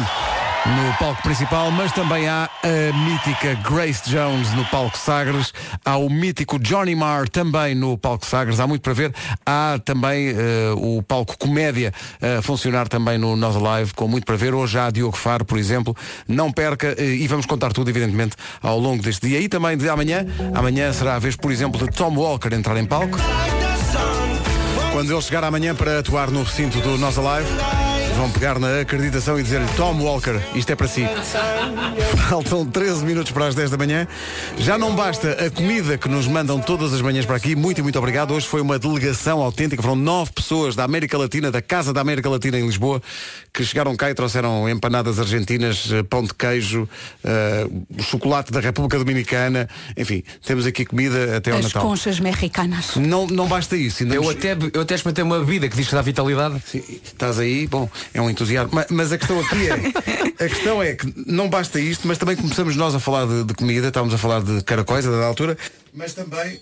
no 0.67 0.93
palco 0.99 1.23
principal, 1.23 1.71
mas 1.71 1.91
também 1.93 2.29
há 2.29 2.49
a 2.63 2.97
mítica 2.97 3.55
Grace 3.69 4.09
Jones 4.09 4.53
no 4.53 4.65
palco 4.67 4.97
Sagres, 4.97 5.53
há 5.85 5.97
o 5.97 6.11
mítico 6.11 6.59
Johnny 6.59 6.95
Marr 6.95 7.29
também 7.29 7.75
no 7.75 7.97
palco 7.97 8.27
Sagres, 8.27 8.61
há 8.61 8.67
muito 8.67 8.83
para 8.83 8.93
ver. 8.93 9.15
Há 9.45 9.81
também 9.85 10.29
eh, 10.29 10.73
o 10.77 11.03
palco 11.03 11.39
Comédia 11.39 11.93
a 12.39 12.43
funcionar 12.43 12.89
também 12.89 13.17
no 13.17 13.37
Nós 13.37 13.57
Alive, 13.57 13.95
com 13.95 14.07
muito 14.07 14.25
para 14.25 14.37
ver. 14.37 14.55
Hoje 14.55 14.79
há 14.79 14.91
Diogo 14.91 15.17
Faro, 15.17 15.45
por 15.45 15.59
exemplo. 15.59 15.97
Não 16.29 16.53
perca, 16.53 16.95
eh, 16.99 17.15
e 17.15 17.27
vamos 17.27 17.47
contar 17.47 17.73
tudo, 17.73 17.89
evidentemente, 17.89 18.37
ao 18.63 18.79
longo 18.79 19.03
deste 19.03 19.27
dia. 19.29 19.41
E 19.41 19.49
também 19.49 19.77
de 19.77 19.89
amanhã, 19.89 20.27
amanhã 20.55 20.93
será 20.93 21.17
a 21.17 21.19
vez, 21.19 21.37
por 21.37 21.51
exemplo, 21.51 21.81
de 21.81 21.97
Tom 21.97 22.15
Walker 22.17 22.55
entrar 22.55 22.77
em 22.77 22.85
palco. 22.85 23.19
Quando 24.93 25.13
ele 25.13 25.23
chegar 25.23 25.43
amanhã 25.45 25.75
para 25.75 26.01
atuar 26.01 26.31
no 26.31 26.43
recinto 26.43 26.81
do 26.81 26.99
Nós 26.99 27.17
Alive, 27.17 27.49
vão 28.17 28.31
pegar 28.31 28.59
na 28.59 28.81
acreditação 28.81 29.39
e 29.39 29.43
dizer-lhe 29.43 29.67
Tom 29.77 29.95
Walker, 30.03 30.39
isto 30.55 30.71
é 30.71 30.77
para 30.77 30.87
si. 30.89 31.07
Faltam 32.29 32.67
13 32.67 33.05
minutos 33.05 33.33
para 33.33 33.47
as 33.47 33.55
10 33.55 33.71
da 33.71 33.77
manhã. 33.79 34.07
Já 34.59 34.77
não 34.79 34.95
basta 34.95 35.33
a 35.47 35.51
comida 35.51 35.97
que 35.97 36.09
nos 36.09 36.27
mandam 36.27 36.61
todas 36.61 36.93
as 36.93 37.01
manhãs 37.01 37.25
para 37.25 37.37
aqui. 37.37 37.57
Muito 37.57 37.79
e 37.79 37.83
muito 37.83 37.99
obrigado. 37.99 38.33
Hoje 38.35 38.47
foi 38.47 38.61
uma 38.61 38.79
delegação 38.79 39.41
autêntica. 39.41 39.83
Foram 39.83 39.97
nove 39.97 40.33
pessoas 40.33 40.77
da 40.77 40.85
América 40.85 41.17
Latina, 41.17 41.51
da 41.51 41.63
Casa 41.63 41.93
da 41.93 42.01
América 42.01 42.29
Latina 42.29 42.59
em 42.59 42.67
Lisboa, 42.67 43.03
que 43.53 43.65
chegaram 43.65 43.97
cá 43.97 44.11
e 44.11 44.15
trouxeram 44.15 44.69
empanadas 44.69 45.19
argentinas, 45.19 45.89
eh, 45.93 46.03
pão 46.03 46.23
de 46.23 46.35
queijo, 46.35 46.89
eh, 47.25 47.67
chocolate 48.01 48.53
da 48.53 48.61
República 48.61 48.99
Dominicana. 48.99 49.69
Enfim, 49.97 50.23
temos 50.45 50.67
aqui 50.67 50.85
comida 50.85 51.37
até 51.39 51.51
ao 51.53 51.59
As 51.59 51.65
Natal. 51.65 51.83
conchas 51.83 52.21
mexicanas. 52.21 52.97
Não, 52.97 53.27
não 53.27 53.47
basta 53.49 53.77
isso. 53.77 54.05
Eu 54.05 54.23
nos- 54.23 54.31
até, 54.33 54.57
eu 54.75 54.83
até 54.83 54.95
experimentei 54.95 55.25
uma 55.25 55.39
bebida 55.41 55.69
que 55.69 55.77
diz 55.77 55.89
que 55.89 55.95
dá 55.95 56.03
vitalidade. 56.03 56.61
Sim, 56.67 56.83
estás 57.03 57.39
aí, 57.39 57.67
bom, 57.67 57.89
é 58.15 58.21
um 58.21 58.29
entusiasmo. 58.31 58.75
Ma- 58.75 58.87
Mas, 58.91 59.13
a 59.13 59.19
questão 59.19 59.41
aqui 59.41 59.69
é, 59.69 59.75
a 60.45 60.49
questão 60.49 60.83
é 60.83 60.95
que 60.95 61.13
não 61.27 61.49
basta 61.49 61.79
isto, 61.81 62.07
mas 62.09 62.19
também 62.19 62.37
começamos 62.37 62.77
nós 62.77 62.95
a 62.95 63.01
falar 63.01 63.27
de, 63.27 63.45
de 63.45 63.55
comida, 63.55 63.89
estávamos 63.89 64.15
a 64.15 64.19
falar 64.19 64.43
de 64.43 64.63
caracóis 64.65 65.07
a 65.07 65.11
dada 65.11 65.25
altura, 65.27 65.57
mas 65.95 66.13
também, 66.15 66.61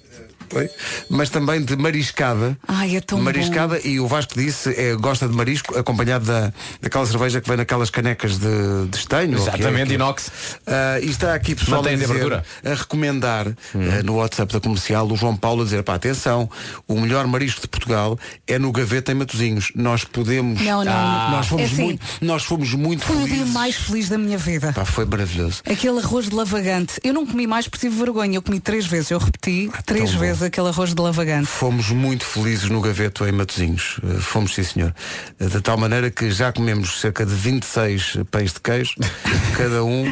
eh, 0.54 0.58
oi, 0.58 0.70
mas 1.10 1.30
também 1.30 1.62
de 1.62 1.76
mariscada. 1.76 2.56
Ai, 2.66 2.96
é 2.96 3.00
tão 3.00 3.20
mariscada 3.20 3.80
e 3.86 3.98
o 4.00 4.06
Vasco 4.06 4.34
disse 4.34 4.70
é, 4.78 4.94
gosta 4.96 5.28
de 5.28 5.34
marisco 5.34 5.76
acompanhado 5.78 6.24
da, 6.26 6.52
daquela 6.80 7.06
cerveja 7.06 7.40
que 7.40 7.48
vem 7.48 7.56
naquelas 7.56 7.90
canecas 7.90 8.38
de, 8.38 8.86
de 8.90 8.96
estanho. 8.96 9.30
que 9.30 9.34
é 9.36 9.42
Exatamente, 9.42 9.82
aquilo. 9.82 9.94
inox. 9.94 10.30
Ah, 10.66 10.98
e 11.00 11.10
está 11.10 11.34
aqui 11.34 11.54
pessoal 11.54 11.84
a, 11.84 11.88
dizer, 11.94 12.32
a 12.64 12.74
recomendar 12.74 13.46
eh, 13.48 14.02
no 14.02 14.16
WhatsApp 14.16 14.52
da 14.52 14.60
comercial 14.60 15.06
o 15.10 15.16
João 15.16 15.36
Paulo 15.36 15.62
a 15.62 15.64
dizer, 15.64 15.82
pá, 15.82 15.94
atenção, 15.94 16.48
o 16.86 17.00
melhor 17.00 17.26
marisco 17.26 17.60
de 17.60 17.68
Portugal 17.68 18.18
é 18.46 18.58
no 18.58 18.70
Gaveta 18.72 19.12
em 19.12 19.14
Matozinhos. 19.14 19.72
Nós 19.74 20.04
podemos. 20.04 20.60
Não, 20.60 20.84
não. 20.84 20.92
Ah, 20.92 21.28
nós 21.32 21.46
fomos 21.46 21.62
É 21.62 21.66
assim, 21.66 21.82
muito, 21.82 22.06
nós 22.20 22.42
fomos 22.44 22.72
muito 22.74 23.04
Foi 23.04 23.16
o 23.16 23.18
dia 23.24 23.28
felizes. 23.36 23.52
mais 23.52 23.74
feliz 23.76 24.08
da 24.08 24.18
minha 24.18 24.38
vida. 24.38 24.72
Pá, 24.72 24.84
foi 24.84 25.04
maravilhoso. 25.04 25.62
Aquele 25.70 25.98
arroz 26.00 26.28
de 26.28 26.34
lavagante. 26.34 26.94
Eu 27.02 27.12
não 27.12 27.26
comi 27.26 27.46
mais 27.46 27.68
por 27.68 27.78
tive 27.78 27.96
vergonha. 27.96 28.36
Eu 28.38 28.42
comi 28.42 28.60
três 28.60 28.86
vezes. 28.86 29.10
Eu 29.10 29.18
repeti 29.18 29.70
três 29.86 30.10
Ah, 30.10 30.12
tão 30.12 30.14
bom. 30.14 30.20
Aquele 30.42 30.68
arroz 30.68 30.94
de 30.94 31.00
lavagante. 31.02 31.46
Fomos 31.46 31.90
muito 31.90 32.24
felizes 32.24 32.68
no 32.68 32.80
Gaveto 32.80 33.26
em 33.26 33.32
Matozinhos. 33.32 33.98
Eh, 34.04 34.20
Fomos, 34.20 34.54
sim 34.54 34.62
senhor. 34.62 34.94
Eh, 35.40 35.46
De 35.46 35.60
tal 35.60 35.76
maneira 35.76 36.10
que 36.10 36.30
já 36.30 36.52
comemos 36.52 37.00
cerca 37.00 37.24
de 37.26 37.34
26 37.34 38.18
pães 38.30 38.52
de 38.52 38.60
queijo, 38.60 38.94
cada 39.56 39.82
um. 39.84 40.08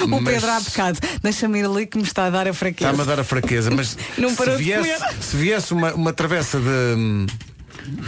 O 0.00 0.06
mas- 0.06 0.24
Pedro 0.24 0.50
há 0.50 0.60
bocado. 0.60 0.98
Deixa-me 1.22 1.58
ir 1.60 1.64
ali 1.66 1.86
que 1.86 1.96
me 1.98 2.04
está 2.04 2.26
a 2.26 2.30
dar 2.30 2.46
a 2.48 2.52
fraqueza. 2.54 2.90
Está-me 2.90 3.02
a 3.10 3.14
dar 3.14 3.20
a 3.20 3.24
fraqueza, 3.24 3.70
mas 3.70 3.96
Não 4.18 4.30
se, 4.30 4.44
de 4.44 4.56
viesse, 4.56 4.98
comer. 5.00 5.14
se 5.22 5.36
viesse 5.36 5.72
uma, 5.72 5.92
uma 5.94 6.12
travessa 6.12 6.58
de, 6.58 7.26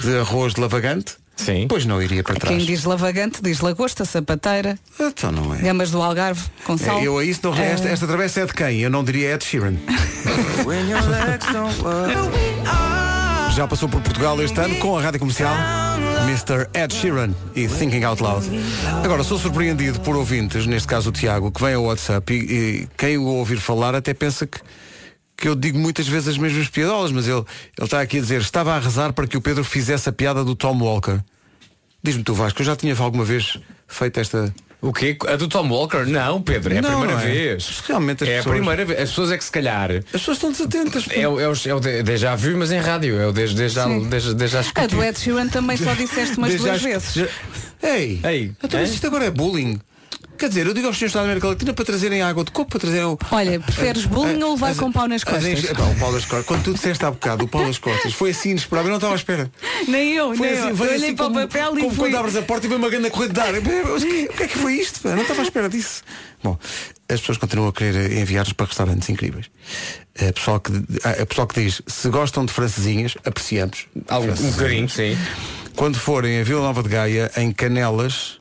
de 0.03 0.19
arroz 0.19 0.55
de 0.55 0.61
lavagante, 0.61 1.17
Sim. 1.45 1.67
pois 1.69 1.85
não 1.87 2.03
iria 2.03 2.23
para 2.23 2.35
trás. 2.37 2.57
Quem 2.57 2.65
diz 2.67 2.85
lavagante 2.85 3.41
diz 3.43 3.61
lagosta, 3.61 4.05
sapateira, 4.05 4.79
Então 4.99 5.33
não 5.33 5.55
é. 5.55 5.59
gamas 5.59 5.91
do 5.91 6.01
Algarve, 6.03 6.43
com 6.65 6.77
sal. 6.79 6.99
É, 7.01 7.07
Eu 7.07 7.19
a 7.19 7.25
isso 7.25 7.41
não, 7.43 7.55
esta, 7.55 7.89
Eh, 7.89 7.93
esta 7.93 8.07
travessa 8.07 8.41
é 8.41 8.47
de 8.47 8.53
quem? 8.55 8.81
Eu 8.81 8.91
não 8.91 9.03
diria 9.05 9.35
Ed 9.35 9.45
Sheeran. 9.45 9.75
Já 13.55 13.67
passou 13.67 13.89
por 13.89 14.01
Portugal 14.01 14.41
este 14.43 14.59
ano 14.61 14.77
com 14.77 14.97
a 14.97 15.03
rádio 15.03 15.19
comercial 15.21 15.55
Mr. 16.27 16.69
Ed 16.73 16.95
Sheeran 16.95 17.31
e 17.57 17.67
Thinking 17.67 18.05
Out 18.05 18.23
Loud. 18.23 18.47
Agora, 19.05 19.25
sou 19.25 19.39
surpreendido 19.39 19.99
por 20.01 20.17
ouvintes, 20.17 20.67
neste 20.67 20.87
caso 20.87 21.09
o 21.11 21.13
Tiago, 21.13 21.51
que 21.51 21.61
vem 21.61 21.75
ao 21.75 21.85
WhatsApp 21.85 22.33
e, 22.33 22.37
e 22.37 22.89
quem 22.97 23.19
o 23.19 23.25
ouvir 23.25 23.59
falar 23.59 23.95
até 23.95 24.15
pensa 24.15 24.47
que, 24.47 24.61
que 25.41 25.49
eu 25.49 25.55
digo 25.57 25.79
muitas 25.79 26.07
vezes 26.07 26.29
as 26.29 26.39
mesmas 26.39 26.69
piadolas, 26.69 27.11
mas 27.11 27.27
ele, 27.27 27.39
ele 27.39 27.85
está 27.85 28.01
aqui 28.01 28.19
a 28.19 28.21
dizer, 28.21 28.41
estava 28.43 28.75
a 28.75 28.79
rezar 28.79 29.13
para 29.13 29.27
que 29.27 29.37
o 29.37 29.41
Pedro 29.41 29.65
fizesse 29.65 30.09
a 30.09 30.13
piada 30.13 30.45
do 30.45 30.55
Tom 30.55 30.79
Walker. 30.79 31.19
Diz-me 32.03 32.23
tu 32.23 32.35
Vasco, 32.35 32.61
eu 32.61 32.67
já 32.67 32.77
tinha 32.77 32.95
alguma 32.99 33.25
vez 33.25 33.59
feito 33.89 34.21
esta. 34.21 34.55
O 34.83 34.93
quê? 34.95 35.15
A 35.29 35.37
do 35.37 35.47
Tom 35.49 35.69
Walker? 35.69 36.07
Não, 36.07 36.41
Pedro, 36.41 36.73
é 36.73 36.79
a 36.79 36.83
Não, 36.83 36.91
primeira 37.01 37.15
não 37.15 37.21
é. 37.21 37.27
vez. 37.27 37.83
Realmente 37.87 38.25
as 38.25 38.31
é 38.31 38.37
pessoas- 38.39 38.47
a 38.55 38.59
primeira 38.59 38.85
vez. 38.87 39.01
As 39.01 39.09
pessoas 39.11 39.31
é 39.33 39.37
que 39.39 39.45
se 39.45 39.51
calhar. 39.51 39.91
As 39.93 40.03
pessoas 40.13 40.37
estão 40.39 40.53
desatentas. 40.53 41.05
É, 41.11 41.29
o- 41.29 41.39
é, 41.39 41.47
o- 41.49 41.53
é 41.67 41.75
o 41.75 41.81
de- 41.81 42.03
déjà 42.03 42.35
vu, 42.35 42.57
mas 42.57 42.73
em 42.73 42.79
rádio. 42.81 43.21
É 43.21 43.27
o 43.27 43.33
desde, 43.33 43.57
desde, 43.57 43.77
já, 43.77 44.63
já 44.63 44.65
A 44.77 44.87
do 44.87 45.05
Ed 45.05 45.19
Sheeran 45.19 45.49
também 45.49 45.77
só 45.77 45.93
disseste 45.93 46.39
umas 46.39 46.55
duas 46.55 46.81
já- 46.81 46.89
vezes. 46.89 47.13
já- 47.13 47.29
Ei, 47.83 48.21
Ei, 48.25 48.53
então, 48.63 48.81
hein? 48.81 48.87
isto 48.87 49.07
agora 49.07 49.27
é 49.27 49.31
bullying. 49.31 49.79
Quer 50.41 50.49
dizer, 50.49 50.67
eu 50.67 50.73
digo 50.73 50.87
aos 50.87 50.97
senhores 50.97 51.13
da 51.13 51.21
América 51.21 51.49
Latina 51.49 51.75
para 51.75 51.85
trazerem 51.85 52.23
água 52.23 52.43
de 52.45 52.51
coco, 52.51 52.71
para 52.71 52.81
trazerem 52.81 53.05
o. 53.05 53.19
Olha, 53.31 53.61
preferes 53.61 54.07
bullying 54.07 54.43
ou 54.43 54.55
levar 54.55 54.71
As- 54.71 54.79
com 54.79 54.91
pau 54.91 55.07
nas 55.07 55.17
as- 55.17 55.25
costas? 55.25 55.65
Epá, 55.65 55.83
o 55.85 55.95
pau 55.97 56.13
nas 56.13 56.25
costas. 56.25 56.47
Quando 56.47 56.63
tu 56.65 56.73
disseste 56.73 57.05
há 57.05 57.11
bocado 57.11 57.45
o 57.45 57.49
pau 57.49 57.67
nas 57.67 57.77
costas, 57.77 58.15
foi 58.15 58.31
assim 58.31 58.53
inesperado, 58.53 58.89
eu 58.89 58.91
não 58.91 58.97
estava 58.97 59.13
à 59.13 59.17
espera. 59.17 59.51
Nem 59.87 60.15
eu, 60.15 60.35
Foi 60.35 60.47
nem 60.49 60.59
assim, 60.59 60.69
eu. 60.71 60.77
foi 60.77 60.87
Eu 60.87 60.93
assim 60.95 61.03
olhei 61.05 61.15
para 61.15 61.27
o 61.27 61.33
papel 61.35 61.79
e 61.79 61.81
como 61.83 61.95
fui. 61.95 62.11
quando 62.11 62.17
abres 62.21 62.37
a 62.37 62.43
porta 62.43 62.65
e 62.67 62.69
vem 62.71 62.79
uma 62.79 62.89
grande 62.89 63.11
corrente 63.11 63.35
de 63.35 63.41
ar. 63.41 63.55
O 63.55 63.61
que, 63.63 64.43
é 64.43 64.49
que 64.49 64.59
foi 64.59 64.73
isto? 64.75 65.07
não 65.07 65.21
estava 65.21 65.41
à 65.41 65.45
espera 65.45 65.69
disso. 65.69 66.03
Bom, 66.43 66.59
as 67.07 67.21
pessoas 67.21 67.37
continuam 67.37 67.69
a 67.69 67.73
querer 67.75 68.11
enviar-nos 68.17 68.55
para 68.55 68.65
restaurantes 68.65 69.11
incríveis. 69.11 69.47
A 70.27 70.33
pessoal, 70.33 70.59
que, 70.59 70.73
a 71.23 71.27
pessoal 71.27 71.47
que 71.47 71.61
diz, 71.63 71.83
se 71.87 72.09
gostam 72.09 72.47
de 72.47 72.53
francesinhas, 72.55 73.15
apreciamos. 73.27 73.87
Algum- 74.09 74.33
um 74.33 74.51
bocadinho, 74.53 74.89
sim. 74.89 75.19
Quando 75.77 75.99
forem 75.99 76.41
a 76.41 76.45
Vila 76.45 76.63
Nova 76.63 76.83
de 76.83 76.89
Gaia, 76.89 77.31
em 77.37 77.53
Canelas, 77.53 78.40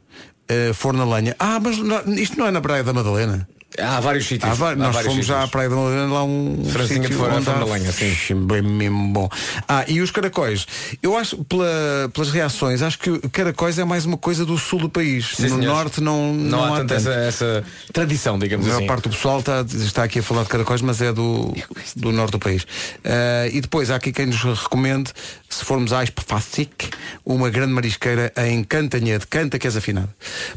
eh, 0.49 0.73
forno 0.73 1.03
a 1.03 1.15
lenha. 1.17 1.35
Ah, 1.39 1.59
mas 1.59 1.77
não- 1.77 2.01
isto 2.13 2.37
não 2.37 2.47
é 2.47 2.51
na 2.51 2.61
Praia 2.61 2.83
da 2.83 2.91
Madalena. 2.93 3.47
Há 3.77 3.99
vários 3.99 4.25
sítios. 4.27 4.51
Há 4.51 4.53
va- 4.55 4.71
Há 4.71 4.75
nós 4.75 4.93
vários 4.95 5.11
fomos 5.13 5.25
já 5.27 5.35
sítios. 5.35 5.49
à 5.49 5.51
Praia 5.51 5.69
de 5.69 5.75
Madalena, 5.75 6.11
lá 6.13 6.23
um 6.23 6.65
Francinha 6.71 7.03
sítio 7.03 7.09
de 7.11 7.15
fora, 7.15 7.35
onde 7.35 7.45
fora 7.45 7.57
há- 7.57 7.59
da 7.65 7.65
lenha, 7.73 7.91
sim. 7.91 8.35
Bem 8.45 8.61
mesmo 8.63 9.13
bom. 9.13 9.29
Ah, 9.67 9.85
e 9.87 10.01
os 10.01 10.09
caracóis. 10.11 10.65
Eu 11.03 11.15
acho, 11.15 11.37
pela- 11.45 12.09
pelas 12.11 12.31
reações, 12.31 12.81
acho 12.81 12.97
que 12.97 13.19
caracóis 13.29 13.77
é 13.77 13.85
mais 13.85 14.05
uma 14.05 14.17
coisa 14.17 14.43
do 14.43 14.57
sul 14.57 14.79
do 14.79 14.89
país. 14.89 15.33
Sim, 15.35 15.49
no 15.49 15.57
norte 15.59 16.01
não, 16.01 16.33
Não, 16.33 16.63
há 16.63 16.77
tanto. 16.77 16.79
tanta 16.89 16.95
essa, 16.95 17.11
essa 17.11 17.63
tradição, 17.93 18.39
digamos 18.39 18.65
A 18.65 18.69
maior 18.69 18.79
assim. 18.79 18.87
parte 18.87 19.03
do 19.03 19.09
pessoal 19.15 19.39
está, 19.39 19.63
está 19.69 20.03
aqui 20.03 20.19
a 20.19 20.23
falar 20.23 20.43
de 20.43 20.49
caracóis, 20.49 20.81
mas 20.81 20.99
é 21.01 21.13
do, 21.13 21.53
do 21.95 22.11
norte 22.11 22.31
do 22.31 22.39
país. 22.39 22.65
Ah, 23.05 23.47
e 23.51 23.61
depois 23.61 23.91
há 23.91 23.95
aqui 23.97 24.11
quem 24.11 24.25
nos 24.25 24.41
recomende, 24.41 25.11
se 25.47 25.63
formos 25.63 25.93
à 25.93 26.03
Espafasic, 26.03 26.89
uma 27.23 27.49
grande 27.49 27.71
marisqueira 27.73 28.33
em 28.37 28.63
Cantanhede. 28.63 29.27
Canta 29.27 29.57
que 29.59 29.67
és 29.67 29.75
afinado. 29.77 30.09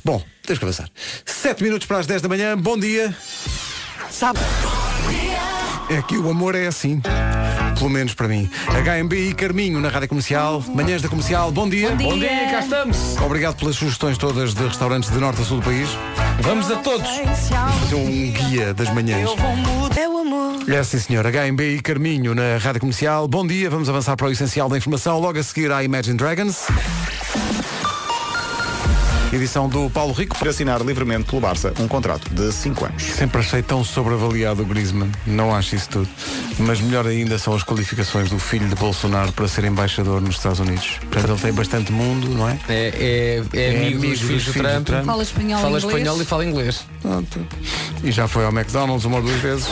Bom, 0.04 0.22
tens 0.46 0.58
que 0.58 0.64
avançar. 0.64 0.88
7 1.24 1.62
minutos 1.62 1.86
para 1.86 1.98
as 1.98 2.06
10 2.06 2.20
da 2.22 2.28
manhã. 2.28 2.56
Bom 2.58 2.78
dia. 2.78 3.01
Sabe? 4.10 4.38
É 5.90 6.00
que 6.02 6.16
o 6.16 6.30
amor 6.30 6.54
é 6.54 6.66
assim. 6.66 7.00
Pelo 7.78 7.90
menos 7.90 8.14
para 8.14 8.28
mim. 8.28 8.48
HMB 8.68 9.12
e 9.30 9.34
Carminho 9.34 9.80
na 9.80 9.88
Rádio 9.88 10.08
Comercial. 10.08 10.62
Manhãs 10.74 11.02
da 11.02 11.08
Comercial. 11.08 11.50
Bom 11.50 11.68
dia. 11.68 11.90
Bom 11.90 11.96
dia. 11.96 12.08
Bom 12.08 12.18
dia, 12.18 12.50
cá 12.50 12.60
estamos. 12.60 13.16
Obrigado 13.18 13.56
pelas 13.56 13.76
sugestões 13.76 14.16
todas 14.16 14.54
de 14.54 14.62
restaurantes 14.62 15.10
de 15.10 15.18
norte 15.18 15.42
a 15.42 15.44
sul 15.44 15.58
do 15.58 15.64
país. 15.64 15.88
Vamos 16.40 16.70
a 16.70 16.76
todos. 16.76 17.08
Fazer 17.80 17.94
um 17.94 18.32
guia 18.32 18.72
das 18.72 18.92
manhãs. 18.94 19.28
É 19.96 20.08
o 20.08 20.18
amor. 20.18 20.70
É 20.70 20.82
sim 20.84 20.98
senhor, 20.98 21.24
HMB 21.24 21.60
e 21.76 21.82
Carminho 21.82 22.34
na 22.34 22.56
Rádio 22.58 22.80
Comercial. 22.80 23.26
Bom 23.26 23.46
dia, 23.46 23.68
vamos 23.68 23.88
avançar 23.88 24.16
para 24.16 24.28
o 24.28 24.30
essencial 24.30 24.68
da 24.68 24.78
informação. 24.78 25.18
Logo 25.18 25.38
a 25.38 25.42
seguir 25.42 25.72
à 25.72 25.82
Imagine 25.82 26.16
Dragons. 26.16 26.66
Edição 29.32 29.68
do 29.68 29.88
Paulo 29.88 30.12
Rico. 30.12 30.36
Para 30.38 30.50
assinar 30.50 30.80
livremente 30.82 31.24
pelo 31.24 31.40
Barça 31.40 31.72
um 31.80 31.88
contrato 31.88 32.28
de 32.32 32.52
5 32.52 32.84
anos. 32.84 33.02
Sempre 33.02 33.40
achei 33.40 33.62
tão 33.62 33.82
sobreavaliado 33.82 34.62
o 34.62 34.66
Griezmann. 34.66 35.10
Não 35.26 35.54
acho 35.54 35.74
isso 35.74 35.88
tudo. 35.88 36.08
Mas 36.58 36.80
melhor 36.80 37.06
ainda 37.06 37.38
são 37.38 37.54
as 37.54 37.62
qualificações 37.64 38.28
do 38.28 38.38
filho 38.38 38.68
de 38.68 38.74
Bolsonaro 38.74 39.32
para 39.32 39.48
ser 39.48 39.64
embaixador 39.64 40.20
nos 40.20 40.36
Estados 40.36 40.60
Unidos. 40.60 40.98
Portanto, 41.10 41.30
ele 41.30 41.40
tem 41.40 41.52
bastante 41.52 41.92
mundo, 41.92 42.28
não 42.28 42.48
é? 42.48 42.58
É, 42.68 43.42
é, 43.54 43.58
é, 43.58 43.76
amigo 43.76 44.06
dos 44.06 44.20
filhos 44.20 44.44
do 44.44 44.52
Trump. 44.52 44.88
Fala 45.04 45.22
espanhol 45.22 45.60
Fala 45.60 45.78
inglês. 45.78 45.84
espanhol 45.84 46.22
e 46.22 46.24
fala 46.24 46.44
inglês. 46.44 46.84
Pronto. 47.00 47.46
E 48.04 48.12
já 48.12 48.28
foi 48.28 48.44
ao 48.44 48.52
McDonald's 48.52 49.04
uma 49.04 49.16
ou 49.16 49.22
duas 49.22 49.40
vezes. 49.40 49.66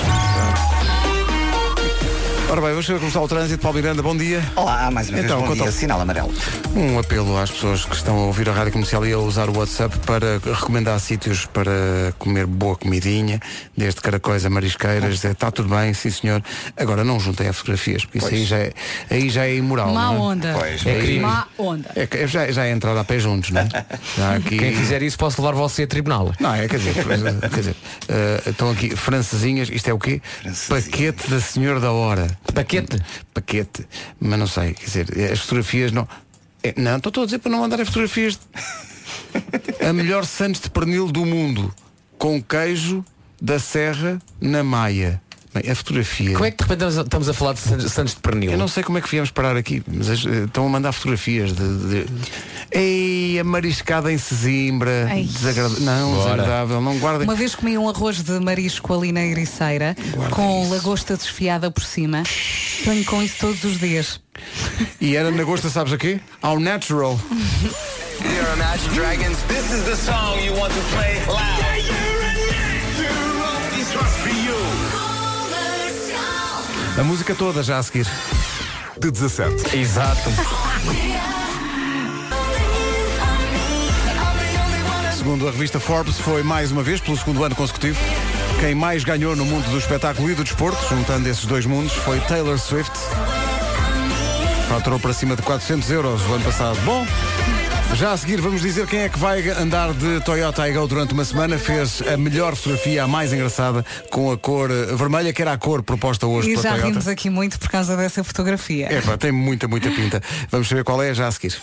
Ora 2.51 2.61
bem, 2.63 2.71
vamos 2.71 2.87
ver 2.89 2.95
como 2.97 3.07
está 3.07 3.21
o 3.21 3.29
trânsito. 3.29 3.63
Paulo 3.63 3.77
Miranda, 3.77 4.03
bom 4.03 4.17
dia. 4.17 4.43
Olá, 4.57 4.91
mais 4.91 5.09
uma 5.09 5.15
vez, 5.19 5.25
Então, 5.27 5.41
bom 5.41 5.47
conta- 5.47 5.63
dia, 5.63 5.71
sinal 5.73 6.01
amarelo. 6.01 6.35
Um 6.75 6.99
apelo 6.99 7.39
às 7.39 7.49
pessoas 7.49 7.85
que 7.85 7.95
estão 7.95 8.17
a 8.17 8.27
ouvir 8.27 8.49
a 8.49 8.53
rádio 8.53 8.73
comercial 8.73 9.07
e 9.07 9.13
a 9.13 9.19
usar 9.19 9.49
o 9.49 9.57
WhatsApp 9.57 9.97
para 10.01 10.41
recomendar 10.45 10.99
sítios 10.99 11.47
para 11.47 12.13
comer 12.19 12.47
boa 12.47 12.75
comidinha, 12.75 13.39
desde 13.77 14.01
caracóis 14.01 14.45
a 14.45 14.51
marisqueiras. 14.51 15.23
Está 15.25 15.53
tudo 15.53 15.69
bem, 15.69 15.95
sim 15.95 16.11
senhor. 16.11 16.43
Agora 16.77 17.05
não 17.05 17.21
juntem 17.21 17.47
a 17.47 17.53
fotografias, 17.53 18.05
porque 18.05 18.19
isso 18.19 18.27
aí 18.27 18.45
já, 18.45 18.59
é, 18.59 18.73
aí 19.09 19.31
já 19.31 19.47
é 19.47 19.55
imoral. 19.55 19.93
Má 19.95 20.07
não 20.07 20.15
é? 20.15 20.19
onda. 20.19 20.55
Pois, 20.59 20.85
É 20.85 20.99
crime. 20.99 21.21
Má 21.21 21.47
onda. 21.57 21.89
É, 21.95 22.05
que- 22.07 22.27
já, 22.27 22.51
já 22.51 22.65
é 22.67 22.73
entrar 22.73 22.97
a 22.99 23.05
pé 23.05 23.21
juntos, 23.21 23.51
não 23.51 23.61
é? 23.61 23.69
Já 24.19 24.35
aqui... 24.35 24.59
Quem 24.59 24.75
fizer 24.75 25.03
isso 25.03 25.17
posso 25.17 25.41
levar 25.41 25.55
você 25.55 25.85
a 25.85 25.87
tribunal. 25.87 26.33
Não, 26.41 26.53
é, 26.53 26.67
quer 26.67 26.79
dizer, 26.79 26.95
quer 27.49 27.49
dizer 27.61 27.77
eh, 28.09 28.43
estão 28.51 28.71
aqui 28.71 28.97
francesinhas, 28.97 29.69
isto 29.71 29.89
é 29.89 29.93
o 29.93 29.99
quê? 30.01 30.21
Paquete 30.69 31.31
da 31.31 31.41
Senhora 31.41 31.79
da 31.79 31.93
Hora. 31.93 32.40
Paquete? 32.55 33.01
Paquete, 33.33 33.87
mas 34.19 34.39
não 34.39 34.47
sei, 34.47 34.75
quer 34.75 34.85
dizer, 34.85 35.33
as 35.33 35.39
fotografias 35.41 35.93
não. 35.93 36.09
É, 36.63 36.75
não, 36.77 36.97
estou 36.97 37.23
a 37.23 37.27
dizer 37.27 37.39
para 37.39 37.51
não 37.53 37.61
mandarem 37.61 37.85
fotografias. 37.85 38.35
de- 38.35 38.41
A 39.87 39.93
melhor 39.93 40.25
Santos 40.27 40.61
de 40.61 40.71
pernil 40.71 41.07
do 41.11 41.25
mundo, 41.25 41.73
com 42.19 42.43
queijo 42.43 43.05
da 43.41 43.59
Serra 43.59 44.21
na 44.41 44.63
Maia. 44.63 45.23
Bem, 45.53 45.69
a 45.71 45.75
fotografia. 45.75 46.33
Como 46.33 46.45
é 46.45 46.51
que 46.53 46.63
de 46.65 46.71
repente 46.71 46.89
estamos 47.01 47.29
a- 47.29 47.35
falar 47.35 47.55
de 47.55 47.61
San- 47.61 47.81
Santos 47.89 48.15
de 48.15 48.21
Pernil? 48.21 48.53
Eu 48.53 48.59
não 48.59 48.69
sei 48.69 48.85
como 48.85 48.99
é 48.99 49.01
que 49.01 49.09
viemos 49.09 49.31
parar 49.33 49.57
aqui, 49.57 49.83
mas 49.87 50.09
as- 50.09 50.25
eh, 50.25 50.45
estão 50.45 50.65
a 50.65 50.69
mandar 50.69 50.93
fotografias 50.93 51.53
de. 51.53 51.79
de... 51.89 52.07
Ei, 52.71 53.39
a 53.41 53.43
mariscada 53.43 54.13
em 54.13 54.19
Sesimbra. 54.19 55.09
Ai. 55.11 55.25
Desagradável. 55.25 55.81
Não, 55.85 56.11
Bora. 56.13 56.23
desagradável. 56.23 56.81
Não 56.81 56.99
guardem. 56.99 57.27
Uma 57.27 57.35
vez 57.35 57.55
comi 57.57 57.77
um 57.77 57.89
arroz 57.89 58.23
de 58.23 58.39
marisco 58.39 58.95
ali 58.95 59.11
na 59.11 59.23
Ericeira, 59.25 59.97
com 60.31 60.69
lagosta 60.71 61.17
desfiada 61.17 61.69
por 61.71 61.83
cima. 61.83 62.23
Sonho 62.85 63.05
com 63.05 63.21
isso 63.21 63.35
todos 63.41 63.65
os 63.65 63.79
dias. 63.81 64.21
E 65.01 65.17
era 65.17 65.31
na 65.33 65.43
gosta, 65.43 65.69
sabes 65.69 65.93
a 65.93 65.99
quê? 65.99 66.21
Ao 66.41 66.61
natural. 66.61 67.19
A 77.01 77.03
música 77.03 77.35
toda 77.35 77.63
já 77.63 77.79
a 77.79 77.83
seguir. 77.83 78.07
De 78.99 79.11
17. 79.11 79.75
Exato. 79.75 80.31
Segundo 85.17 85.49
a 85.49 85.51
revista 85.51 85.81
Forbes, 85.81 86.19
foi 86.19 86.43
mais 86.43 86.71
uma 86.71 86.83
vez, 86.83 87.01
pelo 87.01 87.17
segundo 87.17 87.43
ano 87.43 87.57
consecutivo, 87.57 87.99
quem 88.61 88.75
mais 88.75 89.03
ganhou 89.03 89.35
no 89.35 89.47
mundo 89.47 89.65
do 89.71 89.79
espetáculo 89.79 90.31
e 90.31 90.35
do 90.35 90.45
desporto, 90.45 90.79
juntando 90.91 91.27
esses 91.27 91.47
dois 91.47 91.65
mundos, 91.65 91.95
foi 91.95 92.21
Taylor 92.21 92.59
Swift. 92.59 92.93
Faturou 94.69 95.01
para 95.01 95.15
cima 95.15 95.35
de 95.35 95.41
400 95.41 95.91
euros 95.91 96.21
o 96.29 96.35
ano 96.35 96.45
passado. 96.45 96.79
Bom, 96.83 97.07
já 97.97 98.13
a 98.13 98.17
seguir 98.17 98.41
vamos 98.41 98.63
dizer 98.63 98.87
quem 98.87 99.01
é 99.01 99.09
que 99.09 99.19
vai 99.19 99.47
andar 99.51 99.93
de 99.93 100.21
Toyota 100.21 100.67
iGo 100.69 100.87
durante 100.87 101.13
uma 101.13 101.25
semana. 101.25 101.59
Fez 101.59 102.01
a 102.03 102.17
melhor 102.17 102.57
fotografia, 102.57 103.05
a 103.05 103.09
mais 103.09 103.33
engraçada, 103.33 103.85
com 104.11 104.31
a 104.31 104.39
cor 104.39 104.71
eh, 104.71 104.87
vermelha, 104.95 105.33
que 105.33 105.43
era 105.43 105.53
a 105.53 105.59
cor 105.59 105.83
proposta 105.83 106.27
hoje 106.27 106.49
E 106.49 106.53
pela 106.53 106.63
já 106.63 106.71
Toyota. 106.71 106.89
rimos 106.89 107.09
aqui 107.09 107.29
muito 107.29 107.59
por 107.59 107.69
causa 107.69 107.97
dessa 107.97 108.25
fotografia. 108.25 108.87
É 108.91 109.01
pá, 109.03 109.19
tem 109.19 109.33
muita, 109.33 109.69
muita 109.69 109.91
pinta. 109.91 110.23
Vamos 110.51 110.69
saber 110.69 110.83
qual 110.85 111.03
é 111.03 111.13
já 111.13 111.27
a 111.27 111.33
seguir. 111.33 111.55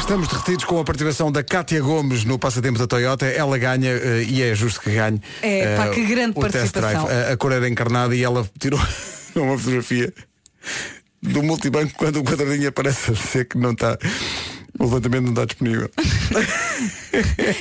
Estamos 0.00 0.26
derretidos 0.26 0.64
com 0.64 0.80
a 0.80 0.84
participação 0.84 1.30
da 1.30 1.44
Cátia 1.44 1.80
Gomes 1.80 2.24
no 2.24 2.38
passatempo 2.38 2.78
da 2.78 2.86
Toyota. 2.86 3.26
Ela 3.26 3.58
ganha 3.58 3.90
eh, 3.90 4.24
e 4.26 4.42
é 4.42 4.54
justo 4.54 4.80
que 4.80 4.90
ganhe. 4.90 5.20
É, 5.42 5.76
pá, 5.76 5.86
eh, 5.86 5.90
que 5.90 6.04
grande 6.04 6.32
o 6.36 6.40
test 6.48 6.72
drive. 6.72 6.94
participação. 6.96 7.28
A, 7.28 7.32
a 7.32 7.36
cor 7.36 7.52
era 7.52 7.68
encarnada 7.68 8.16
e 8.16 8.24
ela 8.24 8.48
tirou 8.58 8.80
uma 9.36 9.56
fotografia 9.56 10.12
do 11.22 11.42
multibanco 11.42 11.92
quando 11.96 12.20
o 12.20 12.24
quadradinho 12.24 12.68
aparece 12.68 13.10
a 13.10 13.14
dizer 13.14 13.44
que 13.46 13.58
não 13.58 13.72
está. 13.72 13.98
O 14.78 14.84
levantamento 14.84 15.24
não 15.24 15.30
está 15.30 15.44
disponível. 15.44 15.90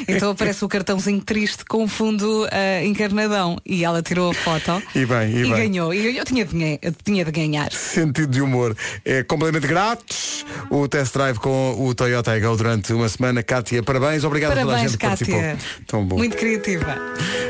Então 0.08 0.32
aparece 0.32 0.64
o 0.64 0.68
cartãozinho 0.68 1.22
triste 1.22 1.66
com 1.66 1.88
fundo 1.88 2.48
ah, 2.52 2.84
encarnadão. 2.84 3.58
E 3.66 3.84
ela 3.84 4.02
tirou 4.04 4.30
a 4.30 4.34
foto 4.34 4.82
E 4.94 5.06
bem, 5.06 5.30
e, 5.32 5.42
bem. 5.42 5.52
ganhou. 5.52 5.94
E 5.94 6.18
eu 6.18 6.26
tinha 6.26 6.46
de, 6.46 6.56
ganhar- 6.56 6.80
eu 6.82 6.94
tinha 7.04 7.26
de 7.26 7.32
ganhar. 7.32 7.72
Sentido 7.72 8.28
de 8.28 8.42
humor. 8.42 8.76
É 9.04 9.24
completamente 9.24 9.66
grátis 9.68 10.46
o 10.70 10.88
test 10.88 11.14
drive 11.14 11.38
com 11.40 11.76
o 11.88 11.96
Toyota 11.96 12.38
iGo 12.38 12.56
durante 12.56 12.94
uma 12.94 13.10
semana. 13.10 13.42
Cátia, 13.42 13.82
parabéns. 13.82 14.24
Obrigado 14.24 14.54
Parabéns, 14.54 14.82
gente 14.82 14.92
que 14.92 14.98
Cátia. 15.08 15.28
participou. 15.28 15.84
Tão 15.88 16.06
bom. 16.06 16.18
Muito 16.18 16.38
criativa. 16.38 16.98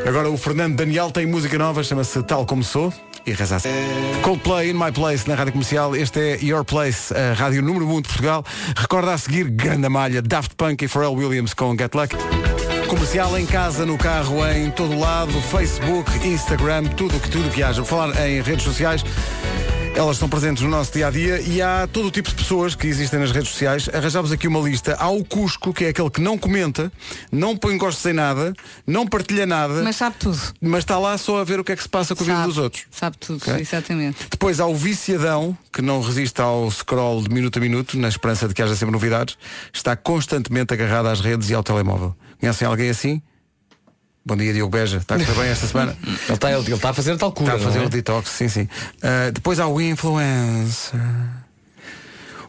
Agora 0.08 0.30
o 0.30 0.38
Fernando 0.38 0.76
Daniel 0.76 1.12
tem 1.12 1.26
música 1.26 1.58
nova, 1.58 1.84
chama-se 1.84 2.22
Tal 2.24 2.46
Como 2.46 2.64
Sou. 2.64 2.94
E 3.28 3.34
assim. 3.34 3.70
Coldplay 4.22 4.70
in 4.70 4.76
My 4.76 4.90
Place 4.90 5.28
na 5.28 5.36
Rádio 5.36 5.52
Comercial. 5.52 5.94
Este 5.94 6.18
é 6.18 6.40
Your 6.42 6.64
Place, 6.64 7.14
a 7.14 7.34
rádio 7.34 7.62
número 7.62 7.86
1 7.86 8.02
de 8.02 8.08
Portugal. 8.08 8.46
Recorda 8.74 9.14
a 9.14 9.18
seguir, 9.18 9.50
grande 9.50 9.90
malha, 9.90 10.22
Daft 10.22 10.56
Punk 10.56 10.86
e 10.86 10.88
Pharrell 10.88 11.14
Williams 11.14 11.54
com 11.54 11.76
Get 11.78 11.94
Lucky. 11.94 12.16
Comercial 12.88 13.38
em 13.38 13.46
casa, 13.46 13.86
no 13.86 13.98
carro, 13.98 14.48
em 14.48 14.72
todo 14.72 14.98
lado, 14.98 15.34
Facebook, 15.42 16.10
Instagram, 16.26 16.86
tudo 16.86 17.20
que 17.20 17.30
tudo 17.30 17.50
que 17.50 17.62
haja. 17.62 17.82
Por 17.82 17.90
falar 17.90 18.30
em 18.30 18.42
redes 18.42 18.64
sociais, 18.64 19.04
elas 19.98 20.18
estão 20.18 20.30
presentes 20.30 20.62
no 20.62 20.70
nosso 20.70 20.94
dia 20.94 21.08
a 21.08 21.10
dia 21.10 21.42
e 21.42 21.60
há 21.60 21.88
todo 21.92 22.08
o 22.08 22.12
tipo 22.12 22.30
de 22.30 22.36
pessoas 22.36 22.76
que 22.76 22.86
existem 22.86 23.20
nas 23.20 23.32
redes 23.32 23.50
sociais. 23.50 23.90
Arranjámos 23.92 24.32
aqui 24.32 24.48
uma 24.48 24.60
lista. 24.60 24.96
Há 25.00 25.10
o 25.10 25.26
Cusco, 25.26 25.74
que 25.74 25.86
é 25.86 25.90
aquele 25.90 26.10
que 26.12 26.22
não 26.22 26.38
comenta, 26.38 26.92
não 27.32 27.58
põe 27.58 27.76
gosto 27.78 28.00
sem 28.00 28.14
nada, 28.14 28.54
não 28.86 29.08
partilha 29.08 29.46
nada, 29.48 29.82
Mas 29.84 29.96
sabe 29.96 30.16
tudo. 30.20 30.40
mas 30.62 30.80
está 30.80 31.00
lá 31.00 31.18
só 31.18 31.40
a 31.40 31.44
ver 31.44 31.60
o 31.60 31.64
que 31.64 31.72
é 31.72 31.76
que 31.76 31.82
se 31.82 31.90
passa 31.90 32.16
com 32.16 32.24
a 32.24 32.28
vida 32.28 32.44
dos 32.44 32.60
outros. 32.60 32.84
Sabe 32.92 33.18
tudo, 33.18 33.42
Ok. 33.42 33.56
exatamente. 33.60 34.28
Depois 34.30 34.60
há 34.60 34.68
o 34.68 34.76
viciadão, 34.76 35.58
que 35.74 35.82
não 35.82 36.00
resiste 36.00 36.40
ao 36.42 36.70
scroll 36.70 37.24
de 37.24 37.30
minuto 37.34 37.58
a 37.58 37.60
minuto, 37.62 37.98
na 37.98 38.08
esperança 38.08 38.48
de 38.48 38.54
que 38.54 38.62
haja 38.62 38.76
sempre 38.76 38.94
novidades, 38.94 39.36
está 39.74 39.96
constantemente 39.96 40.74
agarrado 40.74 41.08
às 41.08 41.22
redes 41.22 41.50
e 41.50 41.56
ao 41.56 41.64
telemóvel. 41.64 42.16
Conhecem 42.40 42.68
alguém 42.68 42.90
assim? 42.92 43.20
Bom 44.28 44.36
dia, 44.36 44.52
Diogo 44.52 44.70
Beja. 44.70 44.98
Está 44.98 45.16
a 45.16 45.20
correr 45.20 45.36
bem 45.36 45.50
esta 45.52 45.68
semana? 45.68 45.96
Ele 46.04 46.34
está 46.34 46.52
ele 46.52 46.74
está 46.74 46.90
a 46.90 46.94
fazer 46.94 47.18
tal 47.18 47.32
cura. 47.32 47.56
Está 47.56 47.64
a 47.64 47.72
fazer 47.72 47.82
é? 47.82 47.86
o 47.86 47.90
detox, 47.90 48.30
sim, 48.30 48.50
sim. 48.50 48.68
Ah, 49.02 49.32
depois 49.32 49.58
há 49.58 49.68
o 49.68 49.80
influencer. 49.80 51.00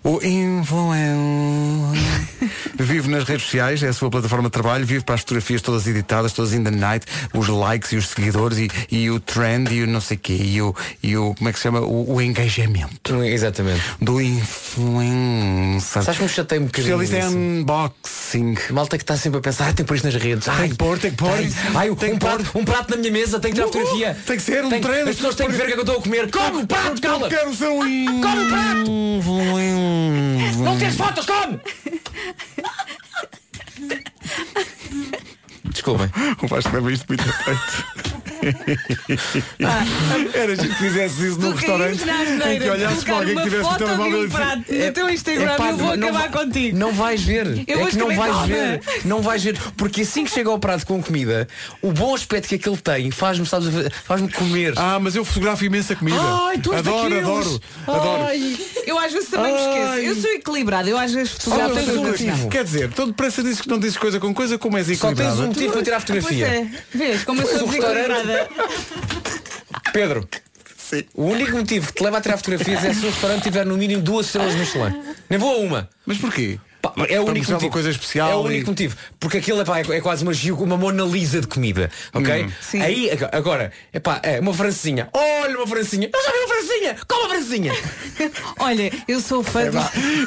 O 0.04 0.20
influencer. 0.24 1.98
vive 2.78 3.08
nas 3.08 3.24
redes 3.24 3.44
sociais, 3.44 3.82
é 3.82 3.88
a 3.88 3.92
sua 3.92 4.10
plataforma 4.10 4.44
de 4.44 4.52
trabalho, 4.52 4.86
vive 4.86 5.04
para 5.04 5.16
as 5.16 5.20
fotografias 5.22 5.60
todas 5.60 5.86
editadas, 5.86 6.32
todas 6.32 6.52
in 6.52 6.62
the 6.62 6.70
night, 6.70 7.04
os 7.34 7.48
likes 7.48 7.92
e 7.92 7.96
os 7.96 8.08
seguidores 8.08 8.58
e, 8.58 8.70
e 8.90 9.10
o 9.10 9.18
trend 9.20 9.72
e 9.74 9.82
o 9.82 9.86
não 9.86 10.00
sei 10.00 10.16
quê, 10.16 10.34
e 10.40 10.62
o, 10.62 10.74
e 11.02 11.16
o 11.16 11.34
como 11.34 11.48
é 11.48 11.52
que 11.52 11.58
se 11.58 11.64
chama? 11.64 11.80
O, 11.80 12.14
o 12.14 12.22
engajamento. 12.22 13.22
Exatamente. 13.24 13.82
Do 14.00 14.20
influencer. 14.20 16.02
Sabes 16.02 16.18
que 16.18 16.22
me 16.22 16.28
chatei 16.28 16.58
um 16.58 16.64
bocadinho 16.66 17.02
Especialista 17.02 17.36
em 17.36 17.60
unboxing. 17.60 18.56
Malta 18.70 18.96
que 18.96 19.02
está 19.02 19.16
sempre 19.16 19.38
a 19.38 19.42
pensar, 19.42 19.68
ah, 19.68 19.72
tem 19.72 19.84
pôr 19.84 19.96
isto 19.96 20.04
nas 20.04 20.14
redes. 20.14 20.48
Ai, 20.48 20.60
Tem 20.60 20.68
que 20.70 20.76
pôr, 20.76 20.98
tem 20.98 21.10
que 21.10 21.16
pôr. 21.16 21.30
Ai, 21.30 21.52
ai, 21.74 21.90
um, 21.90 21.94
Tem 21.96 22.12
um 22.14 22.18
prato, 22.18 22.44
um 22.54 22.64
prato 22.64 22.90
na 22.90 22.96
minha 22.96 23.12
mesa, 23.12 23.40
tem 23.40 23.50
que 23.50 23.56
tirar 23.56 23.66
fotografia. 23.68 24.16
tem 24.26 24.36
que 24.36 24.42
ser 24.42 24.64
um 24.64 24.70
Tem- 24.70 24.80
treino. 24.80 25.10
As 25.10 25.16
pessoas 25.16 25.34
têm 25.34 25.46
que 25.46 25.52
ver 25.52 25.64
o 25.64 25.66
que 25.66 25.72
é 25.72 25.76
eu 25.76 25.80
estou 25.80 25.96
a 25.96 26.02
comer. 26.02 26.30
Come 26.30 26.62
o 26.62 26.66
prato, 26.66 27.00
cala! 27.00 27.26
Eu 27.26 27.30
quero 27.30 27.54
ser 27.54 27.68
um 27.68 27.78
Come 28.20 28.44
o 28.44 28.48
prato! 28.48 29.97
Não 30.58 30.78
tens 30.78 30.96
fotos, 30.96 31.26
come! 31.26 31.60
Desculpem. 35.64 36.10
O 36.42 36.46
Vasco 36.46 36.74
leva 36.74 36.92
isto 36.92 37.06
muito 37.08 37.22
a 37.28 37.32
peito. 37.44 38.27
Era 40.34 40.54
gente 40.56 40.68
que 40.68 40.74
fizesse 40.76 41.26
isso 41.28 41.38
num 41.40 41.52
restaurante 41.52 42.02
em 42.02 42.58
que 42.58 42.64
de 42.64 42.70
olhasses 42.70 43.04
para 43.04 43.14
alguém 43.14 43.36
que 43.36 43.42
tivesse 43.42 43.64
o 43.68 43.74
telemóvel 43.76 44.20
um 44.20 44.24
e 44.24 44.28
prato 44.28 44.56
no 44.72 44.92
teu 44.92 45.10
Instagram 45.10 45.54
Epá, 45.54 45.68
eu 45.70 45.76
vou 45.76 45.96
não 45.96 46.08
acabar 46.08 46.30
contigo. 46.30 46.78
Não 46.78 46.92
vais 46.92 47.22
ver. 47.22 47.64
Eu 47.66 47.86
é 47.86 47.90
que 47.90 47.96
não 47.96 48.14
vais 48.14 48.34
come. 48.34 48.46
ver. 48.52 48.80
Não 49.04 49.22
vais 49.22 49.42
ver. 49.44 49.58
Porque 49.76 50.02
assim 50.02 50.24
que 50.24 50.30
chega 50.30 50.50
ao 50.50 50.58
prato 50.58 50.86
com 50.86 51.02
comida, 51.02 51.46
o 51.82 51.92
bom 51.92 52.14
aspecto 52.14 52.48
que 52.48 52.54
aquele 52.56 52.76
tem 52.76 53.10
faz-me, 53.10 53.46
sabes, 53.46 53.68
faz-me 54.04 54.30
comer. 54.30 54.74
Ah, 54.76 54.98
mas 55.00 55.14
eu 55.16 55.24
fotografo 55.24 55.64
imensa 55.64 55.94
comida. 55.96 56.18
Ai, 56.20 56.58
tu 56.58 56.72
és 56.72 56.80
adoro, 56.80 57.02
daqueles. 57.10 57.26
adoro, 57.28 57.60
adoro. 57.86 58.22
Ai. 58.24 58.56
Eu 58.86 58.98
às 58.98 59.12
vezes 59.12 59.28
também 59.28 59.52
me 59.52 59.58
esqueço. 59.60 59.88
Ai. 59.90 60.08
Eu 60.08 60.14
sou 60.14 60.30
equilibrada, 60.32 60.88
eu 60.88 60.98
às 60.98 61.12
vezes 61.12 61.32
Ah, 61.36 61.40
fotografo 61.40 61.74
tens 61.74 61.88
as 61.88 61.96
um 61.96 62.04
motivo. 62.04 62.48
Quer 62.48 62.64
dizer, 62.64 62.90
todo 62.92 63.08
depressa 63.08 63.42
dizes 63.42 63.60
que 63.60 63.68
não 63.68 63.78
dizes 63.78 63.96
coisa 63.96 64.18
com 64.20 64.32
coisa, 64.34 64.58
como 64.58 64.76
és 64.78 64.86
Só 64.86 64.92
equilibrada. 64.92 65.30
tens 65.30 65.40
um 65.44 65.46
motivo 65.48 65.72
para 65.72 65.82
tirar 65.82 66.02
Pois 66.04 66.18
fotografia. 66.22 66.46
é, 66.46 66.66
vês 66.96 67.24
como 67.24 67.40
eu 67.40 67.46
Pois 67.46 67.58
sou 67.58 67.68
o 67.68 67.70
restaurante- 67.70 68.08
desequilibrada. 68.08 68.37
Pedro. 69.92 70.28
O 71.14 71.24
único 71.24 71.56
motivo 71.56 71.86
que 71.88 71.92
te 71.92 72.02
leva 72.02 72.18
a 72.18 72.20
tirar 72.20 72.38
fotografias 72.38 72.84
é 72.84 72.94
se 72.94 73.04
o 73.04 73.10
restaurante 73.10 73.42
tiver 73.42 73.66
no 73.66 73.76
mínimo 73.76 74.02
duas 74.02 74.26
estrelas 74.26 74.54
Michelin. 74.54 75.02
Nem 75.28 75.38
vou 75.38 75.54
a 75.54 75.58
uma. 75.58 75.90
Mas 76.06 76.16
porquê? 76.18 76.58
Pá, 76.90 77.06
é 77.08 77.20
o 77.20 77.24
Para 77.24 77.32
único 77.32 77.52
motivo. 77.52 77.70
coisa 77.72 77.90
especial 77.90 78.30
É 78.30 78.34
o 78.36 78.42
e- 78.50 78.54
único 78.54 78.70
motivo. 78.70 78.96
Porque 79.20 79.38
aquilo 79.38 79.60
epá, 79.60 79.78
é, 79.80 79.82
é 79.96 80.00
quase 80.00 80.22
uma, 80.24 80.32
uma 80.64 80.76
Mona 80.76 81.04
Lisa 81.04 81.40
de 81.40 81.46
comida. 81.46 81.90
Ok? 82.12 82.44
Hum. 82.44 82.50
Sim. 82.60 82.80
Aí, 82.82 83.10
ag- 83.10 83.28
agora, 83.32 83.72
epá, 83.92 84.20
é 84.22 84.40
uma 84.40 84.52
francesinha. 84.54 85.08
Olha 85.12 85.56
uma 85.56 85.66
francesinha. 85.66 86.10
Eu 86.12 86.22
já 86.22 86.30
vi 86.32 86.38
uma 86.38 86.48
francesinha. 86.48 86.96
Como 87.06 87.20
uma 87.22 87.28
francesinha? 87.30 87.72
Olha, 88.58 88.92
eu 89.06 89.20
sou 89.20 89.42
fã 89.42 89.62
É 89.62 89.70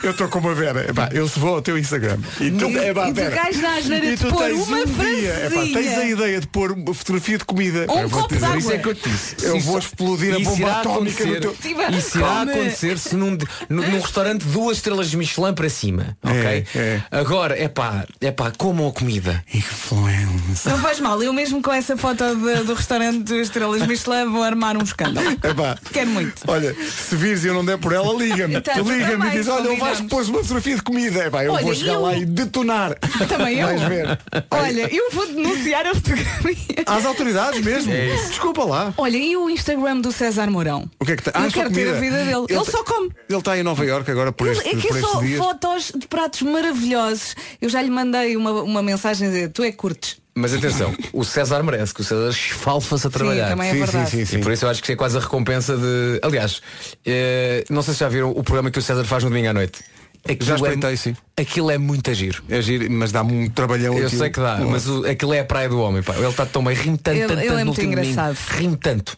eu 0.03 0.11
estou 0.11 0.27
com 0.27 0.39
uma 0.39 0.53
Vera. 0.55 0.85
É 0.89 0.93
pá, 0.93 1.09
eu 1.13 1.27
se 1.27 1.39
vou 1.39 1.55
ao 1.55 1.61
teu 1.61 1.77
Instagram 1.77 2.17
e 2.39 2.51
tu, 2.51 2.69
E- 2.69 2.77
é 2.77 2.93
pá, 2.93 3.09
e 3.09 3.13
tu 3.13 3.21
cais 3.31 3.61
na 3.61 3.75
asneira 3.75 4.05
e 4.05 4.15
de 4.15 4.17
tu 4.17 4.29
pôr 4.29 4.43
tens 4.43 4.67
uma 4.67 4.77
um 4.77 4.81
é 4.81 5.49
pá, 5.49 5.61
tens 5.61 5.97
a 5.97 6.05
ideia 6.05 6.39
de 6.39 6.47
pôr 6.47 6.71
uma 6.71 6.93
fotografia 6.93 7.37
de 7.37 7.45
comida. 7.45 7.85
Um 7.89 7.99
Eu 7.99 8.07
vou 8.09 8.21
copo 8.21 8.33
dizer, 8.35 8.51
de 8.51 8.57
isso 8.59 8.71
é 8.71 8.75
água. 8.75 8.83
que 8.83 8.89
eu 8.89 8.95
te 8.95 9.09
disse. 9.09 9.35
Eu 9.45 9.59
vou 9.59 9.79
explodir 9.79 10.35
a 10.35 10.39
bomba 10.39 10.71
atómica 10.71 11.25
no 11.25 11.31
acontecer. 11.37 11.39
teu. 11.39 11.97
Isso 11.97 12.17
irá 12.17 12.41
acontecer 12.41 12.97
se 12.97 13.15
num, 13.15 13.37
num, 13.69 13.89
num 13.89 13.99
restaurante 13.99 14.43
duas 14.45 14.77
estrelas 14.77 15.09
de 15.09 15.17
Michelin 15.17 15.53
para 15.53 15.69
cima. 15.69 16.17
Ok? 16.23 16.50
É, 16.51 16.65
é. 16.75 17.01
Agora, 17.11 17.57
é 17.57 17.67
pá, 17.67 18.05
é 18.19 18.31
pá, 18.31 18.51
comam 18.57 18.87
a 18.87 18.91
comida. 18.91 19.43
Influencer. 19.53 20.71
Não 20.71 20.79
faz 20.79 20.99
mal, 20.99 21.21
eu 21.21 21.33
mesmo 21.33 21.61
com 21.61 21.71
essa 21.71 21.95
foto 21.97 22.23
de- 22.35 22.63
do 22.63 22.73
restaurante 22.73 23.23
de 23.23 23.41
Estrelas 23.41 23.85
Michelin 23.85 24.25
vou 24.31 24.43
armar 24.43 24.77
um 24.77 24.83
escândalo. 24.83 25.27
É 25.43 25.53
pá. 25.53 25.77
Quero 25.91 26.09
muito. 26.09 26.41
Olha, 26.47 26.73
se 26.75 27.15
vires 27.15 27.43
e 27.43 27.47
eu 27.47 27.53
não 27.53 27.63
der 27.65 27.77
por 27.77 27.93
ela, 27.93 28.13
liga-me. 28.13 28.55
Então, 28.55 28.83
liga-me 28.83 29.27
e 29.27 29.31
diz, 29.31 29.47
olha, 29.47 29.67
eu 29.67 29.77
vais 29.77 30.01
pôr 30.01 30.23
uma 30.23 30.39
fotografia 30.39 30.75
de 30.75 30.81
comida. 30.81 31.23
É 31.23 31.29
pá, 31.29 31.43
eu 31.43 31.53
Olha, 31.53 31.63
vou 31.63 31.75
chegar 31.75 31.93
eu- 31.93 32.01
lá 32.01 32.15
e 32.15 32.25
detonar. 32.25 32.95
Também 33.27 33.59
eu. 33.59 33.67
Vais 33.67 33.81
ver. 33.83 34.19
Olha, 34.51 34.93
eu 34.95 35.11
vou 35.11 35.25
denunciar 35.27 35.85
a 35.87 35.93
fotografia. 35.95 36.83
Às 36.85 37.05
autoridades 37.05 37.61
mesmo. 37.61 37.91
É. 37.91 38.15
Desculpa 38.27 38.63
lá. 38.63 38.93
Olha, 38.97 39.17
e 39.17 39.35
o 39.37 39.49
Instagram 39.49 39.99
do 40.01 40.11
César 40.11 40.49
Mourão? 40.49 40.89
O 40.99 41.05
que 41.05 41.13
é 41.13 41.15
que 41.15 41.23
tem? 41.23 41.33
Eu 41.41 41.49
só 41.49 41.57
quero 41.57 41.69
ter 41.71 41.85
comida. 41.85 41.97
a 41.97 41.99
vida 41.99 42.17
dele. 42.25 42.45
Ele, 42.49 42.63
te- 42.65 42.71
só 42.71 42.83
come. 42.83 43.11
Ele 43.29 43.39
está 43.39 43.57
em 43.57 43.63
Nova 43.63 43.85
Iorque 43.85 44.11
agora 44.11 44.31
por, 44.31 44.47
Ele- 44.47 44.57
este, 44.57 44.69
é 44.69 44.75
que 44.75 44.87
por 44.87 44.97
é 44.97 45.01
só 45.01 45.21
dias. 45.21 45.37
fotos 45.37 45.91
de 45.95 46.07
pratos 46.07 46.30
maravilhosos. 46.41 47.35
Eu 47.61 47.67
já 47.69 47.81
lhe 47.81 47.89
mandei 47.89 48.37
uma, 48.37 48.51
uma 48.63 48.81
mensagem 48.81 49.27
a 49.27 49.31
dizer, 49.31 49.49
tu 49.49 49.63
é 49.63 49.71
que 49.71 49.77
curtes. 49.77 50.17
Mas 50.33 50.53
atenção, 50.53 50.95
o 51.11 51.25
César 51.25 51.61
merece, 51.61 51.93
que 51.93 51.99
o 51.99 52.03
César 52.05 52.29
esfalfa-se 52.29 53.05
a 53.05 53.09
trabalhar. 53.09 53.49
também 53.49 53.67
é 53.69 53.73
Sim, 53.73 53.79
verdade. 53.79 54.09
sim, 54.09 54.17
sim, 54.19 54.25
sim. 54.25 54.37
E 54.37 54.41
por 54.41 54.53
isso 54.53 54.63
eu 54.63 54.69
acho 54.69 54.79
que 54.81 54.85
isso 54.85 54.93
é 54.93 54.95
quase 54.95 55.17
a 55.17 55.19
recompensa 55.19 55.75
de. 55.75 56.19
Aliás, 56.23 56.61
eh, 57.05 57.65
não 57.69 57.81
sei 57.81 57.93
se 57.93 57.99
já 57.99 58.07
viram 58.07 58.31
o 58.31 58.41
programa 58.41 58.71
que 58.71 58.79
o 58.79 58.81
César 58.81 59.03
faz 59.03 59.23
no 59.25 59.29
domingo 59.29 59.49
à 59.49 59.53
noite. 59.53 59.83
Aquilo 60.23 60.45
Já 60.45 60.53
é- 60.53 60.55
espreitei, 60.55 60.95
sim. 60.97 61.15
Aquilo 61.35 61.69
é 61.71 61.77
muito 61.77 62.13
giro. 62.13 62.43
É 62.47 62.61
giro, 62.61 62.89
mas 62.91 63.11
dá-me 63.11 63.33
um 63.33 63.49
trabalhão 63.49 63.97
Eu 63.97 64.05
aquilo. 64.05 64.21
sei 64.21 64.29
que 64.29 64.39
dá, 64.39 64.57
mas 64.59 64.87
o- 64.87 65.05
aquilo 65.05 65.33
é 65.33 65.39
a 65.39 65.45
praia 65.45 65.67
do 65.67 65.79
homem. 65.81 66.01
Pá. 66.01 66.15
Ele 66.15 66.27
está 66.27 66.45
tão 66.45 66.63
bem, 66.63 66.75
rime 66.75 66.97
tanto, 66.97 67.17
Ele- 67.17 67.27
tanto, 67.27 67.39
ele 67.39 67.47
tanto 67.47 67.59
é 67.59 67.63
no 67.63 67.73
muito 67.73 67.81
engraçado. 67.81 68.37
Rime 68.51 68.77
tanto. 68.77 69.17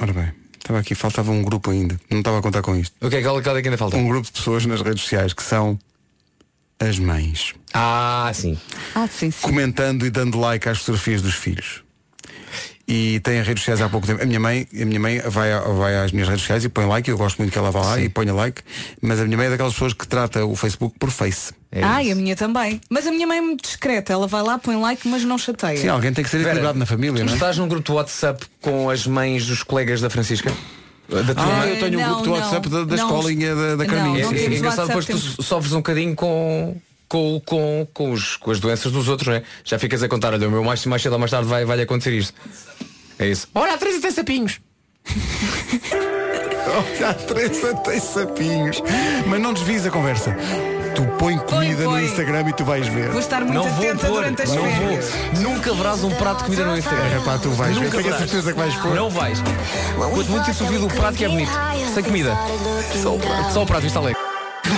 Ora 0.00 0.12
bem, 0.14 0.32
estava 0.56 0.78
aqui, 0.78 0.94
faltava 0.94 1.30
um 1.30 1.42
grupo 1.42 1.70
ainda. 1.72 2.00
Não 2.08 2.20
estava 2.20 2.38
a 2.38 2.42
contar 2.42 2.62
com 2.62 2.74
isto. 2.74 2.94
O 3.02 3.10
que 3.10 3.16
é 3.16 3.20
que, 3.20 3.26
é 3.28 3.42
que 3.42 3.48
ainda 3.68 3.76
falta? 3.76 3.96
Um 3.96 4.08
grupo 4.08 4.26
de 4.26 4.32
pessoas 4.32 4.64
nas 4.64 4.80
redes 4.80 5.02
sociais 5.02 5.32
que 5.34 5.42
são 5.42 5.78
as 6.80 6.98
mães. 6.98 7.54
Ah, 7.74 8.30
sim. 8.34 8.56
Ah, 8.94 9.06
sim, 9.08 9.30
sim. 9.30 9.40
Comentando 9.42 10.06
e 10.06 10.10
dando 10.10 10.38
like 10.38 10.68
às 10.68 10.78
fotografias 10.78 11.22
dos 11.22 11.34
filhos. 11.34 11.82
E 12.90 13.20
tem 13.20 13.38
as 13.38 13.46
redes 13.46 13.62
sociais 13.62 13.82
há 13.82 13.88
pouco 13.90 14.06
tempo. 14.06 14.22
A 14.22 14.24
minha 14.24 14.40
mãe, 14.40 14.66
a 14.80 14.84
minha 14.86 14.98
mãe 14.98 15.20
vai, 15.26 15.52
a- 15.52 15.60
vai 15.60 15.94
às 15.98 16.10
minhas 16.10 16.26
redes 16.26 16.40
sociais 16.42 16.64
e 16.64 16.70
põe 16.70 16.86
like, 16.86 17.10
eu 17.10 17.18
gosto 17.18 17.36
muito 17.36 17.52
que 17.52 17.58
ela 17.58 17.70
vá 17.70 17.80
lá 17.82 18.00
e 18.00 18.08
ponha 18.08 18.32
like, 18.32 18.62
mas 19.02 19.20
a 19.20 19.24
minha 19.26 19.36
mãe 19.36 19.46
é 19.46 19.50
daquelas 19.50 19.74
pessoas 19.74 19.92
que 19.92 20.08
trata 20.08 20.42
o 20.46 20.56
Facebook 20.56 20.98
por 20.98 21.10
Face. 21.10 21.52
É 21.70 21.82
ah, 21.82 22.02
e 22.02 22.06
isso. 22.06 22.12
a 22.18 22.22
minha 22.22 22.34
também. 22.34 22.80
Mas 22.88 23.06
a 23.06 23.10
minha 23.10 23.26
mãe 23.26 23.38
é 23.38 23.42
muito 23.42 23.60
discreta. 23.62 24.10
Ela 24.14 24.26
vai 24.26 24.42
lá, 24.42 24.58
põe 24.58 24.74
like, 24.80 25.06
mas 25.06 25.22
não 25.22 25.36
chateia. 25.36 25.76
Sim, 25.76 25.88
alguém 25.88 26.14
tem 26.14 26.24
que 26.24 26.30
ser 26.30 26.40
equilibrado 26.40 26.78
na 26.78 26.86
família, 26.86 27.20
Tu 27.20 27.26
não 27.26 27.32
é? 27.32 27.36
estás 27.36 27.58
num 27.58 27.68
grupo 27.68 27.84
de 27.84 27.92
WhatsApp 27.92 28.46
com 28.62 28.88
as 28.88 29.06
mães 29.06 29.44
dos 29.46 29.62
colegas 29.62 30.00
da 30.00 30.08
Francisca? 30.08 30.50
Da 31.08 31.34
tua 31.34 31.42
Ah, 31.42 31.56
mãe? 31.58 31.70
eu 31.70 31.78
tenho 31.80 31.98
um 31.98 32.02
Não, 32.02 32.08
grupo 32.08 32.22
do 32.22 32.30
não, 32.30 32.36
WhatsApp 32.38 32.68
da, 32.68 32.84
da 32.84 32.96
não. 32.96 33.06
escolinha 33.06 33.54
da, 33.54 33.76
da 33.76 33.86
Carminha. 33.86 34.24
não 34.24 34.32
É, 34.32 34.36
sim, 34.36 34.44
é 34.44 34.48
sim. 34.50 34.56
engraçado 34.56 34.86
depois 34.88 35.06
tu 35.06 35.42
sofres 35.42 35.72
um 35.72 35.78
bocadinho 35.78 36.14
com 36.14 36.76
com, 37.08 37.40
com, 37.46 37.88
com, 37.94 38.12
os, 38.12 38.36
com 38.36 38.50
as 38.50 38.60
doenças 38.60 38.92
dos 38.92 39.08
outros, 39.08 39.26
não 39.28 39.34
é? 39.36 39.42
Já 39.64 39.78
ficas 39.78 40.02
a 40.02 40.08
contar, 40.08 40.34
olha, 40.34 40.46
o 40.46 40.50
meu 40.50 40.62
mais, 40.62 40.84
mais 40.84 41.00
cedo 41.00 41.14
ou 41.14 41.18
mais 41.18 41.30
tarde 41.30 41.48
vai, 41.48 41.64
vai 41.64 41.80
acontecer 41.80 42.12
isto. 42.12 42.34
É 43.18 43.26
isso. 43.26 43.48
Olha, 43.54 43.72
a 43.72 43.78
Teresa 43.78 44.00
tem 44.02 44.10
sapinhos. 44.10 44.60
Olha, 46.70 47.08
a 47.10 47.14
Teresa 47.14 47.74
tem 47.76 47.98
sapinhos. 47.98 48.82
Mas 49.26 49.40
não 49.40 49.54
desvies 49.54 49.86
a 49.86 49.90
conversa. 49.90 50.36
Tu 50.98 51.06
põe 51.16 51.38
comida 51.38 51.84
no 51.84 51.90
põe. 51.90 52.04
Instagram 52.06 52.48
e 52.48 52.52
tu 52.52 52.64
vais 52.64 52.88
ver. 52.88 53.10
Vou 53.10 53.20
estar 53.20 53.44
muito 53.44 53.54
não 53.54 53.72
vou 53.72 53.88
atenta 53.88 54.06
pôr, 54.08 54.14
durante 54.14 54.42
as 54.42 54.48
não 54.48 54.64
férias. 54.64 55.10
vou. 55.10 55.42
Nunca 55.42 55.72
verás 55.72 56.02
um 56.02 56.10
prato 56.10 56.38
de 56.38 56.44
comida 56.46 56.64
no 56.64 56.76
Instagram. 56.76 57.04
É 57.04 57.20
pá, 57.24 57.38
tu 57.38 57.50
vais 57.50 57.78
ver. 57.78 57.84
Nunca 57.84 57.98
Tenho 57.98 58.14
a 58.14 58.18
certeza 58.18 58.52
que 58.52 58.58
vais 58.58 58.74
pôr. 58.74 58.94
Não 58.96 59.08
vais. 59.08 59.38
Quanto 59.96 60.28
muito 60.28 60.50
isso 60.50 60.64
ouvido 60.64 60.86
o 60.86 60.88
prato 60.88 61.16
que 61.16 61.24
é 61.24 61.28
bonito. 61.28 61.52
Sem 61.94 62.02
comida. 62.02 62.36
Só 63.00 63.14
o 63.14 63.20
prato. 63.20 63.52
Só 63.52 63.62
o 63.62 63.66
prato, 63.66 63.86
isto 63.86 63.96
está 63.96 64.00
alegre. 64.00 64.20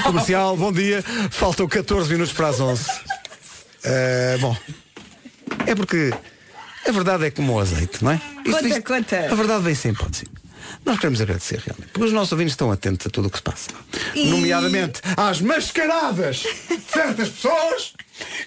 Comercial, 0.03 0.57
bom 0.59 0.71
dia. 0.71 1.03
Faltam 1.31 1.66
14 1.66 2.12
minutos 2.12 2.35
para 2.35 2.49
as 2.49 2.61
11. 2.61 2.85
Eh, 3.83 4.37
bom, 4.43 4.55
é 5.66 5.75
porque 5.75 6.12
a 6.87 6.93
verdade 6.93 7.25
é 7.25 7.31
como 7.31 7.55
o 7.55 7.59
azeite, 7.59 8.05
não 8.05 8.11
é? 8.11 8.21
Conta, 8.45 8.83
conta. 8.83 9.33
A 9.33 9.35
verdade 9.35 9.64
vem 9.64 9.75
sempre 9.75 10.05
ao 10.05 10.11
de 10.11 10.18
cima. 10.18 10.39
Nós 10.85 10.97
queremos 10.99 11.21
agradecer 11.21 11.61
realmente, 11.64 11.91
porque 11.93 12.07
os 12.07 12.12
nossos 12.12 12.33
ouvintes 12.33 12.53
estão 12.53 12.71
atentos 12.71 13.07
a 13.07 13.11
tudo 13.11 13.29
o 13.29 13.31
que 13.31 13.39
se 13.39 13.43
passa. 13.43 13.71
E- 14.14 14.27
Nomeadamente 14.31 15.01
às 15.16 15.41
mascaradas 15.41 16.37
de 16.68 16.81
certas 16.93 17.29
pessoas 17.29 17.93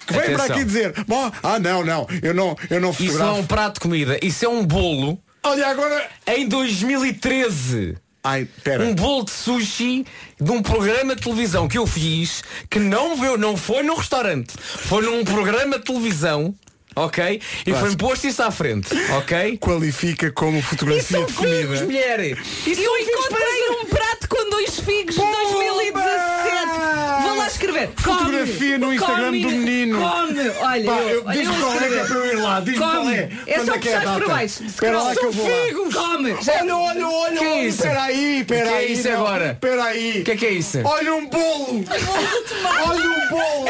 que 0.06 0.12
vêm 0.12 0.22
para 0.22 0.34
Atenção. 0.44 0.56
aqui 0.56 0.64
dizer, 0.64 0.94
bom, 1.06 1.30
ah 1.42 1.58
não, 1.58 1.84
não, 1.84 2.06
eu 2.22 2.34
não, 2.34 2.56
eu 2.70 2.80
não 2.80 2.90
Isso 2.90 3.02
não 3.02 3.08
é 3.08 3.12
fotografo. 3.12 3.40
um 3.40 3.46
prato 3.46 3.74
de 3.74 3.80
comida, 3.80 4.18
isso 4.22 4.44
é 4.44 4.48
um 4.48 4.64
bolo 4.64 5.18
Olha 5.42 5.66
agora. 5.68 6.08
em 6.26 6.48
2013. 6.48 7.96
Ai, 8.26 8.48
pera. 8.62 8.82
Um 8.84 8.94
bolo 8.94 9.24
de 9.26 9.32
sushi 9.32 10.06
de 10.40 10.50
um 10.50 10.62
programa 10.62 11.14
de 11.14 11.20
televisão 11.22 11.68
que 11.68 11.76
eu 11.76 11.86
fiz 11.86 12.42
que 12.70 12.78
não 12.78 13.16
veio, 13.16 13.36
não 13.36 13.54
foi 13.54 13.82
num 13.82 13.94
restaurante, 13.96 14.54
foi 14.58 15.02
num 15.04 15.22
programa 15.24 15.78
de 15.78 15.84
televisão, 15.84 16.54
ok? 16.96 17.40
E 17.66 17.70
Vasco. 17.72 17.86
foi 17.86 17.96
posto 17.96 18.26
isso 18.26 18.42
à 18.42 18.50
frente, 18.50 18.88
ok? 19.16 19.56
Qualifica 19.58 20.30
como 20.32 20.58
E 20.58 20.62
fotografia 20.62 21.02
são 21.18 21.24
de 21.26 21.32
figos, 21.32 21.80
comida. 21.80 21.84
mulher! 21.84 22.20
E 22.20 22.82
Eu 22.82 22.98
encontrei 22.98 23.68
um 23.82 23.86
prato 23.86 24.28
com 24.28 24.50
dois 24.50 24.78
figos 24.80 25.14
de 25.14 25.20
2017. 25.20 26.64
Vou 27.22 27.36
lá 27.36 27.46
escrever. 27.46 27.90
Come, 28.02 28.18
Fotografia 28.18 28.78
no 28.78 28.92
Instagram 28.92 29.24
come, 29.26 29.40
do 29.42 29.50
menino. 29.50 29.98
Come. 29.98 30.48
Olha, 30.60 30.84
Pá, 30.84 30.96
eu, 31.00 31.22
olha, 31.24 31.38
diz-me 31.38 31.54
eu 31.54 31.60
qual 31.66 31.74
é 31.74 31.78
que 31.88 31.94
é 31.94 32.04
para 32.04 32.16
eu 32.16 32.26
ir 32.26 32.36
lá. 32.36 32.62
Qual 32.78 32.90
Come. 32.96 33.14
é. 33.14 33.30
É 33.46 33.54
Quando 33.54 33.66
só 33.66 33.74
é 33.74 33.78
que 33.78 33.88
é 33.88 33.98
puxar 34.00 34.14
para 34.18 34.28
baixo. 34.28 34.64
Espera 34.64 35.02
lá 35.02 35.14
que 35.14 35.24
eu 35.24 35.32
vou 35.32 35.48
lá. 35.48 35.64
figos. 35.66 35.94
Come. 35.94 36.36
Já- 36.42 36.54
Olha, 36.64 36.76
olha, 36.76 37.08
olha, 37.08 37.38
Que 37.38 37.44
é 37.44 37.66
isso? 37.66 37.76
espera 37.82 38.02
aí, 38.02 38.40
espera 38.40 38.66
Que 38.66 38.72
é 38.72 38.76
aí. 38.78 38.92
isso 38.92 39.08
não. 39.08 39.14
agora? 39.16 39.50
Espera 39.52 39.84
aí. 39.84 40.20
O 40.20 40.24
que 40.24 40.30
é 40.30 40.36
que 40.36 40.46
é 40.46 40.50
isso? 40.50 40.80
Olha 40.84 41.14
um 41.14 41.26
bolo. 41.26 41.84
Olha 42.86 43.08
um 43.08 43.28
bolo. 43.28 43.64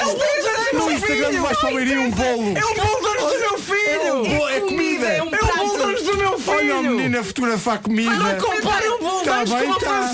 No 0.74 0.90
Instagram 0.92 1.30
do 1.32 1.42
Vasco 1.42 1.60
Palmeirinho 1.62 2.00
um 2.02 2.10
bolo. 2.10 2.56
É 2.58 2.64
um 2.64 2.74
bolo 2.74 3.13
anos 3.18 3.32
do 3.32 3.38
meu 3.38 3.58
filho. 3.58 4.26
É, 4.26 4.56
é 4.56 4.60
comida. 4.60 5.06
É 5.06 5.22
um 5.22 5.30
bolo 5.30 5.76
de 5.76 5.82
anos 5.82 6.02
do 6.02 6.16
meu 6.16 6.38
filho. 6.38 6.56
Olha 6.56 6.74
a 6.76 6.82
menina 6.82 7.20
a 7.20 7.24
fotografar 7.24 7.78
comida. 7.80 8.10
Não 8.10 8.38
compara 8.38 8.94
um 8.94 8.98
bolo 8.98 9.24
Tá 9.24 9.44
com 9.44 9.52
uma 9.52 9.78
tá. 9.78 10.10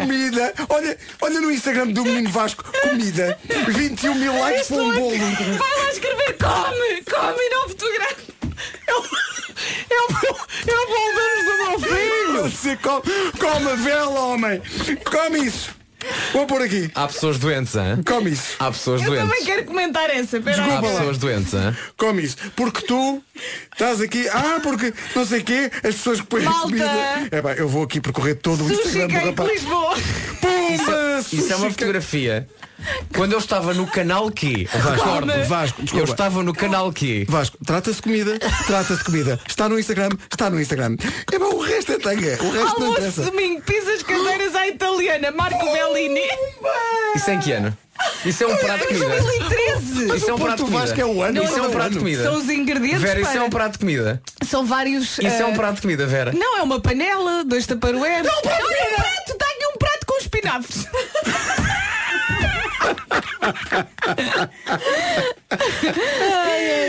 Comida. 0.00 0.54
Olha, 0.68 0.98
olha 1.20 1.40
no 1.40 1.50
Instagram 1.50 1.88
do 1.88 2.04
menino 2.04 2.30
Vasco. 2.30 2.64
Comida. 2.82 3.38
21 3.68 4.14
mil 4.14 4.38
likes 4.38 4.68
para 4.68 4.82
um 4.82 4.92
bolo. 4.92 5.16
Vai 5.18 5.84
lá 5.84 5.90
escrever 5.90 6.36
come, 6.38 7.02
come 7.02 7.42
e 7.42 7.50
não 7.50 7.68
fotografa. 7.68 8.34
É 8.86 8.94
o, 8.94 9.04
é 9.90 10.74
o 10.74 10.86
bolo 10.86 11.20
anos 11.20 11.44
do 11.44 11.56
meu 11.56 11.80
filho. 11.80 12.42
Você 12.42 12.76
come, 12.76 13.02
come 13.38 13.70
a 13.70 13.74
vela, 13.76 14.20
homem. 14.20 14.62
Come 15.10 15.46
isso. 15.46 15.83
Vou 16.32 16.46
pôr 16.46 16.62
aqui. 16.62 16.90
Há 16.94 17.06
pessoas 17.06 17.38
doentes, 17.38 17.74
hein? 17.74 18.02
Come 18.06 18.30
isso. 18.30 18.56
Há 18.58 18.70
pessoas 18.70 19.02
Eu 19.02 19.08
doentes. 19.08 19.28
também 19.28 19.44
quero 19.44 19.64
comentar 19.64 20.10
essa. 20.10 20.40
Pera 20.40 20.56
Há. 20.62 20.66
Desculpa 20.66 20.86
lá. 20.88 20.98
pessoas 20.98 21.18
doentes, 21.18 21.54
hein? 21.54 21.76
Come 21.96 22.22
isso. 22.22 22.36
Porque 22.56 22.82
tu 22.82 23.22
estás 23.72 24.00
aqui. 24.00 24.28
Ah, 24.28 24.60
porque 24.62 24.92
não 25.14 25.24
sei 25.26 25.40
o 25.40 25.44
quê. 25.44 25.70
As 25.76 25.94
pessoas 25.94 26.20
que 26.20 26.26
põem 26.26 26.42
a 26.42 26.50
Malta. 26.50 26.62
comida. 26.62 26.90
É 27.30 27.42
pá, 27.42 27.52
eu 27.54 27.68
vou 27.68 27.84
aqui 27.84 28.00
percorrer 28.00 28.34
todo 28.36 28.64
o 28.64 28.68
Sushi 28.68 28.80
Instagram 28.98 29.06
do 29.06 29.12
Cake 29.12 29.26
rapaz. 29.28 29.52
Lisboa. 29.52 29.94
Pumba! 30.68 31.24
Isso 31.32 31.52
é 31.52 31.56
uma 31.56 31.70
fotografia. 31.70 32.48
Quando 33.16 33.32
eu 33.32 33.38
estava 33.38 33.72
no 33.72 33.86
canal 33.86 34.30
Q, 34.30 34.68
Vasco, 34.72 35.46
Vasco, 35.48 35.80
eu 35.80 35.84
desculpa. 35.84 36.10
estava 36.10 36.42
no 36.42 36.52
canal 36.52 36.92
Q. 36.92 37.24
Vasco, 37.28 37.56
trata-se 37.64 37.96
de 37.96 38.02
comida, 38.02 38.38
trata-se 38.66 38.98
de 38.98 39.04
comida. 39.04 39.40
Está 39.48 39.68
no 39.68 39.78
Instagram, 39.78 40.10
está 40.30 40.50
no 40.50 40.60
Instagram. 40.60 40.96
É 41.32 41.38
bom, 41.38 41.54
o 41.54 41.60
resto 41.60 41.92
é 41.92 41.98
tanga, 41.98 42.38
o 42.42 42.50
resto 42.50 42.80
não 42.80 42.86
Almoço 42.88 42.92
interessa. 42.92 43.22
domingo, 43.22 43.62
pizzas 43.62 44.02
caseiras 44.02 44.54
à 44.54 44.68
italiana, 44.68 45.30
Marco 45.30 45.64
Bellini. 45.72 46.20
Isso 47.14 47.30
é 47.30 47.34
em 47.34 47.40
que 47.40 47.52
ano? 47.52 47.76
Isso 48.24 48.42
é 48.42 48.46
um 48.48 48.56
prato 48.56 48.80
de 48.80 48.86
comida. 48.88 49.06
2013. 49.06 50.16
Isso 50.16 50.30
é 50.30 50.34
um 50.34 50.38
prato 50.38 50.64
de 50.64 50.70
Vasco 50.70 51.00
é 51.00 51.02
comida. 51.02 51.20
o 51.20 51.22
ano, 51.22 51.44
Isso 51.44 51.52
é 51.52 51.56
um 51.56 51.58
não 51.58 51.70
é 51.70 51.72
prato 51.72 51.90
de 51.92 51.98
comida. 51.98 52.22
São 52.24 52.36
os 52.36 52.50
ingredientes 52.50 53.00
Vera, 53.00 53.20
isso 53.20 53.30
é 53.30 53.42
um 53.42 53.50
prato 53.50 53.72
de 53.72 53.78
comida. 53.78 54.22
São 54.48 54.66
vários. 54.66 55.18
Isso 55.18 55.26
é 55.26 55.46
um 55.46 55.52
eh, 55.52 55.54
prato 55.54 55.76
de 55.76 55.82
comida, 55.82 56.06
Vera. 56.06 56.32
Não, 56.32 56.58
é 56.58 56.62
uma 56.62 56.80
panela, 56.80 57.44
dois 57.44 57.66
taparoeiros. 57.66 58.26
Não, 58.26 58.52
Olha 58.52 58.64
um 58.64 58.94
prato, 58.96 59.32
aqui 59.32 59.66
um 59.74 59.78
prato 59.78 59.93
com 60.14 60.18
espinafres. 60.20 60.86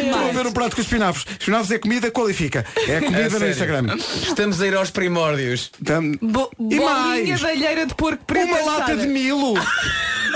Estou 0.05 0.29
a 0.29 0.31
ver 0.31 0.47
o 0.47 0.51
prato 0.51 0.75
com 0.75 0.81
os 0.81 0.87
espinafres. 0.87 1.25
Espinafres 1.39 1.71
é 1.71 1.79
comida, 1.79 2.11
qualifica. 2.11 2.65
É 2.87 2.97
A 2.97 3.01
comida 3.03 3.23
no 3.23 3.29
sério. 3.31 3.49
Instagram. 3.49 3.95
Estamos 3.97 4.61
a 4.61 4.67
ir 4.67 4.75
aos 4.75 4.89
primórdios. 4.91 5.71
Tam- 5.83 6.13
Bo 6.21 6.49
E 6.59 6.77
bolinha 6.77 6.79
mais? 6.89 7.39
de 7.39 7.45
alheira 7.45 7.85
de 7.85 7.95
porco 7.95 8.23
preto 8.25 8.47
Uma 8.47 8.59
lata 8.61 8.83
assada. 8.83 8.97
de 8.97 9.07
Milo. 9.07 9.53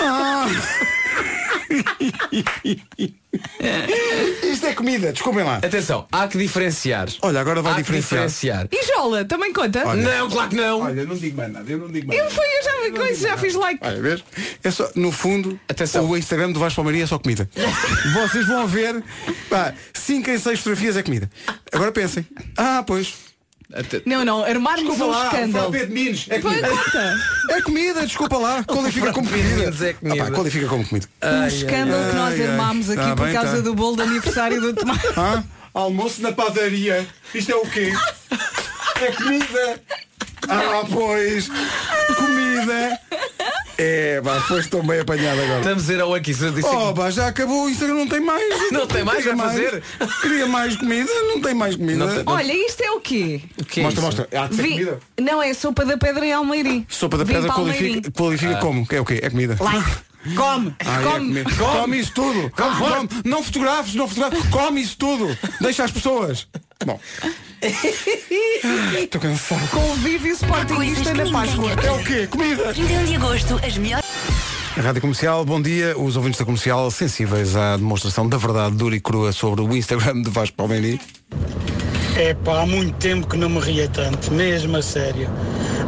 Ah. 0.02 0.46
Isto 4.44 4.66
é 4.68 4.74
comida, 4.74 5.12
desculpem 5.14 5.44
lá. 5.44 5.58
Atenção, 5.58 6.08
há 6.12 6.28
que 6.28 6.38
diferenciar. 6.38 7.08
Olha, 7.22 7.40
agora 7.40 7.62
vai 7.62 7.74
há 7.74 7.76
que 7.76 7.82
diferenciar. 7.84 8.28
diferenciar. 8.28 8.68
E 8.72 8.86
Jola, 8.88 9.24
também 9.26 9.54
conta? 9.54 9.86
Olha. 9.88 10.02
Não, 10.02 10.30
claro 10.30 10.50
que 10.50 10.56
não. 10.56 10.82
Olha, 10.82 11.06
não 11.06 11.16
digo 11.16 11.38
mais 11.38 11.52
nada, 11.52 11.72
eu 11.72 11.78
não 11.78 11.88
digo 11.92 12.08
mais 12.08 12.20
Eu 12.20 12.26
nada. 12.26 12.36
fui, 12.36 12.46
eu 12.46 12.64
já 12.64 12.82
vi 12.84 12.92
com 12.92 13.06
isso, 13.06 13.22
já 13.22 13.38
fiz 13.38 13.54
like. 13.54 13.80
Olha, 13.86 14.02
vês? 14.02 14.24
É 14.64 14.72
só, 14.72 14.90
no 14.96 15.12
fundo, 15.12 15.60
Atenção. 15.70 16.10
o 16.10 16.18
Instagram 16.18 16.52
do 16.52 16.60
Vasco 16.60 16.78
Palmeirinho 16.78 17.04
é 17.04 17.08
só 17.08 17.20
comida. 17.20 17.48
Vocês 18.14 18.48
vão 18.48 18.68
ver, 18.68 19.04
pá, 19.50 19.74
5 19.94 20.30
em 20.30 20.38
6 20.40 20.60
fotografias 20.60 20.98
é 20.98 21.04
comida. 21.04 21.30
Agora 21.72 21.92
pensem. 21.92 22.26
Ah, 22.58 22.84
pois. 22.86 23.29
Até- 23.74 24.02
Não, 24.06 24.26
não, 24.26 24.44
armarmos 24.44 25.00
um 25.00 25.08
lá, 25.08 25.26
escândalo. 25.26 25.76
é 25.76 26.40
comida. 26.40 26.68
É 27.50 27.62
comida, 27.62 28.06
desculpa 28.06 28.38
lá. 28.38 28.64
Qualifica 28.68 29.14
como 29.14 29.28
frappé 29.28 29.44
de 29.44 29.50
comida. 29.50 29.64
Minos 29.66 29.82
é 29.84 29.94
comida. 29.94 30.24
Ah, 30.24 30.26
pá, 30.26 30.32
qualifica 30.32 30.68
como 30.68 30.88
comida. 30.88 31.08
Um 31.24 31.48
escândalo 31.48 32.10
que 32.10 32.16
nós 32.16 32.34
ai, 32.34 32.42
ai. 32.42 32.48
armámos 32.48 32.90
aqui 32.90 33.02
Tá 33.02 33.16
por 33.16 33.26
bem, 33.26 33.34
causa 33.34 33.56
tá. 33.58 33.62
do 33.62 33.76
bolo 33.76 33.96
de 33.98 34.02
aniversário 34.04 34.60
do 34.62 34.74
Tomás. 34.76 35.00
Ah, 35.16 35.44
almoço 35.74 36.22
na 36.22 36.32
padaria. 36.32 37.08
Isto 37.34 37.52
é 37.52 37.56
o 37.56 37.62
quê? 37.68 37.94
É 39.02 39.12
comida. 39.12 39.82
Ah, 40.48 40.84
pois. 40.92 41.50
Comida. 42.16 43.00
É, 43.78 44.20
pá, 44.22 44.42
foste 44.42 44.70
tão 44.70 44.86
bem 44.86 45.00
apanhado 45.00 45.40
agora. 45.42 45.60
Estamos 45.60 45.90
a 45.90 45.94
ir 45.94 46.02
ao 46.02 46.14
aqui. 46.14 46.34
Disse 46.34 46.66
Oh, 46.66 46.94
pá, 46.94 47.10
já 47.10 47.28
acabou, 47.28 47.66
o 47.66 47.70
Instagram 47.70 47.96
não 47.96 48.08
tem 48.08 48.20
mais. 48.20 48.72
Não 48.72 48.86
tem 48.88 49.04
mais 49.04 49.20
Queria 49.24 49.34
a 49.34 49.38
fazer? 49.48 49.84
Queria 50.22 50.48
mais 50.48 50.76
comida, 50.76 51.10
não 51.28 51.40
tem 51.40 51.54
mais 51.54 51.76
comida. 51.78 52.06
Não 52.06 52.14
tem- 52.14 52.24
Olha, 52.26 52.52
isto 52.68 52.82
é 52.82 52.92
o 52.92 53.00
quê? 53.00 53.42
o 53.58 53.64
que 53.64 53.80
é 53.80 53.84
Mostra, 53.84 54.02
isso? 54.10 54.18
mostra. 54.18 54.40
Há 54.42 54.48
de 54.48 54.56
ser 54.56 54.62
Vi- 54.64 54.70
comida. 54.72 55.00
Não, 55.22 55.42
é 55.42 55.54
sopa 55.54 55.86
da 55.86 55.98
pedra 55.98 56.26
em 56.26 56.34
Almeiri. 56.34 56.86
Sopa 56.90 57.18
da 57.18 57.24
Vim 57.24 57.34
pedra 57.34 57.48
para 57.48 57.56
qualifica, 57.56 57.86
Almeirim. 57.86 58.12
qualifica 58.12 58.56
como? 58.58 58.86
Que 58.88 58.96
é 58.98 59.00
o 59.02 59.06
quê? 59.06 59.20
É 59.24 59.30
comida. 59.30 59.56
Come, 60.36 60.76
Ah, 60.86 61.00
é 61.00 61.04
come. 61.04 61.28
comida. 61.44 61.50
Come 61.56 62.00
isso 62.00 62.12
tudo. 62.14 62.52
Come, 62.52 62.76
come. 62.76 63.10
Não 63.24 63.42
fotografes, 63.44 63.96
não 63.96 64.08
fotografes. 64.10 64.50
Come 64.50 64.82
isso 64.82 64.98
tudo. 64.98 65.38
Deixa 65.62 65.86
as 65.86 65.92
pessoas. 65.92 66.48
Bom. 66.86 66.98
Estou 68.98 69.20
cansado. 69.20 69.68
Convívio 69.70 70.32
sportingista 70.32 71.14
na 71.14 71.30
Páscoa. 71.30 71.72
É 71.72 71.92
o 71.92 72.04
quê? 72.06 72.26
Comida. 72.28 72.74
31 72.74 73.04
de 73.04 73.16
agosto, 73.16 73.60
as 73.66 73.78
melhores. 73.78 74.06
Rádio 74.78 75.02
Comercial, 75.02 75.44
bom 75.44 75.62
dia. 75.62 75.98
Os 76.00 76.16
ouvintes 76.16 76.40
da 76.40 76.46
Comercial 76.46 76.90
sensíveis 76.90 77.54
à 77.58 77.76
demonstração 77.76 78.30
da 78.30 78.38
verdade 78.38 78.78
dura 78.78 78.96
e 78.96 79.02
crua 79.02 79.34
sobre 79.34 79.62
o 79.62 79.76
Instagram 79.76 80.22
de 80.22 80.30
Vasco 80.30 80.56
Palmeirim. 80.56 80.98
É 82.20 82.34
pá, 82.34 82.62
há 82.62 82.66
muito 82.66 82.94
tempo 82.98 83.26
que 83.28 83.38
não 83.38 83.48
me 83.50 83.60
ria 83.60 83.88
tanto, 83.88 84.34
mesmo 84.34 84.76
a 84.76 84.82
sério. 84.82 85.30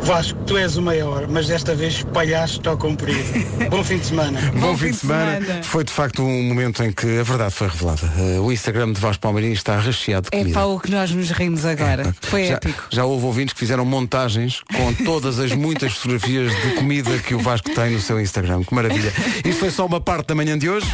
Vasco, 0.04 0.40
tu 0.48 0.58
és 0.58 0.78
o 0.78 0.82
maior, 0.82 1.28
mas 1.28 1.48
desta 1.48 1.76
vez 1.76 1.96
espalhaste 1.96 2.66
ao 2.68 2.78
comprido. 2.78 3.22
Bom 3.70 3.84
fim 3.84 3.98
de 3.98 4.06
semana. 4.06 4.40
Bom, 4.60 4.76
fim 4.78 4.92
de 4.92 4.98
semana. 4.98 5.62
Foi 5.62 5.84
de 5.84 5.92
facto 5.92 6.24
um 6.24 6.44
momento 6.44 6.82
em 6.84 6.92
que 6.92 7.20
a 7.20 7.24
verdade 7.24 7.54
foi 7.54 7.68
revelada. 7.68 8.12
Eh, 8.18 8.40
o 8.40 8.50
Instagram 8.52 8.94
de 8.94 9.02
Vasco 9.02 9.22
Palmeirim 9.22 9.52
está 9.52 9.78
recheado 9.78 10.30
de 10.32 10.36
É 10.36 10.40
comida. 10.40 10.58
para 10.60 10.68
o 10.68 10.80
que 10.80 10.90
nós 10.90 11.12
nos 11.12 11.30
rimos 11.32 11.66
agora. 11.66 12.16
Foi 12.22 12.48
já, 12.48 12.54
épico. 12.56 12.84
já 12.90 13.04
houve 13.06 13.26
ouvintes 13.26 13.54
que 13.54 13.60
fizeram 13.60 13.84
montagens 13.86 14.62
com 14.76 14.94
todas 15.04 15.38
as 15.38 15.52
muitas 15.52 15.94
fotografias 15.94 16.52
de 16.62 16.76
comida 16.76 17.18
que 17.20 17.36
o 17.36 17.40
Vasco 17.40 17.70
tem 17.76 17.92
no 17.92 18.00
seu 18.00 18.20
Instagram. 18.20 18.64
Que 18.64 18.74
maravilha. 18.74 19.12
Isto 19.46 19.60
foi 19.60 19.70
só 19.70 19.86
uma 19.86 20.00
parte 20.02 20.28
da 20.28 20.36
manhã 20.36 20.58
de 20.58 20.70
hoje. 20.70 20.88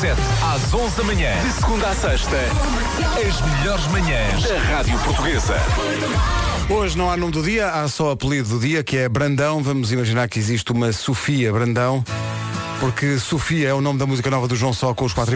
7 0.00 0.12
às 0.54 0.74
11 0.74 0.96
da 0.96 1.04
manhã, 1.04 1.30
de 1.42 1.52
segunda 1.52 1.88
à 1.88 1.94
sexta, 1.94 2.36
as 3.16 3.58
melhores 3.58 3.86
manhãs 3.86 4.42
da 4.42 4.58
Rádio 4.74 4.98
Portuguesa. 5.04 5.54
Hoje 6.68 6.98
não 6.98 7.08
há 7.08 7.16
nome 7.16 7.30
do 7.30 7.40
dia, 7.44 7.70
há 7.70 7.86
só 7.86 8.10
apelido 8.10 8.48
do 8.48 8.58
dia, 8.58 8.82
que 8.82 8.96
é 8.96 9.08
Brandão. 9.08 9.62
Vamos 9.62 9.92
imaginar 9.92 10.28
que 10.28 10.36
existe 10.36 10.72
uma 10.72 10.92
Sofia 10.92 11.52
Brandão, 11.52 12.02
porque 12.80 13.16
Sofia 13.20 13.68
é 13.68 13.72
o 13.72 13.80
nome 13.80 14.00
da 14.00 14.06
música 14.06 14.28
nova 14.28 14.48
do 14.48 14.56
João 14.56 14.72
Só 14.72 14.92
com 14.92 15.04
os 15.04 15.12
quatro. 15.12 15.32